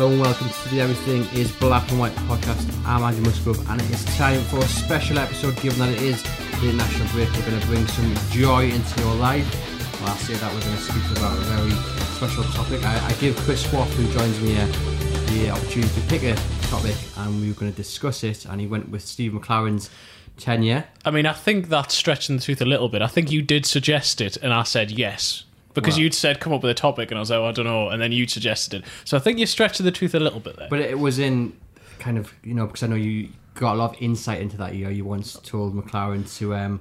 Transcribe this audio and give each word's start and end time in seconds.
Hello 0.00 0.12
and 0.12 0.22
welcome 0.22 0.48
to 0.48 0.68
the 0.70 0.80
Everything 0.80 1.26
is 1.38 1.52
Black 1.56 1.86
and 1.90 2.00
White 2.00 2.14
podcast. 2.24 2.66
I'm 2.86 3.02
Andy 3.02 3.20
Musgrove 3.20 3.68
and 3.68 3.82
it 3.82 3.90
is 3.90 4.02
time 4.16 4.40
for 4.44 4.56
a 4.56 4.62
special 4.62 5.18
episode 5.18 5.60
given 5.60 5.78
that 5.80 5.90
it 5.90 6.00
is 6.00 6.22
the 6.62 6.72
national 6.72 7.06
break. 7.08 7.30
We're 7.34 7.50
going 7.50 7.60
to 7.60 7.66
bring 7.66 7.86
some 7.86 8.14
joy 8.30 8.70
into 8.70 9.00
your 9.02 9.14
life. 9.16 9.44
Well, 10.00 10.10
I 10.10 10.16
say 10.16 10.32
that 10.36 10.54
we're 10.54 10.62
going 10.62 10.74
to 10.74 10.82
speak 10.82 11.18
about 11.18 11.36
a 11.36 11.40
very 11.42 11.70
special 12.16 12.44
topic. 12.44 12.82
I, 12.82 13.08
I 13.08 13.12
give 13.20 13.36
Chris 13.40 13.70
Waugh, 13.74 13.84
who 13.84 14.10
joins 14.18 14.40
me 14.40 14.54
here, 14.54 14.66
the 14.66 15.50
opportunity 15.50 16.00
to 16.00 16.06
pick 16.06 16.22
a 16.22 16.34
topic 16.68 16.96
and 17.18 17.38
we 17.38 17.48
were 17.48 17.60
going 17.60 17.70
to 17.70 17.76
discuss 17.76 18.24
it 18.24 18.46
and 18.46 18.58
he 18.58 18.66
went 18.66 18.88
with 18.88 19.02
Steve 19.02 19.32
McClaren's 19.32 19.90
tenure. 20.38 20.86
I 21.04 21.10
mean, 21.10 21.26
I 21.26 21.34
think 21.34 21.68
that's 21.68 21.94
stretching 21.94 22.36
the 22.36 22.42
truth 22.42 22.62
a 22.62 22.64
little 22.64 22.88
bit. 22.88 23.02
I 23.02 23.06
think 23.06 23.30
you 23.30 23.42
did 23.42 23.66
suggest 23.66 24.22
it, 24.22 24.38
and 24.38 24.54
I 24.54 24.62
said 24.62 24.90
yes. 24.90 25.44
Because 25.74 25.94
Well- 25.94 26.02
you'd 26.02 26.14
said 26.14 26.40
come 26.40 26.52
up 26.52 26.62
with 26.62 26.70
a 26.70 26.74
topic, 26.74 27.10
and 27.10 27.18
I 27.18 27.20
was 27.20 27.30
like, 27.30 27.38
oh, 27.38 27.46
I 27.46 27.52
don't 27.52 27.64
know, 27.64 27.88
and 27.88 28.00
then 28.02 28.12
you 28.12 28.26
suggested 28.26 28.82
it. 28.82 28.84
So 29.04 29.16
I 29.16 29.20
think 29.20 29.38
you're 29.38 29.46
stretching 29.46 29.84
the 29.84 29.92
truth 29.92 30.14
a 30.14 30.20
little 30.20 30.40
bit 30.40 30.56
there. 30.56 30.68
But 30.68 30.80
it 30.80 30.98
was 30.98 31.18
in 31.18 31.52
kind 31.98 32.18
of, 32.18 32.32
you 32.42 32.54
know, 32.54 32.66
because 32.66 32.82
I 32.82 32.86
know 32.88 32.96
you 32.96 33.28
got 33.54 33.74
a 33.74 33.78
lot 33.78 33.94
of 33.94 34.02
insight 34.02 34.40
into 34.40 34.56
that 34.56 34.74
year. 34.74 34.90
You 34.90 35.04
once 35.04 35.38
told 35.44 35.74
McClaren 35.74 36.36
to, 36.38 36.54
um, 36.54 36.80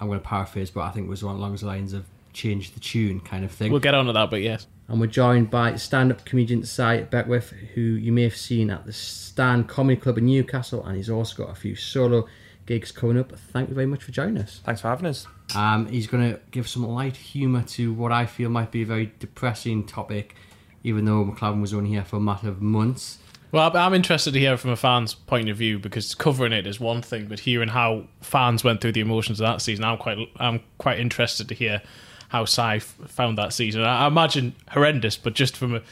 I'm 0.00 0.06
going 0.08 0.20
to 0.20 0.26
paraphrase, 0.26 0.70
but 0.70 0.82
I 0.82 0.90
think 0.90 1.06
it 1.06 1.10
was 1.10 1.22
along 1.22 1.56
the 1.56 1.66
lines 1.66 1.92
of 1.92 2.04
change 2.32 2.72
the 2.72 2.80
tune 2.80 3.18
kind 3.20 3.44
of 3.44 3.50
thing. 3.50 3.70
we'll 3.72 3.80
get 3.80 3.94
on 3.94 4.04
to 4.06 4.12
that, 4.12 4.30
but 4.30 4.42
yes. 4.42 4.66
and 4.88 5.00
we're 5.00 5.06
joined 5.06 5.50
by 5.50 5.74
stand-up 5.76 6.24
comedian 6.26 6.62
Si 6.64 7.02
Beckwith, 7.10 7.50
who 7.74 7.80
you 7.80 8.12
may 8.12 8.24
have 8.24 8.36
seen 8.36 8.68
at 8.70 8.84
the 8.84 8.92
Stand 8.92 9.68
Comedy 9.68 9.98
Club 9.98 10.18
in 10.18 10.26
Newcastle, 10.26 10.84
and 10.84 10.96
he's 10.96 11.08
also 11.08 11.44
got 11.44 11.50
a 11.50 11.54
few 11.54 11.74
solo 11.74 12.26
gigs 12.66 12.92
coming 12.92 13.18
up. 13.18 13.32
Thank 13.52 13.68
you 13.68 13.74
very 13.74 13.86
much 13.86 14.02
for 14.02 14.12
joining 14.12 14.38
us. 14.38 14.60
Thanks 14.64 14.80
for 14.80 14.88
having 14.88 15.06
us. 15.06 15.26
Um, 15.54 15.86
he's 15.86 16.06
going 16.06 16.32
to 16.32 16.40
give 16.50 16.68
some 16.68 16.86
light 16.86 17.16
humour 17.16 17.62
to 17.62 17.92
what 17.92 18.12
I 18.12 18.26
feel 18.26 18.50
might 18.50 18.70
be 18.70 18.82
a 18.82 18.86
very 18.86 19.12
depressing 19.18 19.86
topic, 19.86 20.34
even 20.82 21.04
though 21.04 21.24
McLaren 21.24 21.60
was 21.60 21.72
only 21.72 21.90
here 21.90 22.04
for 22.04 22.16
a 22.16 22.20
matter 22.20 22.48
of 22.48 22.60
months. 22.60 23.18
Well, 23.52 23.74
I'm 23.76 23.94
interested 23.94 24.32
to 24.32 24.40
hear 24.40 24.56
from 24.56 24.70
a 24.70 24.76
fan's 24.76 25.14
point 25.14 25.48
of 25.48 25.56
view 25.56 25.78
because 25.78 26.14
covering 26.14 26.52
it 26.52 26.66
is 26.66 26.80
one 26.80 27.00
thing, 27.00 27.26
but 27.26 27.38
hearing 27.38 27.68
how 27.68 28.04
fans 28.20 28.64
went 28.64 28.80
through 28.80 28.92
the 28.92 29.00
emotions 29.00 29.40
of 29.40 29.46
that 29.46 29.62
season, 29.62 29.84
I'm 29.84 29.98
quite, 29.98 30.18
I'm 30.36 30.60
quite 30.78 30.98
interested 30.98 31.48
to 31.48 31.54
hear 31.54 31.80
how 32.28 32.44
Si 32.44 32.80
found 32.80 33.38
that 33.38 33.52
season. 33.52 33.82
I 33.82 34.04
I 34.04 34.06
imagine 34.08 34.54
horrendous, 34.70 35.16
but 35.16 35.34
just 35.34 35.56
from 35.56 35.76
a 35.76 35.82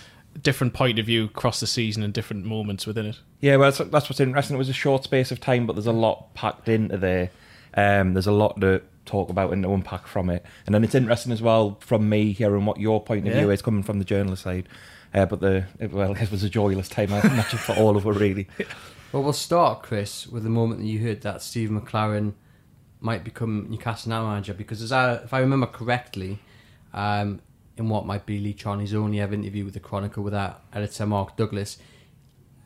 different 0.43 0.75
point 0.75 0.99
of 0.99 1.07
view 1.07 1.25
across 1.25 1.61
the 1.61 1.67
season 1.67 2.03
and 2.03 2.13
different 2.13 2.45
moments 2.45 2.87
within 2.87 3.07
it. 3.07 3.21
Yeah, 3.41 3.57
well, 3.57 3.71
that's, 3.71 3.91
that's 3.91 4.09
what's 4.09 4.21
interesting. 4.21 4.57
It 4.57 4.59
was 4.59 4.69
a 4.69 4.73
short 4.75 5.05
space 5.05 5.31
of 5.31 5.41
time, 5.41 5.67
but 5.67 5.75
there's 5.75 5.87
a 5.87 5.93
lot 5.93 6.35
packed 6.35 6.69
into 6.69 6.97
there. 6.97 7.31
Um, 7.77 8.15
there's 8.15 8.27
a 8.27 8.33
lot 8.33 8.61
to 8.61 8.83
talk 9.07 9.29
about 9.31 9.53
and 9.53 9.63
to 9.63 9.73
unpack 9.73 10.07
from 10.07 10.31
it. 10.31 10.45
And 10.67 10.75
then 10.75 10.83
it's 10.85 10.95
interesting 10.95 11.33
as 11.33 11.43
well 11.43 11.77
from 11.81 12.09
me 12.09 12.33
hearing 12.33 12.65
what 12.65 12.79
your 12.81 13.03
point 13.03 13.27
of 13.27 13.33
Yeah. 13.35 13.41
view 13.41 13.51
is 13.51 13.63
coming 13.63 13.83
from 13.83 13.99
the 13.99 14.05
journalist 14.05 14.43
side. 14.45 14.69
Uh, 15.13 15.27
but 15.27 15.41
the 15.41 15.67
it, 15.79 15.93
well, 15.93 16.13
it 16.13 16.31
was 16.31 16.43
a 16.43 16.49
joyless 16.49 16.89
time. 16.89 17.13
I 17.13 17.21
imagine 17.21 17.59
for 17.59 17.73
all 17.75 17.97
of 17.97 18.07
us, 18.07 18.17
really. 18.17 18.49
Well, 19.13 19.23
we'll 19.23 19.33
start, 19.33 19.85
Chris, 19.85 20.27
with 20.27 20.43
the 20.43 20.49
moment 20.51 20.81
that 20.81 20.89
you 20.89 20.99
heard 20.99 21.21
that 21.21 21.41
Steve 21.41 21.71
McClaren 21.71 22.33
might 23.01 23.23
become 23.23 23.69
Newcastle 23.71 24.11
now 24.11 24.27
manager. 24.27 24.55
Because 24.55 24.83
as 24.83 24.91
I, 24.91 25.15
if 25.15 25.33
I 25.33 25.39
remember 25.39 25.67
correctly, 25.67 26.41
um, 26.93 27.41
in 27.77 27.89
what 27.89 28.07
might 28.07 28.27
be 28.27 28.39
Lee 28.39 28.53
Charnley's 28.53 28.95
only 28.95 29.21
ever 29.21 29.35
interview 29.35 29.65
with 29.65 29.75
the 29.75 29.81
Chronicle 29.81 30.23
with 30.23 30.35
our 30.35 30.57
editor 30.73 31.07
Mark 31.07 31.37
Douglas, 31.37 31.79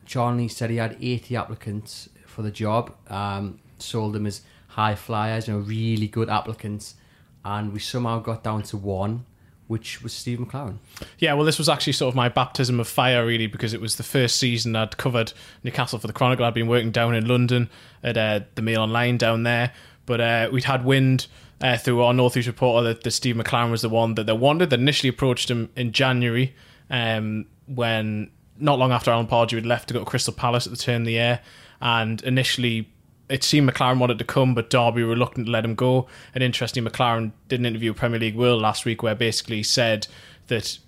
Charnley 0.05 0.47
said 0.47 0.69
he 0.69 0.77
had 0.77 0.97
80 0.99 1.35
applicants 1.35 2.09
for 2.25 2.41
the 2.41 2.51
job, 2.51 2.93
um, 3.09 3.59
sold 3.79 4.13
them 4.13 4.25
as 4.25 4.41
high 4.69 4.95
flyers, 4.95 5.47
you 5.47 5.53
know, 5.53 5.59
really 5.59 6.07
good 6.07 6.29
applicants, 6.29 6.95
and 7.43 7.73
we 7.73 7.79
somehow 7.79 8.19
got 8.19 8.43
down 8.43 8.63
to 8.63 8.77
one, 8.77 9.25
which 9.67 10.01
was 10.01 10.13
Steve 10.13 10.39
McClaren. 10.39 10.77
Yeah, 11.19 11.33
well, 11.33 11.45
this 11.45 11.59
was 11.59 11.69
actually 11.69 11.93
sort 11.93 12.11
of 12.11 12.15
my 12.15 12.29
baptism 12.29 12.79
of 12.79 12.87
fire, 12.87 13.25
really, 13.25 13.47
because 13.47 13.73
it 13.73 13.81
was 13.81 13.97
the 13.97 14.03
first 14.03 14.37
season 14.37 14.75
I'd 14.75 14.97
covered 14.97 15.33
Newcastle 15.63 15.99
for 15.99 16.07
the 16.07 16.13
Chronicle. 16.13 16.45
I'd 16.45 16.53
been 16.53 16.67
working 16.67 16.91
down 16.91 17.13
in 17.13 17.27
London 17.27 17.69
at 18.03 18.17
uh, 18.17 18.41
the 18.55 18.61
Mail 18.61 18.81
Online 18.81 19.17
down 19.17 19.43
there, 19.43 19.73
but 20.05 20.21
uh, 20.21 20.49
we'd 20.51 20.63
had 20.63 20.85
wind 20.85 21.27
uh, 21.61 21.77
through 21.77 22.01
our 22.01 22.13
North 22.13 22.37
East 22.37 22.47
reporter 22.47 22.87
that, 22.87 23.03
that 23.03 23.11
Steve 23.11 23.35
McClaren 23.35 23.71
was 23.71 23.81
the 23.81 23.89
one 23.89 24.15
that 24.15 24.25
they 24.25 24.33
wanted. 24.33 24.69
They 24.69 24.77
initially 24.77 25.09
approached 25.09 25.49
him 25.49 25.69
in 25.75 25.91
January 25.91 26.55
um, 26.89 27.45
when, 27.67 28.31
not 28.57 28.79
long 28.79 28.91
after 28.91 29.11
Alan 29.11 29.27
Pardew 29.27 29.55
had 29.55 29.65
left 29.65 29.87
to 29.89 29.93
go 29.93 29.99
to 29.99 30.05
Crystal 30.05 30.33
Palace 30.33 30.65
at 30.65 30.71
the 30.71 30.77
turn 30.77 31.01
of 31.01 31.05
the 31.05 31.13
year, 31.13 31.41
and 31.81 32.21
initially 32.23 32.89
it 33.29 33.43
seemed 33.43 33.69
McClaren 33.69 33.99
wanted 33.99 34.17
to 34.17 34.25
come, 34.25 34.55
but 34.55 34.69
Derby 34.69 35.03
were 35.03 35.09
reluctant 35.09 35.45
to 35.45 35.51
let 35.51 35.63
him 35.63 35.75
go. 35.75 36.07
And 36.33 36.43
interestingly, 36.43 36.89
McClaren 36.89 37.31
did 37.47 37.59
an 37.59 37.65
interview 37.67 37.91
with 37.91 37.99
Premier 37.99 38.19
League 38.19 38.35
World 38.35 38.61
last 38.61 38.85
week 38.85 39.03
where 39.03 39.13
basically 39.13 39.57
he 39.57 39.63
said 39.63 40.07
that 40.47 40.79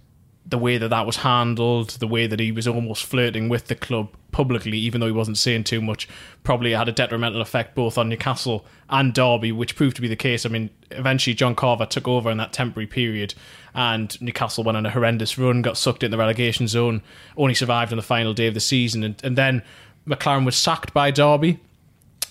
the 0.43 0.57
way 0.57 0.79
that 0.79 0.89
that 0.89 1.05
was 1.05 1.17
handled, 1.17 1.91
the 1.91 2.07
way 2.07 2.25
that 2.25 2.39
he 2.39 2.51
was 2.51 2.67
almost 2.67 3.05
flirting 3.05 3.47
with 3.47 3.67
the 3.67 3.75
club 3.75 4.09
publicly, 4.31 4.77
even 4.77 5.01
though 5.01 5.07
he 5.07 5.11
wasn't 5.11 5.37
saying 5.37 5.63
too 5.63 5.81
much, 5.81 6.07
probably 6.43 6.71
had 6.71 6.87
a 6.87 6.91
detrimental 6.91 7.41
effect 7.41 7.75
both 7.75 7.97
on 7.97 8.09
Newcastle 8.09 8.65
and 8.89 9.13
Derby, 9.13 9.51
which 9.51 9.75
proved 9.75 9.95
to 9.95 10.01
be 10.01 10.07
the 10.07 10.15
case. 10.15 10.45
I 10.45 10.49
mean, 10.49 10.69
eventually 10.91 11.33
John 11.33 11.55
Carver 11.55 11.85
took 11.85 12.07
over 12.07 12.31
in 12.31 12.37
that 12.37 12.53
temporary 12.53 12.87
period, 12.87 13.33
and 13.73 14.19
Newcastle 14.21 14.63
went 14.63 14.77
on 14.77 14.85
a 14.85 14.91
horrendous 14.91 15.37
run, 15.37 15.61
got 15.61 15.77
sucked 15.77 16.03
in 16.03 16.11
the 16.11 16.17
relegation 16.17 16.67
zone, 16.67 17.01
only 17.37 17.53
survived 17.53 17.91
on 17.91 17.97
the 17.97 18.03
final 18.03 18.33
day 18.33 18.47
of 18.47 18.53
the 18.53 18.59
season, 18.59 19.03
and, 19.03 19.23
and 19.23 19.37
then 19.37 19.63
McClaren 20.07 20.45
was 20.45 20.55
sacked 20.55 20.93
by 20.93 21.11
Derby. 21.11 21.59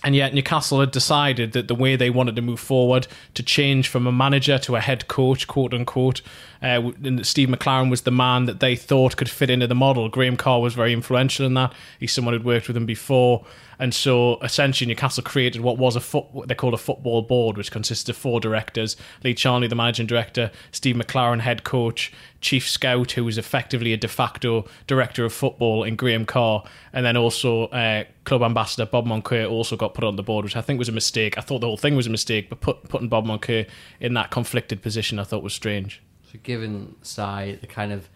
And 0.02 0.16
yet, 0.16 0.32
Newcastle 0.32 0.80
had 0.80 0.92
decided 0.92 1.52
that 1.52 1.68
the 1.68 1.74
way 1.74 1.94
they 1.94 2.08
wanted 2.08 2.34
to 2.36 2.42
move 2.42 2.58
forward 2.58 3.06
to 3.34 3.42
change 3.42 3.88
from 3.88 4.06
a 4.06 4.12
manager 4.12 4.58
to 4.58 4.76
a 4.76 4.80
head 4.80 5.08
coach, 5.08 5.46
quote 5.46 5.74
unquote, 5.74 6.22
uh, 6.62 6.90
Steve 7.22 7.48
McClaren 7.48 7.90
was 7.90 8.02
the 8.02 8.10
man 8.10 8.46
that 8.46 8.60
they 8.60 8.76
thought 8.76 9.16
could 9.16 9.28
fit 9.28 9.50
into 9.50 9.66
the 9.66 9.74
model. 9.74 10.08
Graham 10.08 10.36
Carr 10.36 10.60
was 10.60 10.74
very 10.74 10.92
influential 10.92 11.44
in 11.44 11.54
that. 11.54 11.74
He's 11.98 12.12
someone 12.12 12.32
who'd 12.34 12.44
worked 12.44 12.66
with 12.66 12.76
him 12.76 12.86
before. 12.86 13.44
And 13.80 13.94
so 13.94 14.38
essentially, 14.42 14.86
Newcastle 14.86 15.22
created 15.22 15.62
what 15.62 15.78
was 15.78 15.96
a 15.96 16.00
foot, 16.00 16.26
what 16.32 16.48
they 16.48 16.54
called 16.54 16.74
a 16.74 16.78
football 16.78 17.22
board, 17.22 17.56
which 17.56 17.72
consisted 17.72 18.10
of 18.10 18.16
four 18.16 18.38
directors 18.38 18.94
Lee 19.24 19.32
Charnley, 19.32 19.68
the 19.68 19.74
managing 19.74 20.06
director, 20.06 20.50
Steve 20.70 20.96
McClaren, 20.96 21.40
head 21.40 21.64
coach, 21.64 22.12
Chief 22.42 22.68
Scout, 22.68 23.12
who 23.12 23.24
was 23.24 23.38
effectively 23.38 23.94
a 23.94 23.96
de 23.96 24.06
facto 24.06 24.66
director 24.86 25.24
of 25.24 25.32
football, 25.32 25.82
and 25.82 25.96
Graham 25.96 26.26
Carr, 26.26 26.62
and 26.92 27.06
then 27.06 27.16
also 27.16 27.68
uh, 27.68 28.04
club 28.24 28.42
ambassador 28.42 28.84
Bob 28.84 29.06
Moncur 29.06 29.50
also 29.50 29.76
got 29.76 29.94
put 29.94 30.04
on 30.04 30.16
the 30.16 30.22
board, 30.22 30.44
which 30.44 30.56
I 30.56 30.60
think 30.60 30.78
was 30.78 30.90
a 30.90 30.92
mistake. 30.92 31.38
I 31.38 31.40
thought 31.40 31.60
the 31.60 31.66
whole 31.66 31.78
thing 31.78 31.96
was 31.96 32.06
a 32.06 32.10
mistake, 32.10 32.50
but 32.50 32.60
put, 32.60 32.82
putting 32.90 33.08
Bob 33.08 33.24
Moncur 33.24 33.66
in 33.98 34.12
that 34.12 34.30
conflicted 34.30 34.82
position 34.82 35.18
I 35.18 35.24
thought 35.24 35.42
was 35.42 35.54
strange. 35.54 36.02
So, 36.30 36.38
given 36.42 36.96
Si 37.00 37.58
the 37.60 37.66
kind 37.66 37.92
of 37.92 38.10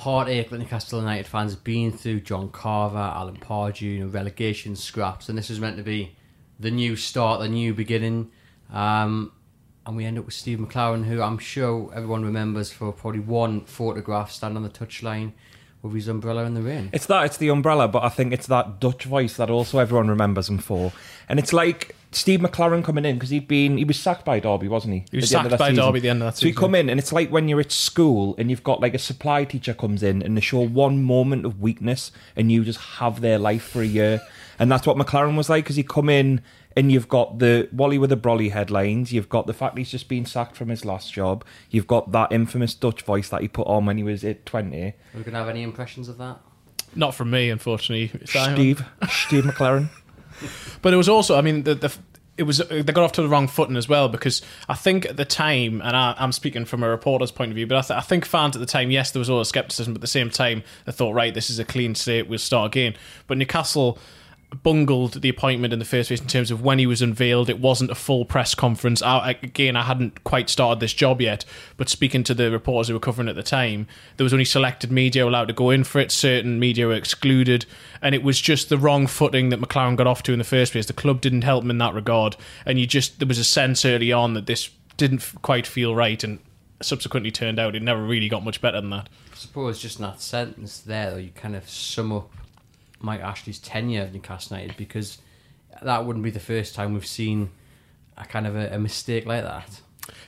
heartache 0.00 0.50
that 0.50 0.58
Newcastle 0.58 1.00
United 1.00 1.26
fans 1.26 1.52
have 1.52 1.64
been 1.64 1.92
through, 1.92 2.20
John 2.20 2.48
Carver, 2.50 2.96
Alan 2.96 3.36
Pardew, 3.36 3.82
you 3.82 4.00
know, 4.00 4.06
relegation 4.06 4.74
scraps, 4.74 5.28
and 5.28 5.36
this 5.36 5.48
was 5.48 5.60
meant 5.60 5.76
to 5.76 5.82
be 5.82 6.16
the 6.58 6.70
new 6.70 6.96
start, 6.96 7.40
the 7.40 7.48
new 7.48 7.74
beginning. 7.74 8.30
Um, 8.72 9.32
and 9.86 9.96
we 9.96 10.04
end 10.04 10.18
up 10.18 10.24
with 10.26 10.34
Steve 10.34 10.58
McClaren, 10.58 11.04
who 11.04 11.22
I'm 11.22 11.38
sure 11.38 11.90
everyone 11.94 12.24
remembers 12.24 12.70
for 12.70 12.92
probably 12.92 13.20
one 13.20 13.64
photograph 13.64 14.30
standing 14.30 14.56
on 14.56 14.62
the 14.62 14.68
touchline 14.70 15.32
with 15.82 15.94
his 15.94 16.08
umbrella 16.08 16.44
in 16.44 16.54
the 16.54 16.62
rain. 16.62 16.90
It's 16.92 17.06
that, 17.06 17.24
it's 17.24 17.38
the 17.38 17.48
umbrella, 17.48 17.88
but 17.88 18.02
I 18.02 18.08
think 18.08 18.32
it's 18.32 18.46
that 18.48 18.80
Dutch 18.80 19.04
voice 19.04 19.36
that 19.36 19.50
also 19.50 19.78
everyone 19.78 20.08
remembers 20.08 20.48
him 20.48 20.58
for. 20.58 20.92
And 21.28 21.38
it's 21.38 21.52
like 21.52 21.94
Steve 22.12 22.40
McClaren 22.40 22.82
coming 22.82 23.04
in 23.04 23.16
because 23.16 23.30
he'd 23.30 23.46
been 23.46 23.78
he 23.78 23.84
was 23.84 23.98
sacked 23.98 24.24
by 24.24 24.40
Derby, 24.40 24.66
wasn't 24.66 24.94
he? 24.94 25.04
He 25.10 25.18
was 25.18 25.30
the 25.30 25.38
end 25.38 25.50
sacked 25.50 25.58
by 25.58 25.70
season. 25.70 25.84
Derby 25.84 25.98
at 25.98 26.02
the 26.02 26.08
end 26.08 26.22
of 26.22 26.26
that 26.26 26.36
season. 26.36 26.40
So 26.40 26.46
you 26.46 26.52
season. 26.52 26.60
come 26.60 26.74
in 26.74 26.88
and 26.88 26.98
it's 26.98 27.12
like 27.12 27.30
when 27.30 27.48
you're 27.48 27.60
at 27.60 27.70
school 27.70 28.34
and 28.36 28.50
you've 28.50 28.64
got 28.64 28.80
like 28.80 28.94
a 28.94 28.98
supply 28.98 29.44
teacher 29.44 29.74
comes 29.74 30.02
in 30.02 30.22
and 30.22 30.36
they 30.36 30.40
show 30.40 30.60
one 30.60 31.02
moment 31.02 31.46
of 31.46 31.60
weakness 31.60 32.10
and 32.34 32.50
you 32.50 32.64
just 32.64 32.80
have 32.80 33.20
their 33.20 33.38
life 33.38 33.62
for 33.62 33.80
a 33.80 33.86
year. 33.86 34.20
And 34.58 34.70
that's 34.70 34.86
what 34.86 34.96
McClaren 34.96 35.36
was 35.36 35.48
like 35.48 35.64
because 35.64 35.76
he 35.76 35.82
come 35.84 36.08
in 36.08 36.42
and 36.76 36.90
you've 36.90 37.08
got 37.08 37.38
the 37.38 37.68
Wally 37.72 37.98
with 37.98 38.10
the 38.10 38.16
Brolly 38.16 38.50
headlines, 38.50 39.12
you've 39.12 39.28
got 39.28 39.46
the 39.46 39.54
fact 39.54 39.78
he's 39.78 39.90
just 39.90 40.08
been 40.08 40.26
sacked 40.26 40.56
from 40.56 40.68
his 40.68 40.84
last 40.84 41.12
job, 41.12 41.44
you've 41.70 41.86
got 41.86 42.12
that 42.12 42.32
infamous 42.32 42.74
Dutch 42.74 43.02
voice 43.02 43.28
that 43.28 43.40
he 43.42 43.48
put 43.48 43.66
on 43.66 43.86
when 43.86 43.96
he 43.96 44.02
was 44.02 44.24
at 44.24 44.44
Twente. 44.44 44.88
Are 44.88 44.94
we 45.14 45.22
going 45.22 45.32
to 45.32 45.38
have 45.38 45.48
any 45.48 45.62
impressions 45.62 46.08
of 46.08 46.18
that? 46.18 46.40
Not 46.94 47.14
from 47.14 47.30
me, 47.30 47.50
unfortunately. 47.50 48.10
Simon. 48.26 48.56
Steve, 48.56 48.84
Steve 49.08 49.44
McClaren. 49.44 49.90
But 50.82 50.94
it 50.94 50.96
was 50.96 51.08
also, 51.08 51.36
I 51.36 51.42
mean, 51.42 51.62
the, 51.64 51.74
the 51.74 51.96
it 52.40 52.44
was 52.44 52.58
they 52.58 52.82
got 52.82 53.04
off 53.04 53.12
to 53.12 53.22
the 53.22 53.28
wrong 53.28 53.48
footing 53.48 53.76
as 53.76 53.88
well 53.88 54.08
because 54.08 54.40
I 54.68 54.74
think 54.74 55.04
at 55.04 55.18
the 55.18 55.26
time, 55.26 55.82
and 55.82 55.94
I, 55.94 56.14
I'm 56.18 56.32
speaking 56.32 56.64
from 56.64 56.82
a 56.82 56.88
reporter's 56.88 57.30
point 57.30 57.50
of 57.50 57.54
view, 57.54 57.66
but 57.66 57.76
I, 57.76 57.80
th- 57.82 57.98
I 57.98 58.00
think 58.00 58.24
fans 58.24 58.56
at 58.56 58.60
the 58.60 58.66
time, 58.66 58.90
yes, 58.90 59.10
there 59.10 59.20
was 59.20 59.28
all 59.28 59.40
the 59.40 59.44
skepticism, 59.44 59.92
but 59.92 59.98
at 59.98 60.00
the 60.00 60.06
same 60.06 60.30
time, 60.30 60.62
they 60.86 60.92
thought, 60.92 61.12
right, 61.12 61.34
this 61.34 61.50
is 61.50 61.58
a 61.58 61.64
clean 61.66 61.94
slate, 61.94 62.28
we'll 62.28 62.38
start 62.38 62.72
again. 62.72 62.94
But 63.26 63.36
Newcastle 63.36 63.98
bungled 64.62 65.22
the 65.22 65.28
appointment 65.28 65.72
in 65.72 65.78
the 65.78 65.84
first 65.84 66.08
place 66.08 66.20
in 66.20 66.26
terms 66.26 66.50
of 66.50 66.62
when 66.62 66.78
he 66.78 66.86
was 66.86 67.02
unveiled. 67.02 67.48
It 67.48 67.60
wasn't 67.60 67.90
a 67.90 67.94
full 67.94 68.24
press 68.24 68.54
conference. 68.54 69.02
I, 69.02 69.30
again, 69.42 69.76
I 69.76 69.82
hadn't 69.82 70.24
quite 70.24 70.50
started 70.50 70.80
this 70.80 70.92
job 70.92 71.20
yet, 71.20 71.44
but 71.76 71.88
speaking 71.88 72.24
to 72.24 72.34
the 72.34 72.50
reporters 72.50 72.88
who 72.88 72.94
were 72.94 73.00
covering 73.00 73.28
at 73.28 73.36
the 73.36 73.42
time, 73.42 73.86
there 74.16 74.24
was 74.24 74.32
only 74.32 74.44
selected 74.44 74.90
media 74.90 75.26
allowed 75.26 75.48
to 75.48 75.54
go 75.54 75.70
in 75.70 75.84
for 75.84 76.00
it. 76.00 76.10
Certain 76.10 76.58
media 76.58 76.86
were 76.86 76.94
excluded, 76.94 77.66
and 78.02 78.14
it 78.14 78.22
was 78.22 78.40
just 78.40 78.68
the 78.68 78.78
wrong 78.78 79.06
footing 79.06 79.50
that 79.50 79.60
McClaren 79.60 79.96
got 79.96 80.06
off 80.06 80.22
to 80.24 80.32
in 80.32 80.38
the 80.38 80.44
first 80.44 80.72
place. 80.72 80.86
The 80.86 80.92
club 80.92 81.20
didn't 81.20 81.42
help 81.42 81.64
him 81.64 81.70
in 81.70 81.78
that 81.78 81.94
regard, 81.94 82.36
and 82.66 82.78
you 82.78 82.86
just 82.86 83.18
there 83.18 83.28
was 83.28 83.38
a 83.38 83.44
sense 83.44 83.84
early 83.84 84.12
on 84.12 84.34
that 84.34 84.46
this 84.46 84.70
didn't 84.96 85.32
quite 85.42 85.66
feel 85.66 85.94
right, 85.94 86.22
and 86.24 86.38
subsequently 86.82 87.30
turned 87.30 87.58
out 87.58 87.76
it 87.76 87.82
never 87.82 88.02
really 88.02 88.28
got 88.28 88.44
much 88.44 88.60
better 88.60 88.80
than 88.80 88.90
that. 88.90 89.08
I 89.32 89.36
suppose 89.36 89.80
just 89.80 89.98
in 89.98 90.04
that 90.06 90.20
sentence 90.20 90.80
there, 90.80 91.18
you 91.18 91.30
kind 91.34 91.54
of 91.54 91.68
sum 91.68 92.12
up 92.12 92.30
Mike 93.00 93.20
Ashley's 93.20 93.58
tenure 93.58 94.02
at 94.02 94.12
Newcastle 94.12 94.56
United 94.56 94.76
because 94.76 95.18
that 95.82 96.04
wouldn't 96.04 96.22
be 96.22 96.30
the 96.30 96.40
first 96.40 96.74
time 96.74 96.92
we've 96.92 97.06
seen 97.06 97.50
a 98.16 98.24
kind 98.24 98.46
of 98.46 98.54
a, 98.54 98.74
a 98.74 98.78
mistake 98.78 99.26
like 99.26 99.42
that. 99.42 99.80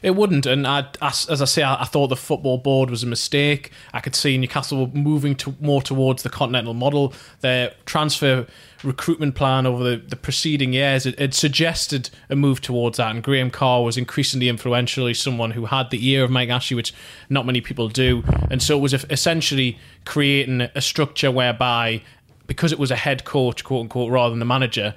It 0.02 0.16
wouldn't, 0.16 0.46
and 0.46 0.66
I, 0.66 0.86
as, 1.00 1.26
as 1.28 1.40
I 1.42 1.44
say, 1.44 1.62
I, 1.62 1.82
I, 1.82 1.84
thought 1.84 2.08
the 2.08 2.16
football 2.16 2.58
board 2.58 2.90
was 2.90 3.02
a 3.02 3.06
mistake. 3.06 3.70
I 3.92 4.00
could 4.00 4.14
see 4.14 4.36
Newcastle 4.36 4.88
moving 4.92 5.34
to, 5.36 5.54
more 5.60 5.82
towards 5.82 6.22
the 6.22 6.30
continental 6.30 6.74
model. 6.74 7.14
Their 7.40 7.74
transfer 7.84 8.46
recruitment 8.82 9.34
plan 9.34 9.64
over 9.64 9.82
the, 9.82 9.96
the 9.96 10.16
preceding 10.16 10.72
years 10.72 11.06
it, 11.06 11.18
it, 11.20 11.34
suggested 11.34 12.10
a 12.28 12.36
move 12.36 12.60
towards 12.60 12.98
that, 12.98 13.10
and 13.10 13.22
Graham 13.22 13.50
Carr 13.50 13.82
was 13.82 13.96
increasingly 13.96 14.48
influential. 14.48 15.06
He's 15.06 15.20
someone 15.20 15.52
who 15.52 15.66
had 15.66 15.90
the 15.90 16.08
ear 16.08 16.24
of 16.24 16.30
Mike 16.30 16.48
Ashley, 16.48 16.76
which 16.76 16.92
not 17.28 17.46
many 17.46 17.60
people 17.60 17.88
do, 17.88 18.24
and 18.50 18.62
so 18.62 18.76
it 18.76 18.80
was 18.80 18.94
essentially 18.94 19.78
creating 20.04 20.62
a 20.62 20.80
structure 20.80 21.30
whereby 21.30 22.02
because 22.52 22.70
it 22.70 22.78
was 22.78 22.90
a 22.90 22.96
head 22.96 23.24
coach, 23.24 23.64
quote 23.64 23.80
unquote, 23.80 24.10
rather 24.10 24.28
than 24.28 24.38
the 24.38 24.44
manager, 24.44 24.94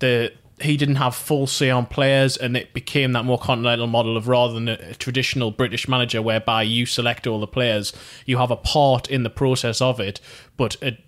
the 0.00 0.30
he 0.60 0.76
didn't 0.76 0.96
have 0.96 1.14
full 1.14 1.46
say 1.46 1.70
on 1.70 1.86
players, 1.86 2.36
and 2.36 2.54
it 2.54 2.74
became 2.74 3.12
that 3.12 3.24
more 3.24 3.38
continental 3.38 3.86
model 3.86 4.14
of 4.14 4.28
rather 4.28 4.52
than 4.52 4.68
a, 4.68 4.94
traditional 4.94 5.50
British 5.50 5.88
manager, 5.88 6.20
whereby 6.20 6.62
you 6.62 6.84
select 6.84 7.26
all 7.26 7.40
the 7.40 7.46
players, 7.46 7.94
you 8.26 8.36
have 8.36 8.50
a 8.50 8.56
part 8.56 9.08
in 9.08 9.22
the 9.22 9.30
process 9.30 9.80
of 9.80 10.00
it, 10.00 10.20
but 10.58 10.76
a, 10.82 10.98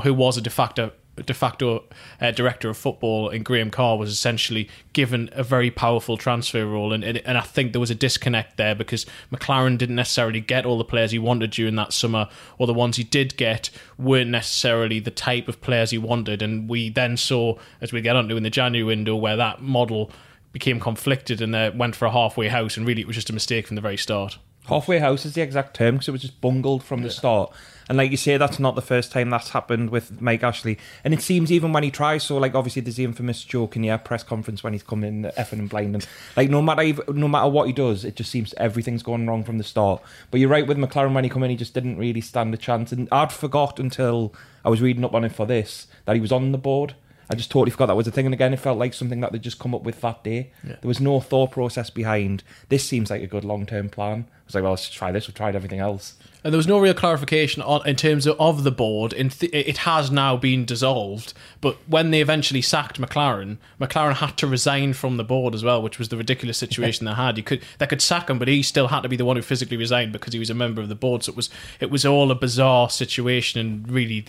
who 0.00 0.14
was 0.14 0.36
a 0.36 0.40
de 0.40 0.50
facto 0.50 0.92
de 1.22 1.34
facto 1.34 1.84
uh, 2.20 2.30
director 2.30 2.68
of 2.68 2.76
football 2.76 3.28
in 3.28 3.42
Graham 3.42 3.70
Carr 3.70 3.96
was 3.96 4.10
essentially 4.10 4.68
given 4.92 5.28
a 5.32 5.42
very 5.42 5.70
powerful 5.70 6.16
transfer 6.16 6.66
role, 6.66 6.92
and, 6.92 7.04
and 7.04 7.18
and 7.18 7.38
I 7.38 7.42
think 7.42 7.72
there 7.72 7.80
was 7.80 7.90
a 7.90 7.94
disconnect 7.94 8.56
there 8.56 8.74
because 8.74 9.06
McClaren 9.32 9.78
didn't 9.78 9.96
necessarily 9.96 10.40
get 10.40 10.66
all 10.66 10.78
the 10.78 10.84
players 10.84 11.10
he 11.10 11.18
wanted 11.18 11.50
during 11.50 11.76
that 11.76 11.92
summer, 11.92 12.28
or 12.58 12.66
the 12.66 12.74
ones 12.74 12.96
he 12.96 13.04
did 13.04 13.36
get 13.36 13.70
weren't 13.98 14.30
necessarily 14.30 15.00
the 15.00 15.10
type 15.10 15.48
of 15.48 15.60
players 15.60 15.90
he 15.90 15.98
wanted, 15.98 16.42
and 16.42 16.68
we 16.68 16.90
then 16.90 17.16
saw 17.16 17.56
as 17.80 17.92
we 17.92 18.00
get 18.00 18.16
onto 18.16 18.36
in 18.36 18.42
the 18.42 18.50
January 18.50 18.84
window 18.84 19.16
where 19.16 19.36
that 19.36 19.62
model 19.62 20.10
became 20.52 20.80
conflicted 20.80 21.40
and 21.40 21.54
uh, 21.54 21.70
went 21.74 21.94
for 21.94 22.06
a 22.06 22.10
halfway 22.10 22.48
house, 22.48 22.76
and 22.76 22.86
really 22.86 23.02
it 23.02 23.06
was 23.06 23.16
just 23.16 23.30
a 23.30 23.34
mistake 23.34 23.66
from 23.66 23.76
the 23.76 23.82
very 23.82 23.96
start. 23.96 24.38
Halfway 24.66 24.98
house 24.98 25.24
is 25.24 25.32
the 25.32 25.40
exact 25.40 25.74
term 25.74 25.94
because 25.94 26.08
it 26.08 26.12
was 26.12 26.20
just 26.20 26.40
bungled 26.42 26.84
from 26.84 27.02
the 27.02 27.10
start. 27.10 27.52
And 27.88 27.96
like 27.96 28.10
you 28.10 28.16
say, 28.16 28.36
that's 28.36 28.58
not 28.58 28.74
the 28.74 28.82
first 28.82 29.12
time 29.12 29.30
that's 29.30 29.50
happened 29.50 29.90
with 29.90 30.20
Mike 30.20 30.42
Ashley. 30.42 30.78
And 31.04 31.14
it 31.14 31.22
seems 31.22 31.50
even 31.50 31.72
when 31.72 31.82
he 31.82 31.90
tries, 31.90 32.22
so 32.24 32.36
like 32.36 32.54
obviously 32.54 32.82
there's 32.82 32.96
the 32.96 33.04
infamous 33.04 33.44
joke 33.44 33.76
in 33.76 33.82
the 33.82 33.90
uh, 33.90 33.98
press 33.98 34.22
conference 34.22 34.62
when 34.62 34.74
he's 34.74 34.82
coming 34.82 35.22
effing 35.22 35.60
and 35.60 35.70
blind, 35.70 35.94
and 35.94 36.06
like 36.36 36.50
no 36.50 36.60
matter 36.60 36.94
no 37.12 37.28
matter 37.28 37.48
what 37.48 37.66
he 37.66 37.72
does, 37.72 38.04
it 38.04 38.16
just 38.16 38.30
seems 38.30 38.54
everything's 38.54 39.02
going 39.02 39.26
wrong 39.26 39.44
from 39.44 39.58
the 39.58 39.64
start. 39.64 40.02
But 40.30 40.40
you're 40.40 40.50
right 40.50 40.66
with 40.66 40.78
McClaren 40.78 41.14
when 41.14 41.24
he 41.24 41.30
come 41.30 41.42
in, 41.42 41.50
he 41.50 41.56
just 41.56 41.74
didn't 41.74 41.98
really 41.98 42.20
stand 42.20 42.52
a 42.52 42.58
chance. 42.58 42.92
And 42.92 43.08
I'd 43.10 43.32
forgot 43.32 43.80
until 43.80 44.34
I 44.64 44.68
was 44.68 44.82
reading 44.82 45.04
up 45.04 45.14
on 45.14 45.24
it 45.24 45.32
for 45.32 45.46
this 45.46 45.86
that 46.04 46.14
he 46.14 46.20
was 46.20 46.32
on 46.32 46.52
the 46.52 46.58
board. 46.58 46.94
I 47.30 47.34
just 47.34 47.50
totally 47.50 47.70
forgot 47.70 47.86
that 47.86 47.96
was 47.96 48.06
a 48.06 48.10
thing. 48.10 48.26
And 48.26 48.32
again, 48.32 48.54
it 48.54 48.60
felt 48.60 48.78
like 48.78 48.94
something 48.94 49.20
that 49.20 49.32
they'd 49.32 49.42
just 49.42 49.58
come 49.58 49.74
up 49.74 49.82
with 49.82 50.00
that 50.00 50.24
day. 50.24 50.50
Yeah. 50.64 50.76
There 50.80 50.88
was 50.88 51.00
no 51.00 51.20
thought 51.20 51.52
process 51.52 51.90
behind. 51.90 52.42
This 52.70 52.84
seems 52.84 53.10
like 53.10 53.22
a 53.22 53.26
good 53.26 53.44
long 53.44 53.66
term 53.66 53.90
plan. 53.90 54.26
I 54.28 54.44
was 54.46 54.54
like, 54.54 54.62
well, 54.62 54.72
let's 54.72 54.88
try 54.88 55.12
this. 55.12 55.26
We've 55.26 55.34
tried 55.34 55.54
everything 55.54 55.80
else. 55.80 56.14
And 56.44 56.52
there 56.52 56.58
was 56.58 56.66
no 56.66 56.78
real 56.78 56.94
clarification 56.94 57.62
on, 57.62 57.86
in 57.86 57.96
terms 57.96 58.26
of, 58.26 58.40
of 58.40 58.62
the 58.62 58.70
board. 58.70 59.12
In 59.12 59.28
th- 59.28 59.52
it 59.52 59.78
has 59.78 60.10
now 60.10 60.36
been 60.36 60.64
dissolved, 60.64 61.34
but 61.60 61.76
when 61.86 62.10
they 62.10 62.20
eventually 62.20 62.62
sacked 62.62 63.00
McClaren, 63.00 63.58
McClaren 63.80 64.14
had 64.14 64.36
to 64.38 64.46
resign 64.46 64.92
from 64.92 65.16
the 65.16 65.24
board 65.24 65.54
as 65.54 65.64
well, 65.64 65.82
which 65.82 65.98
was 65.98 66.10
the 66.10 66.16
ridiculous 66.16 66.56
situation 66.58 67.06
they 67.06 67.12
had. 67.12 67.36
You 67.36 67.42
could 67.42 67.62
they 67.78 67.86
could 67.86 68.00
sack 68.00 68.30
him, 68.30 68.38
but 68.38 68.48
he 68.48 68.62
still 68.62 68.88
had 68.88 69.00
to 69.00 69.08
be 69.08 69.16
the 69.16 69.24
one 69.24 69.36
who 69.36 69.42
physically 69.42 69.76
resigned 69.76 70.12
because 70.12 70.32
he 70.32 70.38
was 70.38 70.50
a 70.50 70.54
member 70.54 70.80
of 70.80 70.88
the 70.88 70.94
board. 70.94 71.24
So 71.24 71.32
it 71.32 71.36
was 71.36 71.50
it 71.80 71.90
was 71.90 72.06
all 72.06 72.30
a 72.30 72.36
bizarre 72.36 72.88
situation 72.88 73.60
and 73.60 73.90
really 73.90 74.26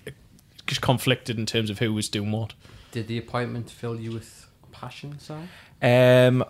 just 0.66 0.82
conflicted 0.82 1.38
in 1.38 1.46
terms 1.46 1.70
of 1.70 1.80
who 1.80 1.94
was 1.94 2.10
doing 2.10 2.32
what. 2.32 2.54
Did 2.92 3.08
the 3.08 3.18
appointment 3.18 3.70
fill 3.70 4.00
you 4.00 4.12
with 4.12 4.48
passion, 4.72 5.20
Si? 5.20 5.34
Um, 5.82 6.44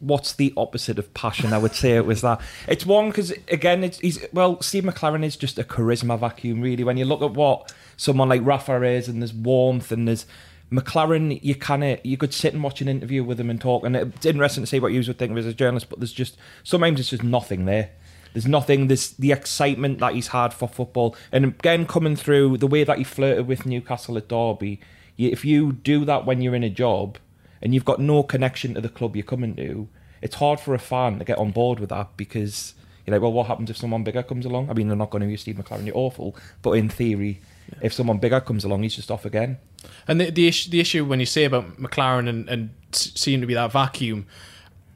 what's 0.00 0.32
the 0.32 0.52
opposite 0.56 0.98
of 0.98 1.12
passion? 1.14 1.52
I 1.52 1.58
would 1.58 1.74
say 1.74 1.96
it 1.96 2.06
was 2.06 2.20
that. 2.22 2.40
It's 2.66 2.86
one 2.86 3.08
because 3.08 3.32
again, 3.48 3.84
it's 3.84 3.98
he's 3.98 4.24
well, 4.32 4.60
Steve 4.62 4.84
McClaren 4.84 5.24
is 5.24 5.36
just 5.36 5.58
a 5.58 5.64
charisma 5.64 6.18
vacuum, 6.18 6.60
really. 6.60 6.84
When 6.84 6.96
you 6.96 7.04
look 7.04 7.22
at 7.22 7.32
what 7.32 7.72
someone 7.96 8.28
like 8.28 8.44
Rafa 8.44 8.82
is, 8.84 9.08
and 9.08 9.22
there's 9.22 9.34
warmth, 9.34 9.92
and 9.92 10.06
there's 10.06 10.26
McClaren, 10.70 11.42
you 11.42 11.54
kind 11.54 11.84
of 11.84 12.00
you 12.04 12.16
could 12.16 12.34
sit 12.34 12.54
and 12.54 12.62
watch 12.62 12.80
an 12.80 12.88
interview 12.88 13.24
with 13.24 13.40
him 13.40 13.50
and 13.50 13.60
talk, 13.60 13.84
and 13.84 13.96
it's 13.96 14.26
interesting 14.26 14.62
to 14.62 14.66
see 14.66 14.80
what 14.80 14.92
you 14.92 15.02
would 15.06 15.18
think 15.18 15.32
of 15.32 15.38
as 15.38 15.46
a 15.46 15.54
journalist. 15.54 15.88
But 15.88 16.00
there's 16.00 16.12
just 16.12 16.36
sometimes 16.62 17.00
it's 17.00 17.10
just 17.10 17.24
nothing 17.24 17.64
there. 17.64 17.90
There's 18.34 18.46
nothing. 18.46 18.88
There's 18.88 19.10
the 19.12 19.32
excitement 19.32 19.98
that 20.00 20.14
he's 20.14 20.28
had 20.28 20.52
for 20.52 20.68
football, 20.68 21.16
and 21.32 21.44
again 21.44 21.86
coming 21.86 22.16
through 22.16 22.58
the 22.58 22.66
way 22.66 22.84
that 22.84 22.98
he 22.98 23.04
flirted 23.04 23.46
with 23.46 23.66
Newcastle 23.66 24.16
at 24.16 24.28
Derby. 24.28 24.80
If 25.16 25.44
you 25.44 25.72
do 25.72 26.04
that 26.04 26.26
when 26.26 26.40
you're 26.40 26.54
in 26.54 26.62
a 26.62 26.70
job, 26.70 27.18
and 27.62 27.74
you've 27.74 27.84
got 27.84 28.00
no 28.00 28.22
connection 28.22 28.74
to 28.74 28.80
the 28.80 28.88
club 28.88 29.16
you're 29.16 29.24
coming 29.24 29.54
to, 29.56 29.88
it's 30.22 30.36
hard 30.36 30.60
for 30.60 30.74
a 30.74 30.78
fan 30.78 31.18
to 31.18 31.24
get 31.24 31.38
on 31.38 31.50
board 31.50 31.80
with 31.80 31.90
that 31.90 32.16
because 32.16 32.74
you're 33.06 33.14
like, 33.14 33.22
well, 33.22 33.32
what 33.32 33.46
happens 33.46 33.70
if 33.70 33.76
someone 33.76 34.04
bigger 34.04 34.22
comes 34.22 34.44
along? 34.44 34.68
I 34.70 34.74
mean, 34.74 34.88
they're 34.88 34.96
not 34.96 35.10
going 35.10 35.22
to 35.22 35.28
use 35.28 35.42
Steve 35.42 35.56
McClaren, 35.56 35.86
you're 35.86 35.96
awful, 35.96 36.36
but 36.62 36.72
in 36.72 36.88
theory, 36.88 37.40
yeah. 37.70 37.78
if 37.82 37.92
someone 37.92 38.18
bigger 38.18 38.40
comes 38.40 38.64
along, 38.64 38.82
he's 38.82 38.96
just 38.96 39.10
off 39.10 39.24
again. 39.24 39.58
And 40.06 40.20
the 40.20 40.30
the 40.30 40.48
issue, 40.48 40.70
the 40.70 40.80
issue 40.80 41.04
when 41.04 41.20
you 41.20 41.26
say 41.26 41.44
about 41.44 41.80
McClaren 41.80 42.28
and, 42.28 42.48
and 42.48 42.70
seem 42.92 43.40
to 43.40 43.46
be 43.46 43.54
that 43.54 43.72
vacuum, 43.72 44.26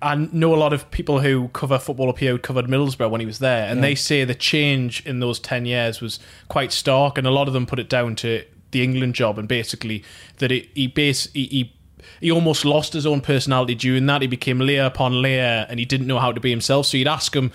I 0.00 0.16
know 0.16 0.54
a 0.54 0.56
lot 0.56 0.72
of 0.72 0.90
people 0.90 1.20
who 1.20 1.48
cover 1.48 1.78
football 1.78 2.10
up 2.10 2.18
here 2.18 2.32
who 2.32 2.38
covered 2.38 2.66
Middlesbrough 2.66 3.10
when 3.10 3.20
he 3.20 3.26
was 3.26 3.38
there, 3.38 3.68
and 3.68 3.78
yeah. 3.78 3.82
they 3.82 3.94
say 3.94 4.24
the 4.24 4.34
change 4.34 5.06
in 5.06 5.20
those 5.20 5.38
10 5.38 5.64
years 5.64 6.00
was 6.00 6.18
quite 6.48 6.72
stark, 6.72 7.16
and 7.16 7.26
a 7.26 7.30
lot 7.30 7.46
of 7.46 7.54
them 7.54 7.66
put 7.66 7.78
it 7.78 7.88
down 7.88 8.16
to 8.16 8.44
the 8.72 8.82
England 8.82 9.14
job 9.14 9.38
and 9.38 9.46
basically 9.46 10.02
that 10.38 10.50
it, 10.50 10.68
he, 10.74 10.86
base, 10.86 11.30
he, 11.32 11.44
he 11.46 11.72
he 12.20 12.30
almost 12.30 12.64
lost 12.64 12.92
his 12.92 13.06
own 13.06 13.20
personality 13.20 13.74
during 13.74 14.06
that. 14.06 14.22
He 14.22 14.28
became 14.28 14.58
layer 14.58 14.84
upon 14.84 15.22
layer, 15.22 15.66
and 15.68 15.78
he 15.78 15.84
didn't 15.84 16.06
know 16.06 16.18
how 16.18 16.32
to 16.32 16.40
be 16.40 16.50
himself. 16.50 16.86
So 16.86 16.96
you'd 16.96 17.08
ask 17.08 17.34
him 17.34 17.52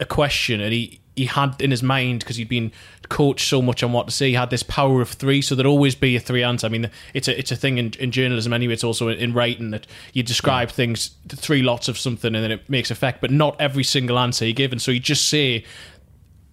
a 0.00 0.04
question, 0.04 0.60
and 0.60 0.72
he 0.72 1.00
he 1.16 1.26
had 1.26 1.60
in 1.60 1.70
his 1.70 1.82
mind 1.82 2.20
because 2.20 2.36
he'd 2.36 2.48
been 2.48 2.72
coached 3.08 3.48
so 3.48 3.62
much 3.62 3.82
on 3.82 3.92
what 3.92 4.06
to 4.06 4.12
say. 4.12 4.28
He 4.28 4.34
had 4.34 4.50
this 4.50 4.62
power 4.62 5.00
of 5.00 5.10
three, 5.10 5.40
so 5.42 5.54
there'd 5.54 5.66
always 5.66 5.94
be 5.94 6.16
a 6.16 6.20
three 6.20 6.42
answer. 6.42 6.66
I 6.66 6.70
mean, 6.70 6.90
it's 7.12 7.28
a 7.28 7.38
it's 7.38 7.52
a 7.52 7.56
thing 7.56 7.78
in, 7.78 7.92
in 7.98 8.10
journalism 8.10 8.52
anyway. 8.52 8.74
It's 8.74 8.84
also 8.84 9.08
in 9.08 9.32
writing 9.32 9.70
that 9.70 9.86
you 10.12 10.22
describe 10.22 10.68
yeah. 10.68 10.74
things 10.74 11.10
three 11.28 11.62
lots 11.62 11.88
of 11.88 11.98
something, 11.98 12.34
and 12.34 12.42
then 12.42 12.50
it 12.52 12.68
makes 12.68 12.90
effect. 12.90 13.20
But 13.20 13.30
not 13.30 13.60
every 13.60 13.84
single 13.84 14.18
answer 14.18 14.46
you 14.46 14.52
give, 14.52 14.72
and 14.72 14.82
so 14.82 14.90
you 14.90 15.00
just 15.00 15.28
say 15.28 15.64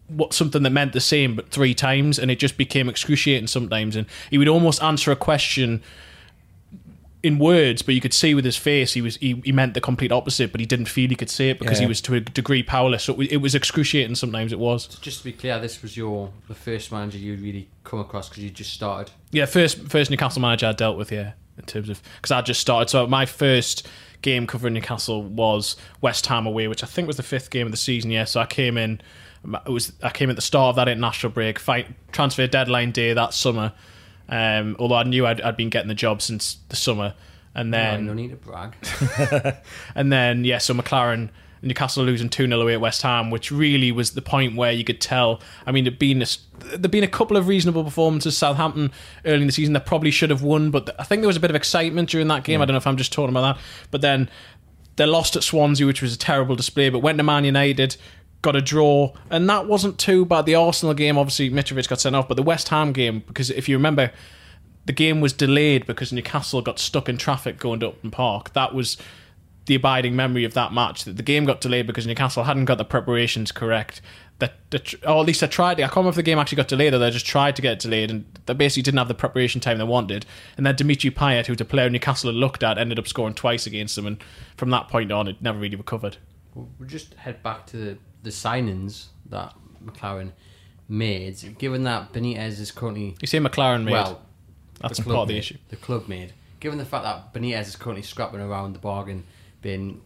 what 0.08 0.34
something 0.34 0.64
that 0.64 0.72
meant 0.72 0.94
the 0.94 1.00
same 1.02 1.36
but 1.36 1.50
three 1.50 1.74
times, 1.74 2.20
and 2.20 2.30
it 2.30 2.40
just 2.40 2.58
became 2.58 2.90
excruciating 2.90 3.48
sometimes. 3.48 3.96
And 3.96 4.06
he 4.30 4.38
would 4.38 4.48
almost 4.48 4.84
answer 4.84 5.12
a 5.12 5.16
question 5.16 5.82
in 7.24 7.38
words, 7.38 7.82
but 7.82 7.94
you 7.94 8.02
could 8.02 8.14
see 8.14 8.34
with 8.34 8.46
his 8.46 8.58
face 8.58 8.94
he 8.94 9.02
was 9.02 9.18
he, 9.18 9.42
he 9.44 9.52
meant 9.52 9.74
the 9.74 9.82
complete 9.82 10.12
opposite, 10.12 10.52
but 10.52 10.60
he 10.60 10.66
didn't 10.66 10.88
feel 10.88 11.10
he 11.10 11.16
could 11.16 11.30
say 11.30 11.50
it 11.50 11.60
because 11.60 11.80
yeah. 11.80 11.86
he 11.86 11.88
was 11.88 12.02
to 12.02 12.16
a 12.16 12.20
degree 12.20 12.64
powerless. 12.64 13.04
So 13.04 13.20
it 13.22 13.38
was 13.38 13.54
excruciating. 13.54 14.16
Sometimes 14.16 14.52
it 14.52 14.60
was. 14.60 14.88
Just 14.88 15.20
to 15.20 15.24
be 15.26 15.34
clear, 15.34 15.60
this 15.60 15.82
was 15.82 15.96
your 15.96 16.32
the 16.48 16.56
first 16.56 16.92
manager 16.92 17.18
you 17.18 17.36
really 17.36 17.70
come 17.84 18.00
across 18.00 18.30
because 18.30 18.44
you 18.44 18.50
just 18.50 18.74
started. 18.74 19.12
Yeah, 19.32 19.46
first 19.46 19.88
first 19.90 20.10
Newcastle 20.10 20.42
manager 20.42 20.68
I 20.68 20.74
dealt 20.74 20.98
with. 20.98 21.12
Yeah, 21.12 21.34
in 21.58 21.66
terms 21.66 21.90
of 21.90 22.02
because 22.18 22.32
I 22.32 22.42
just 22.42 22.60
started. 22.60 22.90
So 22.90 23.06
my 23.08 23.26
first 23.26 23.88
game 24.22 24.48
covering 24.48 24.74
Newcastle 24.74 25.24
was 25.24 25.76
West 26.02 26.26
Ham 26.28 26.48
away, 26.48 26.68
which 26.68 26.84
I 26.84 26.88
think 26.88 27.08
was 27.08 27.18
the 27.18 27.24
fifth 27.24 27.50
game 27.50 27.68
of 27.68 27.72
the 27.72 27.78
season. 27.78 28.12
Yeah, 28.12 28.26
so 28.26 28.42
I 28.42 28.46
came 28.46 28.78
in. 28.78 29.02
It 29.66 29.70
was 29.70 29.94
I 30.02 30.10
came 30.10 30.30
at 30.30 30.36
the 30.36 30.42
start 30.42 30.72
of 30.72 30.76
that 30.78 30.88
international 30.88 31.32
break, 31.34 31.60
fight 31.60 31.88
transfer 32.12 32.48
deadline 32.48 32.92
day 32.92 33.14
that 33.14 33.34
summer 33.34 33.74
um, 34.32 34.76
although 34.80 34.96
I 34.96 35.04
knew 35.04 35.28
I'd, 35.28 35.42
I'd 35.42 35.58
been 35.58 35.70
getting 35.70 35.90
the 35.90 35.94
job 35.94 36.22
since 36.22 36.58
the 36.70 36.76
summer, 36.76 37.14
and 37.54 37.74
then 37.74 38.06
no, 38.06 38.14
no 38.14 38.22
need 38.22 38.30
to 38.30 38.38
brag. 38.38 38.76
and 39.96 40.12
then 40.12 40.44
yeah, 40.46 40.58
so 40.58 40.74
McClaren. 40.74 41.30
Newcastle 41.64 42.04
losing 42.04 42.28
2 42.28 42.48
0 42.48 42.60
away 42.60 42.74
at 42.74 42.82
West 42.82 43.04
Ham, 43.04 43.30
which 43.30 43.52
really 43.52 43.92
was 43.92 44.14
the 44.16 44.22
point 44.24 44.56
where 44.56 44.72
you 44.72 44.84
could 44.84 45.00
tell. 45.00 45.40
I 45.64 45.72
mean, 45.72 45.84
there'd 45.84 46.00
been 46.00 46.24
a, 46.24 46.26
there'd 46.58 46.90
been 46.90 47.04
a 47.04 47.08
couple 47.08 47.38
of 47.38 47.48
reasonable 47.48 47.84
performances. 47.84 48.36
Southampton 48.36 48.92
early 49.26 49.42
in 49.42 49.46
the 49.46 49.54
season, 49.54 49.74
they 49.74 49.80
probably 49.80 50.10
should 50.10 50.32
have 50.32 50.42
won, 50.42 50.72
but 50.72 51.00
I 51.00 51.04
think 51.04 51.22
there 51.22 51.28
was 51.28 51.38
a 51.38 51.40
bit 51.40 51.52
of 51.52 51.56
excitement 51.56 52.10
during 52.10 52.28
that 52.30 52.46
game. 52.46 52.64
I 52.64 52.66
don't 52.66 52.74
know 52.74 52.80
if 52.80 52.88
I'm 52.88 52.98
just 52.98 53.14
talking 53.14 53.30
about 53.30 53.58
that. 53.58 53.64
But 53.92 54.02
then 54.02 54.28
they 54.96 55.06
lost 55.06 55.36
at 55.36 55.44
Swansea, 55.44 55.86
which 55.86 56.02
was 56.02 56.16
a 56.16 56.18
terrible 56.18 56.56
display, 56.56 56.90
but 56.90 57.00
went 57.00 57.18
to 57.20 57.24
Man 57.24 57.46
United. 57.46 57.96
Got 58.42 58.56
a 58.56 58.62
draw, 58.62 59.14
and 59.30 59.50
that 59.50 59.68
wasn't 59.68 60.00
too 60.00 60.26
bad. 60.26 60.46
The 60.46 60.56
Arsenal 60.56 60.96
game, 60.96 61.18
obviously, 61.18 61.52
Mitrovic 61.52 61.88
got 61.88 62.02
sent 62.02 62.16
off, 62.16 62.28
but 62.28 62.36
the 62.36 62.44
West 62.44 62.70
Ham 62.70 62.92
game, 62.92 63.24
because 63.28 63.52
if 63.52 63.70
you 63.70 63.78
remember, 63.78 64.12
the 64.86 64.94
game 64.94 65.22
was 65.22 65.32
delayed 65.32 65.86
because 65.86 66.12
Newcastle 66.12 66.62
got 66.62 66.80
stuck 66.80 67.08
in 67.08 67.18
traffic 67.18 67.60
going 67.60 67.80
to 67.82 67.90
Upton 67.90 68.10
Park. 68.10 68.54
That 68.54 68.74
was 68.74 68.98
the 69.68 69.76
abiding 69.76 70.16
memory 70.16 70.44
of 70.44 70.54
that 70.56 70.74
match. 70.74 71.04
That 71.04 71.18
the 71.18 71.24
game 71.24 71.46
got 71.46 71.62
delayed 71.62 71.86
because 71.86 72.08
Newcastle 72.08 72.44
hadn't 72.46 72.66
got 72.66 72.78
the 72.80 72.86
preparations 72.86 73.52
correct. 73.52 74.02
That, 74.40 74.56
that 74.72 74.96
or 75.06 75.20
at 75.22 75.28
least 75.28 75.42
they 75.42 75.48
tried. 75.48 75.80
I 75.80 75.84
can't 75.84 75.98
remember 75.98 76.10
if 76.10 76.16
the 76.16 76.24
game 76.24 76.40
actually 76.40 76.56
got 76.56 76.68
delayed 76.68 76.96
or 76.96 76.98
they 76.98 77.12
just 77.12 77.28
tried 77.28 77.56
to 77.58 77.62
get 77.62 77.74
it 77.74 77.80
delayed, 77.80 78.10
and 78.10 78.26
they 78.48 78.56
basically 78.56 78.82
didn't 78.82 78.98
have 78.98 79.08
the 79.08 79.14
preparation 79.14 79.62
time 79.62 79.78
they 79.78 79.84
wanted. 79.84 80.26
And 80.58 80.66
then 80.66 80.76
Dimitri 80.76 81.12
Payet, 81.12 81.46
who 81.46 81.56
the 81.56 81.64
player 81.64 81.92
Newcastle 81.92 82.32
had 82.32 82.36
looked 82.36 82.64
at, 82.64 82.80
ended 82.80 82.98
up 82.98 83.08
scoring 83.08 83.36
twice 83.36 83.68
against 83.68 83.96
them, 83.96 84.08
and 84.08 84.18
from 84.58 84.72
that 84.72 84.88
point 84.88 85.12
on, 85.12 85.28
it 85.28 85.44
never 85.44 85.60
really 85.60 85.76
recovered. 85.76 86.18
We'll 86.56 86.68
just 86.88 87.14
head 87.14 87.44
back 87.44 87.68
to 87.68 87.78
the, 87.78 87.98
the 88.24 88.30
signings 88.30 89.08
that 89.30 89.54
McClaren 89.84 90.32
made. 90.88 91.58
Given 91.58 91.84
that 91.84 92.14
Benitez 92.14 92.60
is 92.60 92.72
currently 92.72 93.16
You 93.22 93.28
say 93.28 93.40
McClaren 93.40 93.84
made. 93.84 93.94
well, 93.94 94.22
that's 94.80 94.98
the 94.98 95.04
part 95.04 95.14
club 95.14 95.22
of 95.24 95.28
the 95.30 95.34
made, 95.36 95.40
issue. 95.40 95.58
The 95.70 95.76
club 95.78 96.08
made. 96.08 96.34
Given 96.60 96.78
the 96.78 96.86
fact 96.86 97.04
that 97.04 97.34
Benitez 97.34 97.68
is 97.68 97.76
currently 97.76 98.04
scrapping 98.04 98.40
around 98.40 98.74
the 98.74 98.80
bargain 98.80 99.24
bin 99.62 100.02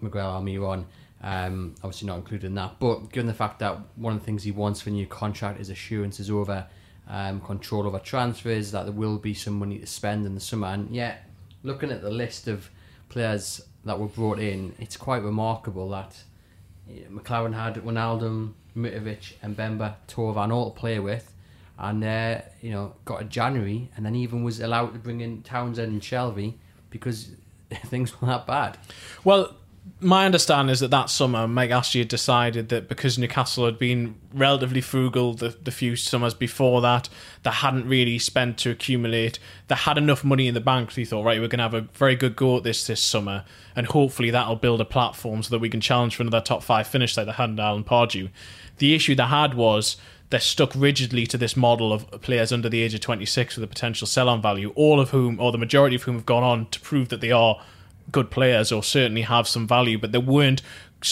Miguel 0.00 0.40
Almiron, 0.40 0.84
um, 1.22 1.74
obviously 1.82 2.06
not 2.06 2.16
included 2.18 2.46
in 2.46 2.54
that, 2.56 2.78
but 2.80 3.10
given 3.12 3.26
the 3.26 3.34
fact 3.34 3.58
that 3.60 3.78
one 3.96 4.14
of 4.14 4.20
the 4.20 4.24
things 4.26 4.42
he 4.42 4.50
wants 4.50 4.80
for 4.80 4.90
a 4.90 4.92
new 4.92 5.06
contract 5.06 5.60
is 5.60 5.70
assurances 5.70 6.30
over 6.30 6.66
um, 7.08 7.40
control 7.40 7.86
over 7.86 7.98
transfers, 7.98 8.72
that 8.72 8.84
there 8.84 8.92
will 8.92 9.18
be 9.18 9.34
some 9.34 9.54
money 9.54 9.78
to 9.78 9.86
spend 9.86 10.26
in 10.26 10.34
the 10.34 10.40
summer, 10.40 10.68
and 10.68 10.90
yet 10.94 11.28
looking 11.62 11.90
at 11.90 12.02
the 12.02 12.10
list 12.10 12.46
of 12.48 12.70
players 13.08 13.62
that 13.84 13.98
were 13.98 14.06
brought 14.06 14.38
in, 14.38 14.74
it's 14.78 14.96
quite 14.96 15.22
remarkable 15.22 15.88
that 15.90 16.24
McClaren 17.10 17.54
had 17.54 17.76
Ronaldo, 17.76 18.52
Mitrovic, 18.76 19.34
and 19.42 19.56
Bemba, 19.56 19.94
Thauvin 20.08 20.52
all 20.52 20.70
to 20.70 20.78
play 20.78 20.98
with, 20.98 21.32
and 21.78 22.04
uh, 22.04 22.40
you 22.60 22.70
know 22.70 22.94
got 23.04 23.22
a 23.22 23.24
January, 23.24 23.90
and 23.96 24.04
then 24.04 24.14
even 24.14 24.44
was 24.44 24.60
allowed 24.60 24.92
to 24.92 24.98
bring 24.98 25.20
in 25.20 25.42
Townsend 25.42 25.92
and 25.92 26.02
Shelvey 26.02 26.54
because 26.90 27.30
things 27.86 28.20
were 28.20 28.28
that 28.28 28.46
bad. 28.46 28.78
Well, 29.24 29.56
my 30.00 30.24
understanding 30.24 30.72
is 30.72 30.80
that 30.80 30.90
that 30.90 31.10
summer 31.10 31.46
Mike 31.46 31.70
Ashley 31.70 32.04
decided 32.04 32.68
that 32.70 32.88
because 32.88 33.18
Newcastle 33.18 33.66
had 33.66 33.78
been 33.78 34.16
relatively 34.32 34.80
frugal 34.80 35.34
the, 35.34 35.50
the 35.50 35.70
few 35.70 35.96
summers 35.96 36.34
before 36.34 36.80
that, 36.82 37.08
they 37.42 37.50
hadn't 37.50 37.88
really 37.88 38.18
spent 38.18 38.58
to 38.58 38.70
accumulate. 38.70 39.38
They 39.68 39.74
had 39.74 39.98
enough 39.98 40.24
money 40.24 40.48
in 40.48 40.54
the 40.54 40.60
bank. 40.60 40.92
He 40.92 41.04
thought, 41.04 41.24
right, 41.24 41.40
we're 41.40 41.48
going 41.48 41.58
to 41.58 41.64
have 41.64 41.74
a 41.74 41.82
very 41.94 42.16
good 42.16 42.34
go 42.34 42.58
at 42.58 42.64
this 42.64 42.86
this 42.86 43.02
summer, 43.02 43.44
and 43.76 43.86
hopefully 43.86 44.30
that'll 44.30 44.56
build 44.56 44.80
a 44.80 44.86
platform 44.86 45.42
so 45.42 45.50
that 45.50 45.60
we 45.60 45.70
can 45.70 45.80
challenge 45.80 46.16
for 46.16 46.22
another 46.22 46.40
top 46.40 46.62
five 46.62 46.86
finish 46.86 47.16
like 47.16 47.26
the 47.26 47.32
had 47.32 47.50
in 47.50 47.60
Alan 47.60 47.84
Pardew. 47.84 48.30
The 48.78 48.94
issue 48.94 49.14
they 49.14 49.24
had 49.24 49.54
was 49.54 49.96
they're 50.30 50.40
stuck 50.40 50.72
rigidly 50.74 51.26
to 51.26 51.38
this 51.38 51.56
model 51.56 51.92
of 51.92 52.10
players 52.22 52.52
under 52.52 52.68
the 52.68 52.82
age 52.82 52.94
of 52.94 53.00
26 53.00 53.56
with 53.56 53.64
a 53.64 53.68
potential 53.68 54.06
sell-on 54.06 54.42
value, 54.42 54.72
all 54.74 54.98
of 54.98 55.10
whom, 55.10 55.38
or 55.38 55.52
the 55.52 55.58
majority 55.58 55.94
of 55.94 56.02
whom, 56.02 56.14
have 56.14 56.26
gone 56.26 56.42
on 56.42 56.66
to 56.70 56.80
prove 56.80 57.10
that 57.10 57.20
they 57.20 57.30
are 57.30 57.60
good 58.12 58.30
players 58.30 58.72
or 58.72 58.82
certainly 58.82 59.22
have 59.22 59.46
some 59.48 59.66
value, 59.66 59.98
but 59.98 60.12
they 60.12 60.18
weren't. 60.18 60.62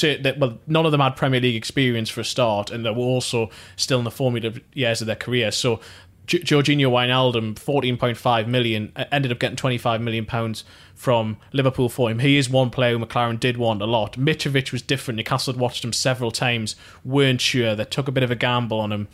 That 0.00 0.38
well, 0.38 0.58
none 0.66 0.86
of 0.86 0.92
them 0.92 1.02
had 1.02 1.16
Premier 1.16 1.38
League 1.38 1.54
experience 1.54 2.08
for 2.08 2.22
a 2.22 2.24
start, 2.24 2.70
and 2.70 2.82
they 2.82 2.90
were 2.90 2.96
also 2.96 3.50
still 3.76 3.98
in 3.98 4.04
the 4.04 4.10
formative 4.10 4.58
years 4.72 5.02
of 5.02 5.06
their 5.06 5.16
career. 5.16 5.50
So, 5.50 5.80
J- 6.26 6.38
Georginio 6.38 6.90
Wijnaldum, 6.90 7.58
fourteen 7.58 7.98
point 7.98 8.16
five 8.16 8.48
million, 8.48 8.90
ended 9.10 9.30
up 9.32 9.38
getting 9.38 9.56
twenty 9.56 9.76
five 9.76 10.00
million 10.00 10.24
pounds 10.24 10.64
from 10.94 11.36
Liverpool 11.52 11.90
for 11.90 12.10
him. 12.10 12.20
He 12.20 12.38
is 12.38 12.48
one 12.48 12.70
player 12.70 12.96
McClaren 12.96 13.38
did 13.38 13.58
want 13.58 13.82
a 13.82 13.86
lot. 13.86 14.14
Mitrovic 14.14 14.72
was 14.72 14.80
different. 14.80 15.18
Newcastle 15.18 15.52
had 15.52 15.60
watched 15.60 15.84
him 15.84 15.92
several 15.92 16.30
times, 16.30 16.74
weren't 17.04 17.42
sure. 17.42 17.74
They 17.74 17.84
took 17.84 18.08
a 18.08 18.12
bit 18.12 18.22
of 18.22 18.30
a 18.30 18.34
gamble 18.36 18.80
on 18.80 18.92
him 18.92 19.08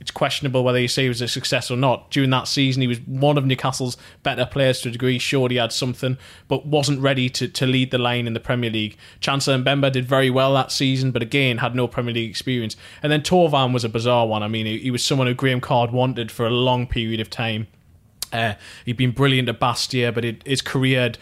it's 0.00 0.10
questionable 0.10 0.64
whether 0.64 0.80
you 0.80 0.88
say 0.88 1.02
he 1.02 1.08
was 1.08 1.20
a 1.20 1.28
success 1.28 1.70
or 1.70 1.76
not. 1.76 2.10
During 2.10 2.30
that 2.30 2.48
season, 2.48 2.80
he 2.80 2.88
was 2.88 3.00
one 3.00 3.36
of 3.36 3.44
Newcastle's 3.44 3.98
better 4.22 4.46
players 4.46 4.80
to 4.80 4.88
a 4.88 4.92
degree. 4.92 5.18
Sure, 5.18 5.48
he 5.50 5.56
had 5.56 5.72
something, 5.72 6.16
but 6.48 6.64
wasn't 6.64 7.00
ready 7.00 7.28
to, 7.28 7.46
to 7.48 7.66
lead 7.66 7.90
the 7.90 7.98
line 7.98 8.26
in 8.26 8.32
the 8.32 8.40
Premier 8.40 8.70
League. 8.70 8.96
Chancel 9.20 9.58
Mbemba 9.58 9.92
did 9.92 10.06
very 10.06 10.30
well 10.30 10.54
that 10.54 10.72
season, 10.72 11.10
but 11.10 11.20
again, 11.20 11.58
had 11.58 11.74
no 11.74 11.86
Premier 11.86 12.14
League 12.14 12.30
experience. 12.30 12.76
And 13.02 13.12
then 13.12 13.20
Thauvin 13.20 13.74
was 13.74 13.84
a 13.84 13.90
bizarre 13.90 14.26
one. 14.26 14.42
I 14.42 14.48
mean, 14.48 14.64
he, 14.64 14.78
he 14.78 14.90
was 14.90 15.04
someone 15.04 15.26
who 15.26 15.34
Graham 15.34 15.60
Carr 15.60 15.88
wanted 15.88 16.32
for 16.32 16.46
a 16.46 16.50
long 16.50 16.86
period 16.86 17.20
of 17.20 17.28
time. 17.28 17.66
Uh, 18.32 18.54
he'd 18.86 18.96
been 18.96 19.10
brilliant 19.10 19.48
at 19.48 19.60
Bastia, 19.60 20.12
but 20.12 20.24
it, 20.24 20.46
his 20.46 20.62
career 20.62 21.00
had 21.00 21.18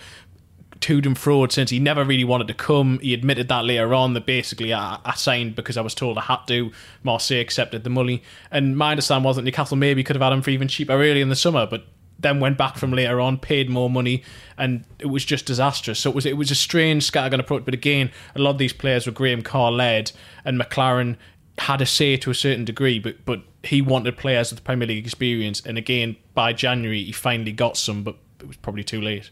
toed 0.80 1.06
and 1.06 1.16
fraud 1.16 1.52
since 1.52 1.70
he 1.70 1.78
never 1.78 2.04
really 2.04 2.25
wanted 2.25 2.49
to 2.49 2.54
come. 2.54 2.99
He 3.00 3.14
admitted 3.14 3.49
that 3.49 3.64
later 3.64 3.94
on 3.94 4.14
that 4.14 4.26
basically 4.26 4.73
I, 4.73 4.99
I 5.04 5.14
signed 5.14 5.56
because 5.56 5.76
I 5.76 5.80
was 5.80 5.94
told 5.94 6.18
I 6.18 6.23
had 6.23 6.47
to. 6.49 6.73
Marseille 7.02 7.40
accepted 7.40 7.85
the 7.85 7.90
money. 7.90 8.23
And 8.50 8.76
my 8.76 8.92
understanding 8.92 9.25
was 9.25 9.37
that 9.37 9.42
Newcastle 9.42 9.76
maybe 9.76 10.04
could 10.04 10.16
have 10.16 10.23
had 10.23 10.32
him 10.32 10.42
for 10.42 10.50
even 10.50 10.68
cheaper 10.68 10.92
early 10.92 11.20
in 11.20 11.28
the 11.28 11.37
summer, 11.37 11.66
but 11.66 11.87
then 12.18 12.40
went 12.40 12.58
back 12.58 12.76
from 12.76 12.92
later 12.92 13.20
on, 13.20 13.38
paid 13.38 13.70
more 13.70 13.88
money, 13.88 14.25
and 14.56 14.85
it 14.99 15.06
was 15.06 15.25
just 15.25 15.47
disastrous. 15.47 16.00
So 16.00 16.11
it 16.11 16.16
was 16.16 16.26
it 16.26 16.37
was 16.37 16.50
a 16.50 16.56
strange 16.56 17.11
scattergun 17.11 17.40
approach. 17.40 17.64
But 17.64 17.75
again, 17.75 18.11
a 18.35 18.40
lot 18.40 18.50
of 18.50 18.58
these 18.58 18.73
players 18.73 19.06
were 19.06 19.12
Graham 19.12 19.42
Carr 19.42 19.70
led, 19.70 20.12
and 20.44 20.61
McClaren 20.61 21.16
had 21.58 21.80
a 21.80 21.87
say 21.87 22.16
to 22.16 22.30
a 22.30 22.35
certain 22.35 22.64
degree, 22.64 22.99
but 22.99 23.25
but 23.25 23.42
he 23.62 23.82
wanted 23.82 24.16
players 24.16 24.50
with 24.50 24.64
Premier 24.64 24.88
League 24.88 25.04
experience. 25.04 25.61
And 25.64 25.78
again, 25.78 26.16
by 26.35 26.52
January, 26.52 27.04
he 27.04 27.12
finally 27.12 27.52
got 27.52 27.76
some, 27.76 28.02
but 28.02 28.16
it 28.40 28.47
was 28.47 28.56
probably 28.56 28.85
too 28.85 29.00
late. 29.00 29.30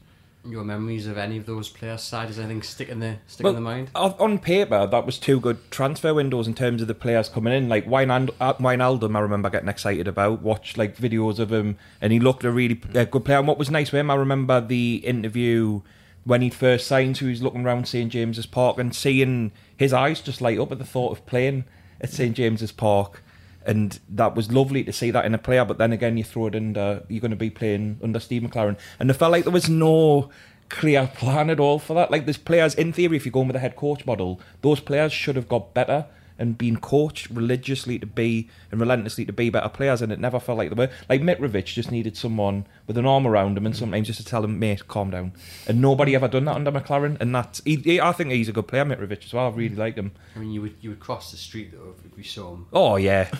Your 0.48 0.64
memories 0.64 1.06
of 1.06 1.18
any 1.18 1.36
of 1.38 1.46
those 1.46 1.68
players' 1.68 2.02
side? 2.02 2.28
Does 2.28 2.38
anything 2.38 2.62
stick 2.62 2.88
in 2.88 3.00
the 3.00 3.16
stick 3.26 3.44
Well, 3.44 3.56
in 3.56 3.62
the 3.62 3.68
mind? 3.68 3.90
on 3.94 4.38
paper, 4.38 4.86
that 4.86 5.04
was 5.04 5.18
two 5.18 5.40
good 5.40 5.70
transfer 5.70 6.14
windows 6.14 6.46
in 6.46 6.54
terms 6.54 6.80
of 6.80 6.88
the 6.88 6.94
players 6.94 7.28
coming 7.28 7.52
in. 7.52 7.68
Like 7.68 7.86
Wijnald- 7.86 8.34
uh, 8.40 8.54
Wijnaldum, 8.54 9.16
I 9.16 9.20
remember 9.20 9.50
getting 9.50 9.68
excited 9.68 10.06
about. 10.06 10.42
Watched 10.42 10.78
like 10.78 10.96
videos 10.96 11.38
of 11.38 11.52
him, 11.52 11.78
and 12.00 12.12
he 12.12 12.20
looked 12.20 12.44
a 12.44 12.50
really 12.52 12.80
uh, 12.94 13.04
good 13.04 13.24
player. 13.24 13.38
And 13.38 13.48
what 13.48 13.58
was 13.58 13.70
nice 13.70 13.90
with 13.90 14.00
him, 14.00 14.10
I 14.10 14.14
remember 14.14 14.60
the 14.60 14.96
interview 15.04 15.80
when 16.24 16.42
he 16.42 16.50
first 16.50 16.86
signed. 16.86 17.16
So 17.16 17.24
he 17.24 17.30
was 17.32 17.42
looking 17.42 17.64
around 17.64 17.88
St 17.88 18.12
James's 18.12 18.46
Park 18.46 18.78
and 18.78 18.94
seeing 18.94 19.52
his 19.76 19.92
eyes 19.92 20.20
just 20.20 20.40
light 20.40 20.58
up 20.58 20.70
at 20.72 20.78
the 20.78 20.84
thought 20.84 21.10
of 21.12 21.26
playing 21.26 21.64
at 22.00 22.10
St 22.10 22.36
James's 22.36 22.72
Park. 22.72 23.22
And 23.66 23.98
that 24.10 24.34
was 24.36 24.52
lovely 24.52 24.84
to 24.84 24.92
see 24.92 25.10
that 25.10 25.24
in 25.24 25.34
a 25.34 25.38
player, 25.38 25.64
but 25.64 25.78
then 25.78 25.92
again, 25.92 26.16
you 26.16 26.24
throw 26.24 26.46
it 26.46 26.54
under, 26.54 27.02
you're 27.08 27.20
going 27.20 27.30
to 27.32 27.36
be 27.36 27.50
playing 27.50 27.98
under 28.02 28.20
Steve 28.20 28.42
McClaren. 28.42 28.78
And 29.00 29.10
it 29.10 29.14
felt 29.14 29.32
like 29.32 29.42
there 29.44 29.52
was 29.52 29.68
no 29.68 30.30
clear 30.68 31.10
plan 31.14 31.50
at 31.50 31.58
all 31.60 31.78
for 31.78 31.94
that. 31.94 32.10
Like, 32.10 32.26
there's 32.26 32.38
players, 32.38 32.74
in 32.74 32.92
theory, 32.92 33.16
if 33.16 33.26
you're 33.26 33.32
going 33.32 33.48
with 33.48 33.56
a 33.56 33.60
head 33.60 33.76
coach 33.76 34.06
model, 34.06 34.40
those 34.62 34.80
players 34.80 35.12
should 35.12 35.36
have 35.36 35.48
got 35.48 35.74
better 35.74 36.06
and 36.38 36.58
been 36.58 36.76
coached 36.76 37.30
religiously 37.30 37.98
to 37.98 38.04
be 38.04 38.46
and 38.70 38.78
relentlessly 38.78 39.24
to 39.24 39.32
be 39.32 39.48
better 39.48 39.70
players, 39.70 40.02
and 40.02 40.12
it 40.12 40.20
never 40.20 40.38
felt 40.38 40.58
like 40.58 40.68
they 40.68 40.74
were. 40.74 40.90
Like, 41.08 41.22
Mitrovic 41.22 41.64
just 41.64 41.90
needed 41.90 42.14
someone 42.14 42.66
with 42.86 42.98
an 42.98 43.06
arm 43.06 43.26
around 43.26 43.56
him 43.56 43.64
and 43.64 43.74
sometimes 43.74 44.06
just 44.08 44.20
to 44.20 44.24
tell 44.26 44.44
him, 44.44 44.58
mate, 44.58 44.86
calm 44.86 45.10
down. 45.10 45.32
And 45.66 45.80
nobody 45.80 46.14
ever 46.14 46.28
done 46.28 46.44
that 46.44 46.56
under 46.56 46.70
McClaren, 46.70 47.18
and 47.22 47.34
that's, 47.34 47.62
he, 47.64 47.76
he- 47.76 48.00
I 48.02 48.12
think 48.12 48.32
he's 48.32 48.50
a 48.50 48.52
good 48.52 48.68
player, 48.68 48.84
Mitrovic, 48.84 49.24
as 49.24 49.32
well. 49.32 49.46
I 49.46 49.56
really 49.56 49.76
like 49.76 49.94
him. 49.96 50.12
I 50.34 50.40
mean, 50.40 50.52
you 50.52 50.60
would 50.60 50.74
you 50.82 50.90
would 50.90 51.00
cross 51.00 51.30
the 51.30 51.38
street 51.38 51.72
though 51.72 51.94
if 52.04 52.14
we 52.16 52.22
saw 52.22 52.52
him. 52.52 52.66
Oh 52.70 52.96
yeah, 52.96 53.30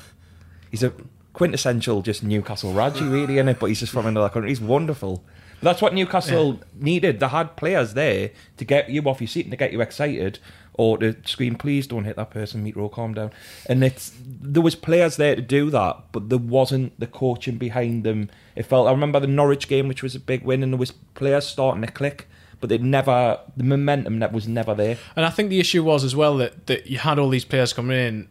he's 0.77 0.83
a 0.83 0.93
quintessential 1.33 2.03
just 2.03 2.23
Newcastle 2.23 2.73
Geordie 2.73 3.05
really 3.05 3.39
in 3.39 3.49
it, 3.49 3.59
but 3.59 3.67
he's 3.67 3.81
just 3.81 3.93
from 3.93 4.07
another 4.07 4.29
country. 4.29 4.51
He's 4.51 4.61
wonderful. 4.61 5.25
But 5.61 5.71
that's 5.71 5.83
what 5.83 5.95
Newcastle 5.95 6.61
needed. 6.79 7.19
They 7.19 7.29
had 7.29 7.57
players 7.57 7.95
there 7.95 8.31
to 8.59 8.65
get 8.65 8.91
you 8.91 9.03
off 9.03 9.23
your 9.23 9.29
seat 9.29 9.47
and 9.47 9.53
to 9.53 9.57
get 9.57 9.73
you 9.73 9.81
excited, 9.81 10.39
or 10.75 10.99
to 10.99 11.17
scream, 11.25 11.55
"Please 11.55 11.87
don't 11.87 12.05
hit 12.05 12.17
that 12.17 12.31
person, 12.31 12.63
Mitro, 12.63 12.93
calm 12.93 13.15
down." 13.15 13.31
And 13.67 13.83
it's 13.83 14.13
there 14.21 14.63
was 14.63 14.75
players 14.75 15.17
there 15.17 15.35
to 15.35 15.41
do 15.41 15.71
that, 15.71 15.97
but 16.13 16.29
there 16.29 16.39
wasn't 16.39 16.99
the 17.01 17.07
coaching 17.07 17.57
behind 17.57 18.05
them. 18.05 18.29
It 18.55 18.67
felt. 18.67 18.87
I 18.87 18.91
remember 18.91 19.19
the 19.19 19.27
Norwich 19.27 19.67
game, 19.67 19.89
which 19.89 20.03
was 20.03 20.15
a 20.15 20.21
big 20.21 20.43
win, 20.45 20.63
and 20.63 20.75
there 20.75 20.79
was 20.79 20.93
players 21.15 21.47
starting 21.47 21.83
to 21.83 21.91
click. 21.91 22.29
But 22.61 22.73
it 22.73 22.83
never, 22.83 23.39
the 23.55 23.65
momentum 23.65 24.19
that 24.21 24.33
was 24.33 24.49
never 24.49 24.75
there. 24.75 24.97
And 25.15 25.27
I 25.27 25.31
think 25.31 25.51
the 25.51 25.61
issue 25.61 25.85
was 25.85 26.03
as 26.05 26.17
well 26.17 26.39
that, 26.39 26.67
that 26.69 26.87
you 26.87 26.97
had 26.99 27.19
all 27.19 27.29
these 27.29 27.45
players 27.45 27.75
coming 27.75 27.99
in 27.99 28.29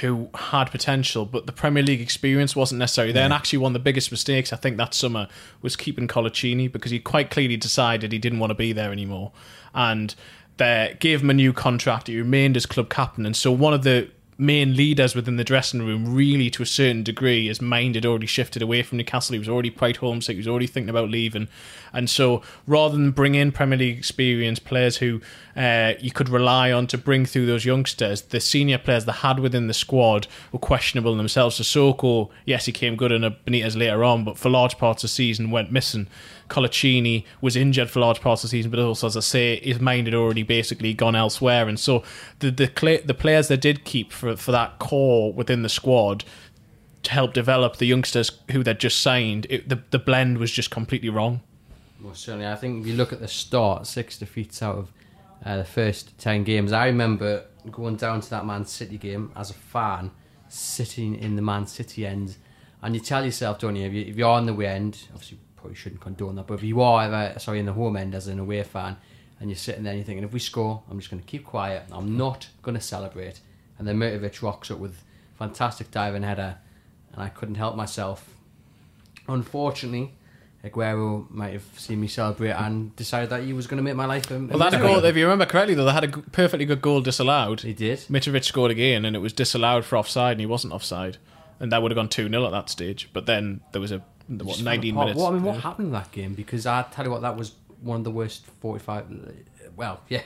who 0.00 0.28
had 0.34 0.70
potential, 0.70 1.24
but 1.24 1.46
the 1.46 1.52
Premier 1.52 1.82
League 1.82 2.00
experience 2.00 2.54
wasn't 2.54 2.78
necessarily 2.78 3.12
there. 3.12 3.24
And 3.24 3.32
actually, 3.32 3.58
one 3.58 3.70
of 3.70 3.74
the 3.74 3.80
biggest 3.80 4.10
mistakes 4.10 4.52
I 4.52 4.56
think 4.56 4.76
that 4.76 4.92
summer 4.92 5.28
was 5.62 5.76
keeping 5.76 6.06
Coloccini 6.06 6.70
because 6.70 6.90
he 6.90 6.98
quite 6.98 7.30
clearly 7.30 7.56
decided 7.56 8.12
he 8.12 8.18
didn't 8.18 8.38
want 8.38 8.50
to 8.50 8.54
be 8.54 8.72
there 8.72 8.92
anymore. 8.92 9.32
And 9.74 10.14
they 10.58 10.96
gave 11.00 11.22
him 11.22 11.30
a 11.30 11.34
new 11.34 11.52
contract. 11.52 12.08
He 12.08 12.18
remained 12.18 12.56
as 12.56 12.66
club 12.66 12.90
captain. 12.90 13.24
And 13.24 13.34
so 13.34 13.50
one 13.50 13.72
of 13.72 13.82
the 13.82 14.10
main 14.40 14.76
leaders 14.76 15.16
within 15.16 15.36
the 15.36 15.42
dressing 15.42 15.84
room, 15.84 16.14
really 16.14 16.48
to 16.48 16.62
a 16.62 16.66
certain 16.66 17.02
degree, 17.02 17.48
his 17.48 17.60
mind 17.60 17.96
had 17.96 18.06
already 18.06 18.26
shifted 18.26 18.62
away 18.62 18.84
from 18.84 18.96
Newcastle. 18.96 19.32
He 19.32 19.38
was 19.38 19.48
already 19.48 19.70
quite 19.70 19.96
homesick. 19.96 20.34
He 20.34 20.38
was 20.38 20.46
already 20.46 20.68
thinking 20.68 20.90
about 20.90 21.10
leaving, 21.10 21.48
and 21.92 22.08
so 22.08 22.42
rather 22.66 22.96
than 22.96 23.10
bring 23.10 23.34
in 23.34 23.50
Premier 23.50 23.78
League 23.78 23.98
experience 23.98 24.60
players 24.60 24.98
who 24.98 25.20
uh, 25.56 25.94
you 25.98 26.12
could 26.12 26.28
rely 26.28 26.70
on 26.70 26.86
to 26.86 26.96
bring 26.96 27.26
through 27.26 27.46
those 27.46 27.64
youngsters, 27.64 28.22
the 28.22 28.38
senior 28.38 28.78
players 28.78 29.06
they 29.06 29.12
had 29.12 29.40
within 29.40 29.66
the 29.66 29.74
squad 29.74 30.28
were 30.52 30.58
questionable 30.60 31.16
themselves. 31.16 31.58
Sissoko, 31.58 32.30
yes, 32.44 32.66
he 32.66 32.72
came 32.72 32.94
good 32.94 33.10
in 33.10 33.24
a 33.24 33.32
Benitez 33.32 33.76
later 33.76 34.04
on, 34.04 34.24
but 34.24 34.38
for 34.38 34.50
large 34.50 34.78
parts 34.78 35.02
of 35.02 35.10
the 35.10 35.14
season 35.14 35.50
went 35.50 35.72
missing. 35.72 36.06
Coloccini 36.48 37.24
was 37.40 37.56
injured 37.56 37.90
for 37.90 38.00
large 38.00 38.20
parts 38.20 38.42
of 38.42 38.50
the 38.50 38.56
season, 38.56 38.70
but 38.70 38.80
also, 38.80 39.06
as 39.06 39.16
I 39.16 39.20
say, 39.20 39.60
his 39.60 39.80
mind 39.80 40.06
had 40.06 40.14
already 40.14 40.42
basically 40.42 40.94
gone 40.94 41.14
elsewhere. 41.14 41.68
And 41.68 41.78
so 41.78 42.02
the 42.40 42.50
the, 42.50 43.02
the 43.04 43.14
players 43.14 43.48
they 43.48 43.56
did 43.56 43.84
keep 43.84 44.12
for, 44.12 44.36
for 44.36 44.52
that 44.52 44.78
core 44.78 45.32
within 45.32 45.62
the 45.62 45.68
squad 45.68 46.24
to 47.02 47.12
help 47.12 47.32
develop 47.32 47.76
the 47.76 47.86
youngsters 47.86 48.32
who 48.50 48.62
they'd 48.62 48.80
just 48.80 49.00
signed, 49.00 49.46
it, 49.48 49.68
the, 49.68 49.82
the 49.90 49.98
blend 49.98 50.38
was 50.38 50.50
just 50.50 50.70
completely 50.70 51.08
wrong. 51.08 51.40
Well, 52.02 52.14
certainly, 52.14 52.46
I 52.46 52.56
think 52.56 52.82
if 52.82 52.86
you 52.86 52.94
look 52.94 53.12
at 53.12 53.20
the 53.20 53.28
start, 53.28 53.86
six 53.86 54.18
defeats 54.18 54.62
out 54.62 54.76
of 54.76 54.92
uh, 55.44 55.58
the 55.58 55.64
first 55.64 56.18
10 56.18 56.44
games. 56.44 56.72
I 56.72 56.86
remember 56.86 57.44
going 57.70 57.96
down 57.96 58.20
to 58.20 58.30
that 58.30 58.46
Man 58.46 58.64
City 58.64 58.98
game 58.98 59.32
as 59.36 59.50
a 59.50 59.54
fan, 59.54 60.10
sitting 60.48 61.14
in 61.14 61.36
the 61.36 61.42
Man 61.42 61.66
City 61.66 62.06
end, 62.06 62.36
and 62.82 62.94
you 62.94 63.00
tell 63.00 63.24
yourself, 63.24 63.58
don't 63.58 63.76
you, 63.76 63.86
if, 63.86 63.92
you, 63.92 64.02
if 64.02 64.16
you're 64.16 64.28
on 64.28 64.46
the 64.46 64.54
way 64.54 64.66
end, 64.66 64.98
obviously 65.12 65.38
probably 65.68 65.76
shouldn't 65.76 66.00
condone 66.00 66.36
that, 66.36 66.46
but 66.46 66.54
if 66.54 66.62
you 66.62 66.80
are 66.80 67.04
ever, 67.04 67.38
sorry, 67.38 67.58
in 67.58 67.66
the 67.66 67.72
home 67.74 67.96
end 67.96 68.14
as 68.14 68.26
an 68.26 68.38
away 68.38 68.62
fan, 68.62 68.96
and 69.38 69.50
you're 69.50 69.56
sitting 69.56 69.84
there 69.84 69.92
and 69.92 69.98
you're 69.98 70.06
thinking, 70.06 70.24
if 70.24 70.32
we 70.32 70.38
score, 70.38 70.82
I'm 70.90 70.98
just 70.98 71.10
going 71.10 71.22
to 71.22 71.28
keep 71.28 71.44
quiet, 71.44 71.82
I'm 71.92 72.16
not 72.16 72.48
going 72.62 72.74
to 72.74 72.80
celebrate. 72.80 73.40
And 73.78 73.86
then 73.86 73.98
Mitrovic 73.98 74.42
rocks 74.42 74.70
up 74.70 74.78
with 74.78 75.02
fantastic 75.38 75.90
diving 75.90 76.22
header, 76.22 76.56
and 77.12 77.22
I 77.22 77.28
couldn't 77.28 77.56
help 77.56 77.76
myself. 77.76 78.34
Unfortunately, 79.28 80.14
Aguero 80.64 81.30
might 81.30 81.52
have 81.52 81.66
seen 81.76 82.00
me 82.00 82.08
celebrate 82.08 82.52
and 82.52 82.96
decided 82.96 83.28
that 83.28 83.42
he 83.42 83.52
was 83.52 83.66
going 83.66 83.76
to 83.76 83.82
make 83.82 83.94
my 83.94 84.06
life. 84.06 84.30
A, 84.30 84.38
well, 84.38 84.70
that 84.70 84.80
goal, 84.80 85.04
if 85.04 85.16
you 85.16 85.24
remember 85.24 85.44
correctly, 85.44 85.74
though, 85.74 85.84
they 85.84 85.92
had 85.92 86.04
a 86.04 86.08
perfectly 86.08 86.64
good 86.64 86.80
goal 86.80 87.02
disallowed. 87.02 87.60
He 87.60 87.74
did. 87.74 87.98
Mitrovic 88.08 88.44
scored 88.44 88.70
again, 88.70 89.04
and 89.04 89.14
it 89.14 89.20
was 89.20 89.34
disallowed 89.34 89.84
for 89.84 89.98
offside, 89.98 90.32
and 90.32 90.40
he 90.40 90.46
wasn't 90.46 90.72
offside, 90.72 91.18
and 91.60 91.70
that 91.70 91.82
would 91.82 91.90
have 91.90 91.96
gone 91.96 92.08
two 92.08 92.26
0 92.26 92.46
at 92.46 92.52
that 92.52 92.70
stage. 92.70 93.10
But 93.12 93.26
then 93.26 93.60
there 93.72 93.82
was 93.82 93.92
a 93.92 94.02
what 94.28 94.62
nineteen 94.62 94.94
minutes. 94.94 95.18
What, 95.18 95.30
I 95.30 95.34
mean, 95.34 95.42
what 95.42 95.56
yeah. 95.56 95.60
happened 95.62 95.86
in 95.86 95.92
that 95.92 96.12
game? 96.12 96.34
Because 96.34 96.66
I 96.66 96.82
tell 96.82 97.04
you 97.04 97.10
what, 97.10 97.22
that 97.22 97.36
was 97.36 97.52
one 97.80 97.98
of 97.98 98.04
the 98.04 98.10
worst 98.10 98.46
forty-five. 98.60 99.06
Well, 99.76 100.00
yeah, 100.08 100.22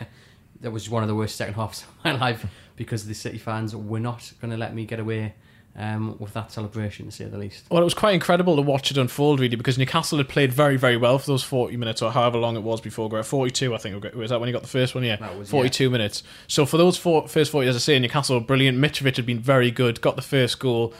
that 0.60 0.70
was 0.70 0.88
one 0.90 1.02
of 1.02 1.08
the 1.08 1.14
worst 1.14 1.36
second 1.36 1.54
halves 1.54 1.82
of 2.04 2.04
my 2.04 2.12
life 2.12 2.46
because 2.76 3.06
the 3.06 3.14
City 3.14 3.38
fans 3.38 3.76
were 3.76 4.00
not 4.00 4.32
going 4.40 4.50
to 4.50 4.56
let 4.56 4.74
me 4.74 4.84
get 4.84 4.98
away 4.98 5.34
um, 5.76 6.16
with 6.18 6.34
that 6.34 6.52
celebration, 6.52 7.06
to 7.06 7.12
say 7.12 7.24
the 7.24 7.38
least. 7.38 7.64
Well, 7.70 7.80
it 7.80 7.84
was 7.84 7.94
quite 7.94 8.14
incredible 8.14 8.56
to 8.56 8.62
watch 8.62 8.90
it 8.90 8.98
unfold, 8.98 9.40
really, 9.40 9.56
because 9.56 9.78
Newcastle 9.78 10.18
had 10.18 10.28
played 10.28 10.52
very, 10.52 10.76
very 10.76 10.96
well 10.96 11.18
for 11.18 11.26
those 11.26 11.42
40 11.42 11.76
minutes, 11.76 12.02
or 12.02 12.12
however 12.12 12.38
long 12.38 12.56
it 12.56 12.62
was 12.62 12.80
before. 12.80 13.22
42, 13.22 13.74
I 13.74 13.78
think. 13.78 14.14
Was 14.14 14.30
that 14.30 14.40
when 14.40 14.48
he 14.48 14.52
got 14.52 14.62
the 14.62 14.68
first 14.68 14.94
one? 14.94 15.04
Yeah, 15.04 15.34
was, 15.36 15.50
42 15.50 15.84
yeah. 15.84 15.90
minutes. 15.90 16.22
So 16.46 16.66
for 16.66 16.76
those 16.76 16.96
four, 16.96 17.26
first 17.28 17.50
40, 17.50 17.68
as 17.68 17.76
I 17.76 17.78
say, 17.78 17.98
Newcastle 17.98 18.38
were 18.38 18.44
brilliant. 18.44 18.78
Mitrovic 18.78 19.16
had 19.16 19.26
been 19.26 19.40
very 19.40 19.70
good, 19.70 20.00
got 20.00 20.16
the 20.16 20.22
first 20.22 20.58
goal. 20.58 20.92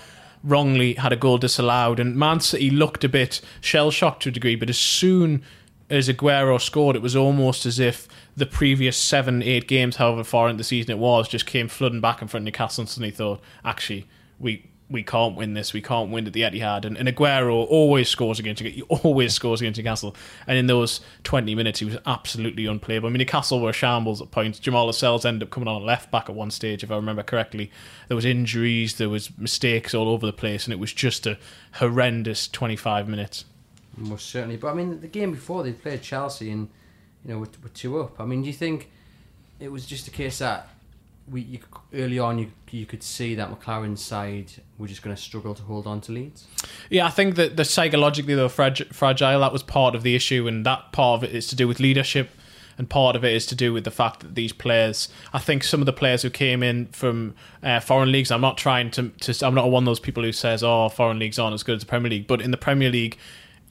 Wrongly 0.44 0.94
had 0.94 1.12
a 1.12 1.16
goal 1.16 1.38
disallowed, 1.38 2.00
and 2.00 2.16
Man 2.16 2.40
City 2.40 2.70
looked 2.70 3.04
a 3.04 3.08
bit 3.08 3.40
shell 3.60 3.90
shocked 3.90 4.24
to 4.24 4.30
a 4.30 4.32
degree. 4.32 4.56
But 4.56 4.70
as 4.70 4.78
soon 4.78 5.42
as 5.88 6.08
Aguero 6.08 6.60
scored, 6.60 6.96
it 6.96 7.02
was 7.02 7.14
almost 7.14 7.66
as 7.66 7.78
if 7.78 8.08
the 8.36 8.46
previous 8.46 8.96
seven, 8.96 9.42
eight 9.42 9.68
games, 9.68 9.96
however 9.96 10.24
far 10.24 10.48
into 10.48 10.58
the 10.58 10.64
season 10.64 10.92
it 10.92 10.98
was, 10.98 11.28
just 11.28 11.46
came 11.46 11.68
flooding 11.68 12.00
back 12.00 12.22
in 12.22 12.28
front 12.28 12.42
of 12.42 12.46
Newcastle. 12.46 12.82
And 12.82 12.88
suddenly 12.88 13.10
thought, 13.10 13.40
actually, 13.64 14.08
we 14.40 14.71
we 14.90 15.02
can't 15.02 15.36
win 15.36 15.54
this. 15.54 15.72
We 15.72 15.80
can't 15.80 16.10
win 16.10 16.26
at 16.26 16.32
the 16.32 16.42
Etihad. 16.42 16.84
And, 16.84 16.96
and 16.96 17.08
Aguero 17.08 17.66
always 17.66 18.08
scores 18.08 18.38
against 18.38 18.62
he 18.62 18.82
always 18.82 19.34
scores 19.34 19.60
against 19.60 19.78
Newcastle. 19.78 20.14
And 20.46 20.58
in 20.58 20.66
those 20.66 21.00
twenty 21.24 21.54
minutes, 21.54 21.78
he 21.80 21.86
was 21.86 21.96
absolutely 22.06 22.66
unplayable. 22.66 23.08
I 23.08 23.12
mean, 23.12 23.18
Newcastle 23.18 23.60
were 23.60 23.72
shambles 23.72 24.20
at 24.20 24.30
points. 24.30 24.58
Jamal 24.58 24.86
Lascelles 24.86 25.24
ended 25.24 25.44
up 25.44 25.50
coming 25.50 25.68
on 25.68 25.82
left 25.84 26.10
back 26.10 26.28
at 26.28 26.34
one 26.34 26.50
stage, 26.50 26.84
if 26.84 26.90
I 26.90 26.96
remember 26.96 27.22
correctly. 27.22 27.70
There 28.08 28.14
was 28.14 28.24
injuries, 28.24 28.96
there 28.96 29.08
was 29.08 29.36
mistakes 29.38 29.94
all 29.94 30.08
over 30.08 30.26
the 30.26 30.32
place, 30.32 30.64
and 30.64 30.72
it 30.72 30.78
was 30.78 30.92
just 30.92 31.26
a 31.26 31.38
horrendous 31.74 32.48
twenty 32.48 32.76
five 32.76 33.08
minutes. 33.08 33.44
Most 33.96 34.30
certainly, 34.30 34.56
but 34.56 34.68
I 34.68 34.74
mean, 34.74 35.00
the 35.00 35.08
game 35.08 35.32
before 35.32 35.62
they 35.62 35.72
played 35.72 36.02
Chelsea 36.02 36.50
and 36.50 36.68
you 37.24 37.32
know 37.32 37.38
were, 37.40 37.48
were 37.62 37.68
two 37.74 38.00
up. 38.00 38.20
I 38.20 38.24
mean, 38.24 38.42
do 38.42 38.46
you 38.46 38.54
think 38.54 38.90
it 39.60 39.70
was 39.70 39.86
just 39.86 40.08
a 40.08 40.10
case 40.10 40.38
that 40.38 40.68
we 41.30 41.42
you, 41.42 41.58
early 41.94 42.18
on 42.18 42.38
you 42.38 42.52
you 42.70 42.86
could 42.86 43.02
see 43.02 43.34
that 43.34 43.50
McClaren's 43.50 44.02
side 44.02 44.50
were 44.78 44.86
just 44.86 45.02
going 45.02 45.14
to 45.14 45.20
struggle 45.20 45.54
to 45.54 45.62
hold 45.62 45.86
on 45.86 46.00
to 46.02 46.12
leads. 46.12 46.46
Yeah, 46.90 47.06
I 47.06 47.10
think 47.10 47.36
that 47.36 47.56
the 47.56 47.64
psychologically 47.64 48.34
they 48.34 48.42
were 48.42 48.48
frag- 48.48 48.92
fragile. 48.92 49.40
That 49.40 49.52
was 49.52 49.62
part 49.62 49.94
of 49.94 50.02
the 50.02 50.14
issue, 50.14 50.48
and 50.48 50.64
that 50.66 50.92
part 50.92 51.22
of 51.22 51.24
it 51.28 51.34
is 51.34 51.46
to 51.48 51.56
do 51.56 51.68
with 51.68 51.80
leadership, 51.80 52.30
and 52.78 52.88
part 52.88 53.14
of 53.14 53.24
it 53.24 53.34
is 53.34 53.46
to 53.46 53.54
do 53.54 53.72
with 53.72 53.84
the 53.84 53.90
fact 53.90 54.20
that 54.20 54.34
these 54.34 54.52
players. 54.52 55.08
I 55.32 55.38
think 55.38 55.64
some 55.64 55.80
of 55.80 55.86
the 55.86 55.92
players 55.92 56.22
who 56.22 56.30
came 56.30 56.62
in 56.62 56.86
from 56.86 57.34
uh, 57.62 57.80
foreign 57.80 58.10
leagues. 58.10 58.30
I'm 58.30 58.40
not 58.40 58.56
trying 58.56 58.90
to, 58.92 59.08
to. 59.08 59.46
I'm 59.46 59.54
not 59.54 59.70
one 59.70 59.82
of 59.82 59.86
those 59.86 60.00
people 60.00 60.22
who 60.22 60.32
says, 60.32 60.62
"Oh, 60.62 60.88
foreign 60.88 61.18
leagues 61.18 61.38
aren't 61.38 61.54
as 61.54 61.62
good 61.62 61.76
as 61.76 61.82
the 61.82 61.86
Premier 61.86 62.10
League," 62.10 62.26
but 62.26 62.40
in 62.40 62.50
the 62.50 62.56
Premier 62.56 62.90
League 62.90 63.18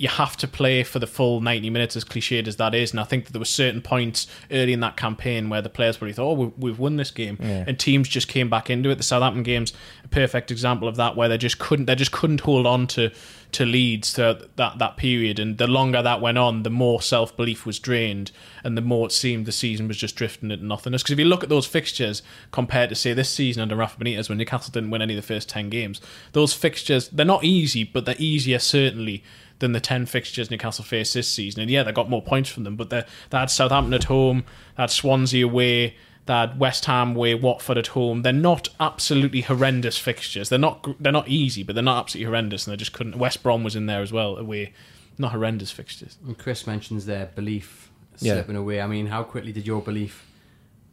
you 0.01 0.07
have 0.07 0.35
to 0.35 0.47
play 0.47 0.83
for 0.83 0.97
the 0.97 1.05
full 1.05 1.41
90 1.41 1.69
minutes, 1.69 1.95
as 1.95 2.03
cliched 2.03 2.47
as 2.47 2.55
that 2.55 2.73
is. 2.73 2.89
And 2.89 2.99
I 2.99 3.03
think 3.03 3.25
that 3.25 3.33
there 3.33 3.39
were 3.39 3.45
certain 3.45 3.83
points 3.83 4.25
early 4.49 4.73
in 4.73 4.79
that 4.79 4.97
campaign 4.97 5.47
where 5.47 5.61
the 5.61 5.69
players 5.69 5.97
probably 5.97 6.13
thought, 6.13 6.39
oh, 6.39 6.53
we've 6.57 6.79
won 6.79 6.95
this 6.95 7.11
game. 7.11 7.37
Yeah. 7.39 7.65
And 7.67 7.79
teams 7.79 8.09
just 8.09 8.27
came 8.27 8.49
back 8.49 8.71
into 8.71 8.89
it. 8.89 8.95
The 8.95 9.03
Southampton 9.03 9.43
game's 9.43 9.73
a 10.03 10.07
perfect 10.07 10.49
example 10.49 10.87
of 10.87 10.95
that, 10.95 11.15
where 11.15 11.29
they 11.29 11.37
just 11.37 11.59
couldn't, 11.59 11.85
they 11.85 11.93
just 11.93 12.11
couldn't 12.11 12.41
hold 12.41 12.65
on 12.65 12.87
to, 12.87 13.11
to 13.51 13.63
leads 13.63 14.13
to 14.13 14.49
that, 14.55 14.79
that 14.79 14.97
period. 14.97 15.37
And 15.37 15.59
the 15.59 15.67
longer 15.67 16.01
that 16.01 16.19
went 16.19 16.39
on, 16.39 16.63
the 16.63 16.71
more 16.71 16.99
self 16.99 17.37
belief 17.37 17.67
was 17.67 17.77
drained 17.77 18.31
and 18.63 18.75
the 18.75 18.81
more 18.81 19.05
it 19.05 19.11
seemed 19.11 19.45
the 19.45 19.51
season 19.51 19.87
was 19.87 19.97
just 19.97 20.15
drifting 20.15 20.49
into 20.49 20.65
nothingness. 20.65 21.03
Because 21.03 21.13
if 21.13 21.19
you 21.19 21.25
look 21.25 21.43
at 21.43 21.49
those 21.49 21.67
fixtures 21.67 22.23
compared 22.49 22.89
to, 22.89 22.95
say, 22.95 23.13
this 23.13 23.29
season 23.29 23.61
under 23.61 23.75
Rafa 23.75 24.03
Benitez 24.03 24.29
when 24.29 24.39
Newcastle 24.39 24.71
didn't 24.71 24.89
win 24.89 25.03
any 25.03 25.13
of 25.15 25.21
the 25.23 25.33
first 25.33 25.47
10 25.47 25.69
games, 25.69 26.01
those 26.31 26.55
fixtures, 26.55 27.07
they're 27.09 27.23
not 27.23 27.43
easy, 27.43 27.83
but 27.83 28.05
they're 28.05 28.15
easier 28.17 28.57
certainly 28.57 29.23
than 29.61 29.71
the 29.71 29.79
10 29.79 30.05
fixtures 30.05 30.51
Newcastle 30.51 30.83
faced 30.83 31.13
this 31.13 31.29
season. 31.29 31.61
And 31.61 31.71
yeah, 31.71 31.83
they 31.83 31.93
got 31.93 32.09
more 32.09 32.21
points 32.21 32.49
from 32.49 32.65
them, 32.65 32.75
but 32.75 32.89
they, 32.89 33.05
they 33.29 33.37
had 33.37 33.49
Southampton 33.49 33.93
at 33.93 34.03
home, 34.03 34.43
they 34.75 34.83
had 34.83 34.91
Swansea 34.91 35.45
away, 35.45 35.95
they 36.25 36.33
had 36.33 36.59
West 36.59 36.85
Ham 36.85 37.15
away, 37.15 37.33
Watford 37.35 37.77
at 37.77 37.87
home. 37.87 38.21
They're 38.21 38.33
not 38.33 38.69
absolutely 38.79 39.41
horrendous 39.41 39.97
fixtures. 39.97 40.49
They're 40.49 40.59
not 40.59 41.01
they're 41.01 41.11
not 41.11 41.27
easy, 41.27 41.63
but 41.63 41.73
they're 41.73 41.83
not 41.83 41.99
absolutely 41.99 42.27
horrendous. 42.27 42.67
And 42.67 42.73
they 42.73 42.77
just 42.77 42.93
couldn't. 42.93 43.17
West 43.17 43.41
Brom 43.41 43.63
was 43.63 43.75
in 43.75 43.85
there 43.85 44.01
as 44.01 44.11
well 44.11 44.37
away. 44.37 44.73
Not 45.17 45.31
horrendous 45.31 45.71
fixtures. 45.71 46.17
And 46.25 46.37
Chris 46.37 46.67
mentions 46.67 47.05
their 47.05 47.27
belief 47.27 47.91
slipping 48.15 48.55
yeah. 48.55 48.61
away. 48.61 48.81
I 48.81 48.87
mean, 48.87 49.07
how 49.07 49.23
quickly 49.23 49.51
did 49.51 49.65
your 49.65 49.81
belief 49.81 50.27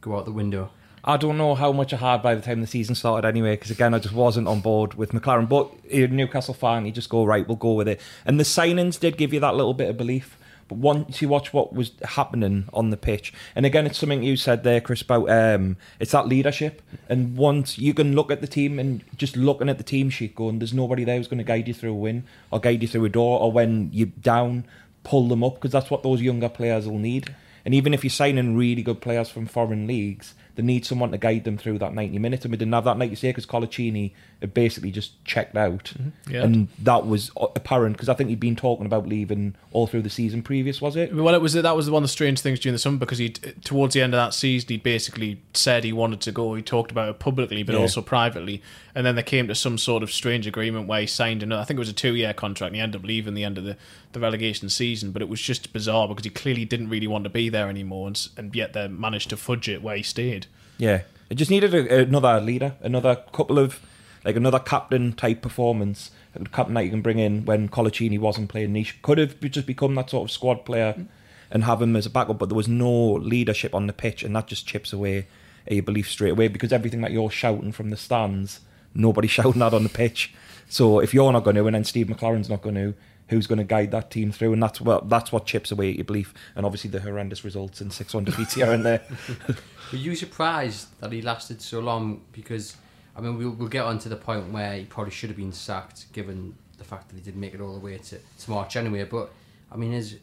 go 0.01 0.17
out 0.17 0.25
the 0.25 0.31
window? 0.31 0.71
I 1.09 1.17
don't 1.17 1.39
know 1.39 1.55
how 1.55 1.71
much 1.71 1.91
I 1.91 1.97
had 1.97 2.21
by 2.21 2.35
the 2.35 2.41
time 2.41 2.61
the 2.61 2.67
season 2.67 2.93
started 2.93 3.27
anyway, 3.27 3.53
because 3.53 3.71
again, 3.71 3.95
I 3.95 3.99
just 3.99 4.13
wasn't 4.13 4.47
on 4.47 4.61
board 4.61 4.93
with 4.93 5.11
McClaren. 5.11 5.49
But 5.49 5.71
a 5.89 6.05
Newcastle 6.05 6.53
fan, 6.53 6.85
you 6.85 6.91
just 6.91 7.09
go, 7.09 7.25
right, 7.25 7.47
we'll 7.47 7.57
go 7.57 7.73
with 7.73 7.87
it. 7.87 7.99
And 8.27 8.39
the 8.39 8.43
signings 8.43 8.99
did 8.99 9.17
give 9.17 9.33
you 9.33 9.39
that 9.39 9.55
little 9.55 9.73
bit 9.73 9.89
of 9.89 9.97
belief. 9.97 10.37
But 10.67 10.77
once 10.77 11.19
you 11.19 11.27
watch 11.27 11.51
what 11.51 11.73
was 11.73 11.93
happening 12.03 12.69
on 12.73 12.91
the 12.91 12.95
pitch, 12.95 13.33
and 13.55 13.65
again, 13.65 13.87
it's 13.87 13.97
something 13.97 14.21
you 14.21 14.37
said 14.37 14.63
there, 14.63 14.79
Chris, 14.79 15.01
about 15.01 15.31
um, 15.31 15.77
it's 15.99 16.11
that 16.11 16.27
leadership. 16.27 16.83
And 17.09 17.35
once 17.35 17.79
you 17.79 17.95
can 17.95 18.13
look 18.13 18.29
at 18.29 18.41
the 18.41 18.47
team 18.47 18.77
and 18.77 19.03
just 19.17 19.35
looking 19.35 19.67
at 19.67 19.79
the 19.79 19.83
team 19.83 20.11
sheet, 20.11 20.35
going, 20.35 20.59
there's 20.59 20.75
nobody 20.75 21.05
there 21.05 21.17
who's 21.17 21.27
going 21.27 21.39
to 21.39 21.43
guide 21.43 21.67
you 21.67 21.73
through 21.73 21.93
a 21.93 21.95
win 21.95 22.23
or 22.51 22.59
guide 22.59 22.83
you 22.83 22.87
through 22.87 23.05
a 23.05 23.09
door, 23.09 23.39
or 23.39 23.51
when 23.51 23.89
you're 23.91 24.09
down, 24.21 24.63
pull 25.03 25.27
them 25.27 25.43
up, 25.43 25.55
because 25.55 25.71
that's 25.71 25.89
what 25.89 26.03
those 26.03 26.21
younger 26.21 26.49
players 26.49 26.87
will 26.87 26.99
need. 26.99 27.33
And 27.65 27.73
even 27.73 27.95
if 27.95 28.03
you're 28.03 28.11
signing 28.11 28.55
really 28.55 28.83
good 28.83 29.01
players 29.01 29.29
from 29.29 29.47
foreign 29.47 29.87
leagues, 29.87 30.35
they 30.59 30.65
need 30.65 30.85
someone 30.85 31.11
to 31.11 31.17
guide 31.17 31.45
them 31.45 31.57
through 31.57 31.79
that 31.79 31.93
90 31.93 32.19
minutes. 32.19 32.43
And 32.43 32.51
we 32.51 32.57
didn't 32.57 32.73
have 32.73 32.83
that, 32.83 32.99
like 32.99 33.09
you 33.09 33.15
say, 33.15 33.29
because 33.29 33.45
Coloccini 33.45 34.11
had 34.41 34.53
basically 34.53 34.91
just 34.91 35.23
checked 35.23 35.55
out. 35.55 35.93
Mm-hmm. 35.95 36.31
Yeah. 36.31 36.43
And 36.43 36.67
that 36.79 37.07
was 37.07 37.31
apparent 37.55 37.95
because 37.95 38.09
I 38.09 38.13
think 38.13 38.29
he'd 38.29 38.41
been 38.41 38.57
talking 38.57 38.85
about 38.85 39.07
leaving 39.07 39.55
all 39.71 39.87
through 39.87 40.01
the 40.01 40.09
season 40.09 40.43
previous, 40.43 40.81
was 40.81 40.97
it? 40.97 41.15
Well, 41.15 41.33
it 41.33 41.41
was 41.41 41.53
that 41.53 41.75
was 41.75 41.89
one 41.89 42.03
of 42.03 42.09
the 42.09 42.11
strange 42.11 42.41
things 42.41 42.59
during 42.59 42.73
the 42.73 42.79
summer 42.79 42.97
because 42.97 43.19
he, 43.19 43.29
towards 43.29 43.93
the 43.93 44.01
end 44.01 44.13
of 44.13 44.17
that 44.17 44.33
season, 44.33 44.67
he 44.67 44.77
basically 44.77 45.41
said 45.53 45.85
he 45.85 45.93
wanted 45.93 46.19
to 46.21 46.33
go. 46.33 46.55
He 46.55 46.61
talked 46.61 46.91
about 46.91 47.07
it 47.07 47.19
publicly, 47.19 47.63
but 47.63 47.75
yeah. 47.75 47.81
also 47.81 48.01
privately. 48.01 48.61
And 48.99 49.05
then 49.05 49.15
they 49.15 49.23
came 49.23 49.47
to 49.47 49.55
some 49.55 49.77
sort 49.77 50.03
of 50.03 50.11
strange 50.11 50.45
agreement 50.45 50.89
where 50.89 50.99
he 50.99 51.07
signed 51.07 51.41
another, 51.41 51.61
I 51.61 51.63
think 51.63 51.77
it 51.77 51.79
was 51.79 51.87
a 51.87 51.93
two 51.93 52.15
year 52.15 52.33
contract, 52.33 52.71
and 52.71 52.75
he 52.75 52.81
ended 52.81 52.99
up 52.99 53.07
leaving 53.07 53.33
the 53.33 53.45
end 53.45 53.57
of 53.57 53.63
the, 53.63 53.77
the 54.11 54.19
relegation 54.19 54.67
season. 54.67 55.11
But 55.11 55.21
it 55.21 55.29
was 55.29 55.39
just 55.39 55.71
bizarre 55.71 56.05
because 56.09 56.25
he 56.25 56.29
clearly 56.29 56.65
didn't 56.65 56.89
really 56.89 57.07
want 57.07 57.23
to 57.23 57.29
be 57.29 57.47
there 57.47 57.69
anymore, 57.69 58.07
and, 58.07 58.27
and 58.35 58.53
yet 58.53 58.73
they 58.73 58.89
managed 58.89 59.29
to 59.29 59.37
fudge 59.37 59.69
it 59.69 59.81
where 59.81 59.95
he 59.95 60.03
stayed. 60.03 60.47
Yeah, 60.77 61.03
it 61.29 61.35
just 61.35 61.49
needed 61.49 61.73
a, 61.73 61.99
another 61.99 62.41
leader, 62.41 62.75
another 62.81 63.15
couple 63.31 63.57
of 63.57 63.79
like 64.25 64.35
another 64.35 64.59
captain 64.59 65.13
type 65.13 65.41
performance, 65.41 66.11
a 66.35 66.43
captain 66.49 66.73
that 66.73 66.83
you 66.83 66.89
can 66.89 67.01
bring 67.01 67.19
in 67.19 67.45
when 67.45 67.69
Coloccini 67.69 68.19
wasn't 68.19 68.49
playing. 68.49 68.75
He 68.75 68.85
could 69.01 69.17
have 69.17 69.39
just 69.39 69.65
become 69.65 69.95
that 69.95 70.09
sort 70.09 70.27
of 70.27 70.31
squad 70.31 70.65
player 70.65 71.05
and 71.49 71.63
have 71.63 71.81
him 71.81 71.95
as 71.95 72.05
a 72.05 72.09
backup, 72.09 72.37
but 72.37 72.49
there 72.49 72.55
was 72.57 72.67
no 72.67 73.13
leadership 73.13 73.73
on 73.73 73.87
the 73.87 73.93
pitch, 73.93 74.23
and 74.23 74.35
that 74.35 74.47
just 74.47 74.67
chips 74.67 74.91
away 74.91 75.27
your 75.69 75.83
belief 75.83 76.11
straight 76.11 76.31
away 76.31 76.49
because 76.49 76.73
everything 76.73 76.99
that 76.99 77.13
you're 77.13 77.31
shouting 77.31 77.71
from 77.71 77.91
the 77.91 77.95
stands, 77.95 78.59
nobody's 78.93 79.31
shouting 79.37 79.59
that 79.59 79.73
on 79.73 79.83
the 79.83 79.89
pitch. 79.89 80.33
So 80.67 80.99
if 80.99 81.13
you're 81.13 81.31
not 81.31 81.43
going 81.43 81.55
to, 81.55 81.65
and 81.65 81.75
then 81.75 81.83
Steve 81.83 82.07
McClaren's 82.07 82.49
not 82.49 82.61
going 82.61 82.75
to, 82.75 82.93
who's 83.29 83.47
going 83.47 83.57
to 83.57 83.63
guide 83.63 83.91
that 83.91 84.11
team 84.11 84.31
through? 84.31 84.53
And 84.53 84.61
that's 84.61 84.81
what 84.81 85.09
that's 85.09 85.31
what 85.31 85.45
chips 85.45 85.71
away 85.71 85.89
at 85.91 85.95
your 85.95 86.05
belief. 86.05 86.33
And 86.55 86.65
obviously 86.65 86.89
the 86.89 86.99
horrendous 86.99 87.43
results 87.43 87.81
in 87.81 87.89
six 87.91 88.13
one 88.13 88.23
defeats 88.23 88.53
here 88.55 88.71
and 88.71 88.85
there. 88.85 89.01
Were 89.91 89.97
you 89.97 90.15
surprised 90.15 90.87
that 90.99 91.11
he 91.11 91.21
lasted 91.21 91.61
so 91.61 91.79
long? 91.79 92.21
Because 92.31 92.75
I 93.15 93.21
mean, 93.21 93.37
we'll, 93.37 93.51
we'll 93.51 93.69
get 93.69 93.85
on 93.85 93.99
to 93.99 94.09
the 94.09 94.15
point 94.15 94.51
where 94.51 94.75
he 94.75 94.85
probably 94.85 95.11
should 95.11 95.29
have 95.29 95.37
been 95.37 95.51
sacked, 95.51 96.11
given 96.13 96.55
the 96.77 96.83
fact 96.83 97.09
that 97.09 97.15
he 97.15 97.21
didn't 97.21 97.39
make 97.39 97.53
it 97.53 97.61
all 97.61 97.73
the 97.73 97.79
way 97.79 97.97
to, 97.97 98.17
to 98.17 98.49
March 98.49 98.75
anyway. 98.75 99.03
But 99.05 99.31
I 99.71 99.77
mean, 99.77 99.91
his 99.91 100.17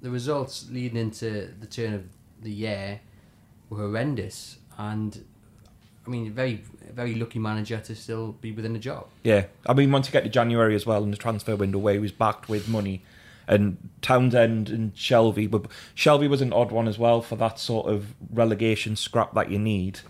the 0.00 0.10
results 0.10 0.68
leading 0.70 0.98
into 0.98 1.52
the 1.58 1.66
turn 1.66 1.94
of 1.94 2.04
the 2.40 2.52
year 2.52 3.00
were 3.70 3.78
horrendous, 3.78 4.58
and 4.76 5.24
I 6.08 6.10
mean, 6.10 6.32
very 6.32 6.62
very 6.90 7.14
lucky 7.14 7.38
manager 7.38 7.78
to 7.78 7.94
still 7.94 8.32
be 8.32 8.50
within 8.50 8.72
the 8.72 8.78
job. 8.78 9.06
Yeah, 9.22 9.44
I 9.66 9.74
mean, 9.74 9.92
once 9.92 10.08
you 10.08 10.12
get 10.12 10.24
to 10.24 10.30
January 10.30 10.74
as 10.74 10.86
well 10.86 11.04
in 11.04 11.10
the 11.10 11.18
transfer 11.18 11.54
window, 11.54 11.78
where 11.78 11.94
he 11.94 12.00
was 12.00 12.12
backed 12.12 12.48
with 12.48 12.66
money, 12.66 13.02
and 13.46 13.76
Townsend 14.00 14.70
and 14.70 14.94
Shelvey, 14.94 15.50
but 15.50 15.66
Shelvey 15.94 16.28
was 16.28 16.40
an 16.40 16.52
odd 16.52 16.72
one 16.72 16.88
as 16.88 16.98
well 16.98 17.20
for 17.20 17.36
that 17.36 17.58
sort 17.58 17.88
of 17.88 18.14
relegation 18.32 18.96
scrap 18.96 19.34
that 19.34 19.50
you 19.50 19.58
need. 19.58 20.00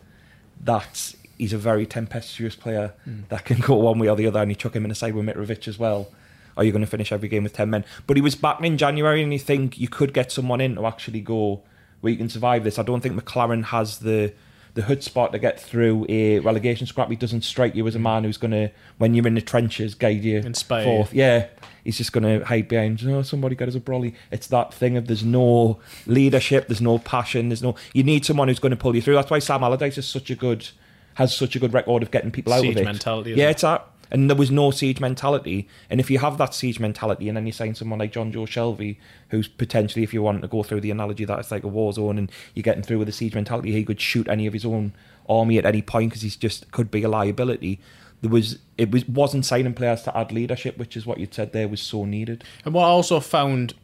That 0.61 1.15
he's 1.37 1.53
a 1.53 1.59
very 1.59 1.85
tempestuous 1.85 2.55
player 2.55 2.95
hmm. 3.05 3.23
that 3.29 3.45
can 3.45 3.59
go 3.61 3.75
one 3.75 3.99
way 3.99 4.09
or 4.09 4.17
the 4.17 4.29
other, 4.29 4.41
and 4.41 4.51
you 4.51 4.55
chuck 4.55 4.77
him 4.77 4.85
in 4.85 4.91
the 4.91 4.95
side 4.95 5.15
with 5.15 5.27
Mitrovic 5.27 5.67
as 5.67 5.81
well. 5.81 6.09
Are 6.57 6.65
you 6.65 6.71
going 6.71 6.85
to 6.85 6.91
finish 6.91 7.11
every 7.11 7.29
game 7.29 7.43
with 7.43 7.55
ten 7.55 7.71
men? 7.71 7.85
But 8.07 8.17
he 8.17 8.21
was 8.21 8.37
back 8.37 8.63
in 8.63 8.79
January, 8.79 9.21
and 9.21 9.33
you 9.33 9.41
think 9.41 9.79
you 9.79 9.89
could 9.89 10.15
get 10.15 10.31
someone 10.31 10.61
in 10.61 10.77
to 10.77 10.87
actually 10.87 11.23
go 11.23 11.63
where 12.01 12.13
you 12.13 12.17
can 12.17 12.29
survive 12.29 12.63
this. 12.63 12.79
I 12.79 12.85
don't 12.85 13.01
think 13.01 13.21
McClaren 13.21 13.65
has 13.65 13.99
the 13.99 14.33
the 14.75 14.83
hood 14.83 15.03
spot 15.03 15.33
to 15.33 15.39
get 15.39 15.61
through 15.61 16.07
a 16.09 16.39
relegation 16.41 16.87
scrap. 16.87 17.09
He 17.11 17.17
doesn't 17.17 17.43
strike 17.43 17.75
you 17.75 17.87
as 17.89 17.95
a 17.95 17.99
man 17.99 18.25
who's 18.25 18.37
going 18.37 18.51
to, 18.53 18.71
when 18.99 19.15
you're 19.15 19.27
in 19.27 19.35
the 19.35 19.41
trenches, 19.41 19.95
guide 19.95 20.23
you 20.23 20.39
Inspire 20.39 20.85
forth. 20.85 21.13
Yeah, 21.15 21.47
he's 21.85 21.97
just 21.99 22.13
going 22.13 22.25
to 22.25 22.45
hide 22.47 22.69
behind. 22.69 23.03
Oh, 23.07 23.23
somebody 23.23 23.55
got 23.57 23.69
us 23.69 23.75
a 23.75 23.81
brolly. 23.81 24.15
It's 24.31 24.47
that 24.49 24.73
thing 24.73 24.97
of 24.97 25.07
there's 25.07 25.25
no 25.25 25.81
leadership, 26.07 26.69
there's 26.69 26.81
no 26.81 26.99
passion, 26.99 27.49
there's 27.49 27.63
no. 27.63 27.75
You 27.93 28.03
need 28.05 28.25
someone 28.25 28.49
who's 28.49 28.59
going 28.61 28.71
to 28.71 28.77
pull 28.77 28.95
you 28.95 29.03
through. 29.03 29.15
That's 29.15 29.31
why 29.31 29.39
Sam 29.41 29.63
Allardyce 29.65 29.99
is 29.99 30.07
such 30.07 30.31
a 30.31 30.35
good, 30.35 30.69
has 31.15 31.35
such 31.37 31.57
a 31.57 31.59
good 31.59 31.73
record 31.73 32.03
of 32.03 32.11
getting 32.11 32.31
people 32.31 32.53
out 32.53 32.61
Siege 32.63 32.77
of 32.77 32.83
it. 32.83 32.85
mentality, 32.85 33.33
Yeah, 33.33 33.49
it? 33.49 33.53
it's 33.53 33.63
that. 33.63 33.87
And 34.11 34.29
there 34.29 34.37
was 34.37 34.51
no 34.51 34.71
siege 34.71 35.01
mentality. 35.01 35.69
And 35.91 36.01
if 36.01 36.11
you 36.11 36.19
have 36.19 36.39
that 36.39 36.55
siege 36.55 36.81
mentality, 36.81 37.29
and 37.29 37.37
then 37.37 37.47
you 37.47 37.53
sign 37.53 37.75
someone 37.75 37.99
like 37.99 38.13
Jonjo 38.13 38.47
Shelvey, 38.47 38.97
who's 39.29 39.49
potentially, 39.49 40.03
if 40.03 40.15
you 40.15 40.23
want 40.23 40.43
to 40.43 40.49
go 40.49 40.63
through 40.63 40.81
the 40.81 40.91
analogy 40.91 41.25
that 41.25 41.39
it's 41.39 41.51
like 41.51 41.65
a 41.65 41.69
war 41.69 41.93
zone, 41.93 42.19
and 42.19 42.31
you're 42.55 42.63
getting 42.63 42.83
through 42.83 42.99
with 42.99 43.09
a 43.09 43.13
siege 43.13 43.35
mentality, 43.35 43.73
he 43.73 43.85
could 43.85 44.01
shoot 44.01 44.29
any 44.29 44.47
of 44.47 44.53
his 44.53 44.65
own 44.65 44.93
army 45.29 45.59
at 45.59 45.67
any 45.67 45.83
point 45.83 46.11
because 46.11 46.23
he's 46.23 46.37
just 46.37 46.71
could 46.73 46.91
be 46.91 47.03
a 47.03 47.09
liability. 47.09 47.81
There 48.21 48.31
was 48.31 48.59
it 48.77 48.91
was 48.91 49.07
wasn't 49.07 49.45
signing 49.45 49.75
players 49.75 50.03
to 50.03 50.17
add 50.17 50.33
leadership, 50.33 50.79
which 50.79 50.97
is 50.97 51.07
what 51.07 51.19
you 51.19 51.29
said 51.31 51.53
there 51.53 51.69
was 51.69 51.81
so 51.81 52.05
needed. 52.05 52.45
And 52.65 52.75
what 52.75 52.85
I 52.85 52.89
also 52.89 53.21
found 53.21 53.75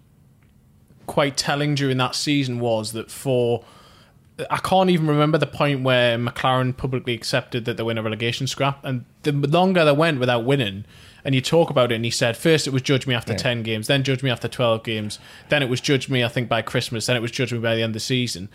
quite 1.06 1.36
telling 1.36 1.74
during 1.74 1.98
that 1.98 2.14
season 2.14 2.58
was 2.60 2.92
that 2.92 3.10
for 3.10 3.64
I 4.50 4.56
can't 4.58 4.90
even 4.90 5.06
remember 5.06 5.38
the 5.38 5.46
point 5.46 5.82
where 5.82 6.18
McClaren 6.18 6.76
publicly 6.76 7.14
accepted 7.14 7.64
that 7.66 7.76
they 7.76 7.82
were 7.84 7.92
in 7.92 7.98
a 7.98 8.02
relegation 8.02 8.46
scrap, 8.46 8.84
and 8.84 9.04
the 9.22 9.32
longer 9.32 9.84
they 9.84 9.92
went 9.92 10.18
without 10.18 10.44
winning, 10.44 10.84
and 11.24 11.34
you 11.34 11.40
talk 11.40 11.70
about 11.70 11.92
it, 11.92 11.94
and 11.94 12.04
he 12.04 12.10
said 12.10 12.36
first 12.36 12.66
it 12.66 12.72
was 12.72 12.82
judge 12.82 13.06
me 13.06 13.14
after 13.14 13.32
Yeah. 13.32 13.38
ten 13.38 13.62
games, 13.62 13.86
then 13.86 14.02
judge 14.02 14.22
me 14.24 14.30
after 14.30 14.48
twelve 14.48 14.82
games, 14.82 15.20
then 15.50 15.62
it 15.62 15.68
was 15.68 15.80
judge 15.80 16.08
me 16.08 16.24
I 16.24 16.28
think 16.28 16.48
by 16.48 16.62
Christmas, 16.62 17.06
then 17.06 17.16
it 17.16 17.22
was 17.22 17.30
judge 17.30 17.52
me 17.52 17.60
by 17.60 17.76
the 17.76 17.82
end 17.82 17.90
of 17.90 17.94
the 17.94 18.00
season, 18.00 18.48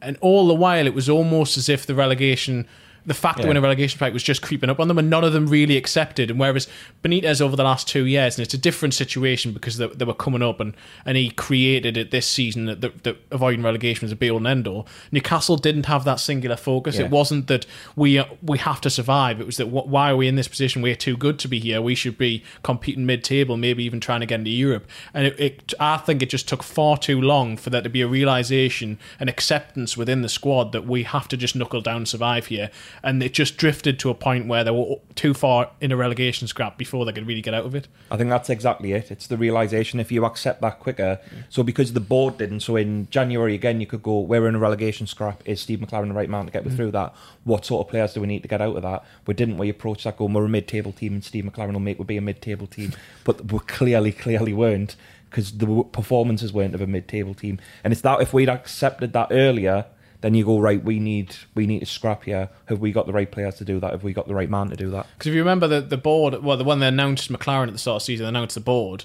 and 0.00 0.16
all 0.22 0.46
the 0.46 0.54
while 0.54 0.86
it 0.86 0.94
was 0.94 1.08
almost 1.08 1.58
as 1.58 1.68
if 1.68 1.84
the 1.86 1.94
relegation. 1.94 2.66
The 3.06 3.14
fact 3.14 3.36
that 3.36 3.42
Yeah. 3.42 3.48
we're 3.48 3.52
in 3.52 3.56
a 3.58 3.60
relegation 3.62 3.98
fight 3.98 4.12
was 4.12 4.22
just 4.22 4.42
creeping 4.42 4.68
up 4.68 4.80
on 4.80 4.88
them, 4.88 4.98
and 4.98 5.08
none 5.08 5.24
of 5.24 5.32
them 5.32 5.46
really 5.46 5.76
accepted. 5.76 6.30
And 6.30 6.40
whereas 6.40 6.68
Benitez 7.04 7.40
over 7.40 7.54
the 7.54 7.62
last 7.64 7.86
two 7.88 8.04
years, 8.04 8.36
and 8.36 8.44
it's 8.44 8.54
a 8.54 8.58
different 8.58 8.94
situation 8.94 9.52
because 9.52 9.76
they, 9.76 9.86
they 9.86 10.04
were 10.04 10.14
coming 10.14 10.42
up, 10.42 10.58
and, 10.60 10.74
and 11.04 11.16
he 11.16 11.30
created 11.30 11.96
it 11.96 12.10
this 12.10 12.26
season 12.26 12.66
that, 12.66 12.80
that, 12.80 13.04
that 13.04 13.16
avoiding 13.30 13.62
relegation 13.62 14.04
was 14.06 14.12
a 14.12 14.16
be 14.16 14.30
all 14.30 14.38
and 14.38 14.46
end 14.46 14.66
all. 14.66 14.86
Newcastle 15.12 15.56
didn't 15.56 15.86
have 15.86 16.04
that 16.04 16.20
singular 16.20 16.56
focus. 16.56 16.96
Yeah. 16.96 17.04
It 17.04 17.10
wasn't 17.10 17.46
that 17.46 17.64
we 17.94 18.18
uh, 18.18 18.24
we 18.42 18.58
have 18.58 18.80
to 18.80 18.90
survive. 18.90 19.40
It 19.40 19.46
was 19.46 19.56
that 19.58 19.68
why 19.68 20.10
are 20.10 20.16
we 20.16 20.26
in 20.26 20.34
this 20.34 20.48
position? 20.48 20.82
We're 20.82 20.96
too 20.96 21.16
good 21.16 21.38
to 21.40 21.48
be 21.48 21.60
here. 21.60 21.80
We 21.80 21.94
should 21.94 22.18
be 22.18 22.42
competing 22.62 23.06
mid 23.06 23.22
table, 23.22 23.56
maybe 23.56 23.84
even 23.84 24.00
trying 24.00 24.20
to 24.20 24.26
get 24.26 24.40
into 24.40 24.50
Europe. 24.50 24.88
And 25.14 25.26
it, 25.26 25.40
it, 25.40 25.74
I 25.78 25.98
think 25.98 26.22
it 26.22 26.30
just 26.30 26.48
took 26.48 26.62
far 26.62 26.96
too 26.98 27.20
long 27.20 27.56
for 27.56 27.70
there 27.70 27.82
to 27.82 27.88
be 27.88 28.00
a 28.00 28.08
realization 28.08 28.98
and 29.20 29.28
acceptance 29.28 29.96
within 29.96 30.22
the 30.22 30.28
squad 30.28 30.72
that 30.72 30.86
we 30.86 31.04
have 31.04 31.28
to 31.28 31.36
just 31.36 31.54
knuckle 31.54 31.80
down 31.80 31.98
and 31.98 32.08
survive 32.08 32.46
here. 32.46 32.70
And 33.02 33.22
it 33.22 33.32
just 33.32 33.56
drifted 33.56 33.98
to 34.00 34.10
a 34.10 34.14
point 34.14 34.46
where 34.46 34.64
they 34.64 34.70
were 34.70 34.96
too 35.14 35.34
far 35.34 35.70
in 35.80 35.92
a 35.92 35.96
relegation 35.96 36.48
scrap 36.48 36.78
before 36.78 37.04
they 37.04 37.12
could 37.12 37.26
really 37.26 37.42
get 37.42 37.54
out 37.54 37.64
of 37.64 37.74
it. 37.74 37.88
I 38.10 38.16
think 38.16 38.30
that's 38.30 38.50
exactly 38.50 38.92
it. 38.92 39.10
It's 39.10 39.26
the 39.26 39.36
realization 39.36 40.00
if 40.00 40.10
you 40.10 40.24
accept 40.24 40.60
that 40.62 40.80
quicker. 40.80 41.20
So 41.48 41.62
because 41.62 41.92
the 41.92 42.00
board 42.00 42.38
didn't, 42.38 42.60
so 42.60 42.76
in 42.76 43.08
January 43.10 43.54
again, 43.54 43.80
you 43.80 43.86
could 43.86 44.02
go, 44.02 44.20
we're 44.20 44.48
in 44.48 44.54
a 44.54 44.58
relegation 44.58 45.06
scrap. 45.06 45.42
Is 45.46 45.60
Steve 45.60 45.80
McClaren 45.80 46.08
the 46.08 46.14
right 46.14 46.30
man 46.30 46.46
to 46.46 46.52
get 46.52 46.64
me 46.64 46.72
mm. 46.72 46.76
through 46.76 46.90
that? 46.92 47.14
What 47.44 47.64
sort 47.64 47.86
of 47.86 47.90
players 47.90 48.14
do 48.14 48.20
we 48.20 48.26
need 48.26 48.42
to 48.42 48.48
get 48.48 48.60
out 48.60 48.76
of 48.76 48.82
that? 48.82 49.04
We 49.26 49.34
didn't. 49.34 49.58
We 49.58 49.68
approached 49.68 50.04
that 50.04 50.16
going, 50.16 50.32
we're 50.32 50.44
a 50.44 50.48
mid-table 50.48 50.92
team, 50.92 51.14
and 51.14 51.24
Steve 51.24 51.44
McClaren 51.44 51.72
will 51.72 51.80
make 51.80 51.98
we 51.98 52.04
be 52.04 52.16
a 52.16 52.22
mid-table 52.22 52.66
team, 52.66 52.92
but 53.24 53.52
we 53.52 53.58
clearly, 53.60 54.12
clearly 54.12 54.52
weren't 54.52 54.96
because 55.30 55.58
the 55.58 55.84
performances 55.92 56.52
weren't 56.52 56.74
of 56.74 56.80
a 56.80 56.86
mid-table 56.86 57.34
team. 57.34 57.58
And 57.84 57.92
it's 57.92 58.02
that 58.02 58.20
if 58.20 58.32
we'd 58.32 58.48
accepted 58.48 59.12
that 59.12 59.28
earlier. 59.30 59.86
Then 60.20 60.34
you 60.34 60.44
go 60.44 60.58
right. 60.58 60.82
We 60.82 60.98
need 60.98 61.36
we 61.54 61.66
need 61.66 61.80
to 61.80 61.86
scrap 61.86 62.24
here. 62.24 62.48
Have 62.66 62.80
we 62.80 62.92
got 62.92 63.06
the 63.06 63.12
right 63.12 63.30
players 63.30 63.56
to 63.56 63.64
do 63.64 63.80
that? 63.80 63.92
Have 63.92 64.04
we 64.04 64.12
got 64.12 64.28
the 64.28 64.34
right 64.34 64.50
man 64.50 64.68
to 64.70 64.76
do 64.76 64.90
that? 64.90 65.06
Because 65.14 65.28
if 65.28 65.34
you 65.34 65.40
remember 65.40 65.68
the 65.68 65.80
the 65.80 65.96
board, 65.96 66.42
well, 66.42 66.56
the 66.56 66.64
one 66.64 66.80
they 66.80 66.88
announced 66.88 67.30
McClaren 67.30 67.66
at 67.66 67.72
the 67.72 67.78
start 67.78 67.96
of 67.96 68.02
the 68.02 68.06
season, 68.06 68.24
they 68.24 68.28
announced 68.28 68.54
the 68.54 68.60
board. 68.60 69.04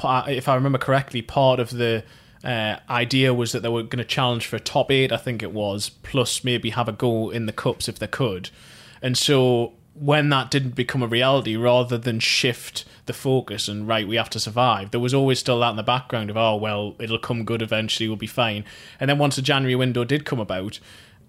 If 0.00 0.48
I 0.48 0.54
remember 0.54 0.78
correctly, 0.78 1.22
part 1.22 1.58
of 1.58 1.70
the 1.70 2.04
uh, 2.44 2.76
idea 2.88 3.34
was 3.34 3.52
that 3.52 3.60
they 3.60 3.68
were 3.68 3.82
going 3.82 3.98
to 3.98 4.04
challenge 4.04 4.46
for 4.46 4.56
a 4.56 4.60
top 4.60 4.92
eight, 4.92 5.10
I 5.10 5.16
think 5.16 5.42
it 5.42 5.52
was, 5.52 5.88
plus 5.90 6.44
maybe 6.44 6.70
have 6.70 6.88
a 6.88 6.92
go 6.92 7.30
in 7.30 7.46
the 7.46 7.52
cups 7.52 7.88
if 7.88 7.98
they 7.98 8.06
could. 8.06 8.50
And 9.02 9.18
so 9.18 9.72
when 10.00 10.28
that 10.28 10.50
didn't 10.50 10.74
become 10.74 11.02
a 11.02 11.06
reality, 11.06 11.56
rather 11.56 11.98
than 11.98 12.20
shift 12.20 12.84
the 13.06 13.12
focus 13.12 13.68
and 13.68 13.88
right, 13.88 14.06
we 14.06 14.16
have 14.16 14.30
to 14.30 14.40
survive, 14.40 14.90
there 14.90 15.00
was 15.00 15.14
always 15.14 15.38
still 15.38 15.60
that 15.60 15.70
in 15.70 15.76
the 15.76 15.82
background 15.82 16.30
of 16.30 16.36
oh 16.36 16.56
well, 16.56 16.94
it'll 16.98 17.18
come 17.18 17.44
good 17.44 17.62
eventually, 17.62 18.08
we'll 18.08 18.16
be 18.16 18.26
fine. 18.26 18.64
And 19.00 19.08
then 19.08 19.18
once 19.18 19.36
the 19.36 19.42
January 19.42 19.74
window 19.74 20.04
did 20.04 20.24
come 20.24 20.40
about, 20.40 20.78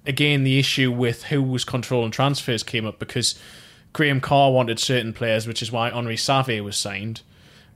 again 0.05 0.43
the 0.43 0.59
issue 0.59 0.91
with 0.91 1.23
who 1.23 1.41
was 1.41 1.63
controlling 1.63 2.11
transfers 2.11 2.63
came 2.63 2.85
up 2.85 2.99
because 2.99 3.39
Graham 3.93 4.21
Carr 4.21 4.51
wanted 4.51 4.79
certain 4.79 5.13
players, 5.13 5.47
which 5.47 5.61
is 5.61 5.71
why 5.71 5.89
Henri 5.89 6.15
Saivet 6.15 6.63
was 6.63 6.77
signed, 6.77 7.21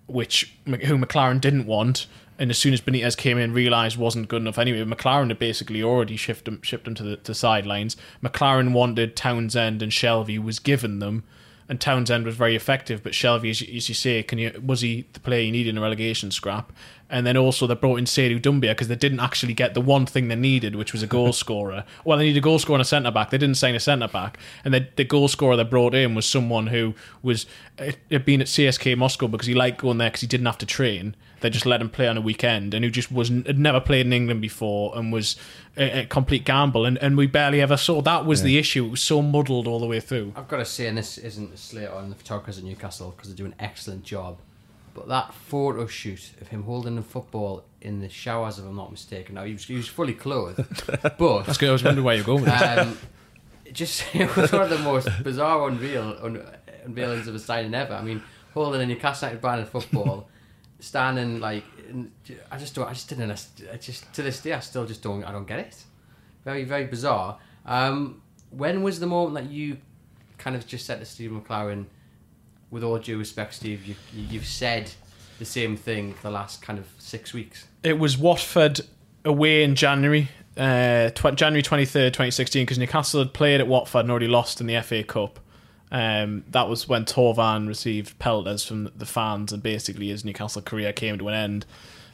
which 0.06 0.56
who 0.66 0.98
McClaren 0.98 1.42
didn't 1.42 1.66
want. 1.66 2.08
And 2.40 2.50
as 2.50 2.58
soon 2.58 2.74
as 2.74 2.82
Benitez 2.82 3.16
came 3.16 3.38
in, 3.38 3.54
realised 3.54 3.98
wasn't 3.98 4.28
good 4.28 4.42
enough 4.42 4.58
anyway. 4.58 4.84
McClaren 4.84 5.30
had 5.30 5.40
basically 5.40 5.84
already 5.84 6.18
shipped 6.18 6.48
him, 6.48 6.62
shipped 6.62 6.88
him 6.88 6.96
to 6.96 7.04
the 7.04 7.18
to 7.18 7.34
sidelines. 7.34 7.96
McClaren 8.24 8.74
wanted 8.74 9.16
Townsend 9.16 9.82
and 9.82 9.92
Shelvey 9.92 10.44
was 10.44 10.60
given 10.60 11.00
them, 11.00 11.24
and 11.70 11.80
Townsend 11.80 12.26
was 12.26 12.36
very 12.36 12.56
effective. 12.56 13.04
But 13.04 13.14
Shelvey, 13.14 13.52
as 13.52 13.62
you, 13.62 13.78
as 13.78 13.88
you 13.88 13.96
say, 13.96 14.24
can 14.24 14.40
you 14.40 14.62
was 14.66 14.82
he 14.82 15.06
the 15.14 15.20
player 15.20 15.44
you 15.44 15.52
needed 15.52 15.70
in 15.70 15.78
a 15.78 15.82
relegation 15.82 16.32
scrap? 16.32 16.72
And 17.10 17.28
then 17.28 17.38
also 17.38 17.68
they 17.68 17.76
brought 17.76 17.98
in 17.98 18.06
Seydou 18.06 18.42
Doumbia 18.42 18.72
because 18.72 18.88
they 18.88 18.96
didn't 18.96 19.20
actually 19.20 19.54
get 19.54 19.76
the 19.76 19.82
one 19.82 20.08
thing 20.08 20.30
they 20.30 20.36
needed, 20.36 20.76
which 20.76 20.94
was 20.94 21.04
a 21.04 21.08
goal 21.08 21.32
scorer. 21.44 21.84
Well, 22.04 22.18
they 22.18 22.26
needed 22.26 22.40
a 22.40 22.42
goal 22.42 22.58
scorer 22.58 22.78
and 22.78 22.82
a 22.82 22.86
centre 22.86 23.12
back. 23.12 23.30
They 23.30 23.38
didn't 23.38 23.58
sign 23.58 23.76
a 23.76 23.80
centre 23.80 24.08
back, 24.08 24.40
and 24.66 24.74
the, 24.74 24.88
the 24.96 25.04
goal 25.04 25.28
scorer 25.28 25.56
they 25.56 25.64
brought 25.64 25.94
in 25.94 26.16
was 26.16 26.26
someone 26.26 26.68
who 26.68 26.96
was 27.22 27.46
had 27.78 28.26
been 28.26 28.42
at 28.42 28.48
CSKA 28.48 28.98
Moscow 28.98 29.28
because 29.28 29.46
he 29.46 29.54
liked 29.54 29.82
going 29.82 30.00
there 30.00 30.10
because 30.10 30.22
he 30.22 30.28
didn't 30.28 30.48
have 30.48 30.58
to 30.58 30.66
train. 30.66 31.16
They 31.44 31.50
just 31.50 31.66
let 31.66 31.82
him 31.82 31.90
play 31.90 32.08
on 32.08 32.18
a 32.18 32.22
weekend, 32.22 32.74
and 32.74 32.86
who 32.86 32.90
just 32.90 33.12
was 33.12 33.28
had 33.28 33.60
never 33.60 33.82
played 33.82 34.06
in 34.06 34.14
England 34.14 34.42
before 34.42 34.98
and 34.98 35.12
was 35.12 35.36
a, 35.78 36.00
a 36.00 36.06
complete 36.06 36.46
gamble. 36.46 36.86
And, 36.86 36.98
and 36.98 37.18
we 37.18 37.28
barely 37.28 37.60
ever 37.62 37.76
saw 37.76 38.02
that 38.02 38.26
was 38.26 38.44
the 38.44 38.58
issue. 38.58 38.86
It 38.86 38.92
was 38.92 39.02
so 39.02 39.22
muddled 39.22 39.68
all 39.68 39.80
the 39.80 39.86
way 39.86 40.00
through. 40.00 40.32
I've 40.38 40.48
got 40.48 40.58
to 40.58 40.66
say, 40.66 40.88
and 40.88 40.98
this 40.98 41.18
isn't 41.18 41.54
a 41.54 41.58
slate 41.58 41.90
on 41.90 42.10
the 42.10 42.16
photographers 42.16 42.58
at 42.58 42.64
Newcastle 42.64 43.12
because 43.12 43.30
they 43.30 43.36
do 43.36 43.46
an 43.46 43.56
excellent 43.60 44.04
job. 44.04 44.38
But 44.94 45.10
that 45.10 45.34
photo 45.34 45.86
shoot 45.86 46.32
of 46.40 46.48
him 46.48 46.64
holding 46.64 46.96
the 46.96 47.02
football 47.02 47.66
in 47.82 48.00
the 48.00 48.08
showers, 48.08 48.58
if 48.58 48.66
I'm 48.66 48.76
not 48.76 48.92
mistaken, 48.92 49.36
now 49.36 49.44
he 49.44 49.54
was, 49.54 49.66
he 49.66 49.76
was 49.76 49.88
fully 49.88 50.14
clothed, 50.14 50.64
but 51.18 51.46
That's 51.46 51.58
good. 51.58 51.70
I 51.70 51.74
was 51.74 51.84
wondering 51.84 52.06
where 52.06 52.16
you're 52.16 52.24
going 52.24 52.44
with 52.44 52.52
that. 52.52 52.80
um, 52.80 52.98
just 53.74 54.04
it 54.16 54.34
was 54.36 54.52
one 54.52 54.62
of 54.62 54.70
the 54.70 54.80
most 54.80 55.10
bizarre, 55.24 55.68
unreal 55.68 56.18
un, 56.22 56.46
unveilings 56.86 57.28
of 57.28 57.36
a 57.36 57.40
signing 57.40 57.74
ever. 57.74 57.96
I 57.96 58.02
mean, 58.02 58.22
holding 58.54 58.82
a 58.82 58.86
Newcastle 58.86 59.28
United 59.28 59.42
branded 59.42 59.68
football, 59.68 60.30
standing 60.84 61.40
like 61.40 61.64
I 62.52 62.58
just 62.58 62.76
don't, 62.76 62.88
I 62.88 62.94
just 62.94 63.08
didn't, 63.10 63.32
I 63.32 63.78
just 63.78 64.14
to 64.14 64.22
this 64.22 64.42
day 64.42 64.54
I 64.54 64.60
still 64.60 64.86
just 64.86 65.02
don't, 65.02 65.24
I 65.24 65.32
don't 65.32 65.48
get 65.48 65.60
it. 65.60 65.84
Very, 66.44 66.66
very 66.66 66.86
bizarre. 66.86 67.38
Um, 67.66 68.22
when 68.50 68.84
was 68.84 69.00
the 69.00 69.08
moment 69.08 69.36
that 69.36 69.52
you 69.52 69.78
kind 70.38 70.56
of 70.56 70.68
just 70.68 70.86
said 70.86 71.00
to 71.00 71.06
Steve 71.06 71.32
McClaren, 71.32 71.86
with 72.70 72.84
all 72.84 72.98
due 72.98 73.18
respect, 73.18 73.54
Steve, 73.54 73.86
you, 73.86 73.96
you've 74.14 74.46
said 74.46 74.92
the 75.40 75.46
same 75.46 75.78
thing 75.78 76.16
the 76.22 76.32
last 76.32 76.62
kind 76.62 76.80
of 76.80 76.88
six 76.98 77.34
weeks. 77.34 77.66
it 77.84 77.98
was 78.00 78.18
Watford 78.18 78.82
away 79.24 79.64
in 79.64 79.76
January, 79.76 80.28
uh, 80.58 81.10
tw- 81.12 81.36
January 81.36 81.64
23rd, 81.64 82.08
2016, 82.08 82.64
because 82.64 82.78
Newcastle 82.78 83.20
had 83.22 83.34
played 83.34 83.62
at 83.62 83.68
Watford 83.68 84.02
and 84.02 84.12
already 84.12 84.28
lost 84.28 84.60
in 84.60 84.68
the 84.68 84.82
FA 84.82 85.04
Cup. 85.04 85.40
Um, 85.94 86.44
that 86.50 86.68
was 86.68 86.90
when 86.90 87.06
Thauvin 87.06 87.68
received 87.68 88.18
pelters 88.18 88.66
from 88.66 88.90
the 88.96 89.06
fans, 89.06 89.54
and 89.54 89.62
basically 89.62 90.10
his 90.10 90.26
Newcastle 90.26 90.64
career 90.64 90.92
came 90.92 91.20
to 91.20 91.28
an 91.28 91.36
end 91.36 91.66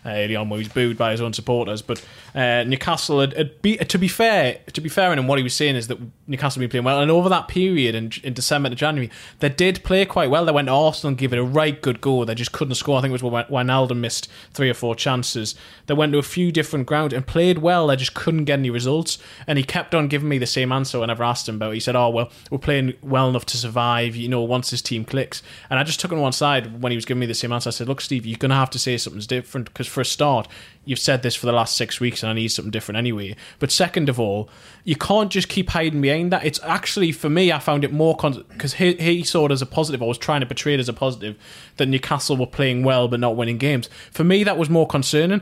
early 0.06 0.36
on, 0.36 0.50
where 0.50 0.60
he 0.60 0.66
was 0.66 0.74
booed 0.74 0.98
by 0.98 1.12
his 1.12 1.22
own 1.22 1.34
supporters. 1.34 1.82
But 1.82 2.04
uh, 2.36 2.64
Newcastle 2.64 3.20
had, 3.22 3.34
had 3.34 3.62
be, 3.62 3.78
to 3.78 3.98
be 3.98 4.08
fair, 4.08 4.60
to 4.74 4.82
be 4.82 4.90
fair, 4.90 5.12
and 5.12 5.28
what 5.28 5.38
he 5.38 5.44
was 5.44 5.54
saying 5.54 5.76
is 5.76 5.88
that 5.88 6.00
Newcastle 6.28 6.62
had 6.62 6.70
been 6.70 6.72
playing 6.72 6.86
well, 6.86 7.02
and 7.02 7.12
over 7.12 7.30
that 7.30 7.48
period 7.48 7.96
in, 7.96 8.12
in 8.24 8.34
December 8.34 8.70
to 8.70 8.76
January, 8.76 9.10
they 9.40 9.50
did 9.50 9.84
play 9.84 10.06
quite 10.06 10.30
well. 10.30 10.46
They 10.46 10.52
went 10.52 10.68
to 10.68 10.74
Arsenal 10.74 11.10
and 11.10 11.18
gave 11.18 11.34
it 11.34 11.40
a 11.40 11.44
right 11.44 11.82
good 11.82 12.02
go. 12.02 12.26
They 12.26 12.36
just 12.36 12.52
couldn't 12.52 12.76
score. 12.76 12.98
I 12.98 13.02
think 13.02 13.12
it 13.12 13.22
was 13.22 13.24
when 13.24 13.44
Wijnaldum 13.46 13.98
missed 13.98 14.30
three 14.54 14.70
or 14.70 14.74
four 14.74 14.96
chances. 14.96 15.56
They 15.88 15.94
went 15.94 16.14
to 16.14 16.20
a 16.20 16.24
few 16.24 16.52
different 16.52 16.86
grounds 16.86 17.14
and 17.14 17.26
played 17.26 17.60
well. 17.60 17.88
They 17.88 17.96
just 17.96 18.14
couldn't 18.14 18.46
get 18.46 18.60
any 18.60 18.70
results. 18.70 19.18
And 19.48 19.58
he 19.58 19.64
kept 19.64 19.96
on 19.96 20.08
giving 20.08 20.30
me 20.30 20.38
the 20.38 20.46
same 20.46 20.72
answer 20.72 21.00
whenever 21.00 21.24
I 21.24 21.32
asked 21.32 21.50
him 21.50 21.56
about. 21.56 21.72
it. 21.72 21.76
He 21.76 21.80
said, 21.80 21.96
"Oh 21.96 22.10
well, 22.10 22.32
we're 22.50 22.58
playing 22.58 22.94
well 23.02 23.30
enough 23.30 23.46
to 23.48 23.58
survive. 23.58 24.16
You 24.16 24.30
know, 24.30 24.42
once 24.42 24.70
this 24.70 24.82
team 24.82 25.06
clicks." 25.06 25.42
And 25.70 25.80
I 25.80 25.84
just 25.84 26.00
took 26.00 26.12
him 26.12 26.20
on 26.20 26.24
one 26.24 26.34
side 26.34 26.82
when 26.82 26.92
he 26.92 26.96
was 26.96 27.06
giving 27.06 27.20
me 27.20 27.26
the 27.26 27.34
same 27.34 27.52
answer. 27.52 27.70
I 27.70 27.72
said, 27.72 27.88
"Look, 27.88 28.02
Steve, 28.02 28.26
you're 28.26 28.38
going 28.38 28.50
to 28.50 28.56
have 28.56 28.70
to 28.72 28.80
say 28.80 28.98
something's 28.98 29.28
different 29.28 29.68
because 29.68 29.88
for 29.90 30.02
a 30.02 30.06
start." 30.06 30.48
You've 30.86 30.98
said 30.98 31.22
this 31.22 31.36
for 31.36 31.46
the 31.46 31.52
last 31.52 31.78
six 31.78 32.00
weeks, 32.00 32.24
and 32.24 32.32
I 32.32 32.34
need 32.34 32.48
something 32.48 32.72
different 32.72 32.98
anyway. 32.98 33.36
But 33.60 33.70
second 33.70 34.10
of 34.10 34.20
all, 34.20 34.50
you 34.84 34.96
can't 34.96 35.30
just 35.30 35.48
keep 35.48 35.70
hiding 35.70 36.02
behind 36.02 36.32
that. 36.32 36.44
It's 36.44 36.60
actually 36.64 37.12
for 37.12 37.30
me, 37.30 37.52
I 37.52 37.60
found 37.60 37.84
it 37.84 37.94
more 37.94 38.16
because 38.16 38.74
he, 38.74 38.94
he 38.94 39.24
saw 39.24 39.46
it 39.46 39.52
as 39.52 39.62
a 39.62 39.68
positive. 39.68 40.02
I 40.02 40.06
was 40.06 40.18
trying 40.18 40.40
to 40.40 40.48
portray 40.48 40.74
it 40.74 40.80
as 40.80 40.90
a 40.90 40.94
positive 40.94 41.38
that 41.78 41.86
Newcastle 41.86 42.38
were 42.38 42.48
playing 42.48 42.84
well 42.84 43.08
but 43.08 43.20
not 43.20 43.36
winning 43.36 43.60
games. 43.60 43.88
For 44.12 44.24
me, 44.24 44.44
that 44.44 44.58
was 44.58 44.68
more 44.68 44.88
concerning 44.88 45.42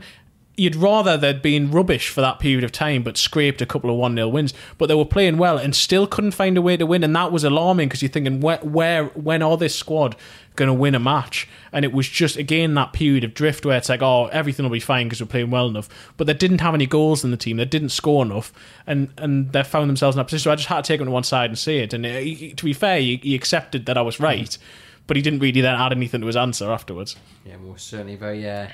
you'd 0.58 0.76
rather 0.76 1.16
they'd 1.16 1.40
been 1.40 1.70
rubbish 1.70 2.08
for 2.08 2.20
that 2.20 2.40
period 2.40 2.64
of 2.64 2.72
time 2.72 3.02
but 3.02 3.16
scraped 3.16 3.62
a 3.62 3.66
couple 3.66 3.90
of 3.90 3.96
1 3.96 4.14
0 4.14 4.28
wins. 4.28 4.52
But 4.76 4.86
they 4.86 4.94
were 4.94 5.04
playing 5.04 5.38
well 5.38 5.56
and 5.56 5.74
still 5.74 6.06
couldn't 6.06 6.32
find 6.32 6.58
a 6.58 6.62
way 6.62 6.76
to 6.76 6.84
win. 6.84 7.04
And 7.04 7.14
that 7.14 7.30
was 7.30 7.44
alarming 7.44 7.88
because 7.88 8.02
you're 8.02 8.10
thinking, 8.10 8.40
where, 8.40 8.58
where, 8.58 9.06
when 9.06 9.40
are 9.40 9.56
this 9.56 9.76
squad 9.76 10.16
going 10.56 10.66
to 10.66 10.74
win 10.74 10.96
a 10.96 10.98
match? 10.98 11.48
And 11.72 11.84
it 11.84 11.92
was 11.92 12.08
just, 12.08 12.36
again, 12.36 12.74
that 12.74 12.92
period 12.92 13.22
of 13.22 13.34
drift 13.34 13.64
where 13.64 13.76
it's 13.76 13.88
like, 13.88 14.02
oh, 14.02 14.26
everything 14.26 14.64
will 14.64 14.72
be 14.72 14.80
fine 14.80 15.06
because 15.06 15.20
we're 15.20 15.28
playing 15.28 15.50
well 15.50 15.68
enough. 15.68 15.88
But 16.16 16.26
they 16.26 16.34
didn't 16.34 16.60
have 16.60 16.74
any 16.74 16.86
goals 16.86 17.22
in 17.22 17.30
the 17.30 17.36
team. 17.36 17.56
They 17.56 17.64
didn't 17.64 17.90
score 17.90 18.24
enough. 18.24 18.52
And, 18.86 19.12
and 19.16 19.52
they 19.52 19.62
found 19.62 19.88
themselves 19.88 20.16
in 20.16 20.18
that 20.18 20.24
position. 20.24 20.44
So 20.44 20.52
I 20.52 20.56
just 20.56 20.68
had 20.68 20.84
to 20.84 20.88
take 20.88 20.98
them 20.98 21.06
to 21.06 21.12
one 21.12 21.24
side 21.24 21.50
and 21.50 21.58
say 21.58 21.78
it. 21.78 21.92
And 21.92 22.04
it, 22.04 22.56
to 22.56 22.64
be 22.64 22.72
fair, 22.72 22.98
he, 22.98 23.16
he 23.22 23.34
accepted 23.36 23.86
that 23.86 23.96
I 23.96 24.02
was 24.02 24.18
right. 24.18 24.58
But 25.06 25.16
he 25.16 25.22
didn't 25.22 25.38
really 25.38 25.60
then 25.60 25.74
add 25.74 25.92
anything 25.92 26.20
to 26.20 26.26
his 26.26 26.36
answer 26.36 26.70
afterwards. 26.70 27.16
Yeah, 27.46 27.56
well, 27.62 27.78
certainly 27.78 28.16
very, 28.16 28.46
uh, 28.46 28.68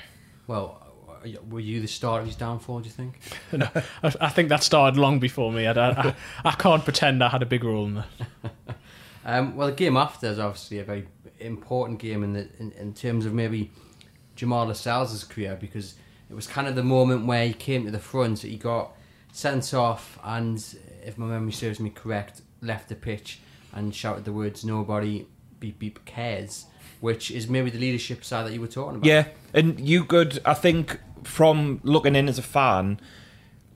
well, 0.47 0.84
were 1.49 1.59
you 1.59 1.81
the 1.81 1.87
start 1.87 2.21
of 2.21 2.27
his 2.27 2.35
downfall? 2.35 2.79
Do 2.79 2.85
you 2.85 2.91
think? 2.91 3.19
no, 3.51 3.67
I, 4.03 4.13
I, 4.21 4.29
think 4.29 4.49
that 4.49 4.63
started 4.63 4.99
long 4.99 5.19
before 5.19 5.51
me. 5.51 5.67
I, 5.67 5.73
I, 5.73 6.15
I, 6.43 6.51
can't 6.51 6.83
pretend 6.83 7.23
I 7.23 7.29
had 7.29 7.41
a 7.41 7.45
big 7.45 7.63
role 7.63 7.85
in 7.85 7.95
that. 7.95 8.07
um, 9.25 9.55
well, 9.55 9.67
the 9.67 9.73
game 9.73 9.97
after 9.97 10.27
is 10.27 10.39
obviously 10.39 10.79
a 10.79 10.83
very 10.83 11.07
important 11.39 11.99
game 11.99 12.23
in 12.23 12.33
the 12.33 12.47
in, 12.59 12.71
in 12.73 12.93
terms 12.93 13.25
of 13.25 13.33
maybe 13.33 13.71
Jamal 14.35 14.65
Lascelles' 14.65 15.23
career 15.23 15.57
because 15.59 15.95
it 16.29 16.33
was 16.33 16.47
kind 16.47 16.67
of 16.67 16.75
the 16.75 16.83
moment 16.83 17.25
where 17.25 17.45
he 17.47 17.53
came 17.53 17.85
to 17.85 17.91
the 17.91 17.99
front. 17.99 18.39
He 18.39 18.57
got 18.57 18.93
sent 19.31 19.73
off, 19.73 20.19
and 20.23 20.63
if 21.03 21.17
my 21.17 21.25
memory 21.25 21.51
serves 21.51 21.79
me 21.79 21.89
correct, 21.89 22.41
left 22.61 22.89
the 22.89 22.95
pitch 22.95 23.39
and 23.73 23.93
shouted 23.93 24.25
the 24.25 24.33
words 24.33 24.65
"Nobody 24.65 25.27
beep 25.59 25.79
beep 25.79 26.05
cares." 26.05 26.65
Which 27.01 27.29
is 27.29 27.47
maybe 27.49 27.69
the 27.69 27.77
leadership 27.77 28.23
side 28.23 28.47
that 28.47 28.53
you 28.53 28.61
were 28.61 28.67
talking 28.67 28.95
about. 28.95 29.05
Yeah, 29.05 29.27
and 29.53 29.79
you 29.79 30.05
could, 30.05 30.39
I 30.45 30.53
think, 30.53 30.99
from 31.25 31.79
looking 31.83 32.15
in 32.15 32.29
as 32.29 32.37
a 32.37 32.43
fan, 32.43 32.99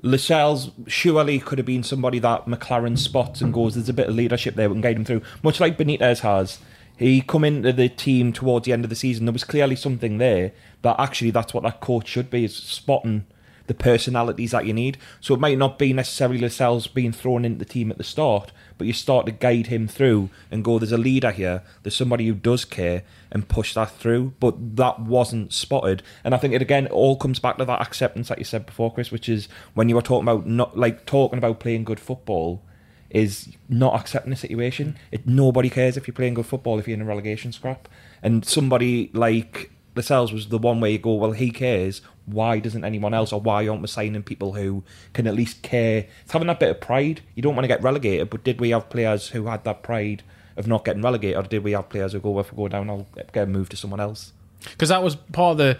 Lascelles 0.01 0.71
surely 0.87 1.39
could 1.39 1.57
have 1.57 1.65
been 1.65 1.83
somebody 1.83 2.19
that 2.19 2.45
McClaren 2.45 2.97
spots 2.97 3.41
and 3.41 3.53
goes, 3.53 3.75
there's 3.75 3.89
a 3.89 3.93
bit 3.93 4.07
of 4.07 4.15
leadership 4.15 4.55
there, 4.55 4.69
we 4.69 4.75
can 4.75 4.81
guide 4.81 4.95
him 4.95 5.05
through. 5.05 5.21
Much 5.43 5.59
like 5.59 5.77
Benitez 5.77 6.19
has. 6.19 6.59
He 6.97 7.21
come 7.21 7.43
into 7.45 7.71
the 7.71 7.89
team 7.89 8.33
towards 8.33 8.65
the 8.65 8.73
end 8.73 8.83
of 8.83 8.89
the 8.89 8.95
season. 8.95 9.25
There 9.25 9.33
was 9.33 9.43
clearly 9.43 9.75
something 9.75 10.17
there, 10.17 10.51
but 10.81 10.99
actually 10.99 11.31
that's 11.31 11.53
what 11.53 11.63
that 11.63 11.79
coach 11.79 12.07
should 12.07 12.29
be, 12.29 12.45
is 12.45 12.55
spotting 12.55 13.25
the 13.67 13.73
personalities 13.73 14.51
that 14.51 14.65
you 14.65 14.73
need. 14.73 14.97
So 15.21 15.33
it 15.33 15.39
might 15.39 15.57
not 15.57 15.79
be 15.79 15.93
necessarily 15.93 16.39
Lascelles 16.39 16.87
being 16.87 17.11
thrown 17.11 17.45
into 17.45 17.59
the 17.59 17.65
team 17.65 17.91
at 17.91 17.97
the 17.97 18.03
start, 18.03 18.51
but 18.79 18.87
you 18.87 18.93
start 18.93 19.27
to 19.27 19.31
guide 19.31 19.67
him 19.67 19.87
through 19.87 20.29
and 20.49 20.63
go, 20.63 20.79
there's 20.79 20.91
a 20.91 20.97
leader 20.97 21.29
here, 21.29 21.61
there's 21.83 21.95
somebody 21.95 22.25
who 22.25 22.33
does 22.33 22.65
care, 22.65 23.03
and 23.31 23.47
push 23.47 23.75
that 23.75 23.91
through. 23.91 24.33
But 24.39 24.77
that 24.77 25.01
wasn't 25.01 25.53
spotted. 25.53 26.01
And 26.23 26.33
I 26.33 26.37
think 26.37 26.55
it 26.55 26.61
again 26.61 26.87
all 26.87 27.17
comes 27.17 27.39
back 27.39 27.57
to 27.57 27.65
that 27.65 27.81
acceptance 27.81 28.29
that 28.29 28.39
you 28.39 28.45
said 28.45 28.65
before, 28.65 28.91
Chris, 28.91 29.11
which 29.11 29.29
is 29.29 29.47
when 29.75 29.89
you 29.89 29.95
were 29.95 30.01
talking 30.01 30.27
about 30.27 30.47
not 30.47 30.75
like 30.77 31.05
talking 31.05 31.37
about 31.37 31.59
playing 31.59 31.83
good 31.83 31.99
football 31.99 32.63
is 33.09 33.55
not 33.67 33.99
accepting 33.99 34.29
the 34.29 34.35
situation. 34.35 34.97
It 35.11 35.27
nobody 35.27 35.69
cares 35.69 35.97
if 35.97 36.07
you're 36.07 36.15
playing 36.15 36.35
good 36.35 36.45
football 36.45 36.79
if 36.79 36.87
you're 36.87 36.95
in 36.95 37.01
a 37.01 37.05
relegation 37.05 37.51
scrap. 37.51 37.87
And 38.23 38.45
somebody 38.45 39.11
like 39.13 39.71
Lascelles 39.95 40.31
was 40.31 40.47
the 40.47 40.57
one 40.57 40.79
where 40.79 40.91
you 40.91 40.99
go, 40.99 41.15
well, 41.15 41.31
he 41.31 41.51
cares. 41.51 42.01
Why 42.31 42.59
doesn't 42.59 42.83
anyone 42.83 43.13
else, 43.13 43.31
or 43.33 43.41
why 43.41 43.67
aren't 43.67 43.81
we 43.81 43.87
signing 43.87 44.23
people 44.23 44.53
who 44.53 44.83
can 45.13 45.27
at 45.27 45.35
least 45.35 45.61
care? 45.61 46.05
It's 46.23 46.31
having 46.31 46.47
that 46.47 46.59
bit 46.59 46.69
of 46.69 46.81
pride. 46.81 47.21
You 47.35 47.41
don't 47.41 47.55
want 47.55 47.63
to 47.63 47.69
get 47.69 47.81
relegated, 47.81 48.29
but 48.29 48.43
did 48.43 48.59
we 48.59 48.69
have 48.69 48.89
players 48.89 49.29
who 49.29 49.45
had 49.47 49.63
that 49.63 49.83
pride 49.83 50.23
of 50.57 50.67
not 50.67 50.85
getting 50.85 51.01
relegated, 51.01 51.37
or 51.37 51.43
did 51.43 51.63
we 51.63 51.71
have 51.71 51.89
players 51.89 52.13
who 52.13 52.19
go, 52.19 52.39
if 52.39 52.51
we 52.51 52.57
go 52.57 52.67
down, 52.67 52.89
I'll 52.89 53.07
get 53.33 53.47
moved 53.47 53.71
to 53.71 53.77
someone 53.77 53.99
else? 53.99 54.33
Because 54.63 54.89
that 54.89 55.01
was 55.01 55.15
part 55.15 55.53
of 55.53 55.57
the 55.57 55.79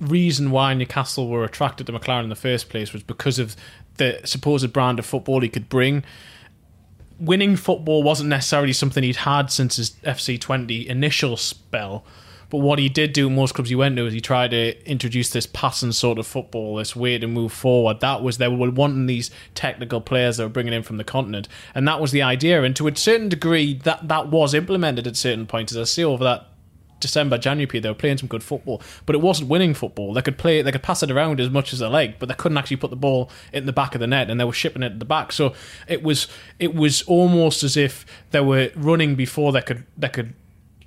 reason 0.00 0.50
why 0.50 0.74
Newcastle 0.74 1.28
were 1.28 1.44
attracted 1.44 1.86
to 1.86 1.92
McClaren 1.92 2.24
in 2.24 2.28
the 2.28 2.34
first 2.34 2.68
place 2.68 2.92
was 2.92 3.02
because 3.02 3.38
of 3.38 3.56
the 3.96 4.20
supposed 4.24 4.72
brand 4.72 4.98
of 4.98 5.06
football 5.06 5.40
he 5.40 5.48
could 5.48 5.68
bring. 5.68 6.04
Winning 7.18 7.56
football 7.56 8.02
wasn't 8.02 8.28
necessarily 8.28 8.72
something 8.72 9.02
he'd 9.02 9.16
had 9.16 9.50
since 9.50 9.76
his 9.76 9.90
FC 10.04 10.38
Twente 10.38 10.86
initial 10.86 11.36
spell 11.36 12.04
but 12.52 12.58
what 12.58 12.78
he 12.78 12.90
did 12.90 13.14
do 13.14 13.28
in 13.28 13.34
most 13.34 13.54
clubs 13.54 13.70
he 13.70 13.74
went 13.74 13.96
to 13.96 14.06
is 14.06 14.12
he 14.12 14.20
tried 14.20 14.50
to 14.50 14.78
introduce 14.86 15.30
this 15.30 15.46
passing 15.46 15.90
sort 15.90 16.18
of 16.18 16.26
football, 16.26 16.76
this 16.76 16.94
way 16.94 17.16
to 17.16 17.26
move 17.26 17.50
forward. 17.50 18.00
That 18.00 18.22
was 18.22 18.36
they 18.36 18.46
were 18.46 18.70
wanting 18.70 19.06
these 19.06 19.30
technical 19.54 20.02
players 20.02 20.36
that 20.36 20.42
were 20.42 20.50
bringing 20.50 20.74
in 20.74 20.82
from 20.82 20.98
the 20.98 21.04
continent, 21.04 21.48
and 21.74 21.88
that 21.88 21.98
was 21.98 22.12
the 22.12 22.20
idea. 22.20 22.62
And 22.62 22.76
to 22.76 22.88
a 22.88 22.94
certain 22.94 23.30
degree, 23.30 23.72
that 23.84 24.06
that 24.06 24.28
was 24.28 24.52
implemented 24.52 25.06
at 25.06 25.16
certain 25.16 25.46
points. 25.46 25.72
As 25.72 25.78
I 25.78 25.84
see 25.84 26.04
over 26.04 26.22
that 26.24 26.48
December, 27.00 27.38
January 27.38 27.66
period, 27.66 27.84
they 27.84 27.88
were 27.88 27.94
playing 27.94 28.18
some 28.18 28.28
good 28.28 28.42
football, 28.42 28.82
but 29.06 29.16
it 29.16 29.22
wasn't 29.22 29.48
winning 29.48 29.72
football. 29.72 30.12
They 30.12 30.20
could 30.20 30.36
play, 30.36 30.60
they 30.60 30.72
could 30.72 30.82
pass 30.82 31.02
it 31.02 31.10
around 31.10 31.40
as 31.40 31.48
much 31.48 31.72
as 31.72 31.78
they 31.78 31.86
liked, 31.86 32.18
but 32.18 32.28
they 32.28 32.34
couldn't 32.34 32.58
actually 32.58 32.76
put 32.76 32.90
the 32.90 32.96
ball 32.96 33.30
in 33.54 33.64
the 33.64 33.72
back 33.72 33.94
of 33.94 34.02
the 34.02 34.06
net, 34.06 34.28
and 34.28 34.38
they 34.38 34.44
were 34.44 34.52
shipping 34.52 34.82
it 34.82 34.92
at 34.92 34.98
the 34.98 35.06
back. 35.06 35.32
So 35.32 35.54
it 35.88 36.02
was, 36.02 36.28
it 36.58 36.74
was 36.74 37.00
almost 37.04 37.62
as 37.62 37.78
if 37.78 38.04
they 38.30 38.42
were 38.42 38.70
running 38.76 39.14
before 39.14 39.52
they 39.52 39.62
could, 39.62 39.86
they 39.96 40.10
could 40.10 40.34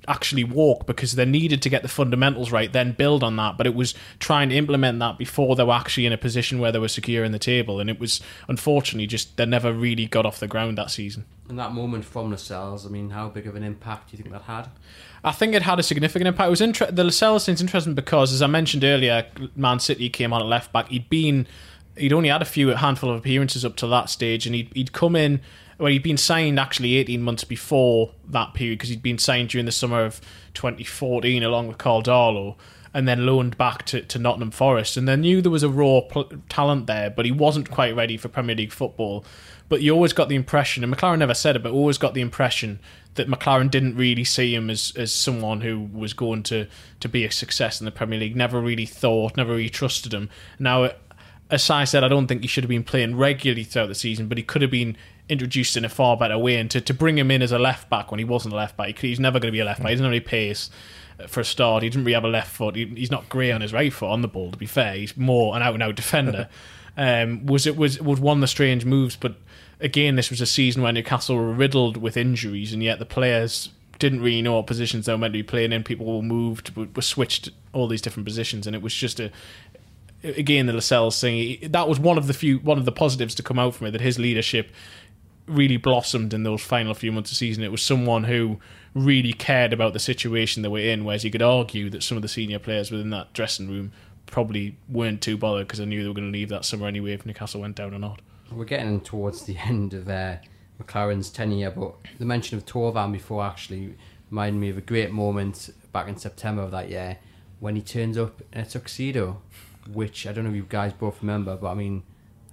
actually 0.07 0.43
walk 0.43 0.85
because 0.85 1.15
they 1.15 1.25
needed 1.25 1.61
to 1.61 1.69
get 1.69 1.81
the 1.81 1.87
fundamentals 1.87 2.51
right, 2.51 2.71
then 2.71 2.91
build 2.91 3.23
on 3.23 3.35
that. 3.37 3.57
But 3.57 3.67
it 3.67 3.75
was 3.75 3.93
trying 4.19 4.49
to 4.49 4.55
implement 4.55 4.99
that 4.99 5.17
before 5.17 5.55
they 5.55 5.63
were 5.63 5.73
actually 5.73 6.05
in 6.05 6.13
a 6.13 6.17
position 6.17 6.59
where 6.59 6.71
they 6.71 6.79
were 6.79 6.87
secure 6.87 7.23
in 7.23 7.31
the 7.31 7.39
table. 7.39 7.79
And 7.79 7.89
it 7.89 7.99
was 7.99 8.21
unfortunately 8.47 9.07
just 9.07 9.37
they 9.37 9.45
never 9.45 9.73
really 9.73 10.05
got 10.05 10.25
off 10.25 10.39
the 10.39 10.47
ground 10.47 10.77
that 10.77 10.91
season. 10.91 11.25
And 11.47 11.59
that 11.59 11.73
moment 11.73 12.05
from 12.05 12.31
Lascelles, 12.31 12.85
I 12.85 12.89
mean, 12.89 13.11
how 13.11 13.29
big 13.29 13.45
of 13.45 13.55
an 13.55 13.63
impact 13.63 14.09
do 14.09 14.17
you 14.17 14.23
think 14.23 14.33
that 14.33 14.43
had? 14.43 14.69
I 15.23 15.31
think 15.31 15.53
it 15.53 15.61
had 15.61 15.79
a 15.79 15.83
significant 15.83 16.27
impact. 16.27 16.47
It 16.47 16.51
was 16.51 16.61
inter- 16.61 16.91
the 16.91 17.03
Lascelles 17.03 17.45
thing's 17.45 17.61
interesting 17.61 17.93
because, 17.93 18.33
as 18.33 18.41
I 18.41 18.47
mentioned 18.47 18.83
earlier, 18.83 19.27
Man 19.55 19.79
City 19.79 20.09
came 20.09 20.33
on 20.33 20.41
at 20.41 20.47
left 20.47 20.73
back. 20.73 20.89
He'd 20.89 21.09
been, 21.09 21.47
he'd 21.97 22.13
only 22.13 22.29
had 22.29 22.41
a 22.41 22.45
few 22.45 22.71
a 22.71 22.77
handful 22.77 23.11
of 23.11 23.17
appearances 23.17 23.63
up 23.63 23.75
to 23.77 23.87
that 23.87 24.09
stage, 24.09 24.45
and 24.45 24.55
he'd, 24.55 24.71
he'd 24.73 24.91
come 24.91 25.15
in 25.15 25.41
well, 25.77 25.91
he'd 25.91 26.03
been 26.03 26.17
signed 26.17 26.59
actually 26.59 26.95
18 26.95 27.21
months 27.21 27.43
before 27.43 28.11
that 28.29 28.53
period 28.53 28.79
because 28.79 28.89
he'd 28.89 29.03
been 29.03 29.17
signed 29.17 29.49
during 29.49 29.65
the 29.65 29.71
summer 29.71 30.05
of 30.05 30.21
2014 30.53 31.43
along 31.43 31.67
with 31.67 31.77
Karl 31.77 32.01
Darlow 32.01 32.55
and 32.93 33.09
then 33.09 33.25
loaned 33.25 33.57
back 33.57 33.85
to, 33.87 34.01
to 34.03 34.17
Nottingham 34.17 34.51
Forest. 34.51 34.95
And 34.95 35.05
they 35.05 35.17
knew 35.17 35.41
there 35.41 35.51
was 35.51 35.63
a 35.63 35.69
raw 35.69 35.99
pl- 35.99 36.31
talent 36.47 36.87
there, 36.87 37.09
but 37.09 37.25
he 37.25 37.31
wasn't 37.31 37.69
quite 37.69 37.93
ready 37.93 38.15
for 38.15 38.29
Premier 38.29 38.55
League 38.55 38.71
football. 38.71 39.25
But 39.67 39.81
you 39.81 39.93
always 39.93 40.13
got 40.13 40.29
the 40.29 40.35
impression, 40.35 40.81
and 40.81 40.95
McClaren 40.95 41.17
never 41.17 41.33
said 41.33 41.57
it, 41.57 41.63
but 41.63 41.73
always 41.73 41.97
got 41.97 42.13
the 42.13 42.21
impression 42.21 42.79
that 43.15 43.27
McClaren 43.27 43.69
didn't 43.69 43.97
really 43.97 44.23
see 44.23 44.55
him 44.55 44.69
as, 44.69 44.93
as 44.95 45.11
someone 45.11 45.59
who 45.59 45.89
was 45.91 46.13
going 46.13 46.43
to, 46.43 46.67
to 47.01 47.09
be 47.09 47.25
a 47.25 47.31
success 47.31 47.81
in 47.81 47.85
the 47.85 47.91
Premier 47.91 48.17
League. 48.17 48.35
Never 48.37 48.61
really 48.61 48.85
thought, 48.85 49.35
never 49.35 49.55
really 49.55 49.69
trusted 49.69 50.13
him. 50.13 50.29
Now, 50.57 50.91
as 51.49 51.69
I 51.69 51.83
said, 51.83 52.03
I 52.05 52.07
don't 52.07 52.27
think 52.27 52.43
he 52.43 52.47
should 52.47 52.63
have 52.63 52.69
been 52.69 52.83
playing 52.83 53.17
regularly 53.17 53.65
throughout 53.65 53.87
the 53.87 53.95
season, 53.95 54.29
but 54.29 54.37
he 54.37 54.43
could 54.43 54.61
have 54.61 54.71
been 54.71 54.95
introduced 55.29 55.75
in 55.75 55.85
a 55.85 55.89
far 55.89 56.17
better 56.17 56.37
way. 56.37 56.57
And 56.57 56.69
to, 56.71 56.81
to 56.81 56.93
bring 56.93 57.17
him 57.17 57.31
in 57.31 57.41
as 57.41 57.51
a 57.51 57.59
left 57.59 57.89
back 57.89 58.11
when 58.11 58.19
he 58.19 58.25
wasn't 58.25 58.53
a 58.53 58.57
left 58.57 58.77
back, 58.77 58.99
he's 58.99 59.19
never 59.19 59.39
going 59.39 59.49
to 59.49 59.55
be 59.55 59.59
a 59.59 59.65
left 59.65 59.81
back. 59.81 59.89
He 59.89 59.95
doesn't 59.95 60.05
have 60.05 60.11
any 60.11 60.19
pace 60.19 60.69
for 61.27 61.39
a 61.39 61.45
start. 61.45 61.83
He 61.83 61.89
didn't 61.89 62.05
really 62.05 62.13
have 62.13 62.25
a 62.25 62.29
left 62.29 62.51
foot. 62.51 62.75
He, 62.75 62.85
he's 62.85 63.11
not 63.11 63.29
great 63.29 63.51
on 63.51 63.61
his 63.61 63.73
right 63.73 63.91
foot 63.91 64.09
on 64.09 64.21
the 64.21 64.27
ball. 64.27 64.51
To 64.51 64.57
be 64.57 64.65
fair, 64.65 64.95
he's 64.95 65.15
more 65.17 65.55
an 65.55 65.61
out 65.61 65.73
and 65.73 65.83
out 65.83 65.95
defender. 65.95 66.49
um, 66.97 67.45
was 67.45 67.65
it 67.67 67.75
was 67.75 68.01
was 68.01 68.19
one 68.19 68.37
of 68.37 68.41
the 68.41 68.47
strange 68.47 68.85
moves, 68.85 69.15
but 69.15 69.35
again, 69.79 70.15
this 70.15 70.29
was 70.29 70.41
a 70.41 70.45
season 70.45 70.81
where 70.81 70.91
Newcastle 70.91 71.35
were 71.35 71.53
riddled 71.53 71.97
with 71.97 72.17
injuries, 72.17 72.73
and 72.73 72.83
yet 72.83 72.99
the 72.99 73.05
players 73.05 73.69
didn't 73.97 74.21
really 74.21 74.41
know 74.41 74.55
what 74.55 74.67
positions 74.67 75.05
they 75.05 75.13
were 75.13 75.17
meant 75.17 75.33
to 75.33 75.39
be 75.39 75.43
playing 75.43 75.71
in. 75.71 75.83
People 75.83 76.05
were 76.05 76.21
moved, 76.21 76.75
were 76.75 77.01
switched 77.01 77.49
all 77.71 77.87
these 77.87 78.01
different 78.01 78.25
positions, 78.25 78.67
and 78.67 78.75
it 78.75 78.81
was 78.81 78.93
just 78.93 79.19
a 79.19 79.31
again 80.23 80.65
the 80.65 80.73
Lascelles 80.73 81.19
thing. 81.19 81.59
That 81.71 81.87
was 81.87 81.99
one 81.99 82.17
of 82.17 82.27
the 82.27 82.33
few 82.33 82.59
one 82.59 82.77
of 82.77 82.85
the 82.85 82.91
positives 82.91 83.35
to 83.35 83.43
come 83.43 83.59
out 83.59 83.75
from 83.75 83.87
it 83.87 83.91
that 83.91 84.01
his 84.01 84.19
leadership 84.19 84.71
really 85.47 85.77
blossomed 85.77 86.33
in 86.33 86.43
those 86.43 86.61
final 86.61 86.93
few 86.93 87.11
months 87.11 87.31
of 87.31 87.37
season. 87.37 87.63
It 87.63 87.71
was 87.71 87.81
someone 87.81 88.23
who 88.25 88.59
really 88.93 89.33
cared 89.33 89.73
about 89.73 89.93
the 89.93 89.99
situation 89.99 90.63
they 90.63 90.69
were 90.69 90.79
in, 90.79 91.03
whereas 91.03 91.23
you 91.23 91.31
could 91.31 91.41
argue 91.41 91.89
that 91.89 92.03
some 92.03 92.17
of 92.17 92.21
the 92.21 92.27
senior 92.27 92.59
players 92.59 92.91
within 92.91 93.09
that 93.11 93.33
dressing 93.33 93.69
room 93.69 93.91
probably 94.25 94.77
weren't 94.89 95.21
too 95.21 95.37
bothered 95.37 95.67
because 95.67 95.79
they 95.79 95.85
knew 95.85 96.01
they 96.01 96.07
were 96.07 96.13
going 96.13 96.31
to 96.31 96.37
leave 96.37 96.49
that 96.49 96.65
summer 96.65 96.87
anyway 96.87 97.13
if 97.13 97.25
Newcastle 97.25 97.61
went 97.61 97.75
down 97.75 97.93
or 97.93 97.99
not. 97.99 98.21
We're 98.51 98.65
getting 98.65 99.01
towards 99.01 99.45
the 99.45 99.57
end 99.65 99.93
of 99.93 100.09
uh, 100.09 100.37
McClaren's 100.81 101.29
tenure, 101.29 101.71
but 101.71 101.95
the 102.17 102.25
mention 102.25 102.57
of 102.57 102.65
Thauvin 102.65 103.11
before 103.11 103.43
actually 103.43 103.95
reminded 104.29 104.59
me 104.59 104.69
of 104.69 104.77
a 104.77 104.81
great 104.81 105.11
moment 105.11 105.69
back 105.91 106.07
in 106.07 106.17
September 106.17 106.63
of 106.63 106.71
that 106.71 106.89
year 106.89 107.17
when 107.59 107.75
he 107.75 107.81
turns 107.81 108.17
up 108.17 108.41
in 108.53 108.61
a 108.61 108.65
tuxedo, 108.65 109.41
which 109.91 110.27
I 110.27 110.33
don't 110.33 110.43
know 110.43 110.49
if 110.49 110.55
you 110.55 110.65
guys 110.67 110.93
both 110.93 111.21
remember, 111.21 111.55
but 111.55 111.71
I 111.71 111.73
mean, 111.73 112.03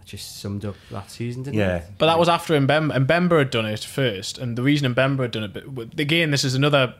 that 0.02 0.08
just 0.08 0.40
summed 0.40 0.64
up 0.64 0.74
that 0.90 1.10
season, 1.10 1.42
didn't 1.44 1.58
Yeah. 1.58 1.76
it? 1.76 1.84
But 1.98 2.06
that 2.06 2.18
was 2.18 2.28
after 2.28 2.58
Mbemba. 2.58 3.06
Mbemba 3.06 3.38
had 3.38 3.50
done 3.50 3.66
it 3.66 3.80
first, 3.84 4.38
and 4.38 4.56
the 4.56 4.62
reason 4.62 4.94
Mbemba 4.94 5.20
had 5.20 5.30
done 5.30 5.44
it, 5.44 5.74
but 5.74 5.98
again, 5.98 6.30
this 6.30 6.44
is 6.44 6.54
another 6.54 6.94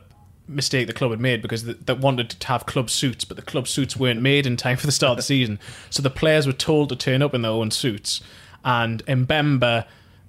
mistake 0.47 0.87
the 0.87 0.93
club 0.93 1.11
had 1.11 1.21
made 1.21 1.41
because 1.41 1.63
they, 1.63 1.73
they 1.73 1.93
wanted 1.93 2.29
to 2.29 2.47
have 2.47 2.65
club 2.65 2.89
suits, 2.89 3.23
but 3.23 3.37
the 3.37 3.43
club 3.43 3.67
suits 3.67 3.95
weren't 3.95 4.21
made 4.21 4.45
in 4.45 4.57
time 4.57 4.77
for 4.77 4.85
the 4.85 4.91
start 4.91 5.11
of 5.11 5.17
the 5.17 5.23
season. 5.23 5.57
So 5.89 6.01
the 6.01 6.09
players 6.09 6.45
were 6.45 6.53
told 6.53 6.89
to 6.89 6.95
turn 6.95 7.21
up 7.21 7.33
in 7.33 7.41
their 7.43 7.51
own 7.51 7.71
suits, 7.71 8.21
and 8.63 9.05
Mbemba 9.05 9.85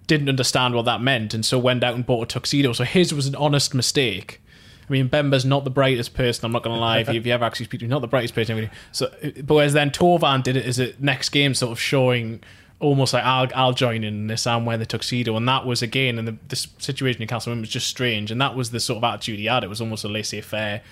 didn't 0.07 0.29
understand 0.29 0.75
what 0.75 0.85
that 0.85 1.01
meant, 1.01 1.35
and 1.35 1.45
so 1.45 1.59
went 1.59 1.83
out 1.83 1.95
and 1.95 2.05
bought 2.05 2.23
a 2.23 2.27
tuxedo. 2.27 2.73
So 2.73 2.85
his 2.85 3.13
was 3.15 3.27
an 3.27 3.35
honest 3.37 3.75
mistake. 3.75 4.41
I 4.87 4.93
mean, 4.93 5.09
Mbemba's 5.09 5.47
not 5.47 5.65
the 5.65 5.71
brightest 5.71 6.13
person. 6.13 6.45
I'm 6.45 6.53
not 6.53 6.63
going 6.63 6.77
to 6.77 6.81
lie. 6.81 6.99
If 6.99 7.09
you, 7.09 7.15
if 7.15 7.25
you 7.25 7.33
ever 7.33 7.47
actually 7.47 7.65
speak 7.65 7.81
to 7.81 7.87
him, 7.87 7.91
not 7.91 8.03
the 8.03 8.07
brightest 8.07 8.35
person. 8.35 8.55
Really. 8.57 8.71
So, 8.93 9.11
but 9.43 9.55
whereas 9.55 9.73
then 9.73 9.91
Thauvin 9.91 10.43
did 10.43 10.57
it 10.59 10.67
as 10.67 10.79
a 10.79 10.93
next 10.99 11.31
game, 11.31 11.55
sort 11.55 11.73
of 11.73 11.81
showing 11.81 12.43
almost 12.81 13.15
like 13.15 13.25
I'll, 13.25 13.49
I'll 13.55 13.73
join 13.73 14.05
in 14.05 14.27
this. 14.27 14.47
I'm 14.47 14.65
wearing 14.65 14.81
the 14.81 14.87
tuxedo, 14.87 15.37
and 15.37 15.49
that 15.49 15.65
was 15.67 15.83
again, 15.83 16.19
and 16.19 16.29
the, 16.29 16.37
the 16.49 16.57
situation 16.57 17.23
in 17.23 17.29
Castle 17.29 17.55
was 17.57 17.69
just 17.69 17.89
strange, 17.89 18.31
and 18.31 18.41
that 18.41 18.55
was 18.55 18.71
the 18.71 18.81
sort 18.81 18.99
of 18.99 19.05
attitude 19.05 19.39
he 19.39 19.47
had. 19.47 19.65
It 19.65 19.69
was 19.69 19.81
almost 19.81 20.05
a 20.05 20.09
laissez-faire 20.09 20.83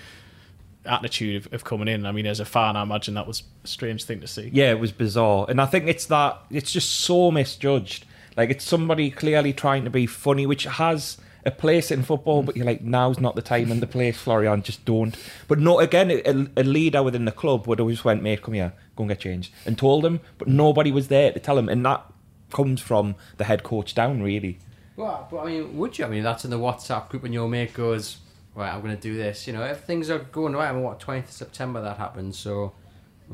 attitude 0.85 1.45
of, 1.45 1.53
of 1.53 1.63
coming 1.63 1.87
in. 1.87 2.05
I 2.05 2.11
mean, 2.11 2.25
as 2.25 2.39
a 2.39 2.45
fan, 2.45 2.75
I 2.75 2.83
imagine 2.83 3.13
that 3.13 3.27
was 3.27 3.43
a 3.63 3.67
strange 3.67 4.03
thing 4.03 4.21
to 4.21 4.27
see. 4.27 4.49
Yeah, 4.51 4.71
it 4.71 4.79
was 4.79 4.91
bizarre, 4.91 5.45
and 5.49 5.61
I 5.61 5.65
think 5.65 5.87
it's 5.87 6.05
that 6.07 6.39
it's 6.49 6.71
just 6.71 6.89
so 6.91 7.31
misjudged. 7.31 8.05
Like 8.35 8.49
it's 8.49 8.63
somebody 8.65 9.11
clearly 9.11 9.53
trying 9.53 9.83
to 9.83 9.89
be 9.89 10.07
funny, 10.07 10.45
which 10.45 10.63
has 10.63 11.17
a 11.45 11.51
place 11.51 11.91
in 11.91 12.03
football, 12.03 12.43
but 12.43 12.55
you're 12.55 12.65
like, 12.65 12.81
now's 12.81 13.19
not 13.19 13.35
the 13.35 13.41
time 13.41 13.71
and 13.71 13.81
the 13.81 13.87
place, 13.87 14.17
Florian. 14.17 14.61
Just 14.61 14.85
don't. 14.85 15.15
But 15.47 15.59
no, 15.59 15.79
again, 15.79 16.11
a, 16.11 16.47
a 16.59 16.63
leader 16.63 17.03
within 17.03 17.25
the 17.25 17.31
club 17.31 17.67
would 17.67 17.79
always 17.79 18.03
went, 18.03 18.23
mate, 18.23 18.41
come 18.41 18.53
here, 18.53 18.73
go 18.95 19.03
and 19.03 19.09
get 19.09 19.19
changed, 19.19 19.51
and 19.65 19.77
told 19.77 20.05
him, 20.05 20.19
but 20.37 20.47
nobody 20.47 20.91
was 20.91 21.07
there 21.07 21.31
to 21.31 21.39
tell 21.39 21.57
him, 21.57 21.69
and 21.69 21.85
that 21.85 22.05
comes 22.51 22.81
from 22.81 23.15
the 23.37 23.43
head 23.43 23.63
coach 23.63 23.93
down, 23.95 24.21
really. 24.21 24.59
Well, 24.95 25.27
but 25.29 25.41
I 25.41 25.45
mean, 25.47 25.77
would 25.77 25.97
you? 25.97 26.05
I 26.05 26.07
mean, 26.09 26.23
that's 26.23 26.45
in 26.45 26.51
the 26.51 26.59
WhatsApp 26.59 27.09
group, 27.09 27.23
and 27.23 27.33
your 27.33 27.49
mate 27.49 27.73
goes, 27.73 28.17
"Right, 28.53 28.71
I'm 28.71 28.81
going 28.81 28.95
to 28.95 29.01
do 29.01 29.15
this." 29.17 29.47
You 29.47 29.53
know, 29.53 29.63
if 29.63 29.81
things 29.81 30.09
are 30.11 30.19
going 30.19 30.53
right, 30.53 30.69
I 30.69 30.71
mean, 30.71 30.83
what 30.83 30.99
20th 30.99 31.23
of 31.23 31.31
September 31.31 31.81
that 31.81 31.97
happened, 31.97 32.35
so 32.35 32.73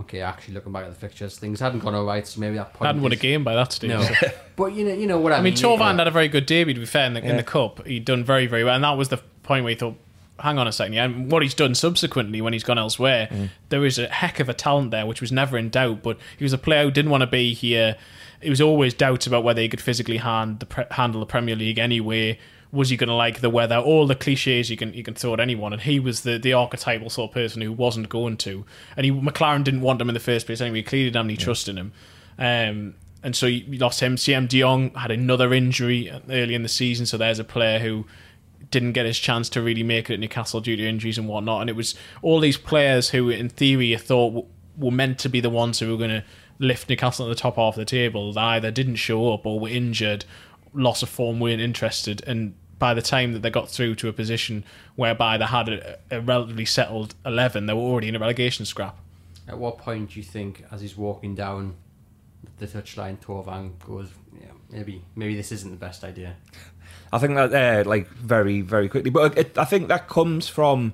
okay. 0.02 0.22
Actually, 0.22 0.56
looking 0.56 0.72
back 0.72 0.86
at 0.86 0.90
the 0.90 0.96
fixtures, 0.96 1.38
things 1.38 1.60
hadn't 1.60 1.80
gone 1.80 1.96
all 1.96 2.06
right, 2.06 2.26
so 2.28 2.40
maybe 2.40 2.56
that 2.58 2.74
point 2.74 2.88
hadn't 2.88 3.02
won 3.02 3.12
a 3.12 3.16
game 3.18 3.44
by 3.44 3.56
that 3.56 3.72
stage. 3.74 3.90
No, 3.90 4.02
so. 4.02 4.14
but 4.56 4.74
you 4.74 4.86
know, 4.86 4.94
you 4.94 5.08
know 5.08 5.20
what 5.20 5.32
I, 5.34 5.38
I 5.38 5.42
mean, 5.42 5.54
mean. 5.54 5.64
Thauvin 5.64 5.98
had 5.98 6.08
a 6.08 6.12
very 6.12 6.28
good 6.28 6.46
debut, 6.46 6.74
to 6.74 6.80
be 6.80 6.86
fair, 6.86 7.06
in 7.06 7.14
the, 7.14 7.24
in 7.24 7.38
the 7.38 7.44
cup. 7.44 7.86
He'd 7.86 8.06
done 8.06 8.24
very, 8.24 8.48
very 8.48 8.64
well. 8.64 8.76
And 8.76 8.84
that 8.84 8.98
was 8.98 9.10
the 9.10 9.18
point 9.44 9.64
where 9.64 9.72
he 9.72 9.76
thought, 9.76 9.96
hang 10.40 10.58
on 10.58 10.68
a 10.68 10.72
second. 10.72 10.94
Yeah, 10.94 11.06
and 11.06 11.32
what 11.32 11.42
he's 11.44 11.54
done 11.54 11.76
subsequently 11.76 12.42
when 12.42 12.54
he's 12.54 12.64
gone 12.64 12.78
elsewhere, 12.78 13.28
Mm. 13.32 13.50
there 13.70 13.86
is 13.86 14.00
a 14.00 14.08
heck 14.08 14.40
of 14.40 14.48
a 14.50 14.54
talent 14.54 14.92
there, 14.92 15.06
which 15.06 15.22
was 15.22 15.32
never 15.32 15.58
in 15.58 15.70
doubt. 15.70 16.02
But 16.04 16.18
he 16.38 16.44
was 16.46 16.54
a 16.54 16.58
player 16.58 16.84
who 16.84 16.92
didn't 16.92 17.12
want 17.12 17.22
to 17.22 17.28
be 17.28 17.54
here. 17.54 17.98
It 18.42 18.50
was 18.50 18.62
always 18.62 18.94
doubts 18.94 19.28
about 19.28 19.44
whether 19.44 19.62
he 19.62 19.68
could 19.68 19.82
physically 19.82 20.18
hand 20.18 20.60
the 20.62 20.66
pre- 20.66 20.86
handle 20.92 21.20
the 21.20 21.26
Premier 21.26 21.56
League 21.56 21.78
anyway. 21.78 22.40
Was 22.72 22.90
he 22.90 22.98
going 22.98 23.08
to 23.08 23.16
like 23.16 23.42
the 23.42 23.50
weather? 23.50 23.78
All 23.78 24.06
the 24.06 24.16
cliches 24.16 24.70
you 24.70 24.78
can 24.78 24.94
you 24.94 25.04
can 25.04 25.16
throw 25.16 25.34
at 25.34 25.40
anyone, 25.40 25.74
and 25.74 25.82
he 25.82 26.00
was 26.00 26.22
the, 26.22 26.38
the 26.38 26.54
archetypal 26.54 27.10
sort 27.10 27.32
of 27.32 27.34
person 27.34 27.62
who 27.62 27.72
wasn't 27.72 28.10
going 28.10 28.38
to. 28.38 28.66
And 28.96 29.06
he 29.06 29.12
McClaren 29.12 29.64
didn't 29.64 29.82
want 29.82 30.02
him 30.02 30.10
in 30.10 30.14
the 30.14 30.20
first 30.20 30.46
place 30.46 30.62
anyway. 30.62 30.80
He 30.80 30.84
clearly 30.84 31.06
didn't 31.06 31.18
have 31.18 31.26
any 31.26 31.38
trust 31.38 31.68
in 31.68 31.78
him. 31.78 31.94
Um, 32.38 32.96
and 33.24 33.36
so 33.36 33.48
you 33.48 33.78
lost 33.78 34.00
him. 34.02 34.18
Siem 34.18 34.48
De 34.48 34.60
Jong 34.60 34.92
had 34.94 35.12
another 35.12 35.54
injury 35.54 36.12
early 36.30 36.56
in 36.56 36.64
the 36.64 36.70
season, 36.70 37.06
so 37.06 37.18
there's 37.18 37.40
a 37.40 37.44
player 37.44 37.80
who 37.80 38.06
didn't 38.72 38.94
get 38.94 39.06
his 39.06 39.20
chance 39.20 39.50
to 39.50 39.62
really 39.62 39.84
make 39.84 40.10
it 40.10 40.14
at 40.14 40.20
Newcastle 40.20 40.62
due 40.62 40.76
to 40.76 40.88
injuries 40.88 41.18
and 41.18 41.28
whatnot. 41.28 41.62
And 41.62 41.70
it 41.70 41.76
was 41.76 41.96
all 42.22 42.40
these 42.40 42.58
players 42.58 43.10
who, 43.10 43.30
in 43.30 43.50
theory, 43.50 43.88
you 43.88 43.98
thought 43.98 44.46
were 44.78 44.92
meant 44.92 45.20
to 45.20 45.30
be 45.30 45.42
the 45.42 45.50
ones 45.50 45.80
who 45.80 45.92
were 45.92 45.98
going 45.98 46.10
to 46.10 46.24
lift 46.60 46.90
Newcastle 46.90 47.26
at 47.26 47.30
the 47.30 47.42
top 47.42 47.56
half 47.56 47.74
of 47.74 47.80
the 47.80 47.86
table. 47.86 48.32
They 48.32 48.42
either 48.42 48.72
didn't 48.72 48.96
show 48.96 49.34
up 49.34 49.46
or 49.46 49.60
were 49.60 49.70
injured, 49.70 50.26
loss 50.74 51.02
of 51.02 51.10
form, 51.10 51.40
weren't 51.40 51.62
interested. 51.62 52.24
And 52.28 52.56
by 52.80 52.94
the 52.94 53.02
time 53.02 53.34
that 53.34 53.42
they 53.42 53.50
got 53.50 53.70
through 53.70 53.96
to 53.96 54.08
a 54.08 54.14
position 54.14 54.64
whereby 54.96 55.38
they 55.38 55.46
had 55.46 55.70
a, 55.70 56.00
a 56.10 56.22
relatively 56.22 56.66
settled 56.66 57.14
11, 57.26 57.66
they 57.66 57.74
were 57.74 57.82
already 57.82 58.08
in 58.08 58.16
a 58.16 58.20
relegation 58.20 58.66
scrap. 58.66 58.98
At 59.48 59.58
what 59.58 59.78
point 59.78 60.12
do 60.12 60.20
you 60.20 60.24
think, 60.24 60.64
as 60.72 60.82
he's 60.82 60.96
walking 60.96 61.36
down 61.36 61.76
the 62.58 62.68
touchline, 62.68 63.18
Thauvin 63.20 63.78
goes, 63.86 64.10
"Yeah, 64.40 64.52
maybe, 64.70 65.04
maybe 65.16 65.36
this 65.36 65.52
isn't 65.52 65.72
the 65.72 65.78
best 65.78 66.04
idea." 66.04 66.36
I 67.12 67.18
think 67.18 67.36
that 67.36 67.54
uh, 67.54 67.90
like 67.90 68.08
very 68.10 68.62
very 68.62 68.88
quickly, 68.88 69.10
but 69.10 69.38
it, 69.38 69.58
I 69.58 69.66
think 69.66 69.88
that 69.88 70.08
comes 70.08 70.48
from 70.48 70.94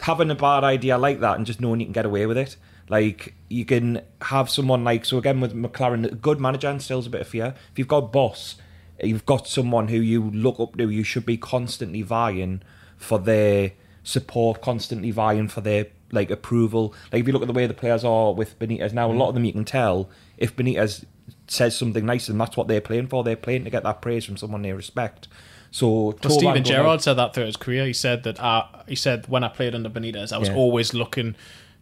having 0.00 0.30
a 0.30 0.34
bad 0.34 0.62
idea 0.62 0.96
like 0.96 1.20
that 1.20 1.36
and 1.36 1.44
just 1.44 1.60
knowing 1.60 1.80
you 1.80 1.86
can 1.86 1.92
get 1.92 2.06
away 2.06 2.26
with 2.26 2.38
it. 2.38 2.56
Like 2.88 3.34
you 3.48 3.64
can 3.64 4.02
have 4.22 4.48
someone 4.48 4.84
like 4.84 5.04
so 5.04 5.18
again 5.18 5.40
with 5.40 5.54
McClaren, 5.54 6.10
a 6.10 6.14
good 6.14 6.40
manager 6.40 6.70
instills 6.70 7.06
a 7.06 7.10
bit 7.10 7.22
of 7.22 7.28
fear. 7.28 7.54
If 7.72 7.78
you've 7.78 7.88
got 7.88 7.98
a 7.98 8.02
boss, 8.06 8.56
you've 9.02 9.26
got 9.26 9.46
someone 9.48 9.88
who 9.88 9.98
you 9.98 10.30
look 10.30 10.58
up 10.60 10.76
to, 10.76 10.88
you 10.90 11.02
should 11.04 11.26
be 11.26 11.36
constantly 11.36 12.02
vying 12.02 12.62
for 12.96 13.18
their 13.18 13.72
support, 14.02 14.60
constantly 14.62 15.10
vying 15.10 15.48
for 15.48 15.60
their 15.60 15.86
like 16.10 16.30
approval. 16.30 16.94
Like 17.12 17.20
if 17.20 17.26
you 17.26 17.32
look 17.32 17.42
at 17.42 17.48
the 17.48 17.54
way 17.54 17.66
the 17.66 17.74
players 17.74 18.04
are 18.04 18.32
with 18.32 18.58
Benitez 18.58 18.92
now, 18.92 19.10
a 19.10 19.12
lot 19.12 19.28
of 19.28 19.34
them 19.34 19.44
you 19.44 19.52
can 19.52 19.64
tell 19.64 20.08
if 20.36 20.56
Benitez 20.56 21.04
says 21.46 21.76
something 21.76 22.04
nice, 22.06 22.28
and 22.28 22.40
that's 22.40 22.56
what 22.56 22.68
they're 22.68 22.80
playing 22.80 23.08
for. 23.08 23.22
They're 23.24 23.36
playing 23.36 23.64
to 23.64 23.70
get 23.70 23.82
that 23.82 24.00
praise 24.02 24.24
from 24.24 24.36
someone 24.36 24.62
they 24.62 24.72
respect. 24.72 25.28
So 25.70 26.16
Well, 26.24 26.30
Steven 26.30 26.64
Gerrard 26.64 26.86
out- 26.86 27.02
said 27.02 27.14
that 27.14 27.34
throughout 27.34 27.46
his 27.46 27.56
career. 27.56 27.84
He 27.86 27.92
said 27.92 28.22
that 28.24 28.40
uh, 28.40 28.64
he 28.86 28.94
said 28.94 29.26
when 29.28 29.44
I 29.44 29.48
played 29.48 29.74
under 29.74 29.90
Benitez, 29.90 30.32
I 30.32 30.38
was 30.38 30.48
Yeah. 30.48 30.54
always 30.56 30.94
looking 30.94 31.34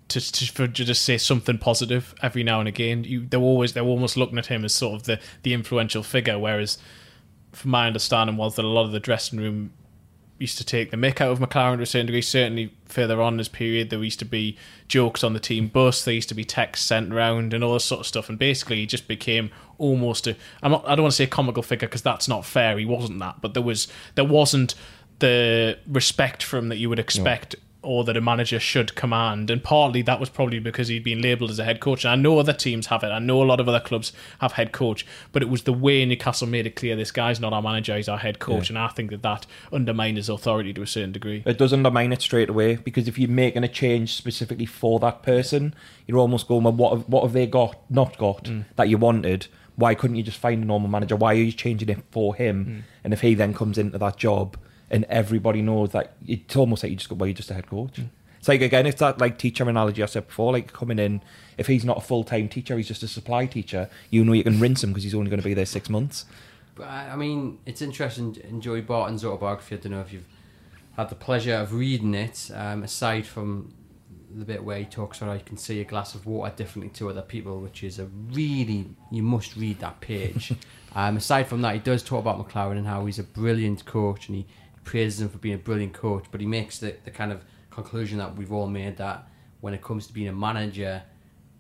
to, 0.09 0.21
to 0.21 0.53
for 0.53 0.67
to 0.67 0.85
just 0.85 1.05
say 1.05 1.19
something 1.19 1.59
positive 1.59 2.13
every 2.23 2.43
now 2.43 2.59
and 2.59 2.69
again. 2.69 3.05
You, 3.05 3.27
they're 3.29 3.39
always 3.41 3.75
they 3.75 3.81
were 3.81 3.89
almost 3.89 4.17
looking 4.17 4.39
at 4.39 4.47
him 4.47 4.65
as 4.65 4.75
sort 4.75 4.95
of 5.01 5.03
the 5.05 5.21
the 5.45 5.53
influential 5.55 6.03
figure. 6.03 6.37
Whereas, 6.39 6.79
from 7.57 7.71
my 7.71 7.87
understanding, 7.87 8.37
was 8.37 8.57
that 8.57 8.65
a 8.65 8.69
lot 8.69 8.85
of 8.85 8.93
the 8.93 9.01
dressing 9.01 9.39
room 9.39 9.73
used 10.39 10.59
to 10.59 10.65
take 10.65 10.91
the 10.91 10.97
mick 10.97 11.21
out 11.21 11.31
of 11.31 11.39
McClaren 11.39 11.79
to 11.79 11.83
a 11.83 11.87
certain 11.87 12.07
degree. 12.07 12.21
Certainly 12.21 12.75
further 12.85 13.23
on 13.23 13.35
in 13.35 13.37
this 13.39 13.49
period, 13.49 13.89
there 13.89 14.03
used 14.03 14.19
to 14.19 14.25
be 14.25 14.57
jokes 14.87 15.25
on 15.25 15.33
the 15.33 15.41
team 15.41 15.69
bus. 15.69 16.05
There 16.05 16.15
used 16.15 16.29
to 16.29 16.35
be 16.35 16.45
texts 16.45 16.87
sent 16.87 17.13
around 17.13 17.55
and 17.55 17.65
all 17.65 17.75
this 17.75 17.85
sort 17.85 18.01
of 18.01 18.07
stuff. 18.07 18.29
And 18.29 18.39
basically, 18.39 18.77
he 18.77 18.87
just 18.87 19.09
became 19.09 19.51
almost 19.79 20.27
a. 20.27 20.37
I'm 20.63 20.73
not, 20.73 20.87
I 20.87 20.95
don't 20.95 21.05
want 21.05 21.13
to 21.13 21.17
say 21.17 21.25
a 21.25 21.29
comical 21.29 21.63
figure 21.63 21.89
because 21.89 22.03
that's 22.03 22.29
not 22.29 22.45
fair. 22.45 22.79
He 22.79 22.85
wasn't 22.85 23.19
that, 23.21 23.41
but 23.41 23.55
there 23.55 23.63
was 23.63 23.89
there 24.15 24.25
wasn't 24.25 24.75
the 25.19 25.79
respect 25.87 26.43
from 26.43 26.69
that 26.69 26.77
you 26.77 26.91
would 26.91 26.99
expect. 26.99 27.55
Or 27.87 28.03
that 28.05 28.17
a 28.17 28.21
manager 28.21 28.59
should 28.59 28.97
command, 28.97 29.49
and 29.49 29.63
partly 29.63 30.03
that 30.03 30.19
was 30.19 30.29
probably 30.29 30.59
because 30.59 30.89
he'd 30.89 31.05
been 31.05 31.23
labelled 31.23 31.51
as 31.51 31.61
a 31.61 31.65
head 31.65 31.79
coach. 31.79 32.05
And 32.05 32.11
I 32.11 32.17
know 32.17 32.39
other 32.39 32.53
teams 32.53 32.89
have 32.89 33.05
it. 33.05 33.09
I 33.09 33.21
know 33.21 33.41
a 33.41 33.45
lot 33.45 33.61
of 33.61 33.69
other 33.69 33.79
clubs 33.79 34.13
have 34.41 34.53
head 34.53 34.73
coach, 34.73 35.07
but 35.31 35.41
it 35.41 35.49
was 35.49 35.63
the 35.63 35.73
way 35.73 36.05
Newcastle 36.05 36.49
made 36.49 36.67
it 36.67 36.75
clear 36.75 36.97
this 36.97 37.13
guy's 37.13 37.39
not 37.39 37.53
our 37.53 37.63
manager; 37.63 37.97
he's 37.97 38.09
our 38.09 38.19
head 38.19 38.41
coach. 38.41 38.69
And 38.71 38.79
I 38.79 38.89
think 38.89 39.11
that 39.11 39.23
that 39.23 39.47
undermined 39.73 40.17
his 40.17 40.29
authority 40.29 40.73
to 40.73 40.83
a 40.83 40.87
certain 40.87 41.13
degree. 41.13 41.45
it 41.47 41.59
does 41.59 41.73
undermine 41.73 42.13
it 42.13 42.21
straight 42.23 42.51
away 42.51 42.75
because 42.75 43.07
if 43.07 43.19
you're 43.19 43.31
making 43.31 43.63
a 43.63 43.69
change 43.69 44.15
specifically 44.15 44.67
for 44.67 44.99
that 44.99 45.23
person, 45.23 45.73
you're 46.07 46.19
almost 46.19 46.49
going, 46.49 46.65
well, 46.65 46.73
what 46.73 46.93
have, 46.93 47.09
what 47.09 47.23
have 47.23 47.33
they 47.33 47.47
got, 47.47 47.79
not 47.91 48.19
got, 48.19 48.45
mm. 48.45 48.65
that 48.75 48.89
you 48.89 48.99
wanted? 48.99 49.47
Why 49.77 49.95
couldn't 49.95 50.17
you 50.17 50.23
just 50.23 50.39
find 50.39 50.63
a 50.63 50.67
normal 50.67 50.89
manager? 50.89 51.17
Why 51.17 51.33
are 51.33 51.39
you 51.39 51.53
changing 51.53 51.89
it 51.89 52.03
for 52.11 52.35
him? 52.35 52.65
Mm. 52.65 52.83
And 53.05 53.13
if 53.13 53.21
he 53.21 53.35
then 53.35 53.55
comes 53.55 53.79
into 53.79 53.99
that 53.99 54.17
job 54.17 54.57
and 54.91 55.05
everybody 55.05 55.63
knows 55.63 55.91
that, 55.91 56.17
it's 56.27 56.57
almost 56.57 56.83
like 56.83 56.91
you 56.91 56.97
just 56.97 57.09
go, 57.09 57.17
well, 57.17 57.27
you're 57.27 57.35
just 57.35 57.51
a 57.51 57.55
head 57.55 57.67
coach. 57.69 58.01
It's 58.39 58.49
like, 58.49 58.61
again, 58.61 58.87
it's 58.87 59.01
that 59.01 59.19
like 59.19 59.39
teacher 59.39 59.69
analogy 59.69 60.03
I 60.03 60.07
said 60.07 60.29
before, 60.29 60.53
like 60.53 60.73
coming 60.73 60.99
in, 60.99 61.23
if 61.59 61.67
he's 61.67 61.85
not 61.85 61.99
a 61.99 62.01
full 62.01 62.23
time 62.23 62.49
teacher, 62.49 62.77
he's 62.77 62.89
just 62.89 63.03
a 63.03 63.09
supply 63.09 63.47
teacher, 63.47 63.91
you 64.11 64.25
know 64.25 64.33
you 64.33 64.45
can 64.45 64.61
rinse 64.61 64.85
him 64.85 64.91
because 64.91 65.05
he's 65.05 65.15
only 65.15 65.31
going 65.31 65.41
to 65.41 65.45
be 65.45 65.55
there 65.55 65.67
six 65.67 65.91
months. 65.91 66.27
But 66.77 66.85
I 66.85 67.11
I 67.11 67.17
mean, 67.17 67.59
it's 67.67 67.83
interesting 67.83 68.37
in 68.49 68.61
Joey 68.61 68.83
Barton's 68.83 69.25
autobiography. 69.25 69.77
I 69.77 69.79
don't 69.79 69.93
know 69.93 70.01
if 70.01 70.13
you've 70.13 70.29
had 70.97 71.09
the 71.09 71.15
pleasure 71.15 71.55
of 71.55 71.73
reading 71.75 72.15
it. 72.15 72.51
Um, 72.55 72.83
aside 72.83 73.27
from 73.27 73.75
the 74.31 74.45
bit 74.45 74.63
where 74.63 74.79
he 74.79 74.85
talks 74.85 75.19
about 75.19 75.29
how 75.29 75.35
you 75.35 75.45
can 75.45 75.57
see 75.57 75.81
a 75.81 75.85
glass 75.85 76.15
of 76.15 76.27
water 76.27 76.55
differently 76.55 76.91
to 76.91 77.09
other 77.09 77.23
people, 77.23 77.61
which 77.61 77.83
is 77.83 77.99
a 77.99 78.07
really 78.31 78.87
you 79.11 79.23
must 79.23 79.57
read 79.57 79.79
that 79.81 80.01
page. 80.01 80.53
um, 80.95 81.17
aside 81.17 81.45
from 81.45 81.63
that, 81.63 81.75
he 81.75 81.81
does 81.81 82.03
talk 82.03 82.21
about 82.21 82.39
McClaren 82.39 82.77
and 82.79 82.87
how 82.87 83.07
he's 83.07 83.19
a 83.19 83.25
brilliant 83.25 83.85
coach, 83.87 84.29
and 84.29 84.37
he 84.37 84.47
praises 84.87 85.21
him 85.21 85.29
for 85.29 85.37
being 85.37 85.57
a 85.57 85.59
brilliant 85.59 85.93
coach. 85.93 86.25
But 86.31 86.41
he 86.41 86.47
makes 86.47 86.79
the, 86.79 86.95
the 87.05 87.11
kind 87.11 87.31
of 87.31 87.45
conclusion 87.71 88.17
that 88.19 88.35
we've 88.37 88.53
all 88.53 88.69
made 88.69 88.97
that 88.97 89.29
when 89.61 89.75
it 89.75 89.83
comes 89.83 90.07
to 90.07 90.13
being 90.15 90.29
a 90.29 90.33
manager, 90.33 91.03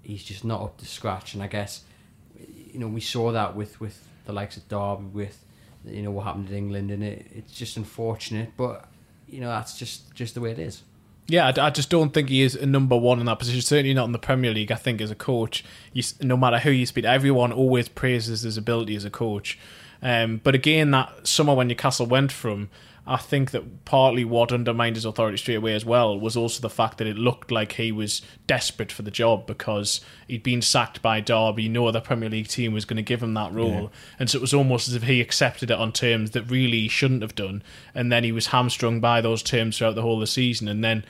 he's 0.00 0.24
just 0.24 0.44
not 0.44 0.62
up 0.62 0.78
to 0.78 0.86
scratch. 0.86 1.34
And 1.34 1.42
I 1.42 1.48
guess 1.48 1.82
you 2.72 2.78
know 2.80 2.88
we 2.88 3.00
saw 3.00 3.32
that 3.32 3.54
with 3.54 3.78
with 3.80 4.08
the 4.24 4.32
likes 4.32 4.56
of 4.56 4.66
Derby, 4.68 5.04
with 5.12 5.44
you 5.84 6.02
know 6.02 6.10
what 6.10 6.24
happened 6.24 6.48
in 6.48 6.56
England, 6.56 6.90
and 6.90 7.04
it, 7.04 7.26
it's 7.34 7.52
just 7.52 7.76
unfortunate. 7.76 8.52
But 8.56 8.88
you 9.28 9.40
know 9.40 9.48
that's 9.48 9.78
just 9.78 10.14
just 10.14 10.34
the 10.34 10.40
way 10.40 10.52
it 10.52 10.58
is. 10.58 10.82
Yeah, 11.28 11.48
I, 11.48 11.66
I 11.66 11.70
just 11.70 11.90
don't 11.90 12.14
think 12.14 12.28
he 12.28 12.42
is 12.42 12.54
a 12.54 12.66
number 12.66 12.96
one 12.96 13.18
in 13.18 13.26
that 13.26 13.40
position. 13.40 13.60
Certainly 13.60 13.94
not 13.94 14.04
in 14.04 14.12
the 14.12 14.18
Premier 14.18 14.52
League. 14.54 14.70
I 14.70 14.76
think 14.76 15.00
as 15.00 15.10
a 15.10 15.16
coach, 15.16 15.64
you, 15.92 16.04
no 16.22 16.36
matter 16.36 16.60
who 16.60 16.70
you 16.70 16.86
speak, 16.86 17.04
everyone 17.04 17.52
always 17.52 17.88
praises 17.88 18.42
his 18.42 18.56
ability 18.56 18.94
as 18.94 19.04
a 19.04 19.10
coach. 19.10 19.58
Um, 20.06 20.40
but 20.44 20.54
again, 20.54 20.92
that 20.92 21.26
summer 21.26 21.52
when 21.52 21.66
Newcastle 21.66 22.06
went 22.06 22.30
from, 22.30 22.70
I 23.08 23.16
think 23.16 23.50
that 23.50 23.84
partly 23.84 24.24
what 24.24 24.52
undermined 24.52 24.94
his 24.94 25.04
authority 25.04 25.36
straight 25.36 25.56
away 25.56 25.74
as 25.74 25.84
well 25.84 26.16
was 26.16 26.36
also 26.36 26.60
the 26.60 26.70
fact 26.70 26.98
that 26.98 27.08
it 27.08 27.18
looked 27.18 27.50
like 27.50 27.72
he 27.72 27.90
was 27.90 28.22
desperate 28.46 28.92
for 28.92 29.02
the 29.02 29.10
job 29.10 29.48
because 29.48 30.00
he'd 30.28 30.44
been 30.44 30.62
sacked 30.62 31.02
by 31.02 31.20
Derby. 31.20 31.68
No 31.68 31.88
other 31.88 32.00
Premier 32.00 32.28
League 32.28 32.46
team 32.46 32.72
was 32.72 32.84
going 32.84 32.98
to 32.98 33.02
give 33.02 33.20
him 33.20 33.34
that 33.34 33.52
role, 33.52 33.90
and 34.16 34.30
so 34.30 34.38
it 34.38 34.42
was 34.42 34.54
almost 34.54 34.86
as 34.86 34.94
if 34.94 35.02
he 35.02 35.20
accepted 35.20 35.72
it 35.72 35.78
on 35.78 35.90
terms 35.90 36.30
that 36.30 36.42
really 36.44 36.82
he 36.82 36.88
shouldn't 36.88 37.22
have 37.22 37.34
done. 37.34 37.64
And 37.92 38.12
then 38.12 38.22
he 38.22 38.30
was 38.30 38.48
hamstrung 38.48 39.00
by 39.00 39.20
those 39.20 39.42
terms 39.42 39.76
throughout 39.76 39.96
the 39.96 40.02
whole 40.02 40.14
of 40.14 40.20
the 40.20 40.28
season. 40.28 40.68
And 40.68 40.84
then 40.84 41.04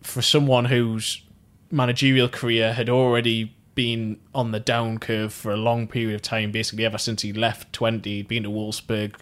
for 0.00 0.22
someone 0.22 0.66
whose 0.66 1.22
managerial 1.72 2.28
career 2.28 2.72
had 2.72 2.88
already 2.88 3.56
been 3.74 4.18
on 4.34 4.52
the 4.52 4.60
down 4.60 4.98
curve 4.98 5.32
for 5.32 5.52
a 5.52 5.56
long 5.56 5.86
period 5.86 6.14
of 6.14 6.22
time, 6.22 6.52
basically 6.52 6.84
ever 6.84 6.98
since 6.98 7.22
he 7.22 7.32
left 7.32 7.72
Twente, 7.72 8.26
been 8.26 8.42
to 8.42 8.50
Wolfsburg, 8.50 9.14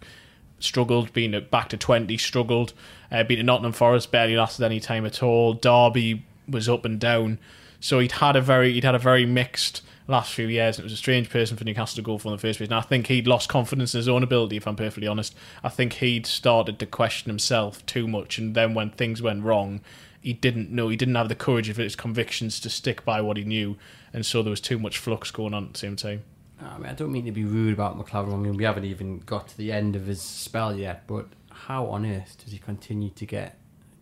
struggled, 0.59 1.13
been 1.13 1.47
back 1.51 1.69
to 1.71 1.77
Twente, 1.77 2.19
struggled, 2.19 2.73
uh, 3.11 3.23
been 3.25 3.39
to 3.39 3.43
Nottingham 3.43 3.73
Forest, 3.73 4.11
barely 4.11 4.37
lasted 4.37 4.65
any 4.65 4.81
time 4.81 5.07
at 5.07 5.23
all. 5.23 5.55
Derby 5.55 6.25
was 6.49 6.69
up 6.69 6.85
and 6.85 6.99
down. 6.99 7.39
So 7.79 7.99
he'd 7.99 8.13
had 8.13 8.37
a 8.37 8.43
very 8.43 8.75
he'd 8.75 8.85
had 8.85 8.95
a 8.95 8.99
very 8.99 9.25
mixed 9.25 9.83
last 10.11 10.35
few 10.35 10.49
years, 10.49 10.79
it 10.79 10.83
was 10.83 10.93
a 10.93 10.97
strange 10.97 11.31
person 11.31 11.57
for 11.57 11.65
Newcastle 11.65 11.97
to 11.97 12.03
go 12.03 12.19
for 12.19 12.29
in 12.29 12.33
the 12.33 12.41
first 12.41 12.59
place. 12.59 12.69
And 12.69 12.79
I 12.79 12.83
think 12.83 13.07
he'd 13.07 13.27
lost 13.27 13.49
confidence 13.49 13.95
in 13.95 13.99
his 13.99 14.09
own 14.09 14.23
ability, 14.23 14.57
if 14.57 14.67
I'm 14.67 14.77
perfectly 14.77 15.07
honest. 15.07 15.35
I 15.63 15.69
think 15.69 15.95
he'd 15.95 16.27
started 16.27 16.79
to 16.81 16.87
question 16.87 17.31
himself 17.31 17.85
too 17.87 18.07
much, 18.07 18.37
and 18.37 18.55
then 18.55 18.75
when 18.75 18.91
things 18.91 19.23
went 19.23 19.45
wrong, 19.45 19.81
he 20.21 20.35
didn't 20.35 20.71
know 20.71 20.89
he 20.89 20.97
didn't 20.97 21.15
have 21.15 21.29
the 21.29 21.35
courage 21.35 21.71
of 21.71 21.79
his 21.79 21.97
convictions 21.97 22.61
to 22.61 22.69
stick 22.69 23.05
by 23.05 23.21
what 23.21 23.39
he 23.39 23.45
knew, 23.45 23.77
and 24.13 24.25
so 24.27 24.43
there 24.43 24.51
was 24.51 24.61
too 24.61 24.79
much 24.79 24.99
flux 24.99 25.31
going 25.31 25.55
on 25.55 25.67
at 25.67 25.73
the 25.75 25.79
same 25.79 25.97
time. 25.97 26.23
I 26.63 26.77
mean, 26.79 26.87
I 26.91 26.93
don't 26.93 27.11
mean 27.13 27.25
to 27.25 27.33
be 27.33 27.45
rude 27.45 27.73
about 27.73 27.99
McClaren. 27.99 28.33
I 28.35 28.37
mean, 28.37 28.57
we 28.57 28.65
haven't 28.65 28.85
even 28.85 29.21
got 29.21 29.49
to 29.49 29.57
the 29.57 29.73
end 29.73 29.97
of 29.97 30.07
his 30.07 30.21
spell 30.21 30.77
yet. 30.79 31.07
But 31.07 31.27
how 31.51 31.87
on 31.87 32.05
earth 32.05 32.37
does 32.43 32.53
he 32.53 32.59
continue 32.59 33.09
to 33.11 33.25
get 33.27 33.57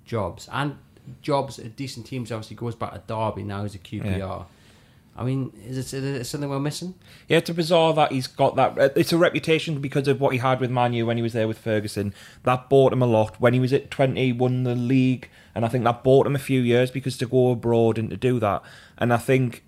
jobs 0.05 0.49
and 0.53 0.77
jobs 1.23 1.59
at 1.61 1.77
decent 1.77 2.07
teams? 2.07 2.33
Obviously, 2.33 2.57
goes 2.57 2.75
back 2.75 2.93
to 2.95 3.03
Derby 3.07 3.45
now. 3.45 3.63
He's 3.63 3.77
a 3.77 3.79
QPR. 3.79 4.19
Yeah. 4.19 4.43
I 5.17 5.25
mean, 5.25 5.53
is 5.67 5.77
it, 5.79 5.99
is 5.99 6.21
it 6.21 6.25
something 6.27 6.49
we're 6.49 6.61
missing? 6.61 6.95
Yeah, 7.27 7.39
it's 7.39 7.51
a 7.51 7.55
bizarre 7.55 7.93
that 7.95 8.13
he's 8.13 8.29
got 8.29 8.55
that. 8.55 8.79
uh, 8.79 8.89
It's 8.95 9.13
a 9.13 9.19
reputation 9.19 9.81
because 9.81 10.07
of 10.07 10.21
what 10.21 10.33
he 10.33 10.39
had 10.39 10.61
with 10.61 10.71
Manu 10.71 11.07
when 11.07 11.17
he 11.17 11.25
was 11.25 11.33
there 11.33 11.49
with 11.49 11.59
Ferguson. 11.59 12.15
That 12.45 12.69
bought 12.69 12.93
him 12.93 13.03
a 13.03 13.07
lot. 13.07 13.41
When 13.41 13.53
he 13.53 13.59
was 13.59 13.73
at 13.73 13.91
Twente, 13.91 14.37
won 14.37 14.63
the 14.63 14.77
league, 14.77 15.29
and 15.57 15.65
I 15.65 15.69
think 15.69 15.83
that 15.85 16.05
bought 16.05 16.27
him 16.27 16.37
a 16.37 16.41
few 16.41 16.61
years 16.61 16.93
because 16.93 17.17
to 17.19 17.27
go 17.27 17.51
abroad 17.51 17.99
and 17.99 18.11
to 18.11 18.17
do 18.17 18.39
that. 18.39 18.63
And 18.97 19.13
I 19.13 19.17
think 19.17 19.65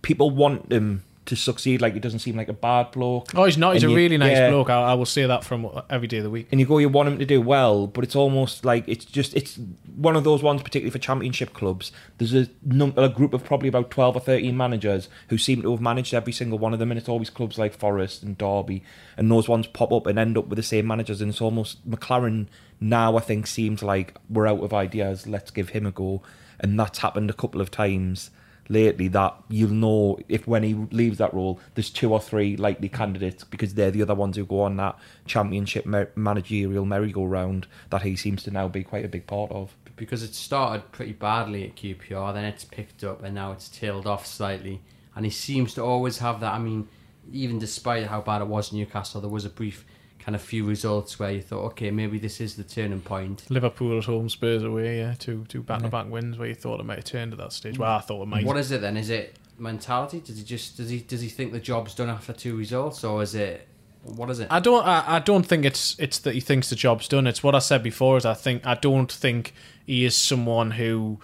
people 0.00 0.30
want 0.30 0.72
him 0.72 1.04
to 1.24 1.36
succeed. 1.36 1.80
Like, 1.80 1.94
he 1.94 2.00
doesn't 2.00 2.18
seem 2.18 2.34
like 2.36 2.48
a 2.48 2.52
bad 2.52 2.90
bloke. 2.90 3.30
Oh, 3.36 3.44
he's 3.44 3.56
not. 3.56 3.74
He's 3.74 3.84
And 3.84 3.90
a 3.90 3.92
you- 3.92 3.96
really 3.96 4.16
nice 4.18 4.32
yeah. 4.36 4.50
bloke. 4.50 4.70
I, 4.70 4.82
I 4.90 4.94
will 4.94 5.06
say 5.06 5.24
that 5.24 5.44
from 5.44 5.68
every 5.88 6.08
day 6.08 6.16
of 6.18 6.24
the 6.24 6.30
week. 6.30 6.48
and 6.50 6.58
you 6.58 6.66
go, 6.66 6.78
you 6.78 6.88
want 6.88 7.08
him 7.08 7.18
to 7.20 7.24
do 7.24 7.40
well, 7.40 7.86
but 7.86 8.02
it's 8.02 8.16
almost 8.16 8.64
like 8.64 8.82
it's 8.88 9.04
just 9.04 9.32
it's 9.36 9.58
one 9.94 10.16
of 10.16 10.24
those 10.24 10.42
ones, 10.42 10.62
particularly 10.62 10.90
for 10.90 10.98
championship 10.98 11.52
clubs. 11.54 11.92
There's 12.18 12.34
a 12.34 12.48
num- 12.64 12.94
a 12.96 13.08
group 13.08 13.34
of 13.34 13.44
probably 13.44 13.68
about 13.68 13.90
twelve 13.92 14.16
or 14.16 14.20
thirteen 14.20 14.56
managers 14.56 15.08
who 15.28 15.38
seem 15.38 15.62
to 15.62 15.70
have 15.70 15.80
managed 15.80 16.12
every 16.12 16.32
single 16.32 16.58
one 16.58 16.72
of 16.72 16.80
them, 16.80 16.90
and 16.90 16.98
it's 16.98 17.08
always 17.08 17.30
clubs 17.30 17.56
like 17.56 17.74
Forest 17.78 18.24
and 18.24 18.36
Derby, 18.36 18.82
and 19.16 19.30
those 19.30 19.48
ones 19.48 19.68
pop 19.68 19.92
up 19.92 20.06
and 20.08 20.18
end 20.18 20.36
up 20.36 20.48
with 20.48 20.56
the 20.56 20.62
same 20.64 20.88
managers, 20.88 21.20
and 21.20 21.30
it's 21.30 21.40
almost 21.40 21.88
McClaren 21.88 22.48
now. 22.80 23.16
I 23.16 23.20
think 23.20 23.46
seems 23.46 23.80
like 23.80 24.16
we're 24.28 24.48
out 24.48 24.64
of 24.64 24.74
ideas. 24.74 25.28
Let's 25.28 25.52
give 25.52 25.68
him 25.68 25.86
a 25.86 25.92
go, 25.92 26.20
and 26.58 26.80
that's 26.80 26.98
happened 26.98 27.30
a 27.30 27.34
couple 27.34 27.60
of 27.60 27.70
times 27.70 28.30
lately 28.68 29.08
that 29.08 29.34
you'll 29.48 29.70
know 29.70 30.18
if 30.28 30.46
when 30.46 30.62
he 30.62 30.74
leaves 30.90 31.18
that 31.18 31.34
role 31.34 31.60
there's 31.74 31.90
two 31.90 32.12
or 32.12 32.20
three 32.20 32.56
likely 32.56 32.88
candidates 32.88 33.44
because 33.44 33.74
they're 33.74 33.90
the 33.90 34.02
other 34.02 34.14
ones 34.14 34.36
who 34.36 34.44
go 34.44 34.60
on 34.62 34.76
that 34.76 34.96
championship 35.26 35.84
mer- 35.84 36.10
managerial 36.14 36.84
merry-go-round 36.84 37.66
that 37.90 38.02
he 38.02 38.16
seems 38.16 38.42
to 38.42 38.50
now 38.50 38.68
be 38.68 38.82
quite 38.82 39.04
a 39.04 39.08
big 39.08 39.26
part 39.26 39.50
of 39.50 39.74
Because 39.96 40.22
it 40.22 40.34
started 40.34 40.90
pretty 40.90 41.12
badly 41.12 41.64
at 41.64 41.76
QPR, 41.76 42.32
then 42.32 42.44
it's 42.44 42.64
picked 42.64 43.04
up, 43.04 43.22
and 43.22 43.34
now 43.34 43.52
it's 43.52 43.68
tailed 43.68 44.06
off 44.06 44.26
slightly. 44.26 44.80
And 45.14 45.24
he 45.24 45.30
seems 45.30 45.74
to 45.74 45.84
always 45.84 46.18
have 46.18 46.40
that. 46.40 46.54
I 46.54 46.58
mean, 46.58 46.88
even 47.30 47.58
despite 47.58 48.06
how 48.06 48.22
bad 48.22 48.40
it 48.40 48.48
was 48.48 48.72
in 48.72 48.78
Newcastle, 48.78 49.20
there 49.20 49.30
was 49.30 49.44
a 49.44 49.50
brief 49.50 49.84
kind 50.24 50.34
of 50.34 50.42
few 50.42 50.64
results 50.64 51.18
where 51.18 51.32
you 51.32 51.42
thought, 51.42 51.64
okay, 51.64 51.90
maybe 51.90 52.18
this 52.18 52.40
is 52.40 52.56
the 52.56 52.64
turning 52.64 53.00
point. 53.00 53.44
Liverpool 53.50 53.98
at 53.98 54.04
home, 54.04 54.28
Spurs 54.28 54.62
away, 54.62 54.98
yeah, 54.98 55.14
two 55.18 55.44
two 55.48 55.62
back 55.62 55.82
to 55.82 55.88
back 55.88 56.08
wins 56.08 56.38
where 56.38 56.48
you 56.48 56.54
thought 56.54 56.80
it 56.80 56.84
might 56.84 56.98
have 56.98 57.04
turned 57.04 57.32
at 57.32 57.38
that 57.38 57.52
stage. 57.52 57.76
Mm. 57.76 57.80
Well, 57.80 57.96
I 57.96 58.00
thought 58.00 58.22
it 58.22 58.28
might. 58.28 58.44
What 58.44 58.56
is 58.56 58.70
it 58.70 58.80
then? 58.80 58.96
Is 58.96 59.10
it 59.10 59.36
mentality? 59.58 60.20
Does 60.20 60.38
he 60.38 60.44
just 60.44 60.76
does 60.76 60.90
he 60.90 61.00
does 61.00 61.20
he 61.20 61.28
think 61.28 61.52
the 61.52 61.60
job's 61.60 61.94
done 61.94 62.08
after 62.08 62.32
two 62.32 62.56
results, 62.56 63.02
or 63.04 63.22
is 63.22 63.34
it 63.34 63.68
what 64.04 64.30
is 64.30 64.40
it? 64.40 64.48
I 64.50 64.60
don't. 64.60 64.86
I, 64.86 65.16
I 65.16 65.18
don't 65.18 65.46
think 65.46 65.64
it's 65.64 65.96
it's 65.98 66.18
that 66.20 66.34
he 66.34 66.40
thinks 66.40 66.70
the 66.70 66.76
job's 66.76 67.08
done. 67.08 67.26
It's 67.26 67.42
what 67.42 67.54
I 67.54 67.60
said 67.60 67.82
before. 67.82 68.16
Is 68.16 68.24
I 68.24 68.34
think 68.34 68.66
I 68.66 68.74
don't 68.74 69.10
think 69.10 69.54
he 69.86 70.04
is 70.04 70.16
someone 70.16 70.72
who 70.72 71.20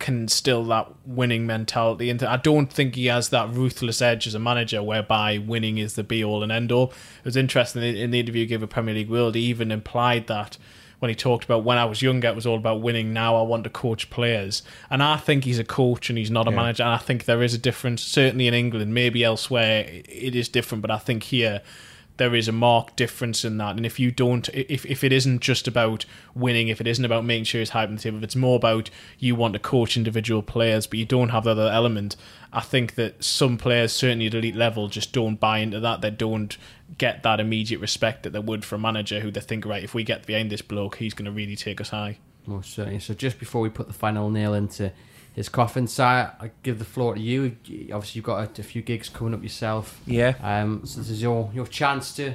can 0.00 0.26
still 0.26 0.64
that 0.64 0.88
winning 1.06 1.46
mentality, 1.46 2.10
and 2.10 2.20
I 2.22 2.36
don't 2.36 2.72
think 2.72 2.96
he 2.96 3.06
has 3.06 3.28
that 3.28 3.50
ruthless 3.50 4.02
edge 4.02 4.26
as 4.26 4.34
a 4.34 4.40
manager, 4.40 4.82
whereby 4.82 5.38
winning 5.38 5.78
is 5.78 5.94
the 5.94 6.02
be 6.02 6.24
all 6.24 6.42
and 6.42 6.50
end 6.50 6.72
all. 6.72 6.88
It 7.18 7.24
was 7.24 7.36
interesting 7.36 7.82
in 7.82 8.10
the 8.10 8.18
interview 8.18 8.42
he 8.42 8.46
gave 8.46 8.62
with 8.62 8.70
Premier 8.70 8.94
League 8.94 9.10
World. 9.10 9.36
He 9.36 9.42
even 9.42 9.70
implied 9.70 10.26
that 10.26 10.58
when 10.98 11.08
he 11.08 11.14
talked 11.14 11.44
about 11.44 11.64
when 11.64 11.78
I 11.78 11.84
was 11.84 12.02
younger, 12.02 12.28
it 12.28 12.34
was 12.34 12.46
all 12.46 12.56
about 12.56 12.82
winning. 12.82 13.12
Now 13.12 13.36
I 13.36 13.42
want 13.42 13.64
to 13.64 13.70
coach 13.70 14.10
players, 14.10 14.62
and 14.90 15.02
I 15.02 15.16
think 15.16 15.44
he's 15.44 15.58
a 15.58 15.64
coach 15.64 16.10
and 16.10 16.18
he's 16.18 16.30
not 16.30 16.48
a 16.48 16.50
manager. 16.50 16.82
And 16.82 16.92
I 16.92 16.98
think 16.98 17.24
there 17.24 17.42
is 17.42 17.54
a 17.54 17.58
difference, 17.58 18.02
certainly 18.02 18.46
in 18.46 18.54
England, 18.54 18.92
maybe 18.92 19.22
elsewhere 19.22 19.86
it 19.88 20.34
is 20.34 20.48
different, 20.48 20.82
but 20.82 20.90
I 20.90 20.98
think 20.98 21.22
here 21.24 21.62
there 22.20 22.34
is 22.34 22.48
a 22.48 22.52
marked 22.52 22.96
difference 22.96 23.46
in 23.46 23.56
that. 23.56 23.76
And 23.76 23.86
if 23.86 23.98
you 23.98 24.10
don't, 24.10 24.46
if 24.50 24.84
if 24.84 25.02
it 25.02 25.10
isn't 25.10 25.40
just 25.40 25.66
about 25.66 26.04
winning, 26.34 26.68
if 26.68 26.78
it 26.78 26.86
isn't 26.86 27.04
about 27.04 27.24
making 27.24 27.44
sure 27.44 27.62
it's 27.62 27.70
high 27.70 27.86
on 27.86 27.94
the 27.96 28.00
table, 28.00 28.18
if 28.18 28.24
it's 28.24 28.36
more 28.36 28.56
about 28.56 28.90
you 29.18 29.34
want 29.34 29.54
to 29.54 29.58
coach 29.58 29.96
individual 29.96 30.42
players, 30.42 30.86
but 30.86 30.98
you 30.98 31.06
don't 31.06 31.30
have 31.30 31.44
the 31.44 31.52
other 31.52 31.70
element, 31.70 32.16
I 32.52 32.60
think 32.60 32.96
that 32.96 33.24
some 33.24 33.56
players, 33.56 33.94
certainly 33.94 34.26
at 34.26 34.34
elite 34.34 34.54
level, 34.54 34.88
just 34.88 35.14
don't 35.14 35.40
buy 35.40 35.60
into 35.60 35.80
that. 35.80 36.02
They 36.02 36.10
don't 36.10 36.58
get 36.98 37.22
that 37.22 37.40
immediate 37.40 37.80
respect 37.80 38.24
that 38.24 38.34
they 38.34 38.38
would 38.38 38.66
for 38.66 38.74
a 38.74 38.78
manager 38.78 39.20
who 39.20 39.30
they 39.30 39.40
think, 39.40 39.64
right, 39.64 39.82
if 39.82 39.94
we 39.94 40.04
get 40.04 40.26
behind 40.26 40.50
this 40.50 40.60
bloke, 40.60 40.96
he's 40.96 41.14
going 41.14 41.24
to 41.24 41.32
really 41.32 41.56
take 41.56 41.80
us 41.80 41.88
high. 41.88 42.18
Most 42.44 42.74
certainly. 42.74 43.00
So 43.00 43.14
just 43.14 43.38
before 43.38 43.62
we 43.62 43.70
put 43.70 43.86
the 43.86 43.94
final 43.94 44.28
nail 44.28 44.52
into 44.52 44.92
his 45.34 45.48
coffin, 45.48 45.86
Si, 45.86 46.02
I 46.02 46.50
give 46.62 46.78
the 46.78 46.84
floor 46.84 47.14
to 47.14 47.20
you. 47.20 47.56
Obviously, 47.92 48.18
you've 48.18 48.24
got 48.24 48.58
a, 48.58 48.60
a 48.60 48.64
few 48.64 48.82
gigs 48.82 49.08
coming 49.08 49.34
up 49.34 49.42
yourself. 49.42 50.00
yeah 50.06 50.34
Um, 50.42 50.84
so 50.84 51.00
this 51.00 51.10
is 51.10 51.22
your 51.22 51.50
your 51.54 51.66
chance 51.66 52.14
to 52.16 52.34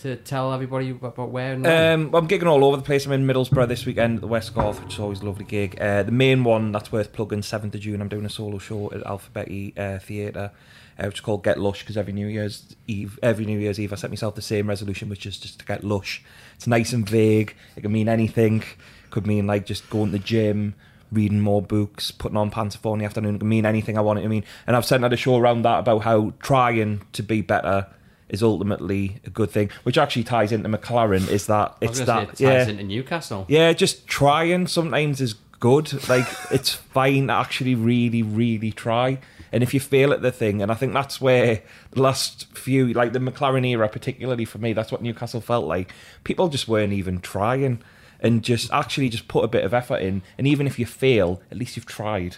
to 0.00 0.16
tell 0.16 0.52
everybody 0.52 0.90
about 0.90 1.30
where 1.30 1.52
and. 1.52 1.66
Um, 1.66 2.10
well, 2.10 2.22
I'm 2.22 2.28
gigging 2.28 2.46
all 2.46 2.64
over 2.64 2.76
the 2.76 2.82
place. 2.82 3.06
I'm 3.06 3.12
in 3.12 3.26
Middlesbrough 3.26 3.68
this 3.68 3.84
weekend 3.84 4.16
at 4.16 4.20
the 4.22 4.26
West 4.26 4.54
Garth, 4.54 4.82
which 4.82 4.94
is 4.94 5.00
always 5.00 5.20
a 5.20 5.26
lovely 5.26 5.44
gig. 5.44 5.78
Uh, 5.80 6.02
the 6.02 6.12
main 6.12 6.42
one 6.42 6.72
that's 6.72 6.90
worth 6.90 7.12
plugging, 7.12 7.40
7th 7.40 7.74
of 7.74 7.80
June, 7.80 8.00
I'm 8.00 8.08
doing 8.08 8.24
a 8.24 8.30
solo 8.30 8.58
show 8.58 8.90
at 8.92 9.02
Alphabetti 9.02 9.78
uh, 9.78 9.98
Theatre, 9.98 10.52
uh, 10.98 11.04
which 11.04 11.16
is 11.16 11.20
called 11.20 11.44
Get 11.44 11.58
Lush, 11.58 11.80
because 11.80 11.98
every 11.98 12.14
New 12.14 12.26
Year's 12.28 12.74
Eve, 12.86 13.18
every 13.22 13.44
New 13.44 13.58
Year's 13.58 13.78
Eve, 13.78 13.92
I 13.92 13.96
set 13.96 14.10
myself 14.10 14.34
the 14.34 14.42
same 14.42 14.68
resolution, 14.68 15.10
which 15.10 15.26
is 15.26 15.38
just 15.38 15.58
to 15.60 15.66
get 15.66 15.84
lush. 15.84 16.24
It's 16.56 16.66
nice 16.66 16.92
and 16.94 17.08
vague. 17.08 17.54
It 17.76 17.82
can 17.82 17.92
mean 17.92 18.08
anything. 18.08 18.64
Could 19.10 19.26
mean 19.26 19.46
like 19.46 19.66
just 19.66 19.90
going 19.90 20.06
to 20.06 20.12
the 20.12 20.18
gym, 20.18 20.74
reading 21.12 21.40
more 21.40 21.62
books, 21.62 22.10
putting 22.10 22.36
on 22.36 22.50
pants 22.50 22.76
for 22.76 22.94
in 22.94 23.00
the 23.00 23.04
afternoon. 23.04 23.38
Can 23.38 23.48
mean 23.48 23.66
anything 23.66 23.98
I 23.98 24.00
want 24.00 24.18
it 24.18 24.22
to 24.22 24.28
mean. 24.28 24.44
And 24.66 24.76
I've 24.76 24.84
sent 24.84 25.04
out 25.04 25.12
a 25.12 25.16
show 25.16 25.36
around 25.36 25.62
that 25.62 25.80
about 25.80 26.02
how 26.02 26.32
trying 26.40 27.02
to 27.12 27.22
be 27.22 27.40
better 27.40 27.86
is 28.28 28.42
ultimately 28.42 29.20
a 29.26 29.30
good 29.30 29.50
thing, 29.50 29.70
which 29.82 29.98
actually 29.98 30.24
ties 30.24 30.52
into 30.52 30.68
McClaren. 30.68 31.28
Is 31.28 31.46
that 31.46 31.76
it's 31.80 32.00
that 32.00 32.22
it 32.22 32.28
ties 32.28 32.40
yeah 32.40 32.68
into 32.68 32.84
Newcastle. 32.84 33.44
yeah 33.48 33.72
just 33.72 34.06
trying 34.06 34.66
sometimes 34.66 35.20
is 35.20 35.34
good. 35.58 36.08
Like 36.08 36.26
it's 36.50 36.72
fine 36.72 37.26
to 37.26 37.34
actually 37.34 37.74
really 37.74 38.22
really 38.22 38.72
try. 38.72 39.18
And 39.52 39.62
if 39.62 39.74
you 39.74 39.80
fail 39.80 40.12
at 40.12 40.22
the 40.22 40.30
thing, 40.30 40.62
and 40.62 40.70
I 40.70 40.74
think 40.74 40.92
that's 40.92 41.20
where 41.20 41.62
the 41.90 42.00
last 42.00 42.46
few, 42.56 42.92
like 42.92 43.12
the 43.12 43.18
McClaren 43.18 43.66
era, 43.66 43.88
particularly 43.88 44.44
for 44.44 44.58
me, 44.58 44.72
that's 44.72 44.92
what 44.92 45.02
Newcastle 45.02 45.40
felt 45.40 45.66
like. 45.66 45.92
People 46.22 46.48
just 46.48 46.68
weren't 46.68 46.92
even 46.92 47.20
trying, 47.20 47.82
and 48.20 48.42
just 48.42 48.70
actually 48.72 49.08
just 49.08 49.26
put 49.28 49.44
a 49.44 49.48
bit 49.48 49.64
of 49.64 49.72
effort 49.74 49.96
in. 50.02 50.22
And 50.38 50.46
even 50.46 50.66
if 50.66 50.78
you 50.78 50.86
fail, 50.86 51.40
at 51.50 51.56
least 51.56 51.76
you've 51.76 51.86
tried. 51.86 52.36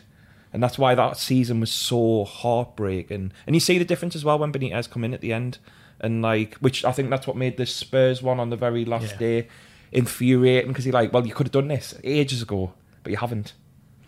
And 0.52 0.62
that's 0.62 0.78
why 0.78 0.94
that 0.94 1.16
season 1.16 1.60
was 1.60 1.70
so 1.72 2.24
heartbreaking. 2.24 3.32
And 3.46 3.56
you 3.56 3.60
see 3.60 3.78
the 3.78 3.84
difference 3.84 4.14
as 4.14 4.24
well 4.24 4.38
when 4.38 4.52
Benitez 4.52 4.88
come 4.90 5.02
in 5.04 5.14
at 5.14 5.20
the 5.20 5.32
end, 5.32 5.58
and 6.00 6.20
like, 6.22 6.54
which 6.56 6.84
I 6.84 6.92
think 6.92 7.10
that's 7.10 7.26
what 7.26 7.36
made 7.36 7.56
the 7.56 7.66
Spurs 7.66 8.22
one 8.22 8.38
on 8.40 8.50
the 8.50 8.56
very 8.56 8.84
last 8.84 9.12
Yeah. 9.12 9.18
day 9.18 9.48
infuriating 9.92 10.68
because 10.70 10.84
he 10.84 10.90
like, 10.92 11.12
well, 11.12 11.26
you 11.26 11.34
could 11.34 11.46
have 11.46 11.52
done 11.52 11.68
this 11.68 11.94
ages 12.04 12.42
ago, 12.42 12.72
but 13.02 13.10
you 13.10 13.16
haven't. 13.18 13.52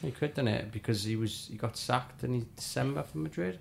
He 0.03 0.11
could 0.11 0.29
have 0.31 0.35
done 0.35 0.49
it 0.49 0.70
because 0.72 1.05
he 1.05 1.16
was 1.16 1.49
he 1.51 1.57
got 1.57 1.77
sacked 1.77 2.25
in 2.25 2.47
December 2.57 3.03
from 3.03 3.22
Madrid. 3.22 3.59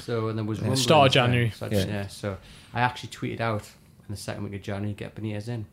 So 0.00 0.28
and 0.28 0.38
there 0.38 0.44
was 0.44 0.60
Yeah. 0.60 0.74
Start 0.74 1.08
of. 1.08 1.12
January. 1.14 1.50
So 1.50 1.66
I 1.66 1.68
Yeah. 1.70 1.86
yeah. 1.86 2.06
So 2.06 2.38
I 2.72 2.80
actually 2.80 3.10
tweeted 3.10 3.40
out 3.40 3.62
in 4.08 4.14
the 4.14 4.16
second 4.16 4.44
week 4.44 4.54
of 4.54 4.62
January 4.62 4.94
get 4.94 5.14
Benitez 5.14 5.48
in. 5.48 5.66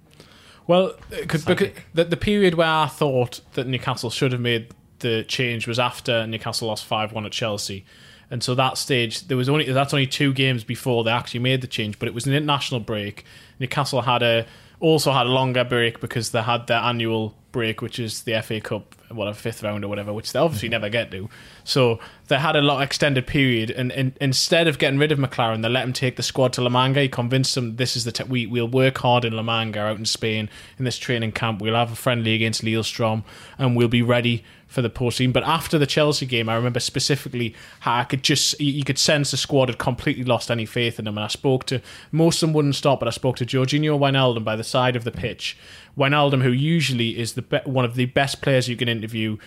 Well, 0.69 0.93
uh, 1.11 1.25
could, 1.27 1.43
because 1.45 1.71
the, 1.95 2.03
the 2.03 2.15
period 2.15 2.53
where 2.53 2.67
I 2.67 2.85
thought 2.85 3.41
that 3.53 3.65
Newcastle 3.65 4.11
should 4.11 4.31
have 4.33 4.39
made 4.39 4.67
the 4.99 5.23
change 5.23 5.67
was 5.67 5.79
after 5.79 6.27
Newcastle 6.27 6.67
lost 6.67 6.85
five 6.85 7.11
one 7.11 7.25
at 7.25 7.31
Chelsea, 7.31 7.85
and 8.29 8.43
so 8.43 8.53
that 8.53 8.77
stage 8.77 9.29
there 9.29 9.35
was 9.35 9.49
only 9.49 9.65
that's 9.71 9.95
only 9.95 10.05
two 10.05 10.31
games 10.31 10.63
before 10.63 11.03
they 11.03 11.09
actually 11.09 11.39
made 11.39 11.61
the 11.61 11.67
change, 11.67 11.97
but 11.97 12.07
it 12.07 12.13
was 12.13 12.27
an 12.27 12.35
international 12.35 12.79
break. 12.79 13.25
Newcastle 13.59 14.01
had 14.01 14.21
a 14.21 14.45
also 14.79 15.11
had 15.11 15.25
a 15.25 15.31
longer 15.31 15.63
break 15.63 15.99
because 16.01 16.29
they 16.29 16.43
had 16.43 16.67
their 16.67 16.81
annual 16.81 17.33
break, 17.51 17.81
which 17.81 17.99
is 17.99 18.23
the 18.23 18.41
FA 18.41 18.61
Cup, 18.61 18.95
whatever 19.09 19.35
fifth 19.35 19.63
round 19.63 19.83
or 19.83 19.87
whatever, 19.87 20.13
which 20.13 20.31
they 20.31 20.39
obviously 20.39 20.69
mm. 20.69 20.71
never 20.71 20.89
get 20.89 21.11
to. 21.11 21.29
So 21.63 21.99
they 22.27 22.37
had 22.37 22.55
a 22.55 22.61
lot 22.61 22.77
of 22.77 22.81
extended 22.81 23.27
period, 23.27 23.71
and, 23.71 23.91
and 23.91 24.17
instead 24.21 24.67
of 24.67 24.77
getting 24.77 24.99
rid 24.99 25.11
of 25.11 25.19
McClaren, 25.19 25.61
they 25.61 25.69
let 25.69 25.83
him 25.83 25.93
take 25.93 26.15
the 26.15 26.23
squad 26.23 26.53
to 26.53 26.61
La 26.61 26.69
Manga. 26.69 27.01
He 27.01 27.09
convinced 27.09 27.55
them 27.55 27.75
this 27.77 27.95
is 27.95 28.03
the 28.03 28.11
te- 28.11 28.23
we 28.23 28.45
we'll 28.45 28.67
work 28.67 28.97
hard 28.99 29.25
in 29.25 29.33
La 29.33 29.43
Manga 29.43 29.81
out 29.81 29.97
in 29.97 30.05
Spain 30.05 30.49
in 30.77 30.85
this 30.85 30.97
training 30.97 31.31
camp. 31.31 31.61
We'll 31.61 31.75
have 31.75 31.91
a 31.91 31.95
friendly 31.95 32.33
against 32.35 32.63
Lillestrøm, 32.63 33.23
and 33.57 33.75
we'll 33.75 33.87
be 33.87 34.01
ready 34.01 34.43
for 34.69 34.81
the 34.81 34.89
postseason. 34.89 35.33
But 35.33 35.43
after 35.43 35.77
the 35.77 35.87
Chelsea 35.87 36.25
game, 36.25 36.47
I 36.47 36.55
remember 36.55 36.79
specifically 36.79 37.53
how 37.81 37.97
I 37.97 38.03
could 38.05 38.23
just 38.23 38.57
you 38.61 38.85
could 38.85 38.99
sense 38.99 39.31
the 39.31 39.37
squad 39.37 39.67
had 39.67 39.79
completely 39.79 40.23
lost 40.23 40.49
any 40.49 40.65
faith 40.65 40.99
in 40.99 41.05
them. 41.05 41.17
And 41.17 41.25
I 41.25 41.27
spoke 41.27 41.65
to 41.65 41.81
most 42.13 42.41
of 42.41 42.47
them 42.47 42.53
wouldn't 42.53 42.75
stop, 42.75 42.99
but 42.99 43.07
I 43.07 43.11
spoke 43.11 43.35
to 43.37 43.45
Georginio 43.45 43.99
Wijnaldum 43.99 44.45
by 44.45 44.55
the 44.55 44.63
side 44.63 44.95
of 44.95 45.03
the 45.03 45.11
pitch. 45.11 45.57
Wijnaldum, 45.97 46.43
who 46.43 46.51
usually 46.51 47.19
is 47.19 47.33
the 47.33 47.41
be- 47.41 47.57
one 47.65 47.83
of 47.83 47.95
the 47.95 48.05
best 48.05 48.41
players 48.41 48.69
you 48.69 48.77
can 48.77 48.87
interview, 48.87 49.37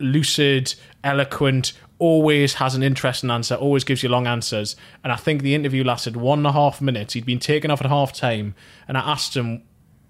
lucid, 0.00 0.74
eloquent, 1.04 1.72
always 2.00 2.54
has 2.54 2.74
an 2.74 2.82
interesting 2.82 3.30
answer, 3.30 3.54
always 3.54 3.84
gives 3.84 4.02
you 4.02 4.08
long 4.08 4.26
answers. 4.26 4.76
And 5.04 5.12
I 5.12 5.16
think 5.16 5.42
the 5.42 5.54
interview 5.54 5.84
lasted 5.84 6.16
one 6.16 6.40
and 6.40 6.46
a 6.46 6.52
half 6.52 6.80
minutes. 6.80 7.14
He'd 7.14 7.24
been 7.24 7.38
taken 7.38 7.70
off 7.70 7.80
at 7.80 7.88
half 7.88 8.12
time, 8.12 8.54
and 8.88 8.98
I 8.98 9.00
asked 9.00 9.36
him 9.36 9.62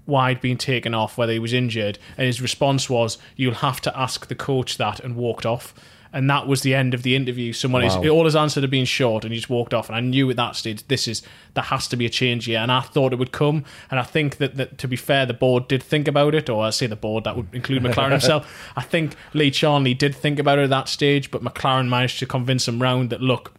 why 0.09 0.31
he'd 0.31 0.41
been 0.41 0.57
taken 0.59 0.95
off, 0.95 1.17
whether 1.19 1.33
he 1.33 1.39
was 1.39 1.53
injured, 1.53 1.99
and 2.17 2.27
his 2.27 2.41
response 2.41 2.89
was, 2.91 3.19
"You'll 3.37 3.55
have 3.55 3.81
to 3.83 3.97
ask 3.99 4.27
the 4.27 4.35
coach 4.35 4.77
that," 4.79 4.99
and 5.01 5.15
walked 5.17 5.45
off. 5.47 5.75
And 6.11 6.31
that 6.31 6.47
was 6.47 6.63
the 6.63 6.75
end 6.75 6.95
of 6.95 7.03
the 7.03 7.15
interview. 7.15 7.53
Someone, 7.53 7.83
Wow. 7.85 8.09
all 8.09 8.25
his 8.25 8.35
answers 8.35 8.63
had 8.63 8.71
been 8.71 8.87
short, 8.87 9.25
and 9.25 9.33
he 9.33 9.39
just 9.39 9.51
walked 9.51 9.75
off. 9.75 9.91
And 9.91 9.97
I 9.97 10.01
knew 10.01 10.31
at 10.31 10.37
that 10.37 10.57
stage, 10.57 10.83
this 10.89 11.07
is 11.07 11.21
there 11.53 11.65
has 11.65 11.87
to 11.89 11.97
be 11.97 12.07
a 12.07 12.09
change 12.09 12.47
here. 12.47 12.61
And 12.61 12.73
I 12.73 12.81
thought 12.81 13.13
it 13.13 13.19
would 13.19 13.31
come. 13.31 13.63
And 13.91 14.01
I 14.01 14.05
think 14.05 14.39
that, 14.39 14.57
that 14.57 14.79
to 14.79 14.89
be 14.89 14.97
fair, 14.97 15.27
the 15.27 15.35
board 15.35 15.69
did 15.69 15.83
think 15.83 16.09
about 16.09 16.35
it, 16.35 16.49
or 16.49 16.65
I 16.65 16.71
say 16.71 16.87
the 16.87 16.97
board 16.97 17.25
that 17.25 17.37
would 17.37 17.49
include 17.53 17.83
McClaren 17.83 18.11
himself. 18.19 18.71
I 18.75 18.81
think 18.81 19.17
Lee 19.35 19.51
Charnley 19.51 19.93
did 19.93 20.15
think 20.15 20.39
about 20.39 20.59
it 20.59 20.63
at 20.63 20.71
that 20.71 20.89
stage, 20.89 21.31
but 21.31 21.45
McClaren 21.45 21.89
managed 21.91 22.19
to 22.21 22.27
convince 22.27 22.67
him 22.67 22.81
round 22.81 23.11
that 23.11 23.21
look, 23.21 23.53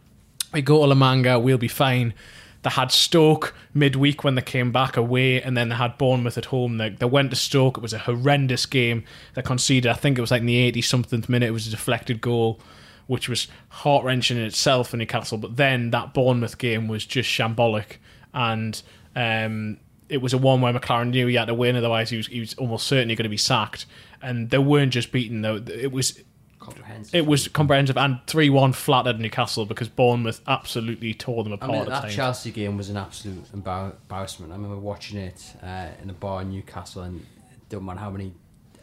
we 0.52 0.60
go 0.60 0.80
to 0.80 0.86
La 0.86 0.96
Manga, 0.96 1.38
we'll 1.38 1.56
be 1.56 1.68
fine. 1.68 2.14
They 2.62 2.70
had 2.70 2.92
Stoke 2.92 3.54
midweek 3.72 4.22
when 4.22 4.34
they 4.34 4.42
came 4.42 4.70
back 4.70 4.96
away, 4.96 5.40
and 5.40 5.56
then 5.56 5.70
they 5.70 5.76
had 5.76 5.96
Bournemouth 5.96 6.36
at 6.36 6.46
home. 6.46 6.76
They, 6.76 6.90
they 6.90 7.06
went 7.06 7.30
to 7.30 7.36
Stoke. 7.36 7.78
It 7.78 7.82
was 7.82 7.94
a 7.94 7.98
horrendous 7.98 8.66
game. 8.66 9.04
They 9.34 9.42
conceded, 9.42 9.90
I 9.90 9.94
think 9.94 10.18
it 10.18 10.20
was 10.20 10.30
like 10.30 10.40
in 10.40 10.46
the 10.46 10.58
80 10.58 10.82
something 10.82 11.24
minute, 11.28 11.48
it 11.48 11.52
was 11.52 11.66
a 11.66 11.70
deflected 11.70 12.20
goal, 12.20 12.60
which 13.06 13.28
was 13.28 13.48
heart 13.68 14.04
wrenching 14.04 14.36
in 14.36 14.44
itself 14.44 14.90
for 14.90 14.98
Newcastle. 14.98 15.38
But 15.38 15.56
then 15.56 15.90
that 15.90 16.12
Bournemouth 16.12 16.58
game 16.58 16.86
was 16.86 17.06
just 17.06 17.30
shambolic, 17.30 17.96
and 18.34 18.82
um, 19.16 19.78
it 20.10 20.20
was 20.20 20.34
a 20.34 20.38
one 20.38 20.60
where 20.60 20.72
McClaren 20.74 21.10
knew 21.10 21.28
he 21.28 21.36
had 21.36 21.46
to 21.46 21.54
win, 21.54 21.76
otherwise, 21.76 22.10
he 22.10 22.18
was, 22.18 22.26
he 22.26 22.40
was 22.40 22.54
almost 22.54 22.86
certainly 22.86 23.14
going 23.14 23.24
to 23.24 23.30
be 23.30 23.36
sacked. 23.38 23.86
And 24.20 24.50
they 24.50 24.58
weren't 24.58 24.92
just 24.92 25.12
beaten, 25.12 25.40
though. 25.40 25.56
It 25.56 25.92
was 25.92 26.20
Comprehensive. 26.60 27.14
it 27.14 27.26
was 27.26 27.48
comprehensive 27.48 27.96
and 27.96 28.20
3 28.26 28.50
1 28.50 28.72
flattered 28.74 29.18
Newcastle 29.18 29.64
because 29.64 29.88
Bournemouth 29.88 30.40
absolutely 30.46 31.14
tore 31.14 31.42
them 31.42 31.54
I 31.54 31.56
apart 31.56 31.72
mean, 31.72 31.84
that 31.86 32.02
times. 32.02 32.14
Chelsea 32.14 32.50
game 32.50 32.76
was 32.76 32.90
an 32.90 32.96
absolute 32.98 33.44
embar- 33.52 33.94
embarrassment. 34.02 34.52
I 34.52 34.56
remember 34.56 34.76
watching 34.76 35.18
it 35.18 35.42
uh, 35.62 35.88
in 36.02 36.10
a 36.10 36.12
bar 36.12 36.42
in 36.42 36.50
Newcastle, 36.50 37.02
and 37.02 37.20
it 37.20 37.68
don't 37.70 37.84
matter 37.84 38.00
how 38.00 38.10
many 38.10 38.32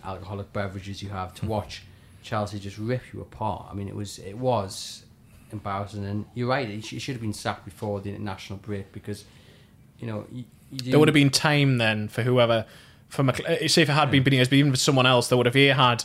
alcoholic 0.04 0.52
beverages 0.54 1.04
you 1.04 1.10
have 1.10 1.34
to 1.36 1.46
watch 1.46 1.84
Chelsea 2.24 2.60
just 2.60 2.78
rip 2.78 3.02
you 3.14 3.22
apart. 3.22 3.68
I 3.72 3.76
mean, 3.76 3.88
it 3.88 3.96
was 3.96 4.20
it 4.20 4.38
was 4.38 5.04
embarrassing, 5.52 6.04
and 6.04 6.26
you're 6.34 6.48
right. 6.50 6.68
It, 6.70 6.84
sh- 6.84 6.90
he 6.92 7.00
should 7.00 7.14
have 7.14 7.22
been 7.22 7.32
sacked 7.34 7.64
before 7.66 8.02
the 8.02 8.10
international 8.10 8.60
break 8.60 8.92
because 8.92 9.24
you 10.00 10.08
know 10.08 10.26
you, 10.32 10.44
you 10.72 10.92
there 10.92 11.00
would 11.00 11.08
have 11.08 11.14
been 11.14 11.30
time 11.30 11.78
then 11.78 12.08
for 12.08 12.24
whoever, 12.24 12.66
for 13.08 13.24
McL- 13.24 13.46
uh, 13.46 13.68
say 13.68 13.84
if 13.84 13.90
it 13.90 13.94
had 13.94 14.10
been 14.12 14.24
Benitez, 14.24 14.46
but 14.50 14.54
even 14.54 14.72
for 14.72 14.78
someone 14.78 15.06
else, 15.06 15.28
there 15.30 15.38
would 15.38 15.46
have 15.46 15.56
here 15.56 15.74
had, 15.76 16.04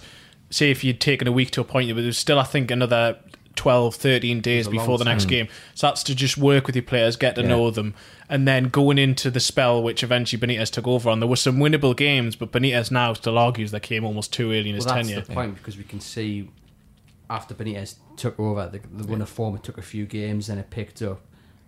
say 0.53 0.70
if 0.70 0.84
you'd 0.84 1.00
taken 1.00 1.26
a 1.26 1.32
week 1.32 1.50
to 1.53 1.61
appoint 1.61 1.88
you, 1.88 1.94
but 1.94 2.03
there's 2.03 2.18
still, 2.18 2.38
I 2.38 2.44
think, 2.44 2.70
another 2.70 3.18
12, 3.57 3.94
13 3.96 4.40
days 4.40 4.68
before 4.68 4.98
the 4.98 5.05
next 5.05 5.26
game. 5.26 5.48
So 5.74 5.86
that's 5.88 6.03
to 6.05 6.14
just 6.14 6.38
work 6.38 6.66
with 6.66 6.76
your 6.76 6.82
players, 6.84 7.16
get 7.16 7.34
to 7.34 7.42
Yeah. 7.42 7.48
know 7.48 7.70
them, 7.70 7.94
and 8.28 8.46
then 8.48 8.64
going 8.68 8.98
into 8.98 9.30
the 9.30 9.40
spell 9.40 9.82
which 9.82 10.03
eventually 10.03 10.40
Benitez 10.40 10.70
took 10.70 10.86
over 10.86 11.11
on. 11.11 11.20
There 11.20 11.28
were 11.28 11.36
some 11.36 11.59
winnable 11.59 11.96
games, 11.96 12.36
but 12.36 12.50
Benitez 12.53 12.90
now 12.90 13.12
still 13.14 13.36
argues 13.36 13.70
they 13.70 13.80
came 13.80 14.05
almost 14.05 14.32
too 14.32 14.50
early 14.53 14.68
in 14.70 14.74
his 14.76 14.86
well, 14.86 14.94
that's 14.94 15.09
tenure. 15.09 15.22
the 15.22 15.32
point 15.34 15.55
because 15.57 15.76
we 15.76 15.84
can 15.84 16.00
see 16.00 16.48
after 17.28 17.55
Benitez 17.55 17.96
took 18.16 18.38
over, 18.38 18.68
the, 18.68 18.80
the 18.94 19.05
run 19.05 19.22
of 19.22 19.28
form 19.28 19.55
it 19.57 19.62
took 19.62 19.78
a 19.78 19.82
few 19.82 20.05
games, 20.07 20.46
then 20.48 20.59
it 20.59 20.68
picked 20.70 21.00
up, 21.03 21.20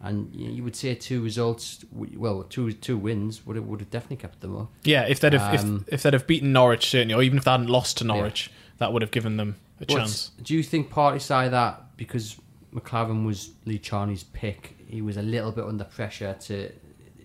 and 0.02 0.34
you, 0.34 0.50
you 0.50 0.62
would 0.64 0.76
say 0.76 0.94
two 0.94 1.22
results, 1.22 1.84
well, 1.92 2.42
two 2.44 2.72
two 2.72 2.96
wins 2.98 3.46
would 3.46 3.56
have, 3.56 3.64
would 3.66 3.80
have 3.80 3.90
definitely 3.90 4.16
kept 4.18 4.40
them 4.40 4.56
up. 4.56 4.70
Yeah, 4.84 5.02
if 5.06 5.20
they'd 5.20 5.32
have 5.32 5.60
Um, 5.60 5.84
if, 5.86 5.94
if 5.94 6.02
they'd 6.02 6.12
have 6.12 6.26
beaten 6.26 6.52
Norwich 6.52 6.86
certainly, 6.88 7.14
or 7.14 7.22
even 7.22 7.38
if 7.38 7.44
they 7.44 7.50
hadn't 7.50 7.68
lost 7.68 7.98
to 7.98 8.04
Norwich, 8.04 8.50
that 8.78 8.92
would 8.92 9.02
have 9.02 9.10
given 9.10 9.36
them 9.36 9.56
a 9.80 9.86
But 9.86 9.88
chance. 9.88 10.30
Do 10.42 10.54
you 10.54 10.62
think 10.62 10.90
partly 10.90 11.20
side 11.20 11.52
that 11.52 11.96
because 11.96 12.36
McClaren 12.74 13.24
was 13.24 13.50
Lee 13.64 13.78
Charnley's 13.78 14.24
pick, 14.24 14.76
he 14.86 15.00
was 15.00 15.16
a 15.16 15.22
little 15.22 15.52
bit 15.52 15.64
under 15.64 15.84
pressure 15.84 16.36
to 16.42 16.72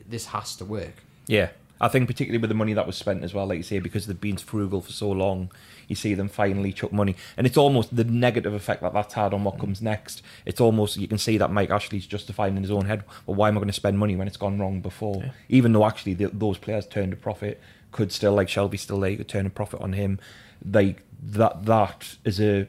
this 0.10 0.28
has 0.28 0.56
to 0.58 0.66
work. 0.66 1.04
Yeah, 1.28 1.50
I 1.80 1.88
think 1.88 2.08
particularly 2.08 2.40
with 2.40 2.50
the 2.50 2.56
money 2.56 2.74
that 2.74 2.88
was 2.88 2.98
spent 2.98 3.24
as 3.24 3.34
well, 3.34 3.46
like 3.46 3.58
you 3.58 3.64
say, 3.64 3.80
because 3.80 4.08
they've 4.08 4.20
been 4.20 4.38
frugal 4.38 4.82
for 4.82 4.92
so 4.92 5.10
long, 5.12 5.52
you 5.88 5.96
see 5.96 6.14
them 6.14 6.28
finally 6.28 6.74
chuck 6.74 6.92
money, 6.92 7.16
and 7.38 7.48
it's 7.48 7.58
almost 7.58 7.96
the 7.96 8.04
negative 8.04 8.54
effect 8.54 8.82
that 8.82 8.94
that's 8.94 9.14
had 9.14 9.34
on 9.34 9.44
what 9.44 9.60
comes 9.60 9.82
next. 9.82 10.22
It's 10.46 10.60
almost 10.60 10.98
you 10.98 11.08
can 11.08 11.18
see 11.18 11.38
that 11.38 11.52
Mike 11.52 11.70
Ashley's 11.70 12.08
justifying 12.08 12.58
in 12.58 12.64
his 12.64 12.72
own 12.72 12.86
head, 12.86 13.04
well, 13.26 13.36
why 13.36 13.48
am 13.48 13.58
I 13.58 13.60
going 13.60 13.68
to 13.68 13.74
spend 13.74 13.98
money 13.98 14.16
when 14.16 14.28
it's 14.28 14.38
gone 14.38 14.60
wrong 14.60 14.82
before? 14.82 15.32
Even 15.48 15.74
though 15.74 15.86
actually 15.86 16.16
the, 16.16 16.30
those 16.34 16.58
players 16.58 16.86
turned 16.86 17.14
a 17.14 17.16
profit, 17.16 17.62
could 17.92 18.12
still 18.12 18.34
like 18.34 18.48
Shelvey 18.48 18.78
still 18.78 19.00
there, 19.00 19.12
you 19.12 19.18
could 19.18 19.30
turn 19.30 19.46
a 19.46 19.50
profit 19.50 19.82
on 19.82 19.94
him. 19.94 20.20
Like 20.64 21.04
that, 21.22 21.66
that 21.66 22.18
as 22.26 22.40
a 22.40 22.68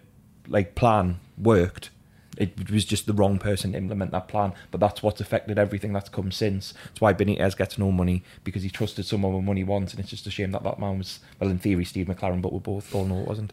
like 0.48 0.74
plan 0.74 1.20
worked. 1.38 1.90
It 2.36 2.70
was 2.70 2.86
just 2.86 3.06
the 3.06 3.12
wrong 3.12 3.38
person 3.38 3.72
to 3.72 3.78
implement 3.78 4.12
that 4.12 4.26
plan, 4.28 4.54
but 4.70 4.80
that's 4.80 5.02
what's 5.02 5.20
affected 5.20 5.58
everything 5.58 5.92
that's 5.92 6.08
come 6.08 6.32
since. 6.32 6.72
That's 6.86 7.00
why 7.00 7.12
Benitez 7.12 7.54
gets 7.54 7.76
no 7.76 7.92
money 7.92 8.22
because 8.44 8.62
he 8.62 8.70
trusted 8.70 9.04
someone 9.04 9.34
with 9.34 9.44
money 9.44 9.62
once, 9.62 9.92
and 9.92 10.00
it's 10.00 10.08
just 10.08 10.26
a 10.26 10.30
shame 10.30 10.52
that 10.52 10.62
that 10.62 10.78
man 10.78 10.98
was, 10.98 11.20
well, 11.38 11.50
in 11.50 11.58
theory, 11.58 11.84
Steve 11.84 12.06
McClaren, 12.06 12.40
but 12.40 12.52
we 12.52 12.58
both 12.58 12.94
all 12.94 13.04
know 13.04 13.18
it 13.20 13.28
wasn't. 13.28 13.52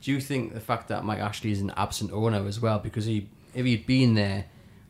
Do 0.00 0.12
you 0.12 0.20
think 0.20 0.54
the 0.54 0.60
fact 0.60 0.86
that 0.88 1.04
Mike 1.04 1.18
Ashley 1.18 1.50
is 1.50 1.60
an 1.60 1.72
absent 1.76 2.12
owner 2.12 2.46
as 2.46 2.60
well, 2.60 2.78
because 2.78 3.04
he 3.04 3.28
if 3.54 3.66
he'd 3.66 3.86
been 3.86 4.14
there 4.14 4.44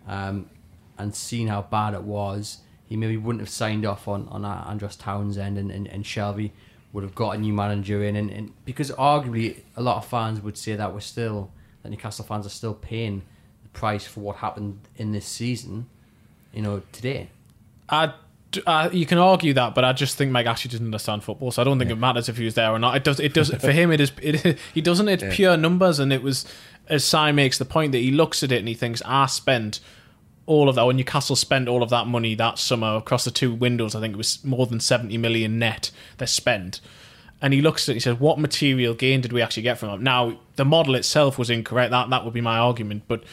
um, 0.06 0.50
and 0.98 1.14
seen 1.14 1.48
how 1.48 1.62
bad 1.62 1.94
it 1.94 2.02
was, 2.02 2.58
he 2.84 2.96
maybe 2.96 3.16
wouldn't 3.16 3.40
have 3.40 3.48
signed 3.48 3.86
off 3.86 4.06
on 4.06 4.28
on 4.28 4.44
Andros 4.44 4.96
Townsend 4.96 5.56
and, 5.56 5.70
and, 5.70 5.86
and 5.86 6.04
Shelvey 6.04 6.50
would 6.92 7.04
have 7.04 7.14
got 7.14 7.36
a 7.36 7.38
new 7.38 7.52
manager 7.52 8.02
in, 8.02 8.16
and, 8.16 8.30
and 8.30 8.52
because 8.64 8.90
arguably 8.92 9.60
a 9.76 9.82
lot 9.82 9.96
of 9.96 10.06
fans 10.06 10.40
would 10.40 10.58
say 10.58 10.74
that 10.74 10.92
we're 10.92 11.00
still 11.00 11.50
that 11.82 11.90
Newcastle 11.90 12.24
fans 12.24 12.46
are 12.46 12.50
still 12.50 12.74
paying 12.74 13.22
the 13.62 13.68
price 13.70 14.04
for 14.04 14.20
what 14.20 14.36
happened 14.36 14.80
in 14.96 15.12
this 15.12 15.26
season, 15.26 15.86
you 16.52 16.62
know, 16.62 16.82
today. 16.92 17.30
I, 17.88 18.12
uh, 18.66 18.90
you 18.92 19.06
can 19.06 19.18
argue 19.18 19.54
that, 19.54 19.74
but 19.74 19.84
I 19.84 19.92
just 19.92 20.16
think 20.16 20.32
Mike 20.32 20.46
Ashley 20.46 20.70
doesn't 20.70 20.84
understand 20.84 21.22
football, 21.24 21.50
so 21.50 21.62
I 21.62 21.64
don't 21.64 21.78
think 21.78 21.90
it 21.90 21.96
matters 21.96 22.28
if 22.28 22.36
he 22.36 22.44
was 22.44 22.54
there 22.54 22.70
or 22.70 22.78
not. 22.78 22.96
It 22.96 23.04
does. 23.04 23.20
It 23.20 23.34
does 23.34 23.50
for 23.50 23.72
him. 23.72 23.92
It 23.92 24.00
is. 24.00 24.12
It, 24.20 24.58
he 24.74 24.80
doesn't. 24.80 25.08
It's 25.08 25.24
pure 25.34 25.56
numbers, 25.56 25.98
and 25.98 26.12
it 26.12 26.22
was 26.22 26.44
as 26.88 27.04
Si 27.04 27.32
makes 27.32 27.58
the 27.58 27.64
point 27.64 27.92
that 27.92 27.98
he 27.98 28.10
looks 28.10 28.42
at 28.42 28.50
it 28.50 28.58
and 28.58 28.68
he 28.68 28.74
thinks, 28.74 29.02
"I 29.06 29.26
spent 29.26 29.80
all 30.50 30.68
of 30.68 30.74
that." 30.74 30.84
When 30.84 30.96
Newcastle 30.96 31.36
spent 31.36 31.68
all 31.68 31.82
of 31.82 31.90
that 31.90 32.06
money 32.06 32.34
that 32.34 32.58
summer 32.58 32.96
across 32.96 33.24
the 33.24 33.30
two 33.30 33.54
windows, 33.54 33.94
I 33.94 34.00
think 34.00 34.14
it 34.14 34.18
was 34.18 34.44
more 34.44 34.66
than 34.66 34.80
seventy 34.80 35.16
million 35.16 35.58
net 35.58 35.90
they 36.18 36.26
spent. 36.26 36.80
And 37.42 37.54
he 37.54 37.62
looks 37.62 37.88
at 37.88 37.92
it 37.92 37.94
he 37.94 38.00
says, 38.00 38.20
What 38.20 38.38
material 38.38 38.94
gain 38.94 39.20
did 39.20 39.32
we 39.32 39.40
actually 39.40 39.62
get 39.62 39.78
from 39.78 39.90
it? 39.90 40.00
Now, 40.00 40.38
the 40.56 40.64
model 40.64 40.94
itself 40.94 41.38
was 41.38 41.48
incorrect. 41.48 41.90
That 41.90 42.10
that 42.10 42.24
would 42.24 42.34
be 42.34 42.40
my 42.40 42.58
argument. 42.58 43.04
But 43.08 43.24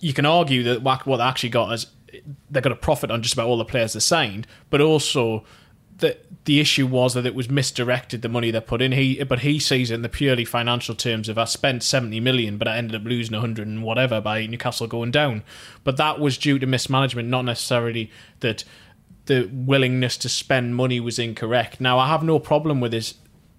you 0.00 0.12
can 0.12 0.26
argue 0.26 0.62
that 0.64 0.82
what 0.82 1.18
they 1.18 1.22
actually 1.22 1.50
got 1.50 1.72
is 1.72 1.86
they 2.50 2.60
got 2.60 2.72
a 2.72 2.76
profit 2.76 3.10
on 3.10 3.22
just 3.22 3.34
about 3.34 3.46
all 3.46 3.58
the 3.58 3.64
players 3.64 3.92
they 3.92 4.00
signed, 4.00 4.46
but 4.70 4.80
also 4.80 5.44
the 5.98 6.16
the 6.44 6.60
issue 6.60 6.86
was 6.86 7.14
that 7.14 7.26
it 7.26 7.34
was 7.34 7.50
misdirected 7.50 8.22
the 8.22 8.28
money 8.28 8.50
they 8.50 8.60
put 8.60 8.80
in. 8.80 8.92
He 8.92 9.22
but 9.24 9.40
he 9.40 9.58
sees 9.58 9.90
it 9.90 9.94
in 9.94 10.02
the 10.02 10.08
purely 10.08 10.44
financial 10.44 10.94
terms 10.94 11.28
of 11.28 11.38
I 11.38 11.44
spent 11.44 11.82
seventy 11.82 12.20
million, 12.20 12.56
but 12.56 12.68
I 12.68 12.76
ended 12.76 13.00
up 13.00 13.04
losing 13.04 13.38
hundred 13.38 13.66
and 13.66 13.82
whatever 13.82 14.20
by 14.20 14.46
Newcastle 14.46 14.86
going 14.86 15.10
down. 15.10 15.42
But 15.84 15.96
that 15.96 16.18
was 16.20 16.38
due 16.38 16.58
to 16.58 16.66
mismanagement, 16.66 17.28
not 17.28 17.44
necessarily 17.44 18.10
that 18.40 18.64
the 19.26 19.50
willingness 19.52 20.16
to 20.18 20.28
spend 20.28 20.74
money 20.74 21.00
was 21.00 21.18
incorrect. 21.18 21.80
Now 21.80 21.98
I 21.98 22.08
have 22.08 22.22
no 22.22 22.38
problem 22.38 22.80
with 22.80 22.92
his 22.92 23.14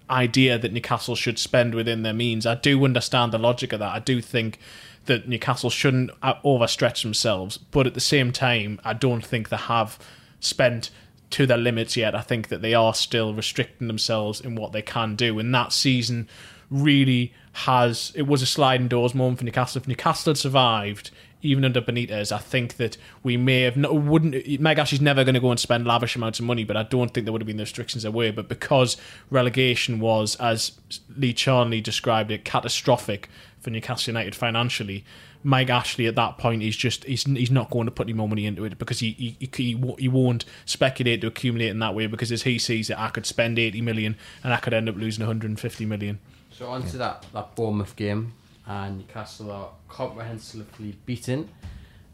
idea 0.08 0.58
that 0.58 0.72
Newcastle 0.72 1.14
should 1.14 1.38
spend 1.38 1.74
within 1.74 2.02
their 2.02 2.12
means. 2.12 2.44
I 2.44 2.56
do 2.56 2.84
understand 2.84 3.32
the 3.32 3.38
logic 3.38 3.72
of 3.72 3.78
that. 3.78 3.94
I 3.94 4.00
do 4.00 4.20
think 4.20 4.58
that 5.06 5.28
Newcastle 5.28 5.70
shouldn't 5.70 6.10
uh, 6.22 6.34
overstretch 6.44 7.02
themselves, 7.02 7.56
but 7.56 7.86
at 7.86 7.94
the 7.94 8.00
same 8.00 8.32
time, 8.32 8.80
I 8.84 8.92
don't 8.92 9.24
think 9.24 9.48
they 9.48 9.56
have 9.56 9.98
spent 10.40 10.90
to 11.30 11.46
their 11.46 11.56
limits 11.56 11.96
yet. 11.96 12.14
I 12.14 12.20
think 12.20 12.48
that 12.48 12.62
they 12.62 12.74
are 12.74 12.94
still 12.94 13.34
restricting 13.34 13.86
themselves 13.86 14.40
in 14.40 14.56
what 14.56 14.72
they 14.72 14.82
can 14.82 15.16
do. 15.16 15.38
And 15.38 15.54
that 15.54 15.72
season 15.72 16.28
really 16.70 17.32
has 17.52 18.12
it 18.14 18.22
was 18.22 18.42
a 18.42 18.46
sliding 18.46 18.88
doors 18.88 19.14
moment 19.14 19.38
for 19.38 19.44
Newcastle. 19.44 19.80
If 19.80 19.88
Newcastle 19.88 20.30
had 20.30 20.38
survived, 20.38 21.10
even 21.42 21.64
under 21.64 21.80
Benitez, 21.80 22.32
I 22.32 22.38
think 22.38 22.76
that 22.76 22.96
we 23.22 23.36
may 23.36 23.62
have 23.62 23.76
no, 23.76 23.92
wouldn't. 23.92 24.60
Mike 24.60 24.78
Ashley's 24.78 25.00
never 25.00 25.24
going 25.24 25.34
to 25.34 25.40
go 25.40 25.50
and 25.50 25.58
spend 25.58 25.86
lavish 25.86 26.16
amounts 26.16 26.38
of 26.38 26.44
money, 26.44 26.64
but 26.64 26.76
I 26.76 26.82
don't 26.82 27.12
think 27.12 27.24
there 27.24 27.32
would 27.32 27.42
have 27.42 27.46
been 27.46 27.56
the 27.56 27.62
restrictions 27.62 28.02
there 28.02 28.12
were. 28.12 28.32
But 28.32 28.48
because 28.48 28.96
relegation 29.30 30.00
was, 30.00 30.36
as 30.36 30.72
Lee 31.16 31.32
Charnley 31.32 31.80
described 31.80 32.30
it, 32.30 32.44
catastrophic 32.44 33.28
for 33.58 33.70
Newcastle 33.70 34.12
United 34.12 34.34
financially. 34.34 35.04
Mike 35.42 35.70
Ashley 35.70 36.06
at 36.06 36.16
that 36.16 36.36
point 36.38 36.62
is 36.62 36.76
just 36.76 37.04
he's 37.04 37.24
he's 37.24 37.50
not 37.50 37.70
going 37.70 37.86
to 37.86 37.90
put 37.90 38.06
any 38.06 38.12
more 38.12 38.28
money 38.28 38.46
into 38.46 38.64
it 38.64 38.78
because 38.78 39.00
he 39.00 39.36
he, 39.38 39.48
he, 39.54 39.94
he 39.98 40.08
won't 40.08 40.44
speculate 40.66 41.20
to 41.22 41.26
accumulate 41.26 41.68
in 41.68 41.78
that 41.78 41.94
way 41.94 42.06
because 42.06 42.30
as 42.30 42.42
he 42.42 42.58
sees 42.58 42.90
it, 42.90 42.98
I 42.98 43.08
could 43.08 43.26
spend 43.26 43.58
eighty 43.58 43.80
million 43.80 44.16
and 44.44 44.52
I 44.52 44.58
could 44.58 44.74
end 44.74 44.88
up 44.88 44.96
losing 44.96 45.24
one 45.24 45.28
hundred 45.28 45.50
and 45.50 45.58
fifty 45.58 45.86
million. 45.86 46.18
So 46.50 46.68
on 46.68 46.82
to 46.88 46.98
that, 46.98 47.24
that 47.32 47.54
Bournemouth 47.54 47.96
game, 47.96 48.34
and 48.66 48.98
Newcastle 48.98 49.50
are 49.50 49.70
comprehensively 49.88 50.96
beaten. 51.06 51.48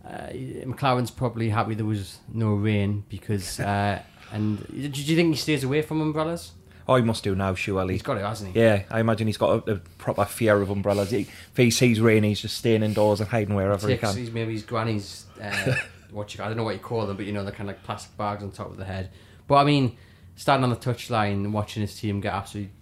Uh, 0.05 0.29
McClaren's 0.65 1.11
probably 1.11 1.49
happy 1.49 1.75
there 1.75 1.85
was 1.85 2.19
no 2.33 2.55
rain 2.55 3.05
because. 3.09 3.59
Uh, 3.59 4.01
and 4.33 4.59
do 4.69 5.03
you 5.03 5.17
think 5.17 5.35
he 5.35 5.41
stays 5.41 5.63
away 5.63 5.83
from 5.83 6.01
umbrellas? 6.01 6.53
Oh, 6.89 6.95
he 6.95 7.03
must 7.03 7.25
do 7.25 7.35
now, 7.35 7.55
surely. 7.55 7.95
He's 7.95 8.03
got 8.03 8.17
it, 8.17 8.25
hasn't 8.25 8.55
he? 8.55 8.61
Yeah, 8.61 8.85
I 8.91 9.01
imagine 9.01 9.27
he's 9.27 9.37
got 9.37 9.69
a, 9.69 9.73
a 9.73 9.77
proper 9.99 10.25
fear 10.25 10.61
of 10.61 10.71
umbrellas. 10.71 11.11
He, 11.11 11.23
if 11.23 11.57
he 11.57 11.71
sees 11.71 12.01
rain, 12.01 12.23
he's 12.23 12.41
just 12.41 12.57
staying 12.57 12.83
indoors 12.83 13.21
and 13.21 13.29
hiding 13.29 13.55
wherever 13.55 13.89
he 13.89 13.97
can. 13.97 14.17
He's 14.17 14.31
maybe 14.31 14.53
his 14.53 14.63
granny's. 14.63 15.27
Uh, 15.43 15.75
what 16.13 16.35
you, 16.35 16.45
I 16.45 16.47
don't 16.47 16.57
know 16.57 16.65
what 16.65 16.75
you 16.75 16.81
call 16.81 17.07
them, 17.07 17.17
but 17.17 17.27
you 17.27 17.33
know, 17.33 17.43
they're 17.43 17.53
kind 17.53 17.69
of 17.69 17.75
like 17.75 17.83
plastic 17.83 18.17
bags 18.17 18.43
on 18.43 18.53
top 18.53 18.71
of 18.71 18.77
the 18.77 18.85
head. 18.85 19.11
But 19.49 19.57
I 19.57 19.65
mean, 19.65 19.97
standing 20.37 20.65
on 20.65 20.71
the 20.71 20.77
touchline, 20.77 21.51
watching 21.51 21.81
his 21.81 21.99
team 21.99 22.21
get 22.21 22.33
absolutely 22.33 22.73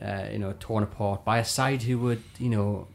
uh, 0.00 0.28
you 0.30 0.38
know, 0.38 0.54
torn 0.60 0.82
apart 0.84 1.24
by 1.24 1.38
a 1.38 1.44
side 1.44 1.82
who 1.82 1.98
would, 1.98 2.22
you 2.38 2.48
know, 2.48 2.86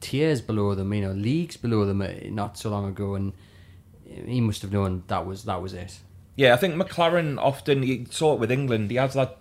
tiers 0.00 0.40
below 0.40 0.74
them, 0.74 0.92
you 0.92 1.02
know, 1.02 1.12
leagues 1.12 1.56
below 1.56 1.84
them 1.84 2.00
uh, 2.00 2.08
not 2.24 2.56
so 2.56 2.70
long 2.70 2.88
ago, 2.88 3.14
and 3.14 3.32
he 4.06 4.40
must 4.40 4.62
have 4.62 4.72
known 4.72 5.02
that 5.08 5.26
was 5.26 5.44
that 5.44 5.60
was 5.60 5.74
it. 5.74 5.98
Yeah, 6.36 6.54
I 6.54 6.56
think 6.56 6.74
McClaren 6.74 7.38
often 7.38 7.82
you 7.82 8.06
saw 8.10 8.34
it 8.34 8.40
with 8.40 8.50
England. 8.50 8.90
He 8.90 8.96
has 8.96 9.14
that 9.14 9.36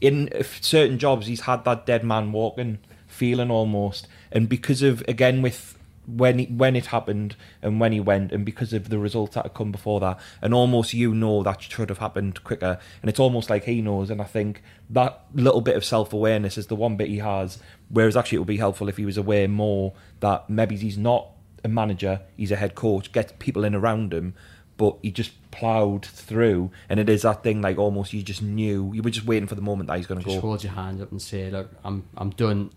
in 0.00 0.30
certain 0.60 0.98
jobs. 0.98 1.26
He's 1.26 1.42
had 1.42 1.64
that 1.64 1.86
dead 1.86 2.04
man 2.04 2.32
walking 2.32 2.78
feeling 3.06 3.50
almost, 3.50 4.08
and 4.30 4.48
because 4.48 4.82
of 4.82 5.02
again 5.08 5.42
with 5.42 5.76
when 6.06 6.38
he, 6.38 6.46
when 6.46 6.76
it 6.76 6.86
happened 6.86 7.34
and 7.62 7.80
when 7.80 7.92
he 7.92 8.00
went, 8.00 8.32
and 8.32 8.44
because 8.44 8.72
of 8.72 8.88
the 8.88 8.98
results 8.98 9.34
that 9.34 9.44
had 9.44 9.54
come 9.54 9.72
before 9.72 10.00
that, 10.00 10.18
and 10.40 10.54
almost 10.54 10.94
you 10.94 11.14
know 11.14 11.42
that 11.42 11.62
should 11.62 11.88
have 11.88 11.98
happened 11.98 12.42
quicker, 12.44 12.78
and 13.02 13.08
it's 13.08 13.20
almost 13.20 13.50
like 13.50 13.64
he 13.64 13.82
knows. 13.82 14.10
And 14.10 14.20
I 14.20 14.24
think 14.24 14.62
that 14.90 15.24
little 15.34 15.60
bit 15.60 15.76
of 15.76 15.84
self 15.84 16.12
awareness 16.12 16.56
is 16.56 16.68
the 16.68 16.76
one 16.76 16.96
bit 16.96 17.08
he 17.08 17.18
has. 17.18 17.58
Whereas 17.88 18.16
actually, 18.16 18.36
it 18.36 18.40
would 18.40 18.48
be 18.48 18.56
helpful 18.56 18.88
if 18.88 18.96
he 18.96 19.04
was 19.04 19.16
aware 19.16 19.48
more 19.48 19.94
that 20.20 20.48
maybe 20.48 20.76
he's 20.76 20.98
not 20.98 21.28
a 21.64 21.68
manager, 21.68 22.20
he's 22.36 22.52
a 22.52 22.56
head 22.56 22.74
coach, 22.74 23.12
get 23.12 23.38
people 23.38 23.64
in 23.64 23.74
around 23.74 24.14
him, 24.14 24.34
but 24.76 24.96
he 25.02 25.10
just 25.10 25.32
ploughed 25.50 26.04
through. 26.04 26.70
And 26.88 27.00
it 27.00 27.08
is 27.08 27.22
that 27.22 27.42
thing 27.42 27.62
like 27.62 27.78
almost 27.78 28.12
you 28.12 28.22
just 28.22 28.42
knew 28.42 28.92
you 28.94 29.02
were 29.02 29.10
just 29.10 29.26
waiting 29.26 29.48
for 29.48 29.54
the 29.54 29.62
moment 29.62 29.88
that 29.88 29.96
he's 29.96 30.06
going 30.06 30.20
to 30.20 30.26
go. 30.26 30.32
Just 30.32 30.42
hold 30.42 30.64
your 30.64 30.72
hand 30.72 31.00
up 31.00 31.10
and 31.10 31.20
say, 31.20 31.50
"Look, 31.50 31.70
I'm 31.84 32.04
I'm 32.16 32.30
done." 32.30 32.70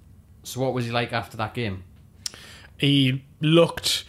So, 0.43 0.61
what 0.61 0.73
was 0.73 0.85
he 0.85 0.91
like 0.91 1.11
after 1.11 1.35
that 1.37 1.53
game? 1.53 1.83
he 2.79 3.23
looked 3.41 4.05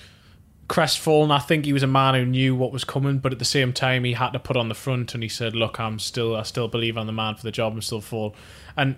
crestfallen. 0.68 1.30
I 1.30 1.41
think 1.41 1.64
he 1.64 1.72
was 1.72 1.82
a 1.82 1.88
man 1.88 2.14
who 2.14 2.24
knew 2.24 2.55
what 2.55 2.72
was 2.72 2.84
coming, 2.84 3.18
but 3.18 3.32
at 3.32 3.38
the 3.38 3.45
same 3.45 3.72
time, 3.72 4.05
he 4.05 4.12
had 4.14 4.30
to 4.30 4.38
put 4.38 4.57
on 4.57 4.68
the 4.68 4.74
front 4.74 5.12
and 5.12 5.22
he 5.22 5.28
said, 5.28 5.55
"Look, 5.55 5.78
I'm 5.78 5.99
still, 5.99 6.36
I 6.36 6.45
still 6.45 6.68
believe 6.68 6.97
I'm 6.97 7.07
the 7.07 7.12
man 7.12 7.34
for 7.34 7.43
the 7.43 7.51
job. 7.51 7.74
I'm 7.74 7.82
still 7.82 8.01
full." 8.01 8.34
And 8.76 8.97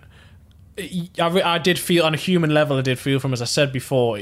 eh, 0.79 1.07
I, 1.19 1.55
I 1.55 1.59
did 1.59 1.79
feel 1.79 2.05
on 2.05 2.15
a 2.15 2.19
human 2.19 2.53
level, 2.53 2.77
I 2.77 2.83
did 2.83 2.99
feel 2.99 3.19
from, 3.19 3.33
as 3.33 3.43
I 3.43 3.47
said 3.47 3.73
before, 3.73 4.19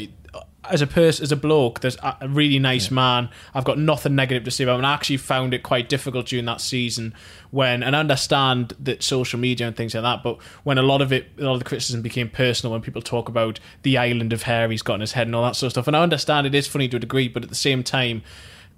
as 0.69 0.83
a 0.83 0.87
person, 0.87 1.23
as 1.23 1.33
a 1.33 1.37
bloke, 1.37 1.81
there's 1.81 1.97
a 2.03 2.29
really 2.29 2.59
nice 2.59 2.91
yeah. 2.91 2.95
man. 2.95 3.29
I've 3.55 3.65
got 3.65 3.79
nothing 3.79 4.15
negative 4.15 4.45
to 4.45 4.51
say 4.51 4.65
about 4.65 4.75
him. 4.75 4.81
And 4.81 4.87
I 4.87 4.95
actually 4.95 5.17
found 5.17 5.55
it 5.55 5.63
quite 5.63 5.89
difficult 5.89 6.27
during 6.27 6.45
that 6.45 6.61
season 6.61 7.15
when, 7.51 7.83
and 7.83 7.97
I 7.97 8.01
understand 8.01 8.75
that 8.79 9.03
social 9.03 9.39
media 9.39 9.67
and 9.67 9.77
things 9.77 9.95
like 9.95 10.03
that, 10.03 10.23
but 10.23 10.41
when 10.65 10.77
a 10.77 10.83
lot 10.83 11.01
of 11.01 11.13
it, 11.13 11.29
a 11.39 11.43
lot 11.43 11.55
of 11.55 11.61
the 11.61 11.65
criticism 11.65 12.03
became 12.03 12.29
personal, 12.29 12.73
when 12.73 12.83
people 12.83 13.01
talk 13.01 13.29
about 13.29 13.59
the 13.83 13.97
island 13.97 14.33
of 14.33 14.43
hair 14.43 14.71
he's 14.71 14.83
got 14.83 14.97
in 14.97 15.01
his 15.01 15.13
head 15.13 15.27
and 15.27 15.35
all 15.35 15.45
that 15.45 15.57
sort 15.57 15.69
of 15.69 15.73
stuff. 15.73 15.87
And 15.87 15.97
I 15.97 16.03
understand 16.03 16.47
it 16.47 16.55
is 16.55 16.67
funny 16.67 16.89
to 16.89 16.99
a 16.99 17.01
degree, 17.01 17.29
but 17.29 17.43
at 17.43 17.49
the 17.49 17.55
same 17.55 17.83
time, 17.83 18.23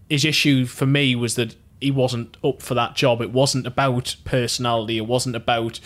his 0.08 0.24
issue 0.24 0.66
for 0.66 0.86
me 0.86 1.16
was 1.16 1.34
that 1.34 1.56
he 1.80 1.90
wasn't 1.90 2.36
up 2.44 2.62
for 2.62 2.74
that 2.74 2.94
job. 2.94 3.20
It 3.20 3.32
wasn't 3.32 3.66
about 3.66 4.14
personality. 4.24 4.98
It 4.98 5.06
wasn't 5.06 5.34
about 5.34 5.80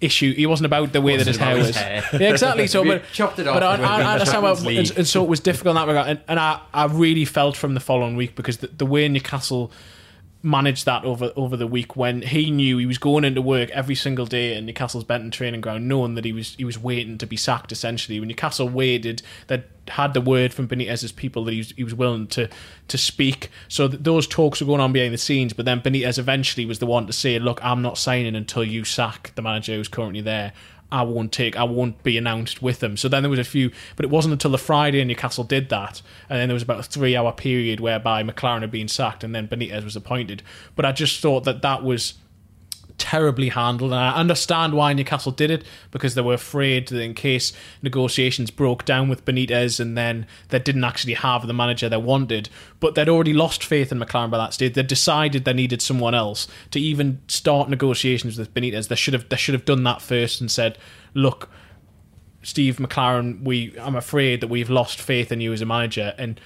issue. 0.00 0.34
He 0.34 0.46
wasn't 0.46 0.66
about 0.66 0.92
the 0.92 1.00
way 1.00 1.16
that 1.16 1.26
his 1.26 1.36
hair 1.36 1.56
was. 1.56 1.74
Hair. 1.74 2.04
Yeah, 2.12 2.30
exactly. 2.30 2.66
So, 2.66 2.84
but 2.86 3.04
chopped 3.12 3.38
it 3.38 3.48
off. 3.48 3.54
But 3.54 3.62
I, 3.62 3.76
I, 3.76 4.02
I 4.02 4.12
understand 4.14 4.42
what, 4.42 4.60
and, 4.66 4.98
and, 4.98 5.06
so 5.06 5.22
it 5.22 5.28
was 5.28 5.40
difficult 5.40 5.72
in 5.72 5.76
that 5.76 5.88
regard. 5.88 6.08
And, 6.08 6.20
and, 6.28 6.38
I, 6.38 6.60
I 6.72 6.86
really 6.86 7.24
felt 7.24 7.56
from 7.56 7.74
the 7.74 7.80
following 7.80 8.16
week 8.16 8.34
because 8.34 8.58
the, 8.58 8.68
the 8.68 8.86
way 8.86 9.08
Newcastle 9.08 9.70
managed 10.46 10.86
that 10.86 11.04
over 11.04 11.32
over 11.36 11.56
the 11.56 11.66
week 11.66 11.96
when 11.96 12.22
he 12.22 12.50
knew 12.50 12.78
he 12.78 12.86
was 12.86 12.98
going 12.98 13.24
into 13.24 13.42
work 13.42 13.68
every 13.70 13.94
single 13.94 14.24
day 14.24 14.56
in 14.56 14.64
Newcastle's 14.64 15.04
Benton 15.04 15.30
training 15.30 15.60
ground, 15.60 15.88
knowing 15.88 16.14
that 16.14 16.24
he 16.24 16.32
was 16.32 16.54
he 16.54 16.64
was 16.64 16.78
waiting 16.78 17.18
to 17.18 17.26
be 17.26 17.36
sacked. 17.36 17.72
Essentially, 17.72 18.20
when 18.20 18.28
Newcastle 18.28 18.68
waited, 18.68 19.22
that 19.48 19.64
had 19.88 20.14
the 20.14 20.20
word 20.20 20.52
from 20.54 20.66
Benitez's 20.66 21.12
people 21.12 21.44
that 21.44 21.52
he 21.52 21.58
was, 21.58 21.70
he 21.72 21.84
was 21.84 21.94
willing 21.94 22.28
to 22.28 22.48
to 22.88 22.98
speak. 22.98 23.50
So 23.68 23.88
those 23.88 24.26
talks 24.26 24.60
were 24.60 24.66
going 24.66 24.80
on 24.80 24.92
behind 24.92 25.12
the 25.12 25.18
scenes. 25.18 25.52
But 25.52 25.66
then 25.66 25.80
Benitez 25.80 26.18
eventually 26.18 26.64
was 26.64 26.78
the 26.78 26.86
one 26.86 27.06
to 27.06 27.12
say, 27.12 27.38
"Look, 27.38 27.62
I'm 27.64 27.82
not 27.82 27.98
signing 27.98 28.36
until 28.36 28.64
you 28.64 28.84
sack 28.84 29.32
the 29.34 29.42
manager 29.42 29.74
who's 29.74 29.88
currently 29.88 30.20
there." 30.20 30.52
I 30.90 31.02
won't 31.02 31.32
take, 31.32 31.56
I 31.56 31.64
won't 31.64 32.02
be 32.02 32.16
announced 32.16 32.62
with 32.62 32.80
them. 32.80 32.96
So 32.96 33.08
then 33.08 33.22
there 33.22 33.30
was 33.30 33.38
a 33.38 33.44
few, 33.44 33.70
but 33.96 34.04
it 34.04 34.10
wasn't 34.10 34.32
until 34.32 34.52
the 34.52 34.58
Friday 34.58 35.02
Newcastle 35.04 35.44
did 35.44 35.68
that, 35.70 36.00
and 36.28 36.38
then 36.38 36.48
there 36.48 36.54
was 36.54 36.62
about 36.62 36.80
a 36.80 36.84
three-hour 36.84 37.32
period 37.32 37.80
whereby 37.80 38.22
McClaren 38.22 38.60
had 38.60 38.70
been 38.70 38.88
sacked 38.88 39.24
and 39.24 39.34
then 39.34 39.48
Benitez 39.48 39.84
was 39.84 39.96
appointed. 39.96 40.42
But 40.76 40.84
I 40.84 40.92
just 40.92 41.20
thought 41.20 41.44
that 41.44 41.62
that 41.62 41.82
was 41.82 42.14
terribly 42.98 43.50
handled. 43.50 43.92
And 43.92 44.00
I 44.00 44.14
understand 44.14 44.74
why 44.74 44.92
Newcastle 44.92 45.32
did 45.32 45.50
it 45.50 45.64
because 45.90 46.14
they 46.14 46.22
were 46.22 46.34
afraid 46.34 46.88
that 46.88 47.00
in 47.00 47.14
case 47.14 47.52
negotiations 47.82 48.50
broke 48.50 48.84
down 48.84 49.08
with 49.08 49.24
Benitez 49.24 49.80
and 49.80 49.96
then 49.96 50.26
they 50.48 50.58
didn't 50.58 50.84
actually 50.84 51.14
have 51.14 51.46
the 51.46 51.52
manager 51.52 51.88
they 51.88 51.96
wanted. 51.96 52.48
But 52.80 52.94
they'd 52.94 53.08
already 53.08 53.32
lost 53.32 53.64
faith 53.64 53.92
in 53.92 53.98
McClaren 53.98 54.30
by 54.30 54.38
that 54.38 54.54
stage. 54.54 54.74
They 54.74 54.82
decided 54.82 55.44
they 55.44 55.52
needed 55.52 55.82
someone 55.82 56.14
else 56.14 56.48
to 56.70 56.80
even 56.80 57.20
start 57.28 57.68
negotiations 57.68 58.38
with 58.38 58.52
Benitez. 58.54 58.88
They 58.88 58.96
should 58.96 59.14
have 59.14 59.28
they 59.28 59.36
should 59.36 59.54
have 59.54 59.64
done 59.64 59.84
that 59.84 60.02
first 60.02 60.40
and 60.40 60.50
said, 60.50 60.78
look. 61.14 61.50
Steve 62.42 62.76
McClaren, 62.76 63.42
we 63.42 63.76
I'm 63.76 63.96
afraid 63.96 64.40
that 64.40 64.46
we've 64.46 64.70
lost 64.70 65.00
faith 65.00 65.32
in 65.32 65.40
you 65.40 65.52
as 65.52 65.62
a 65.62 65.66
manager, 65.66 66.14
and 66.16 66.40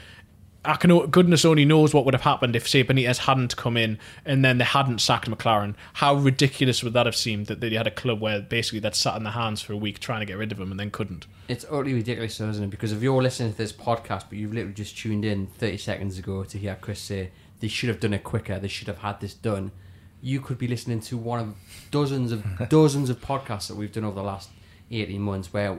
I 0.63 0.77
can 0.77 1.07
goodness 1.07 1.47
only 1.47 1.65
knows 1.65 1.95
what 1.95 2.05
would 2.05 2.13
have 2.13 2.23
happened 2.23 2.55
if 2.55 2.69
say 2.69 2.85
Benitez 2.85 3.19
hadn't 3.19 3.57
come 3.57 3.79
in 3.79 3.99
and 4.27 4.45
then 4.45 4.59
they 4.59 4.65
hadn't 4.65 5.01
sacked 5.01 5.31
McClaren. 5.31 5.75
How 5.95 6.15
ridiculous 6.15 6.83
would 6.83 6.93
that 6.93 7.07
have 7.07 7.17
seemed 7.17 7.47
that 7.47 7.61
they 7.61 7.71
had 7.71 7.87
a 7.87 7.91
club 7.91 8.21
where 8.21 8.43
basically 8.43 8.81
they'd 8.81 8.95
sat 8.95 9.17
in 9.17 9.25
their 9.25 9.33
hands 9.33 9.63
for 9.63 9.73
a 9.73 9.77
week 9.77 10.01
trying 10.01 10.21
to 10.21 10.27
get 10.27 10.37
rid 10.37 10.53
of 10.53 10.61
him 10.61 10.71
and 10.71 10.79
then 10.79 10.91
couldn't. 10.91 11.27
It's 11.49 11.65
utterly 11.65 11.95
ridiculous, 11.95 12.39
isn't 12.41 12.63
it? 12.63 12.71
Because 12.71 12.93
if 12.93 13.03
you're 13.03 13.23
listening 13.23 13.53
to 13.53 13.59
this 13.59 13.73
podcast, 13.73 14.25
but 14.29 14.33
you've 14.33 14.53
literally 14.53 14.75
just 14.75 14.99
tuned 14.99 15.25
in 15.25 15.47
30 15.47 15.79
seconds 15.79 16.19
ago 16.19 16.45
to 16.45 16.59
hear 16.59 16.77
Chris 16.79 17.01
say 17.01 17.31
they 17.61 17.69
should 17.69 17.89
have 17.89 18.01
done 18.01 18.13
it 18.13 18.23
quicker, 18.23 18.59
they 18.59 18.69
should 18.69 18.89
have 18.89 18.99
had 18.99 19.21
this 19.21 19.33
done. 19.33 19.73
You 20.21 20.43
could 20.43 20.59
be 20.59 20.69
listening 20.69 21.01
to 21.01 21.17
one 21.17 21.41
of 21.41 21.55
dozens 21.91 22.33
of 22.33 22.45
dozens 22.69 23.09
of 23.09 23.19
podcasts 23.23 23.69
that 23.69 23.77
we've 23.77 23.93
done 23.93 24.05
over 24.05 24.17
the 24.17 24.23
last 24.23 24.51
18 24.91 25.23
months 25.23 25.53
where 25.55 25.79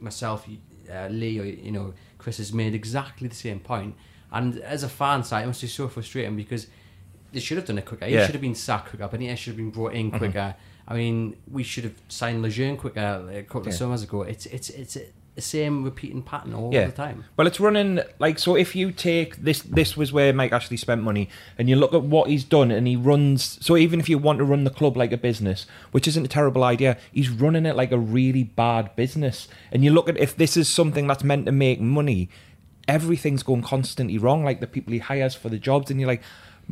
myself, 0.00 0.48
uh, 0.92 1.06
Lee, 1.06 1.60
you 1.62 1.70
know 1.70 1.94
Chris 2.26 2.38
has 2.38 2.52
made 2.52 2.74
exactly 2.74 3.28
the 3.28 3.36
same 3.36 3.60
point. 3.60 3.94
And 4.32 4.58
as 4.58 4.82
a 4.82 4.88
fan 4.88 5.22
side, 5.22 5.44
it 5.44 5.46
must 5.46 5.60
be 5.60 5.68
so 5.68 5.86
frustrating 5.86 6.34
because 6.34 6.66
they 7.30 7.38
should 7.38 7.56
have 7.56 7.66
done 7.66 7.78
it 7.78 7.84
quicker. 7.84 8.04
He 8.04 8.14
yeah. 8.14 8.26
should 8.26 8.34
have 8.34 8.42
been 8.42 8.56
sacked 8.56 8.88
quicker. 8.88 9.06
Benitez 9.06 9.36
should 9.36 9.50
have 9.52 9.56
been 9.58 9.70
brought 9.70 9.92
in 9.92 10.08
mm-hmm. 10.08 10.18
quicker. 10.18 10.38
Mm-hmm. 10.38 10.92
I 10.92 10.96
mean, 10.96 11.36
we 11.48 11.62
should 11.62 11.84
have 11.84 11.94
signed 12.08 12.42
Lejeune 12.42 12.78
quicker 12.78 13.30
a 13.32 13.44
couple 13.44 13.62
yeah. 13.62 13.68
of 13.68 13.74
summers 13.74 14.02
ago. 14.02 14.22
It's 14.22 14.46
it's 14.46 14.70
it's 14.70 14.96
the 15.36 15.42
same 15.42 15.84
repeating 15.84 16.22
pattern 16.22 16.54
all 16.54 16.72
yeah. 16.72 16.86
the 16.86 16.92
time. 16.92 17.24
Well, 17.36 17.46
it's 17.46 17.60
running 17.60 18.00
like 18.18 18.38
so. 18.38 18.56
If 18.56 18.74
you 18.74 18.90
take 18.90 19.36
this, 19.36 19.60
this 19.60 19.96
was 19.96 20.12
where 20.12 20.32
Mike 20.32 20.52
actually 20.52 20.78
spent 20.78 21.02
money, 21.02 21.28
and 21.58 21.68
you 21.68 21.76
look 21.76 21.94
at 21.94 22.02
what 22.02 22.28
he's 22.28 22.42
done, 22.42 22.70
and 22.70 22.86
he 22.88 22.96
runs. 22.96 23.64
So 23.64 23.76
even 23.76 24.00
if 24.00 24.08
you 24.08 24.18
want 24.18 24.38
to 24.38 24.44
run 24.44 24.64
the 24.64 24.70
club 24.70 24.96
like 24.96 25.12
a 25.12 25.18
business, 25.18 25.66
which 25.92 26.08
isn't 26.08 26.24
a 26.24 26.28
terrible 26.28 26.64
idea, 26.64 26.96
he's 27.12 27.28
running 27.28 27.66
it 27.66 27.76
like 27.76 27.92
a 27.92 27.98
really 27.98 28.42
bad 28.42 28.96
business. 28.96 29.46
And 29.70 29.84
you 29.84 29.92
look 29.92 30.08
at 30.08 30.16
if 30.16 30.34
this 30.34 30.56
is 30.56 30.68
something 30.68 31.06
that's 31.06 31.22
meant 31.22 31.44
to 31.46 31.52
make 31.52 31.80
money, 31.80 32.30
everything's 32.88 33.42
going 33.42 33.62
constantly 33.62 34.16
wrong. 34.16 34.42
Like 34.42 34.60
the 34.60 34.66
people 34.66 34.94
he 34.94 34.98
hires 34.98 35.34
for 35.34 35.50
the 35.50 35.58
jobs, 35.58 35.90
and 35.90 36.00
you're 36.00 36.08
like, 36.08 36.22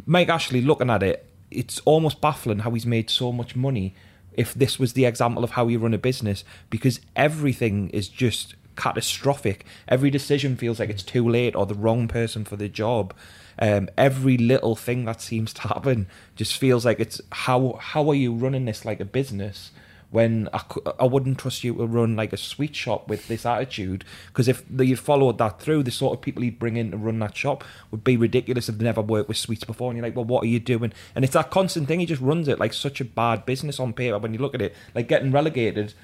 Mike 0.07 0.31
Ashley 0.31 0.63
looking 0.63 0.89
at 0.89 1.03
it, 1.03 1.27
it's 1.51 1.81
almost 1.81 2.23
baffling 2.23 2.61
how 2.61 2.71
he's 2.71 2.87
made 2.87 3.11
so 3.11 3.31
much 3.31 3.55
money 3.55 3.95
if 4.37 4.55
this 4.55 4.79
was 4.79 4.93
the 4.93 5.05
example 5.05 5.45
of 5.45 5.53
how 5.53 5.69
you 5.69 5.79
run 5.79 5.95
a 5.95 5.99
business 5.99 6.45
because 6.71 7.01
everything 7.17 7.89
is 7.91 8.09
just 8.09 8.55
catastrophic. 8.77 9.65
Every 9.89 10.11
decision 10.11 10.57
feels 10.57 10.81
like 10.81 10.91
it's 10.91 11.03
too 11.03 11.29
late 11.29 11.55
or 11.55 11.67
the 11.67 11.75
wrong 11.75 12.09
person 12.09 12.45
for 12.45 12.57
the 12.57 12.69
job. 12.69 13.15
Um, 13.59 13.89
every 13.97 14.37
little 14.37 14.75
thing 14.75 15.05
that 15.05 15.21
seems 15.21 15.53
to 15.55 15.63
happen 15.69 16.09
just 16.37 16.57
feels 16.57 16.85
like 16.85 17.01
it's 17.01 17.21
how 17.31 17.79
how 17.81 18.09
are 18.11 18.15
you 18.15 18.33
running 18.33 18.65
this 18.65 18.85
like 18.85 19.01
a 19.01 19.05
business 19.05 19.71
when 20.11 20.49
I, 20.53 20.63
I 21.01 21.05
wouldn't 21.05 21.39
trust 21.39 21.65
you 21.65 21.75
to 21.75 21.87
run 21.87 22.17
like 22.17 22.33
a 22.33 22.37
sweet 22.37 22.75
shop 22.77 23.09
with 23.09 23.29
this 23.29 23.45
attitude 23.45 24.05
because 24.29 24.49
if 24.49 24.63
you 24.79 24.97
followed 24.97 25.39
that 25.39 25.61
through 25.61 25.83
the 25.83 25.91
sort 25.91 26.17
of 26.17 26.23
people 26.23 26.45
you'd 26.45 26.59
bring 26.59 26.77
in 26.77 26.91
to 26.93 26.97
run 26.97 27.19
that 27.19 27.37
shop 27.37 27.65
would 27.91 28.05
be 28.05 28.17
ridiculous 28.17 28.69
if 28.69 28.79
they 28.79 28.85
never 28.85 29.01
worked 29.03 29.29
with 29.29 29.37
sweets 29.37 29.65
before. 29.65 29.91
And 29.91 29.99
you're 29.99 30.07
like 30.07 30.17
well 30.17 30.25
what 30.25 30.45
are 30.45 30.49
you 30.49 30.61
doing? 30.61 30.93
And 31.15 31.25
it's 31.25 31.35
that 31.35 31.51
constant 31.51 31.89
thing 31.89 32.01
he 32.01 32.07
just 32.07 32.23
runs 32.23 32.49
it 32.49 32.59
like 32.59 32.73
such 32.73 33.01
a 33.01 33.05
bad 33.05 33.47
business 33.47 33.81
on 33.81 33.93
paper. 33.93 34.19
When 34.19 34.33
you 34.33 34.41
look 34.41 34.55
at 34.55 34.63
it 34.63 34.75
like 34.95 35.09
getting 35.09 35.33
relegated 35.33 35.95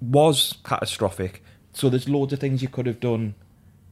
was 0.00 0.56
catastrophic. 0.64 1.42
So 1.72 1.88
there's 1.88 2.08
loads 2.08 2.32
of 2.32 2.38
things 2.38 2.62
you 2.62 2.68
could 2.68 2.86
have 2.86 3.00
done 3.00 3.34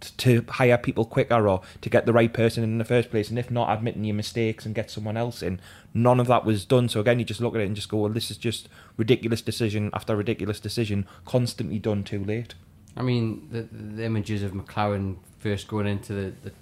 to 0.01 0.45
hire 0.49 0.79
people 0.79 1.05
quicker 1.05 1.49
or 1.49 1.63
to 1.81 1.91
get 1.91 2.07
the 2.07 2.13
right 2.13 2.33
person 2.33 2.65
in 2.65 2.79
the 2.79 2.85
first 2.85 3.11
place. 3.11 3.29
And 3.31 3.39
if 3.39 3.51
not, 3.51 3.77
admitting 3.77 4.05
your 4.05 4.15
mistakes 4.15 4.65
and 4.65 4.75
get 4.75 4.91
someone 4.91 5.17
else 5.17 5.43
in. 5.43 5.61
None 5.93 6.21
of 6.21 6.27
that 6.29 6.45
was 6.45 6.65
done. 6.65 6.89
So 6.89 7.01
again, 7.01 7.19
you 7.19 7.25
just 7.25 7.41
look 7.41 7.55
at 7.55 7.61
it 7.61 7.67
and 7.67 7.77
just 7.77 7.89
go, 7.89 7.99
well, 7.99 8.13
this 8.13 8.31
is 8.31 8.37
just 8.37 8.69
ridiculous 8.97 9.43
decision 9.43 9.91
after 9.93 10.17
ridiculous 10.17 10.61
decision, 10.61 11.07
constantly 11.25 11.79
done 11.79 12.05
too 12.05 12.25
late. 12.25 12.55
I 12.97 13.03
mean, 13.03 13.49
the, 13.51 13.63
the 13.63 14.05
images 14.05 14.43
of 14.43 14.53
McClaren 14.53 15.17
first 15.39 15.69
going 15.69 15.87
into 15.87 16.13
the, 16.13 16.33
the 16.43 16.53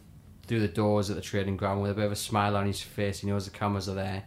through 0.47 0.61
the 0.61 0.69
doors 0.69 1.11
at 1.11 1.17
the 1.17 1.23
training 1.23 1.57
ground 1.59 1.83
with 1.83 1.91
a 1.91 1.95
bit 1.95 2.07
of 2.07 2.13
a 2.13 2.17
smile 2.17 2.57
on 2.57 2.67
his 2.67 2.81
face. 2.81 3.21
He 3.21 3.27
knows 3.27 3.45
the 3.45 3.51
cameras 3.51 3.89
are 3.89 3.95
there, 3.95 4.25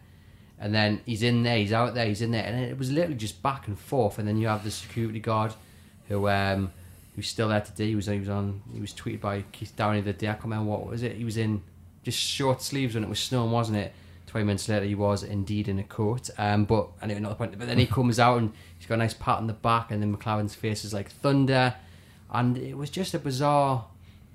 and 0.60 0.74
then 0.74 1.02
he's 1.06 1.24
in 1.24 1.44
there, 1.44 1.58
he's 1.58 1.74
out 1.74 1.96
there, 1.96 2.06
he's 2.06 2.22
in 2.22 2.32
there, 2.32 2.44
and 2.44 2.60
it 2.60 2.78
was 2.78 2.92
literally 2.92 3.16
just 3.16 3.42
back 3.42 3.68
and 3.68 3.78
forth. 3.78 4.20
And 4.20 4.28
then 4.28 4.38
you 4.38 4.48
have 4.48 4.64
the 4.64 4.72
security 4.72 5.20
guard, 5.20 5.54
who 6.08 6.30
um, 6.30 6.72
who's 7.16 7.28
still 7.28 7.50
there 7.50 7.62
today. 7.62 7.88
He 7.88 7.96
was 7.96 8.08
he 8.08 8.20
was 8.20 8.30
on 8.30 8.62
he 8.74 8.80
was 8.80 8.94
tweeted 8.94 9.22
by 9.22 9.44
Keith 9.52 9.76
Downie 9.76 10.02
the 10.02 10.14
day. 10.14 10.30
I 10.30 10.34
can't 10.34 10.46
remember 10.46 10.72
what 10.72 10.86
was 10.86 11.04
it. 11.04 11.16
He 11.16 11.26
was 11.26 11.38
in 11.38 11.62
just 12.04 12.18
short 12.18 12.62
sleeves 12.62 12.96
when 12.96 13.04
it 13.04 13.10
was 13.10 13.20
snowing, 13.20 13.52
wasn't 13.52 13.78
it? 13.78 13.94
Twenty 14.28 14.46
minutes 14.46 14.70
later, 14.70 14.86
he 14.86 14.96
was 14.96 15.24
indeed 15.24 15.68
in 15.68 15.78
a 15.78 15.84
coat. 15.84 16.30
Um, 16.38 16.66
but 16.66 16.88
anyway, 17.02 17.20
not 17.20 17.30
the 17.30 17.36
point. 17.36 17.58
But 17.58 17.68
then 17.68 17.78
he 17.78 17.86
comes 17.98 18.20
out 18.20 18.38
and 18.38 18.54
he's 18.78 18.88
got 18.88 18.96
a 18.96 18.98
nice 18.98 19.14
pat 19.14 19.38
on 19.38 19.48
the 19.48 19.54
back, 19.54 19.92
and 19.92 20.02
then 20.02 20.16
McClaren's 20.16 20.56
face 20.56 20.86
is 20.86 20.94
like 20.94 21.12
thunder, 21.12 21.76
and 22.32 22.58
it 22.58 22.78
was 22.78 22.90
just 22.90 23.14
a 23.14 23.20
bizarre, 23.20 23.86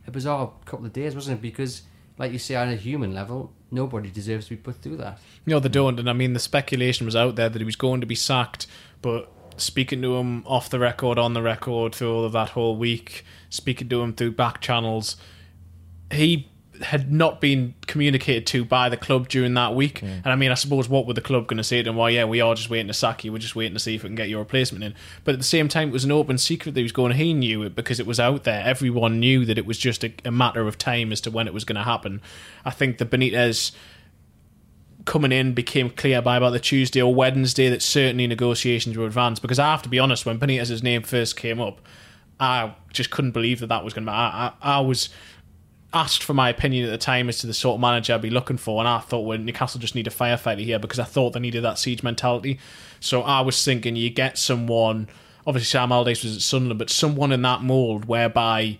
a 0.06 0.10
bizarre 0.10 0.52
couple 0.66 0.86
of 0.86 0.92
days, 0.92 1.14
wasn't 1.14 1.38
it? 1.38 1.42
Because, 1.42 1.82
like 2.18 2.32
you 2.32 2.38
say, 2.38 2.56
on 2.56 2.68
a 2.68 2.76
human 2.76 3.14
level, 3.14 3.52
nobody 3.70 4.10
deserves 4.10 4.46
to 4.46 4.50
be 4.50 4.56
put 4.56 4.76
through 4.82 4.98
that. 4.98 5.18
No, 5.46 5.60
they 5.60 5.70
don't. 5.70 5.98
And 5.98 6.10
I 6.10 6.12
mean, 6.12 6.34
the 6.34 6.40
speculation 6.40 7.06
was 7.06 7.16
out 7.16 7.36
there 7.36 7.48
that 7.48 7.58
he 7.58 7.64
was 7.64 7.76
going 7.76 8.02
to 8.02 8.06
be 8.06 8.14
sacked, 8.14 8.66
but 9.00 9.32
speaking 9.60 10.02
to 10.02 10.16
him 10.16 10.44
off 10.46 10.70
the 10.70 10.78
record, 10.78 11.18
on 11.18 11.34
the 11.34 11.42
record, 11.42 11.94
through 11.94 12.14
all 12.14 12.24
of 12.24 12.32
that 12.32 12.50
whole 12.50 12.76
week, 12.76 13.24
speaking 13.50 13.88
to 13.88 14.02
him 14.02 14.12
through 14.12 14.32
back 14.32 14.60
channels, 14.60 15.16
he 16.10 16.48
had 16.82 17.10
not 17.10 17.40
been 17.40 17.74
communicated 17.86 18.46
to 18.46 18.64
by 18.64 18.88
the 18.88 18.96
club 18.96 19.28
during 19.28 19.54
that 19.54 19.74
week. 19.74 20.02
And 20.02 20.26
I 20.26 20.36
mean, 20.36 20.50
I 20.50 20.54
suppose 20.54 20.88
what 20.88 21.06
were 21.06 21.14
the 21.14 21.20
club 21.20 21.46
going 21.46 21.56
to 21.56 21.64
say 21.64 21.82
to 21.82 21.90
him? 21.90 21.96
Well, 21.96 22.10
yeah, 22.10 22.24
we 22.24 22.40
are 22.40 22.54
just 22.54 22.70
waiting 22.70 22.88
to 22.88 22.94
sack 22.94 23.24
you. 23.24 23.32
We're 23.32 23.38
just 23.38 23.56
waiting 23.56 23.74
to 23.74 23.80
see 23.80 23.94
if 23.94 24.02
we 24.02 24.08
can 24.08 24.14
get 24.16 24.28
your 24.28 24.40
replacement 24.40 24.84
in. 24.84 24.94
But 25.24 25.32
at 25.32 25.38
the 25.38 25.44
same 25.44 25.68
time, 25.68 25.88
it 25.88 25.92
was 25.92 26.04
an 26.04 26.12
open 26.12 26.38
secret 26.38 26.74
that 26.74 26.80
he 26.80 26.84
was 26.84 26.92
going. 26.92 27.12
He 27.12 27.32
knew 27.32 27.62
it 27.62 27.74
because 27.74 27.98
it 27.98 28.06
was 28.06 28.20
out 28.20 28.44
there. 28.44 28.62
Everyone 28.64 29.18
knew 29.18 29.44
that 29.46 29.58
it 29.58 29.66
was 29.66 29.78
just 29.78 30.04
a, 30.04 30.12
a 30.24 30.30
matter 30.30 30.66
of 30.66 30.76
time 30.76 31.12
as 31.12 31.20
to 31.22 31.30
when 31.30 31.46
it 31.46 31.54
was 31.54 31.64
going 31.64 31.76
to 31.76 31.82
happen. 31.82 32.20
I 32.64 32.70
think 32.70 32.98
the 32.98 33.06
Benitez 33.06 33.72
coming 35.06 35.32
in 35.32 35.54
became 35.54 35.88
clear 35.88 36.20
by 36.20 36.36
about 36.36 36.50
the 36.50 36.60
Tuesday 36.60 37.00
or 37.00 37.14
Wednesday 37.14 37.70
that 37.70 37.80
certainly 37.80 38.26
negotiations 38.26 38.98
were 38.98 39.06
advanced. 39.06 39.40
Because 39.40 39.58
I 39.58 39.70
have 39.70 39.82
to 39.82 39.88
be 39.88 39.98
honest, 39.98 40.26
when 40.26 40.38
Benitez's 40.38 40.82
name 40.82 41.02
first 41.02 41.36
came 41.36 41.60
up, 41.60 41.80
I 42.38 42.74
just 42.92 43.10
couldn't 43.10 43.30
believe 43.30 43.60
that 43.60 43.68
that 43.68 43.82
was 43.82 43.94
going 43.94 44.04
to. 44.04 44.12
I, 44.12 44.52
I, 44.62 44.76
I 44.76 44.80
was 44.80 45.08
asked 45.94 46.22
for 46.22 46.34
my 46.34 46.50
opinion 46.50 46.84
at 46.84 46.90
the 46.90 46.98
time 46.98 47.28
as 47.28 47.38
to 47.38 47.46
the 47.46 47.54
sort 47.54 47.76
of 47.76 47.80
manager 47.80 48.12
I'd 48.12 48.20
be 48.20 48.28
looking 48.28 48.58
for, 48.58 48.80
and 48.80 48.88
I 48.88 48.98
thought, 48.98 49.20
well, 49.20 49.38
Newcastle 49.38 49.80
just 49.80 49.94
need 49.94 50.06
a 50.06 50.10
firefighter 50.10 50.64
here 50.64 50.78
because 50.78 50.98
I 50.98 51.04
thought 51.04 51.32
they 51.32 51.40
needed 51.40 51.64
that 51.64 51.78
siege 51.78 52.02
mentality. 52.02 52.58
So 53.00 53.22
I 53.22 53.40
was 53.40 53.64
thinking 53.64 53.96
you 53.96 54.10
get 54.10 54.36
someone. 54.36 55.08
Obviously, 55.46 55.66
Sam 55.66 55.92
Allardyce 55.92 56.24
was 56.24 56.36
at 56.36 56.42
Sunderland, 56.42 56.78
but 56.78 56.90
someone 56.90 57.32
in 57.32 57.42
that 57.42 57.62
mould 57.62 58.06
whereby 58.06 58.78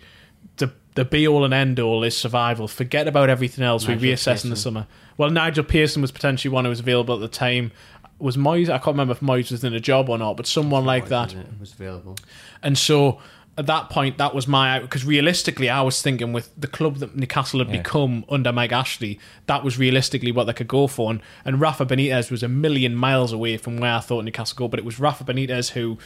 the 0.97 1.05
be 1.05 1.29
all 1.29 1.45
and 1.45 1.55
end 1.55 1.79
all 1.79 2.03
is 2.03 2.17
survival. 2.17 2.67
Forget 2.67 3.07
about 3.07 3.29
everything 3.29 3.63
else. 3.65 3.87
Nigel 3.87 4.01
we 4.01 4.13
reassess 4.13 4.43
in 4.43 4.51
the 4.51 4.57
summer. 4.57 4.87
Well, 5.17 5.31
Nigel 5.31 5.63
Pearson 5.63 6.03
was 6.03 6.11
potentially 6.11 6.53
one 6.53 6.65
who 6.65 6.71
was 6.71 6.81
available 6.81 7.15
at 7.15 7.21
the 7.21 7.29
time. 7.29 7.71
Was 8.19 8.37
Moyes? 8.37 8.71
I 8.71 8.79
can't 8.79 8.89
remember 8.89 9.13
if 9.13 9.21
Moyes 9.21 9.51
was 9.51 9.63
in 9.63 9.75
a 9.75 9.81
job 9.81 10.09
or 10.09 10.17
not, 10.17 10.37
but 10.39 10.47
someone 10.47 10.87
like 10.87 11.09
that. 11.09 11.35
It 11.35 11.61
was 11.61 11.75
available. 11.75 12.17
And 12.63 12.79
so 12.79 13.21
at 13.59 13.67
that 13.67 13.91
point, 13.91 14.17
that 14.17 14.35
was 14.35 14.49
my 14.49 14.79
because 14.79 15.05
realistically, 15.05 15.69
I 15.69 15.83
was 15.83 16.01
thinking 16.01 16.33
with 16.33 16.51
the 16.57 16.67
club 16.67 16.97
that 16.97 17.15
Newcastle 17.15 17.59
had 17.61 17.71
become 17.71 18.25
under 18.31 18.51
Mike 18.51 18.73
Ashley, 18.73 19.21
that 19.47 19.63
was 19.63 19.79
realistically 19.79 20.33
what 20.33 20.45
they 20.45 20.55
could 20.55 20.69
go 20.69 20.87
for. 20.87 21.11
And, 21.11 21.21
and 21.45 21.61
Rafa 21.61 21.85
Benitez 21.85 22.31
was 22.31 22.43
a 22.43 22.49
million 22.49 22.95
miles 22.95 23.33
away 23.33 23.59
from 23.59 23.77
where 23.77 23.93
I 23.93 24.01
thought 24.01 24.25
Newcastle 24.25 24.57
go, 24.57 24.69
but 24.69 24.79
it 24.79 24.85
was 24.85 24.99
Rafa 24.99 25.25
Benitez 25.25 25.71
who 25.71 25.99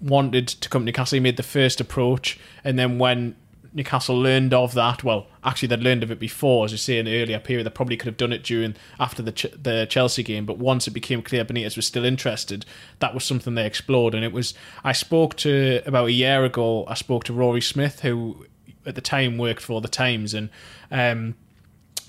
wanted 0.00 0.46
to 0.46 0.68
come 0.68 0.82
to 0.82 0.86
Newcastle. 0.86 1.16
He 1.16 1.20
made 1.20 1.36
the 1.36 1.42
first 1.42 1.80
approach, 1.80 2.38
and 2.62 2.78
then 2.78 2.98
when 2.98 3.34
Newcastle 3.72 4.20
learned 4.20 4.52
of 4.52 4.74
that, 4.74 5.04
well, 5.04 5.28
actually 5.44 5.68
they'd 5.68 5.80
learned 5.80 6.02
of 6.02 6.10
it 6.10 6.18
before, 6.18 6.64
as 6.64 6.72
you 6.72 6.78
say 6.78 6.98
in 6.98 7.06
the 7.06 7.22
earlier 7.22 7.38
period. 7.38 7.64
They 7.64 7.70
probably 7.70 7.96
could 7.96 8.06
have 8.08 8.16
done 8.16 8.32
it 8.32 8.42
during 8.42 8.74
after 8.98 9.22
the 9.22 9.32
Ch- 9.32 9.54
the 9.62 9.86
Chelsea 9.88 10.22
game, 10.22 10.44
but 10.44 10.58
once 10.58 10.88
it 10.88 10.90
became 10.90 11.22
clear 11.22 11.44
Benitez 11.44 11.76
was 11.76 11.86
still 11.86 12.04
interested, 12.04 12.66
that 12.98 13.14
was 13.14 13.24
something 13.24 13.54
they 13.54 13.66
explored. 13.66 14.14
And 14.14 14.24
it 14.24 14.32
was 14.32 14.54
I 14.82 14.92
spoke 14.92 15.36
to 15.36 15.82
about 15.86 16.06
a 16.06 16.12
year 16.12 16.44
ago. 16.44 16.84
I 16.86 16.94
spoke 16.94 17.24
to 17.24 17.32
Rory 17.32 17.60
Smith, 17.60 18.00
who 18.00 18.46
at 18.84 18.96
the 18.96 19.00
time 19.00 19.38
worked 19.38 19.62
for 19.62 19.80
the 19.80 19.88
Times, 19.88 20.34
and 20.34 20.50
um, 20.90 21.36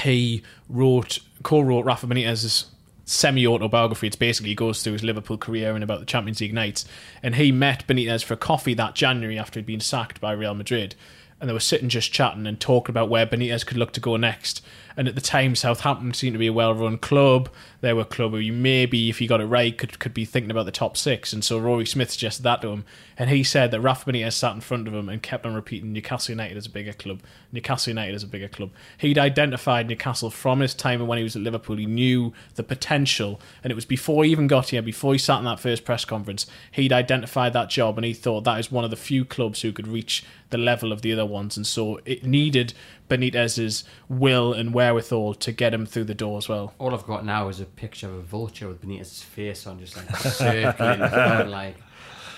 he 0.02 0.42
wrote 0.68 1.20
co-wrote 1.44 1.86
Rafa 1.86 2.08
Benitez's 2.08 2.66
semi-autobiography. 3.06 4.08
It's 4.08 4.16
basically 4.16 4.50
he 4.50 4.56
goes 4.56 4.82
through 4.82 4.94
his 4.94 5.04
Liverpool 5.04 5.38
career 5.38 5.74
and 5.76 5.84
about 5.84 6.00
the 6.00 6.06
Champions 6.06 6.40
League 6.40 6.54
nights. 6.54 6.86
And 7.22 7.36
he 7.36 7.52
met 7.52 7.86
Benitez 7.88 8.24
for 8.24 8.36
coffee 8.36 8.74
that 8.76 8.96
January 8.96 9.38
after 9.38 9.60
he'd 9.60 9.66
been 9.66 9.80
sacked 9.80 10.22
by 10.22 10.32
Real 10.32 10.54
Madrid. 10.54 10.96
And 11.42 11.50
they 11.50 11.54
were 11.54 11.60
sitting 11.60 11.90
just 11.90 12.14
chatting 12.14 12.48
and 12.48 12.60
talking 12.60 12.94
about 12.94 13.10
where 13.10 13.26
Benitez 13.26 13.66
could 13.66 13.76
look 13.76 13.92
to 13.94 14.00
go 14.00 14.16
next. 14.16 14.64
And 14.96 15.08
at 15.08 15.16
the 15.16 15.22
time, 15.22 15.56
Southampton 15.56 16.14
seemed 16.14 16.36
to 16.36 16.40
be 16.40 16.48
a 16.48 16.54
well-run 16.54 17.00
club. 17.00 17.50
They 17.82 17.94
were 17.94 18.04
a 18.04 18.06
club 18.06 18.32
who 18.32 18.38
you 18.38 18.54
maybe, 18.54 19.10
if 19.10 19.20
you 19.20 19.28
got 19.28 19.42
it 19.42 19.46
right, 19.46 19.78
could 19.78 20.00
could 20.00 20.14
be 20.14 20.24
thinking 20.24 20.52
about 20.52 20.66
the 20.66 20.72
top 20.72 20.96
six. 20.96 21.34
And 21.34 21.44
so 21.44 21.58
Rory 21.58 21.86
Smith 21.86 22.12
suggested 22.12 22.44
that 22.44 22.62
to 22.62 22.70
him, 22.70 22.86
and 23.18 23.30
he 23.30 23.44
said 23.44 23.72
that 23.72 23.82
Rafa 23.82 24.12
Benitez 24.12 24.34
sat 24.34 24.54
in 24.54 24.62
front 24.62 24.88
of 24.88 24.94
him 24.94 25.10
and 25.10 25.22
kept 25.22 25.46
on 25.46 25.56
repeating 25.56 25.92
Newcastle 25.92 26.32
United 26.32 26.58
is 26.58 26.68
a 26.68 26.70
bigger 26.70 26.94
club. 26.94 27.22
Newcastle 27.52 27.92
United 27.92 28.16
is 28.16 28.24
a 28.24 28.28
bigger 28.28 28.48
club. 28.48 28.70
He'd 29.00 29.18
identified 29.18 29.88
Newcastle 29.88 30.30
from 30.30 30.60
his 30.60 30.74
time 30.74 31.06
when 31.08 31.18
he 31.18 31.24
was 31.24 31.36
at 31.36 31.42
Liverpool. 31.42 31.78
He 31.78 31.88
knew 31.88 32.34
the 32.56 32.64
potential, 32.64 33.42
and 33.64 33.72
it 33.72 33.76
was 33.76 33.86
before 33.86 34.24
he 34.24 34.32
even 34.32 34.48
got 34.48 34.70
here, 34.70 34.82
before 34.82 35.14
he 35.14 35.20
sat 35.20 35.40
in 35.40 35.46
that 35.46 35.60
first 35.60 35.84
press 35.84 36.06
conference. 36.06 36.46
He'd 36.72 36.94
identified 36.94 37.54
that 37.54 37.70
job, 37.70 37.98
and 37.98 38.06
he 38.06 38.14
thought 38.14 38.44
that 38.44 38.60
is 38.60 38.72
one 38.72 38.84
of 38.84 38.92
the 38.92 38.96
few 38.96 39.26
clubs 39.26 39.62
who 39.64 39.74
could 39.74 39.88
reach 39.88 40.24
the 40.52 40.58
level 40.58 40.92
of 40.92 41.02
the 41.02 41.12
other 41.14 41.26
ones. 41.26 41.58
And 41.58 41.66
so 41.66 42.00
it 42.06 42.24
needed 42.24 42.74
Benitez's 43.10 43.84
will 44.08 44.54
and 44.54 44.74
wherewithal 44.74 45.34
to 45.36 45.52
get 45.52 45.74
him 45.74 45.86
through 45.86 46.06
the 46.06 46.14
door 46.14 46.38
as 46.38 46.48
well. 46.48 46.74
All 46.78 46.94
I've 46.94 47.06
got 47.06 47.26
now 47.26 47.50
is 47.50 47.60
a 47.60 47.66
picture 47.76 48.08
of 48.08 48.16
a 48.16 48.22
vulture 48.22 48.68
with 48.68 48.82
Benitez's 48.82 49.22
face 49.24 49.68
on, 49.68 49.80
just 49.80 49.98
like 49.98 50.16
circling, 50.18 51.00
like 51.50 51.76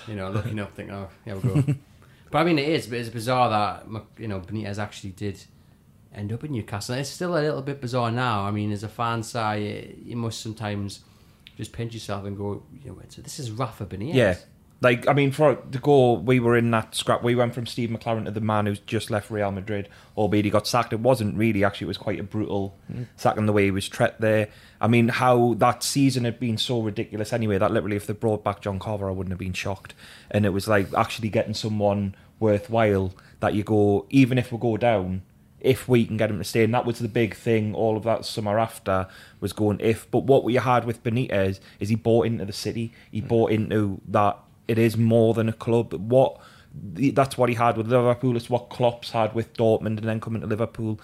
you 0.08 0.14
know, 0.14 0.30
looking 0.30 0.58
up, 0.60 0.74
thinking, 0.74 0.94
"Oh, 0.94 1.08
yeah, 1.26 1.34
we'll 1.34 1.62
go." 1.62 1.74
but 2.30 2.38
I 2.38 2.44
mean, 2.44 2.58
it 2.58 2.68
is, 2.68 2.86
but 2.86 2.98
it's 2.98 3.08
bizarre 3.08 3.50
that 3.50 3.86
you 4.18 4.28
know 4.28 4.40
Benitez 4.40 4.78
actually 4.78 5.10
did 5.10 5.42
end 6.14 6.32
up 6.32 6.44
in 6.44 6.52
Newcastle. 6.52 6.94
It's 6.96 7.10
still 7.10 7.36
a 7.36 7.40
little 7.40 7.62
bit 7.62 7.80
bizarre 7.80 8.10
now. 8.10 8.42
I 8.42 8.50
mean, 8.50 8.72
as 8.72 8.82
a 8.82 8.88
fan 8.88 9.22
side, 9.22 9.62
you, 9.62 9.96
you 10.04 10.16
must 10.16 10.40
sometimes 10.40 11.00
just 11.56 11.72
pinch 11.72 11.94
yourself 11.94 12.24
and 12.24 12.36
go, 12.36 12.62
"You 12.82 12.90
know, 12.90 12.98
so 13.08 13.22
this 13.22 13.38
is 13.38 13.50
Rafa 13.50 13.86
Benitez." 13.86 14.14
Yeah. 14.14 14.36
Like, 14.84 15.08
I 15.08 15.14
mean, 15.14 15.32
for 15.32 15.58
the 15.70 15.78
goal, 15.78 16.18
we 16.18 16.38
were 16.40 16.56
in 16.58 16.70
that 16.72 16.94
scrap. 16.94 17.22
We 17.22 17.34
went 17.34 17.54
from 17.54 17.66
Steve 17.66 17.88
McClaren 17.88 18.26
to 18.26 18.30
the 18.30 18.40
man 18.42 18.66
who's 18.66 18.80
just 18.80 19.10
left 19.10 19.30
Real 19.30 19.50
Madrid, 19.50 19.88
albeit 20.14 20.44
he 20.44 20.50
got 20.50 20.66
sacked. 20.66 20.92
It 20.92 21.00
wasn't 21.00 21.38
really, 21.38 21.64
actually, 21.64 21.86
it 21.86 21.88
was 21.88 21.96
quite 21.96 22.20
a 22.20 22.22
brutal 22.22 22.76
mm. 22.92 23.06
sacking 23.16 23.46
the 23.46 23.52
way 23.54 23.64
he 23.64 23.70
was 23.70 23.88
treated 23.88 24.16
there. 24.20 24.50
I 24.82 24.86
mean, 24.86 25.08
how 25.08 25.54
that 25.54 25.82
season 25.82 26.24
had 26.24 26.38
been 26.38 26.58
so 26.58 26.82
ridiculous 26.82 27.32
anyway, 27.32 27.56
that 27.56 27.72
literally, 27.72 27.96
if 27.96 28.06
they 28.06 28.12
brought 28.12 28.44
back 28.44 28.60
John 28.60 28.78
Carver, 28.78 29.08
I 29.08 29.12
wouldn't 29.12 29.32
have 29.32 29.38
been 29.38 29.54
shocked. 29.54 29.94
And 30.30 30.44
it 30.44 30.50
was 30.50 30.68
like 30.68 30.92
actually 30.92 31.30
getting 31.30 31.54
someone 31.54 32.14
worthwhile 32.38 33.14
that 33.40 33.54
you 33.54 33.62
go, 33.62 34.06
even 34.10 34.36
if 34.36 34.52
we 34.52 34.58
go 34.58 34.76
down, 34.76 35.22
if 35.60 35.88
we 35.88 36.04
can 36.04 36.18
get 36.18 36.28
him 36.28 36.36
to 36.36 36.44
stay. 36.44 36.62
And 36.62 36.74
that 36.74 36.84
was 36.84 36.98
the 36.98 37.08
big 37.08 37.34
thing 37.34 37.74
all 37.74 37.96
of 37.96 38.02
that 38.02 38.26
summer 38.26 38.58
after 38.58 39.08
was 39.40 39.54
going 39.54 39.80
if. 39.80 40.10
But 40.10 40.24
what 40.24 40.44
we 40.44 40.56
had 40.56 40.84
with 40.84 41.02
Benitez 41.02 41.58
is 41.80 41.88
he 41.88 41.94
bought 41.94 42.26
into 42.26 42.44
the 42.44 42.52
city. 42.52 42.92
He 43.10 43.22
mm. 43.22 43.28
bought 43.28 43.50
into 43.50 44.02
that 44.08 44.38
it 44.68 44.78
is 44.78 44.96
more 44.96 45.34
than 45.34 45.48
a 45.48 45.52
club. 45.52 45.92
What 45.92 46.40
that's 46.74 47.38
what 47.38 47.48
he 47.48 47.54
had 47.54 47.76
with 47.76 47.86
Liverpool. 47.86 48.36
It's 48.36 48.50
what 48.50 48.68
Klopp's 48.68 49.10
had 49.12 49.34
with 49.34 49.54
Dortmund 49.54 49.98
and 49.98 50.08
then 50.08 50.20
coming 50.20 50.40
to 50.40 50.46
Liverpool. 50.46 50.98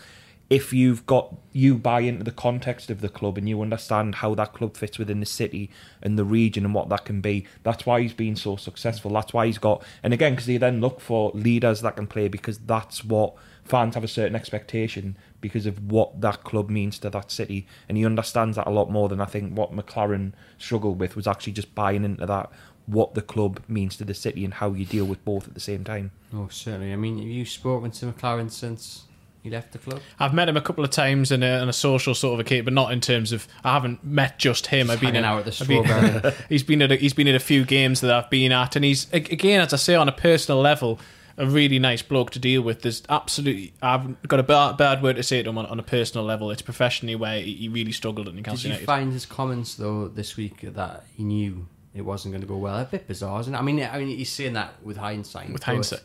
if 0.50 0.72
you've 0.72 1.06
got 1.06 1.32
you 1.52 1.76
buy 1.76 2.00
into 2.00 2.24
the 2.24 2.32
context 2.32 2.90
of 2.90 3.00
the 3.00 3.08
club 3.08 3.38
and 3.38 3.48
you 3.48 3.62
understand 3.62 4.16
how 4.16 4.34
that 4.34 4.52
club 4.52 4.76
fits 4.76 4.98
within 4.98 5.20
the 5.20 5.26
city 5.26 5.70
and 6.02 6.18
the 6.18 6.24
region 6.24 6.64
and 6.64 6.74
what 6.74 6.88
that 6.88 7.04
can 7.04 7.20
be, 7.20 7.46
that's 7.62 7.86
why 7.86 8.02
he's 8.02 8.12
been 8.12 8.34
so 8.34 8.56
successful. 8.56 9.12
That's 9.12 9.32
why 9.32 9.46
he's 9.46 9.58
got, 9.58 9.84
and 10.02 10.12
again, 10.12 10.32
because 10.32 10.46
they 10.46 10.56
then 10.56 10.80
look 10.80 11.00
for 11.00 11.30
leaders 11.34 11.82
that 11.82 11.94
can 11.94 12.08
play 12.08 12.26
because 12.26 12.58
that's 12.58 13.04
what 13.04 13.34
fans 13.62 13.94
have 13.94 14.02
a 14.02 14.08
certain 14.08 14.34
expectation 14.34 15.16
because 15.40 15.66
of 15.66 15.92
what 15.92 16.20
that 16.20 16.42
club 16.42 16.68
means 16.68 16.98
to 16.98 17.10
that 17.10 17.30
city, 17.30 17.66
and 17.88 17.96
he 17.96 18.04
understands 18.04 18.56
that 18.56 18.66
a 18.66 18.70
lot 18.70 18.90
more 18.90 19.08
than 19.08 19.20
I 19.20 19.26
think 19.26 19.56
what 19.56 19.72
McClaren 19.72 20.32
struggled 20.58 20.98
with 20.98 21.14
was 21.14 21.28
actually 21.28 21.52
just 21.52 21.74
buying 21.76 22.04
into 22.04 22.26
that 22.26 22.50
what 22.90 23.14
the 23.14 23.22
club 23.22 23.60
means 23.68 23.96
to 23.96 24.04
the 24.04 24.14
city 24.14 24.44
and 24.44 24.54
how 24.54 24.72
you 24.72 24.84
deal 24.84 25.04
with 25.04 25.24
both 25.24 25.46
at 25.48 25.54
the 25.54 25.60
same 25.60 25.84
time. 25.84 26.10
Oh, 26.34 26.48
certainly. 26.50 26.92
I 26.92 26.96
mean, 26.96 27.18
have 27.18 27.26
you 27.26 27.44
spoken 27.44 27.90
to 27.92 28.06
McClaren 28.06 28.50
since 28.50 29.04
he 29.42 29.50
left 29.50 29.72
the 29.72 29.78
club? 29.78 30.00
I've 30.18 30.34
met 30.34 30.48
him 30.48 30.56
a 30.56 30.60
couple 30.60 30.84
of 30.84 30.90
times 30.90 31.30
in 31.32 31.42
a, 31.42 31.62
in 31.62 31.68
a 31.68 31.72
social 31.72 32.14
sort 32.14 32.34
of 32.34 32.40
a 32.40 32.44
case, 32.44 32.64
but 32.64 32.72
not 32.72 32.92
in 32.92 33.00
terms 33.00 33.32
of. 33.32 33.46
I 33.64 33.72
haven't 33.74 34.04
met 34.04 34.38
just 34.38 34.66
him. 34.66 34.90
I've 34.90 35.00
been 35.00 35.14
hanging 35.14 35.18
in, 35.20 35.24
out 35.24 35.46
at 35.46 35.52
the 35.52 35.62
I've 35.62 36.22
been- 36.22 36.32
he's 36.48 36.62
been 36.62 36.82
at 36.82 36.92
a, 36.92 36.96
he's 36.96 37.14
been 37.14 37.28
at 37.28 37.34
a 37.34 37.40
few 37.40 37.64
games 37.64 38.00
that 38.00 38.10
I've 38.10 38.30
been 38.30 38.52
at, 38.52 38.76
and 38.76 38.84
he's 38.84 39.10
again, 39.12 39.60
as 39.60 39.72
I 39.72 39.76
say, 39.76 39.94
on 39.94 40.08
a 40.08 40.12
personal 40.12 40.60
level, 40.60 40.98
a 41.36 41.46
really 41.46 41.78
nice 41.78 42.02
bloke 42.02 42.30
to 42.32 42.38
deal 42.38 42.60
with. 42.62 42.82
There's 42.82 43.02
absolutely, 43.08 43.72
I've 43.80 44.20
got 44.28 44.40
a 44.40 44.42
bad, 44.42 44.76
bad 44.76 45.02
word 45.02 45.16
to 45.16 45.22
say 45.22 45.42
to 45.42 45.48
him 45.48 45.56
on, 45.58 45.66
on 45.66 45.78
a 45.78 45.82
personal 45.82 46.26
level. 46.26 46.50
It's 46.50 46.60
professionally 46.62 47.14
where 47.16 47.40
he, 47.40 47.54
he 47.54 47.68
really 47.68 47.92
struggled 47.92 48.28
at 48.28 48.34
Newcastle 48.34 48.56
Did 48.56 48.62
you 48.64 48.68
United. 48.70 48.86
find 48.86 49.12
his 49.12 49.24
comments 49.26 49.74
though 49.76 50.08
this 50.08 50.36
week 50.36 50.60
that 50.62 51.04
he 51.16 51.22
knew 51.24 51.66
it 51.94 52.02
wasn't 52.02 52.32
going 52.32 52.42
to 52.42 52.46
go 52.46 52.56
well? 52.56 52.78
A 52.78 52.84
bit 52.84 53.08
bizarre, 53.08 53.40
isn't 53.40 53.54
it? 53.54 53.58
I 53.58 53.62
mean, 53.62 53.82
I 53.82 53.98
mean, 53.98 54.08
he's 54.08 54.30
saying 54.30 54.52
that 54.54 54.74
with 54.82 54.96
hindsight. 54.96 55.52
with 55.52 55.64
hindsight. 55.64 56.02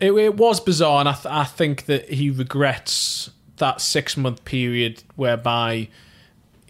It, 0.00 0.12
it 0.12 0.36
was 0.36 0.60
bizarre, 0.60 1.00
and 1.00 1.08
I, 1.08 1.12
th- 1.12 1.26
I 1.26 1.44
think 1.44 1.86
that 1.86 2.10
he 2.10 2.30
regrets 2.30 3.30
that 3.58 3.80
six 3.80 4.16
month 4.16 4.44
period 4.44 5.04
whereby 5.14 5.88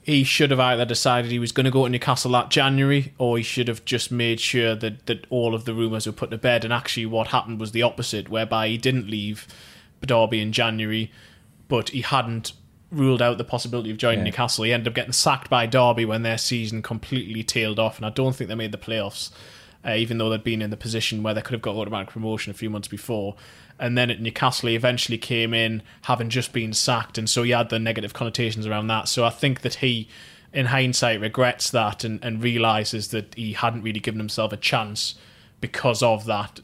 he 0.03 0.23
should 0.23 0.51
have 0.51 0.61
either 0.61 0.85
decided 0.85 1.31
he 1.31 1.39
was 1.39 1.51
going 1.51 1.65
to 1.65 1.71
go 1.71 1.85
to 1.85 1.91
Newcastle 1.91 2.33
that 2.33 2.51
January, 2.51 3.15
or 3.17 3.39
he 3.39 3.43
should 3.43 3.69
have 3.69 3.85
just 3.87 4.13
made 4.13 4.39
sure 4.39 4.75
that, 4.75 5.07
that 5.07 5.27
all 5.31 5.55
of 5.55 5.65
the 5.65 5.73
rumours 5.73 6.07
were 6.07 6.13
put 6.13 6.31
to 6.31 6.37
bed. 6.37 6.63
And 6.63 6.73
actually, 6.75 7.07
what 7.07 7.29
happened 7.29 7.59
was 7.59 7.73
the 7.73 7.83
opposite, 7.83 8.29
whereby 8.29 8.69
he 8.69 8.77
didn't 8.77 9.09
leave 9.09 9.49
Derby 10.05 10.43
in 10.43 10.53
January, 10.53 11.11
but 11.69 11.89
he 11.89 12.03
hadn't 12.03 12.53
ruled 12.95 13.21
out 13.23 13.39
the 13.39 13.45
possibility 13.45 13.91
of 13.91 13.97
joining 13.97 14.21
Yeah. 14.21 14.27
Newcastle. 14.27 14.65
He 14.65 14.73
ended 14.73 14.89
up 14.89 14.95
getting 14.95 15.13
sacked 15.13 15.51
by 15.51 15.67
Derby 15.67 16.05
when 16.05 16.23
their 16.23 16.39
season 16.39 16.83
completely 16.83 17.43
tailed 17.43 17.79
off, 17.79 17.97
and 17.97 18.07
I 18.07 18.11
don't 18.11 18.35
think 18.35 18.49
they 18.49 18.55
made 18.55 18.73
the 18.73 18.79
playoffs, 18.79 19.31
uh, 19.87 19.95
even 19.95 20.19
though 20.19 20.31
they'd 20.31 20.45
been 20.45 20.63
in 20.63 20.71
the 20.71 20.77
position 20.77 21.23
where 21.23 21.35
they 21.35 21.43
could 21.43 21.53
have 21.53 21.63
got 21.63 21.77
automatic 21.77 22.09
promotion 22.09 22.51
a 22.51 22.55
few 22.55 22.71
months 22.71 22.89
before. 22.89 23.37
And 23.79 23.99
then 23.99 24.11
at 24.11 24.21
Newcastle, 24.21 24.69
he 24.69 24.77
eventually 24.77 25.19
came 25.19 25.53
in 25.53 25.83
having 26.03 26.31
just 26.31 26.53
been 26.53 26.73
sacked, 26.73 27.19
and 27.19 27.29
so 27.29 27.43
he 27.43 27.51
had 27.51 27.71
the 27.71 27.79
negative 27.79 28.15
connotations 28.15 28.67
around 28.67 28.87
that. 28.89 29.09
So 29.09 29.25
I 29.25 29.31
think 29.31 29.63
that 29.63 29.77
he, 29.77 30.09
in 30.53 30.67
hindsight, 30.67 31.21
regrets 31.21 31.71
that 31.71 32.05
and, 32.05 32.25
and 32.25 32.43
realizes 32.43 33.09
that 33.09 33.35
he 33.35 33.55
hadn't 33.55 33.83
really 33.83 34.01
given 34.01 34.21
himself 34.21 34.53
a 34.53 34.57
chance 34.57 35.17
because 35.61 36.03
of 36.03 36.27
that 36.27 36.61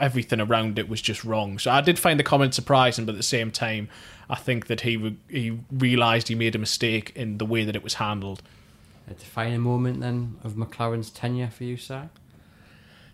everything 0.00 0.40
around 0.40 0.78
it 0.78 0.88
was 0.88 1.02
just 1.02 1.24
wrong. 1.24 1.58
So 1.58 1.70
I 1.70 1.80
did 1.80 1.98
find 1.98 2.18
the 2.20 2.24
comment 2.24 2.54
surprising, 2.54 3.04
but 3.04 3.12
at 3.12 3.18
the 3.18 3.22
same 3.24 3.50
time, 3.50 3.88
I 4.30 4.36
think 4.36 4.66
that 4.66 4.82
he 4.82 4.96
re- 4.96 5.16
he 5.28 5.58
realised 5.70 6.28
he 6.28 6.34
made 6.34 6.54
a 6.54 6.58
mistake 6.58 7.12
in 7.14 7.38
the 7.38 7.46
way 7.46 7.64
that 7.64 7.74
it 7.74 7.82
was 7.82 7.94
handled. 7.94 8.42
A 9.10 9.14
defining 9.14 9.60
moment 9.60 10.00
then 10.00 10.36
of 10.44 10.52
McClaren's 10.54 11.10
tenure 11.10 11.50
for 11.50 11.64
you, 11.64 11.76
Si? 11.76 11.94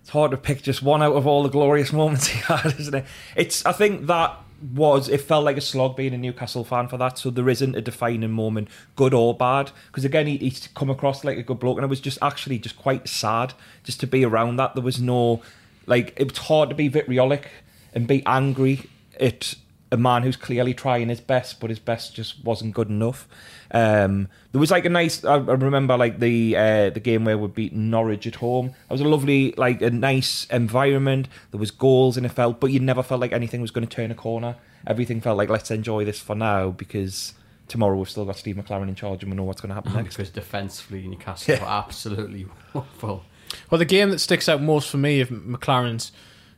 it's 0.04 0.10
hard 0.10 0.30
to 0.32 0.36
pick 0.36 0.60
just 0.62 0.82
one 0.82 1.02
out 1.02 1.14
of 1.14 1.26
all 1.26 1.42
the 1.42 1.48
glorious 1.48 1.90
moments 1.90 2.26
he 2.28 2.38
had, 2.40 2.78
isn't 2.78 2.94
it? 2.94 3.06
It's 3.36 3.64
I 3.64 3.72
think 3.72 4.06
that 4.06 4.38
was 4.74 5.08
it 5.08 5.20
felt 5.20 5.44
like 5.44 5.56
a 5.56 5.60
slog 5.62 5.96
being 5.96 6.12
a 6.14 6.18
Newcastle 6.18 6.64
fan 6.64 6.88
for 6.88 6.96
that. 6.98 7.16
So 7.16 7.30
there 7.30 7.48
isn't 7.48 7.74
a 7.74 7.80
defining 7.80 8.30
moment, 8.30 8.68
good 8.96 9.14
or 9.14 9.34
bad, 9.34 9.70
because 9.86 10.04
again 10.04 10.26
he, 10.26 10.36
he's 10.36 10.68
come 10.74 10.90
across 10.90 11.24
like 11.24 11.38
a 11.38 11.42
good 11.42 11.58
bloke, 11.58 11.78
and 11.78 11.84
it 11.84 11.88
was 11.88 12.00
just 12.00 12.18
actually 12.20 12.58
just 12.58 12.76
quite 12.76 13.08
sad 13.08 13.54
just 13.82 13.98
to 14.00 14.06
be 14.06 14.24
around 14.24 14.56
that. 14.56 14.74
There 14.74 14.84
was 14.84 15.00
no 15.00 15.42
like 15.86 16.12
it 16.16 16.28
was 16.28 16.38
hard 16.38 16.68
to 16.68 16.74
be 16.74 16.88
vitriolic 16.88 17.48
and 17.94 18.06
be 18.06 18.22
angry 18.26 18.90
at 19.20 19.54
a 19.92 19.96
man 19.96 20.22
who's 20.22 20.36
clearly 20.36 20.74
trying 20.74 21.08
his 21.08 21.20
best, 21.20 21.60
but 21.60 21.70
his 21.70 21.78
best 21.78 22.14
just 22.14 22.44
wasn't 22.44 22.74
good 22.74 22.88
enough. 22.88 23.28
Um, 23.70 24.28
there 24.52 24.60
was 24.60 24.70
like 24.70 24.84
a 24.84 24.88
nice. 24.88 25.24
I, 25.24 25.34
I 25.34 25.38
remember 25.38 25.96
like 25.96 26.18
the 26.18 26.56
uh, 26.56 26.90
the 26.90 27.00
game 27.00 27.24
where 27.24 27.38
we 27.38 27.48
beat 27.48 27.72
Norwich 27.72 28.26
at 28.26 28.36
home. 28.36 28.66
It 28.66 28.92
was 28.92 29.00
a 29.00 29.08
lovely, 29.08 29.52
like 29.56 29.82
a 29.82 29.90
nice 29.90 30.46
environment. 30.46 31.28
There 31.50 31.60
was 31.60 31.70
goals 31.70 32.16
and 32.16 32.26
it 32.26 32.30
felt, 32.30 32.60
but 32.60 32.70
you 32.70 32.80
never 32.80 33.02
felt 33.02 33.20
like 33.20 33.32
anything 33.32 33.60
was 33.60 33.70
going 33.70 33.86
to 33.86 33.94
turn 33.94 34.10
a 34.10 34.14
corner. 34.14 34.56
Everything 34.86 35.20
felt 35.20 35.38
like 35.38 35.48
let's 35.48 35.70
enjoy 35.70 36.04
this 36.04 36.20
for 36.20 36.34
now 36.34 36.70
because 36.70 37.34
tomorrow 37.68 37.96
we've 37.96 38.10
still 38.10 38.24
got 38.24 38.36
Steve 38.36 38.56
McClaren 38.56 38.88
in 38.88 38.94
charge 38.94 39.22
and 39.22 39.32
we 39.32 39.36
know 39.36 39.44
what's 39.44 39.60
going 39.60 39.70
to 39.70 39.74
happen 39.74 39.94
next. 39.94 40.16
Because 40.16 40.30
defensively, 40.30 41.06
Newcastle 41.06 41.56
were 41.58 41.66
absolutely 41.66 42.46
awful. 42.74 43.24
Well, 43.70 43.78
the 43.78 43.84
game 43.84 44.10
that 44.10 44.18
sticks 44.18 44.48
out 44.48 44.60
most 44.60 44.90
for 44.90 44.96
me 44.96 45.20
of 45.20 45.28
McClaren's 45.28 46.12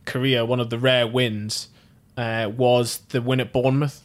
career, 0.05 0.45
one 0.45 0.61
of 0.61 0.71
the 0.71 0.79
rare 0.79 1.07
wins, 1.07 1.69
uh, 2.17 2.51
was 2.57 2.99
the 3.09 3.21
win 3.21 3.41
at 3.41 3.53
Bournemouth. 3.53 4.03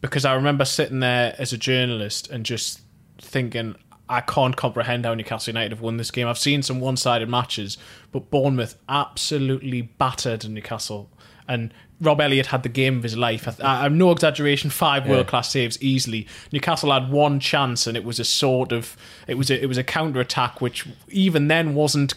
Because 0.00 0.24
I 0.24 0.34
remember 0.34 0.64
sitting 0.64 1.00
there 1.00 1.34
as 1.38 1.52
a 1.52 1.58
journalist 1.58 2.30
and 2.30 2.46
just 2.46 2.80
thinking, 3.20 3.74
I 4.08 4.20
can't 4.20 4.56
comprehend 4.56 5.04
how 5.04 5.14
Newcastle 5.14 5.50
United 5.50 5.72
have 5.72 5.80
won 5.80 5.96
this 5.96 6.10
game. 6.10 6.28
I've 6.28 6.38
seen 6.38 6.62
some 6.62 6.80
one 6.80 6.96
sided 6.96 7.28
matches, 7.28 7.76
but 8.12 8.30
Bournemouth 8.30 8.76
absolutely 8.88 9.82
battered 9.82 10.48
Newcastle. 10.48 11.10
And 11.48 11.74
Rob 12.00 12.20
Elliott 12.20 12.46
had 12.46 12.62
the 12.62 12.68
game 12.68 12.98
of 12.98 13.02
his 13.02 13.16
life. 13.16 13.48
I, 13.60 13.84
I'm 13.84 13.98
no 13.98 14.12
exaggeration. 14.12 14.70
Five 14.70 15.08
world 15.08 15.26
class 15.26 15.50
saves 15.50 15.80
easily. 15.82 16.26
Newcastle 16.52 16.92
had 16.92 17.10
one 17.10 17.40
chance, 17.40 17.86
and 17.86 17.96
it 17.96 18.04
was 18.04 18.20
a 18.20 18.24
sort 18.24 18.70
of 18.70 18.96
it 19.26 19.34
was 19.34 19.50
a, 19.50 19.60
it 19.60 19.66
was 19.66 19.78
a 19.78 19.84
counter 19.84 20.20
attack, 20.20 20.60
which 20.60 20.86
even 21.08 21.48
then 21.48 21.74
wasn't 21.74 22.14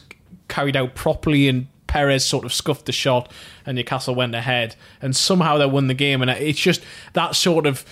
carried 0.49 0.75
out 0.75 0.95
properly. 0.95 1.47
And 1.47 1.67
Perez 1.91 2.25
sort 2.25 2.45
of 2.45 2.53
scuffed 2.53 2.85
the 2.85 2.93
shot, 2.93 3.29
and 3.65 3.75
Newcastle 3.75 4.15
went 4.15 4.33
ahead, 4.33 4.77
and 5.01 5.13
somehow 5.13 5.57
they 5.57 5.65
won 5.65 5.87
the 5.87 5.93
game. 5.93 6.21
And 6.21 6.31
it's 6.31 6.57
just 6.57 6.81
that 7.11 7.35
sort 7.35 7.65
of 7.65 7.83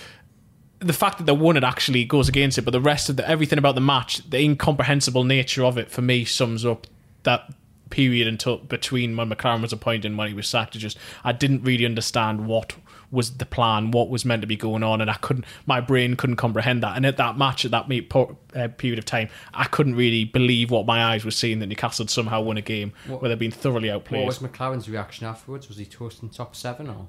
the 0.78 0.94
fact 0.94 1.18
that 1.18 1.24
they 1.24 1.32
won 1.32 1.58
it 1.58 1.64
actually 1.64 2.06
goes 2.06 2.26
against 2.26 2.56
it, 2.56 2.62
but 2.62 2.70
the 2.70 2.80
rest 2.80 3.10
of 3.10 3.16
the 3.16 3.28
everything 3.28 3.58
about 3.58 3.74
the 3.74 3.80
match, 3.82 4.30
the 4.30 4.38
incomprehensible 4.38 5.24
nature 5.24 5.66
of 5.66 5.76
it, 5.76 5.90
for 5.90 6.00
me 6.00 6.24
sums 6.24 6.64
up 6.64 6.86
that 7.24 7.52
period 7.90 8.26
until 8.26 8.56
between 8.56 9.14
when 9.18 9.28
McClaren 9.28 9.60
was 9.60 9.72
appointed 9.72 10.06
and 10.06 10.16
when 10.16 10.28
he 10.28 10.34
was 10.34 10.48
sacked. 10.48 10.74
It 10.76 10.78
just 10.78 10.96
I 11.22 11.32
didn't 11.32 11.62
really 11.62 11.84
understand 11.84 12.46
what 12.46 12.72
was 13.12 13.38
the 13.38 13.46
plan, 13.46 13.90
what 13.90 14.08
was 14.08 14.24
meant 14.24 14.40
to 14.42 14.46
be 14.46 14.56
going 14.56 14.82
on, 14.82 15.00
and 15.00 15.10
I 15.10 15.14
couldn't. 15.14 15.44
My 15.66 15.80
brain 15.80 16.14
couldn't 16.16 16.36
comprehend 16.36 16.82
that. 16.82 16.96
And 16.96 17.04
at 17.04 17.16
that 17.16 17.36
match, 17.36 17.64
at 17.64 17.70
that 17.72 17.88
me- 17.88 18.02
po- 18.02 18.36
uh, 18.54 18.68
period 18.68 18.98
of 18.98 19.04
time, 19.04 19.28
I 19.52 19.64
couldn't 19.64 19.96
really 19.96 20.24
believe 20.24 20.70
what 20.70 20.86
my 20.86 21.02
eyes 21.04 21.24
were 21.24 21.30
seeing 21.30 21.58
that 21.58 21.66
Newcastle 21.66 22.04
had 22.04 22.10
somehow 22.10 22.40
won 22.40 22.56
a 22.56 22.62
game 22.62 22.92
What- 23.06 23.20
where 23.22 23.28
they'd 23.28 23.38
been 23.38 23.50
thoroughly 23.50 23.90
outplayed. 23.90 24.20
What 24.26 24.26
was 24.26 24.38
McClaren's 24.38 24.88
reaction 24.88 25.26
afterwards? 25.26 25.68
Was 25.68 25.78
he 25.78 25.86
toasting 25.86 26.28
top 26.30 26.54
seven 26.54 26.88
or? 26.88 27.06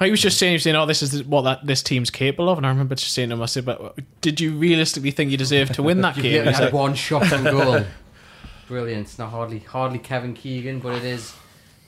He 0.00 0.10
was 0.10 0.20
just 0.20 0.36
saying, 0.38 0.50
he 0.50 0.54
was 0.54 0.62
saying, 0.64 0.74
"Oh, 0.76 0.84
this 0.86 1.00
is 1.02 1.22
what 1.24 1.42
that 1.42 1.64
this 1.66 1.82
team's 1.82 2.10
capable 2.10 2.48
of." 2.48 2.58
And 2.58 2.66
I 2.66 2.70
remember 2.70 2.94
just 2.96 3.12
saying 3.12 3.28
to 3.28 3.34
him, 3.36 3.42
"I 3.42 3.46
said, 3.46 3.64
but 3.64 3.96
did 4.20 4.40
you 4.40 4.52
realistically 4.52 5.12
think 5.12 5.30
you 5.30 5.36
deserved 5.36 5.74
to 5.74 5.82
win 5.82 6.00
that 6.00 6.16
You 6.18 6.22
game?" 6.24 6.46
He's 6.46 6.56
had 6.56 6.64
like, 6.66 6.72
one 6.72 6.94
shot 6.94 7.32
on 7.32 7.44
goal. 7.44 7.84
Brilliant. 8.68 9.06
It's 9.06 9.18
not 9.18 9.30
hardly 9.30 9.60
hardly 9.60 9.98
Kevin 9.98 10.34
Keegan, 10.34 10.78
but 10.80 10.94
it 10.96 11.04
is. 11.04 11.34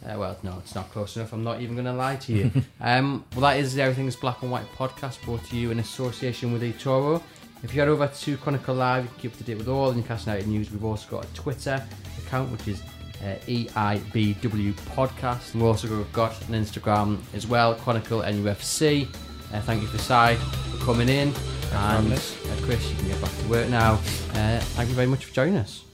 Uh, 0.05 0.18
well, 0.18 0.36
no, 0.42 0.59
it's 0.59 0.74
not 0.74 0.90
close 0.90 1.16
enough. 1.16 1.32
I'm 1.32 1.44
not 1.44 1.61
even 1.61 1.74
going 1.76 1.86
to 1.86 1.92
lie 1.92 2.16
to 2.16 2.32
you. 2.32 2.50
um, 2.80 3.24
well, 3.32 3.42
that 3.42 3.59
is 3.59 3.74
the 3.74 3.82
Everything's 3.82 4.16
Black 4.16 4.42
and 4.42 4.50
White 4.50 4.70
podcast 4.76 5.22
brought 5.22 5.44
to 5.46 5.57
you 5.57 5.70
in 5.70 5.78
association 5.78 6.53
with 6.53 6.62
eToro. 6.62 7.22
If 7.62 7.72
you 7.72 7.80
head 7.80 7.88
over 7.88 8.09
to 8.09 8.36
Chronicle 8.38 8.74
Live, 8.74 9.05
you 9.05 9.11
can 9.11 9.18
keep 9.20 9.32
up 9.32 9.38
to 9.38 9.44
date 9.44 9.59
with 9.59 9.68
all 9.68 9.90
the 9.90 9.96
Newcastle 9.96 10.32
United 10.32 10.48
news. 10.48 10.72
We've 10.72 10.84
also 10.84 11.09
got 11.09 11.24
a 11.24 11.34
Twitter 11.34 11.84
account, 12.26 12.50
which 12.50 12.66
is 12.66 12.82
uh, 13.22 13.36
EIBW 13.46 14.72
Podcast. 14.72 15.55
We've 15.55 15.62
also 15.62 16.03
got 16.12 16.40
an 16.48 16.55
Instagram 16.55 17.20
as 17.34 17.46
well, 17.46 17.76
Chronicle 17.76 18.20
NUFC. 18.22 19.07
Uh, 19.53 19.61
thank 19.61 19.82
you 19.82 19.88
for 19.88 19.98
Si 19.98 20.34
for 20.36 20.84
coming 20.84 21.09
in. 21.09 21.32
And 21.72 22.12
uh, 22.12 22.18
Chris, 22.62 22.90
you 22.90 22.96
can 22.96 23.09
get 23.09 23.20
back 23.20 23.36
to 23.38 23.48
work 23.48 23.68
now. 23.68 23.94
Uh, 24.34 24.59
thank 24.59 24.88
you 24.88 24.94
very 24.94 25.07
much 25.07 25.24
for 25.24 25.34
joining 25.34 25.57
us. 25.57 25.84